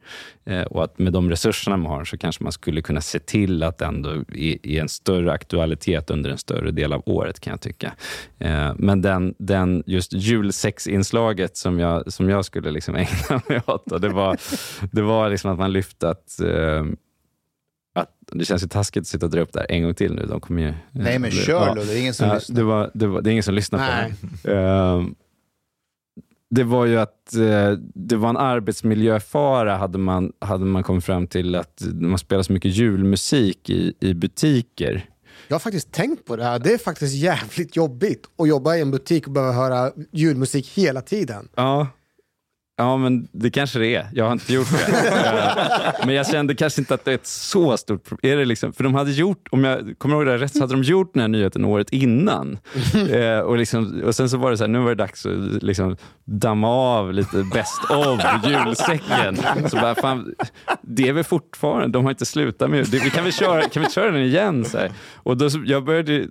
Eh, 0.46 0.62
och 0.62 0.84
att 0.84 1.00
med 1.00 1.14
de 1.14 1.30
resurserna 1.30 1.78
man 1.78 1.92
har 1.92 2.06
så 2.06 2.18
kanske 2.18 2.44
man 2.44 2.52
skulle 2.52 2.82
kunna 2.82 3.02
se 3.02 3.20
till 3.20 3.64
att 3.64 3.82
ändå 3.82 4.24
i, 4.34 4.74
i 4.74 4.80
en 4.80 4.90
större 4.90 5.32
aktualitet 5.32 6.10
under 6.10 6.30
en 6.30 6.38
större 6.38 6.72
del 6.72 6.94
av 6.94 7.04
året 7.06 7.40
kan 7.40 7.52
jag 7.52 7.62
tycka. 7.62 7.94
Eh, 8.40 8.74
men 8.78 9.02
den, 9.02 9.36
den 9.38 9.84
just 9.86 10.14
julsexinslaget 10.14 11.58
som 11.58 11.80
jag, 11.80 12.14
som 12.14 12.30
jag 12.30 12.46
skulle 12.46 12.72
liksom 12.72 12.96
ägna 12.96 13.42
mig 13.48 13.62
åt, 13.66 14.02
det 14.02 14.10
var, 14.10 14.38
det 14.92 15.02
var 15.02 15.30
liksom 15.30 15.52
att 15.52 15.60
man 15.60 15.74
lyfte 15.74 16.10
att 16.10 16.40
eh, 16.40 16.84
att 16.84 16.90
det 18.32 18.46
känns 18.46 18.64
ju 18.64 18.68
taskigt 18.68 19.02
att 19.02 19.08
sitta 19.08 19.26
och 19.26 19.32
dra 19.32 19.42
upp 19.42 19.54
det 19.54 19.60
här 19.60 19.72
en 19.72 19.84
gång 19.84 19.94
till 19.94 20.14
nu. 20.16 20.26
De 20.26 20.42
kommer 20.42 20.62
ju, 20.62 20.74
Nej, 20.92 21.20
men 21.20 21.30
det- 21.30 21.36
kör 21.36 21.76
då. 21.76 21.84
Det 21.84 21.94
är 21.94 22.00
ingen 22.02 22.14
som 22.14 22.28
Ja, 22.28 22.34
lyssnar. 22.36 22.56
det, 22.56 22.64
var, 22.64 22.92
det, 22.94 23.08
var, 23.08 23.22
det 23.22 23.30
är 23.30 23.32
ingen 23.32 23.44
som 23.44 23.54
lyssnar 23.54 23.80
Nej. 23.80 24.14
på 24.22 24.28
det. 24.48 24.58
Ehm, 24.60 25.16
det 26.50 26.64
var 26.64 26.86
ju 26.86 26.98
att 27.00 27.36
eh, 27.36 27.72
det 27.96 28.16
var 28.16 28.30
en 28.30 28.38
arbetsmiljöfara 28.38 29.78
hade 29.78 29.98
man, 29.98 30.32
hade 30.40 30.66
man 30.66 30.84
kommit 30.84 31.06
fram 31.06 31.28
till 31.28 31.56
att 31.56 31.82
man 31.94 32.18
spelar 32.20 32.44
så 32.44 32.54
mycket 32.54 32.72
julmusik 32.76 33.70
i, 33.70 33.94
i 34.00 34.14
butiker. 34.14 35.06
Jag 35.48 35.56
har 35.56 35.60
faktiskt 35.60 35.92
tänkt 35.92 36.26
på 36.26 36.36
det 36.36 36.44
här. 36.44 36.60
Det 36.60 36.74
är 36.74 36.78
faktiskt 36.78 37.16
jävligt 37.16 37.76
jobbigt 37.76 38.26
att 38.38 38.48
jobba 38.48 38.76
i 38.76 38.82
en 38.82 38.92
butik 38.92 39.28
och 39.28 39.34
behöva 39.34 39.54
höra 39.54 39.92
julmusik 40.12 40.68
hela 40.78 41.02
tiden. 41.02 41.48
Ja. 41.56 41.88
Ja, 42.82 42.98
men 42.98 43.28
det 43.32 43.50
kanske 43.50 43.80
det 43.80 43.96
är. 43.96 44.08
Jag 44.14 44.26
har 44.26 44.32
inte 44.32 44.54
gjort 44.54 44.68
det. 44.72 45.12
Eh, 45.22 46.06
men 46.06 46.16
jag 46.16 46.28
kände 46.28 46.56
kanske 46.56 46.82
inte 46.82 46.94
att 46.94 47.06
det 47.06 47.12
är 47.12 47.16
ett 47.16 47.28
så 47.28 47.78
stort 47.78 48.04
problem. 48.04 48.32
Är 48.32 48.38
det 48.38 48.46
liksom, 48.46 48.74
för 48.74 48.84
de 48.84 48.96
hade 48.96 49.12
gjort, 49.12 49.48
om 49.52 49.64
jag 49.64 49.94
kommer 49.98 50.16
ihåg 50.16 50.26
det 50.26 50.38
rätt, 50.38 50.54
så 50.54 50.60
hade 50.60 50.74
de 50.74 50.84
gjort 50.84 51.14
den 51.14 51.22
här 51.22 51.28
nyheten 51.28 51.66
året 51.66 51.90
innan. 51.90 52.60
Eh, 53.12 53.40
och, 53.40 53.58
liksom, 53.58 54.02
och 54.06 54.16
sen 54.16 54.30
så 54.30 54.38
var 54.38 54.52
det 54.52 54.58
så 54.58 54.64
här, 54.64 54.70
nu 54.70 54.80
var 54.80 54.90
det 54.90 54.96
dags 54.96 55.26
att 55.26 55.64
liksom 55.64 55.98
damma 56.26 56.68
av 56.70 57.14
lite 57.14 57.44
best 57.54 57.82
of 57.90 58.22
julsäcken. 58.46 59.38
Så 59.70 59.76
bara, 59.76 59.96
fan, 59.96 60.36
det 60.82 61.08
är 61.08 61.14
väl 61.14 61.24
fortfarande, 61.24 61.88
de 61.88 62.04
har 62.04 62.12
inte 62.12 62.26
slutat 62.26 62.70
med 62.70 62.86
det. 62.86 63.00
Vi 63.04 63.10
kan 63.10 63.24
väl 63.24 63.34
köra, 63.34 63.70
kan 63.70 63.84
vi 63.84 63.90
köra 63.90 64.12
den 64.12 64.22
igen? 64.22 64.66
Så 64.66 64.78
här. 64.78 64.92
Och 65.16 65.38
då, 65.38 65.50
jag 65.66 65.86
började 65.86 66.28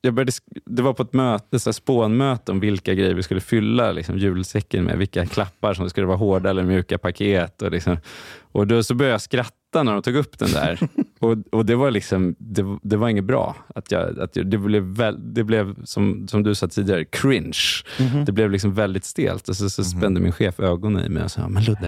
jag 0.00 0.14
började, 0.14 0.32
det 0.66 0.82
var 0.82 0.92
på 0.92 1.02
ett 1.02 1.12
möte, 1.12 1.58
så 1.58 1.68
här 1.68 1.72
spånmöte 1.72 2.52
om 2.52 2.60
vilka 2.60 2.94
grejer 2.94 3.14
vi 3.14 3.22
skulle 3.22 3.40
fylla 3.40 3.92
liksom, 3.92 4.18
julsäcken 4.18 4.84
med. 4.84 4.98
Vilka 4.98 5.26
klappar 5.26 5.74
som 5.74 5.90
skulle 5.90 6.06
vara 6.06 6.16
hårda 6.16 6.50
eller 6.50 6.62
mjuka 6.62 6.98
paket. 6.98 7.62
Och, 7.62 7.70
liksom. 7.70 7.96
och 8.40 8.66
då 8.66 8.82
så 8.82 8.94
började 8.94 9.14
jag 9.14 9.20
skratta 9.20 9.82
när 9.82 9.92
de 9.92 10.02
tog 10.02 10.16
upp 10.16 10.38
den 10.38 10.50
där. 10.50 10.78
och, 11.18 11.36
och 11.52 11.66
det 11.66 11.74
var 11.74 11.90
liksom, 11.90 12.36
det, 12.38 12.78
det 12.82 12.96
var 12.96 13.08
inget 13.08 13.24
bra. 13.24 13.56
Att 13.74 13.92
jag, 13.92 14.20
att 14.20 14.36
jag, 14.36 14.46
det 14.46 14.58
blev, 14.58 14.82
väl, 14.82 15.34
det 15.34 15.44
blev 15.44 15.84
som, 15.84 16.28
som 16.28 16.42
du 16.42 16.54
sa 16.54 16.68
tidigare, 16.68 17.04
cringe. 17.04 17.58
Det 18.26 18.32
blev 18.32 18.50
liksom 18.50 18.74
väldigt 18.74 19.04
stelt. 19.04 19.48
Och 19.48 19.56
så, 19.56 19.70
så 19.70 19.84
spände 19.84 20.20
min 20.20 20.32
chef 20.32 20.60
ögonen 20.60 21.04
i 21.04 21.08
mig 21.08 21.24
och 21.24 21.30
sa, 21.30 21.48
men 21.48 21.64
Ludde, 21.64 21.86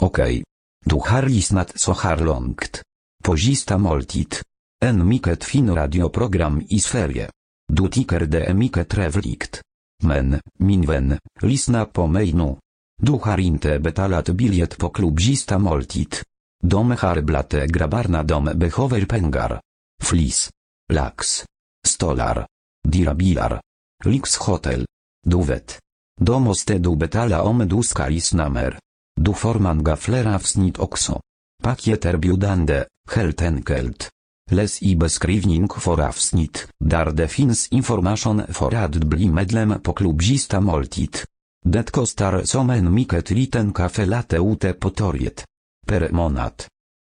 Okej. 0.00 0.44
Du 0.84 0.94
har 0.94 1.22
lyssnat 1.22 1.80
så 1.80 1.92
här 1.92 2.18
långt. 2.18 2.82
På 3.24 3.36
sista 3.36 3.78
måltid. 3.78 4.34
En 4.80 5.08
mycket 5.08 5.44
fin 5.44 5.74
radioprogram 5.74 6.62
i 6.68 6.80
Sverige. 6.80 7.30
Du 7.72 7.88
tycker 7.88 8.20
det 8.20 8.44
är 8.44 8.54
mycket 8.54 8.88
trevligt. 8.88 9.60
Men, 10.02 10.40
min 10.58 10.82
vän, 10.82 11.18
lyssna 11.42 11.84
på 11.84 12.06
mig 12.06 12.32
nu. 12.32 12.56
Du 13.02 13.12
har 13.12 13.40
inte 13.40 13.78
betalat 13.78 14.28
biljett 14.28 14.78
på 14.78 14.90
klubb 14.90 15.20
sista 15.20 15.58
måltid. 15.58 16.14
De 16.62 16.90
har 16.90 17.20
blate 17.20 17.66
grabbarna 17.66 18.22
de 18.22 18.44
behöver 18.44 19.04
pengar. 19.04 19.60
Flis. 20.02 20.50
Lax. 20.92 21.44
Stolar. 21.86 22.46
Dyra 22.88 23.14
bilar. 23.14 23.60
Lyxhotel. 24.04 24.86
Du 25.26 25.42
vet. 25.42 25.78
Då 26.20 26.38
måste 26.38 26.78
du 26.78 26.96
betala 26.96 27.42
om 27.42 27.68
du 27.68 27.82
ska 27.82 28.08
lyssna 28.08 28.48
mer. 28.48 28.78
Du 29.20 29.34
får 29.34 29.54
många 29.54 29.96
fler 29.96 30.34
avsnitt 30.34 30.78
också. 30.78 31.20
Paket 31.62 32.04
erbjudande, 32.04 32.84
helt 33.10 33.42
enkelt. 33.42 34.10
Läs 34.50 34.82
i 34.82 34.96
beskrivning 34.96 35.68
för 35.68 36.00
avsnitt, 36.08 36.68
där 36.84 37.10
det 37.10 37.28
finns 37.28 37.68
information 37.68 38.42
för 38.48 38.74
att 38.74 38.94
bli 38.94 39.28
medlem 39.28 39.80
på 39.82 39.92
klubb 39.92 40.22
Sista 40.22 40.60
Måltid. 40.60 41.16
Det 41.64 41.90
kostar 41.90 42.42
som 42.42 42.70
en 42.70 42.94
mycket 42.94 43.30
liten 43.30 43.72
kaffe 43.72 44.06
latte 44.06 44.36
ute 44.36 44.72
på 44.72 44.90
torget. 44.90 45.44
Per 45.86 46.10
månad. 46.10 46.52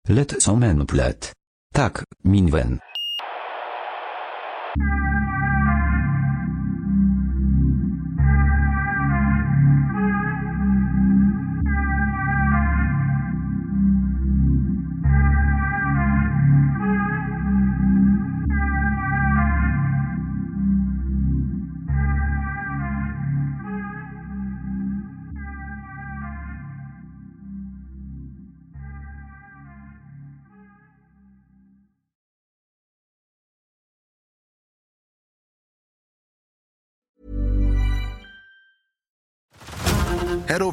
Lätt 0.10 0.42
som 0.42 0.64
en 0.64 0.88
plätt. 0.88 1.34
Tack, 1.74 1.98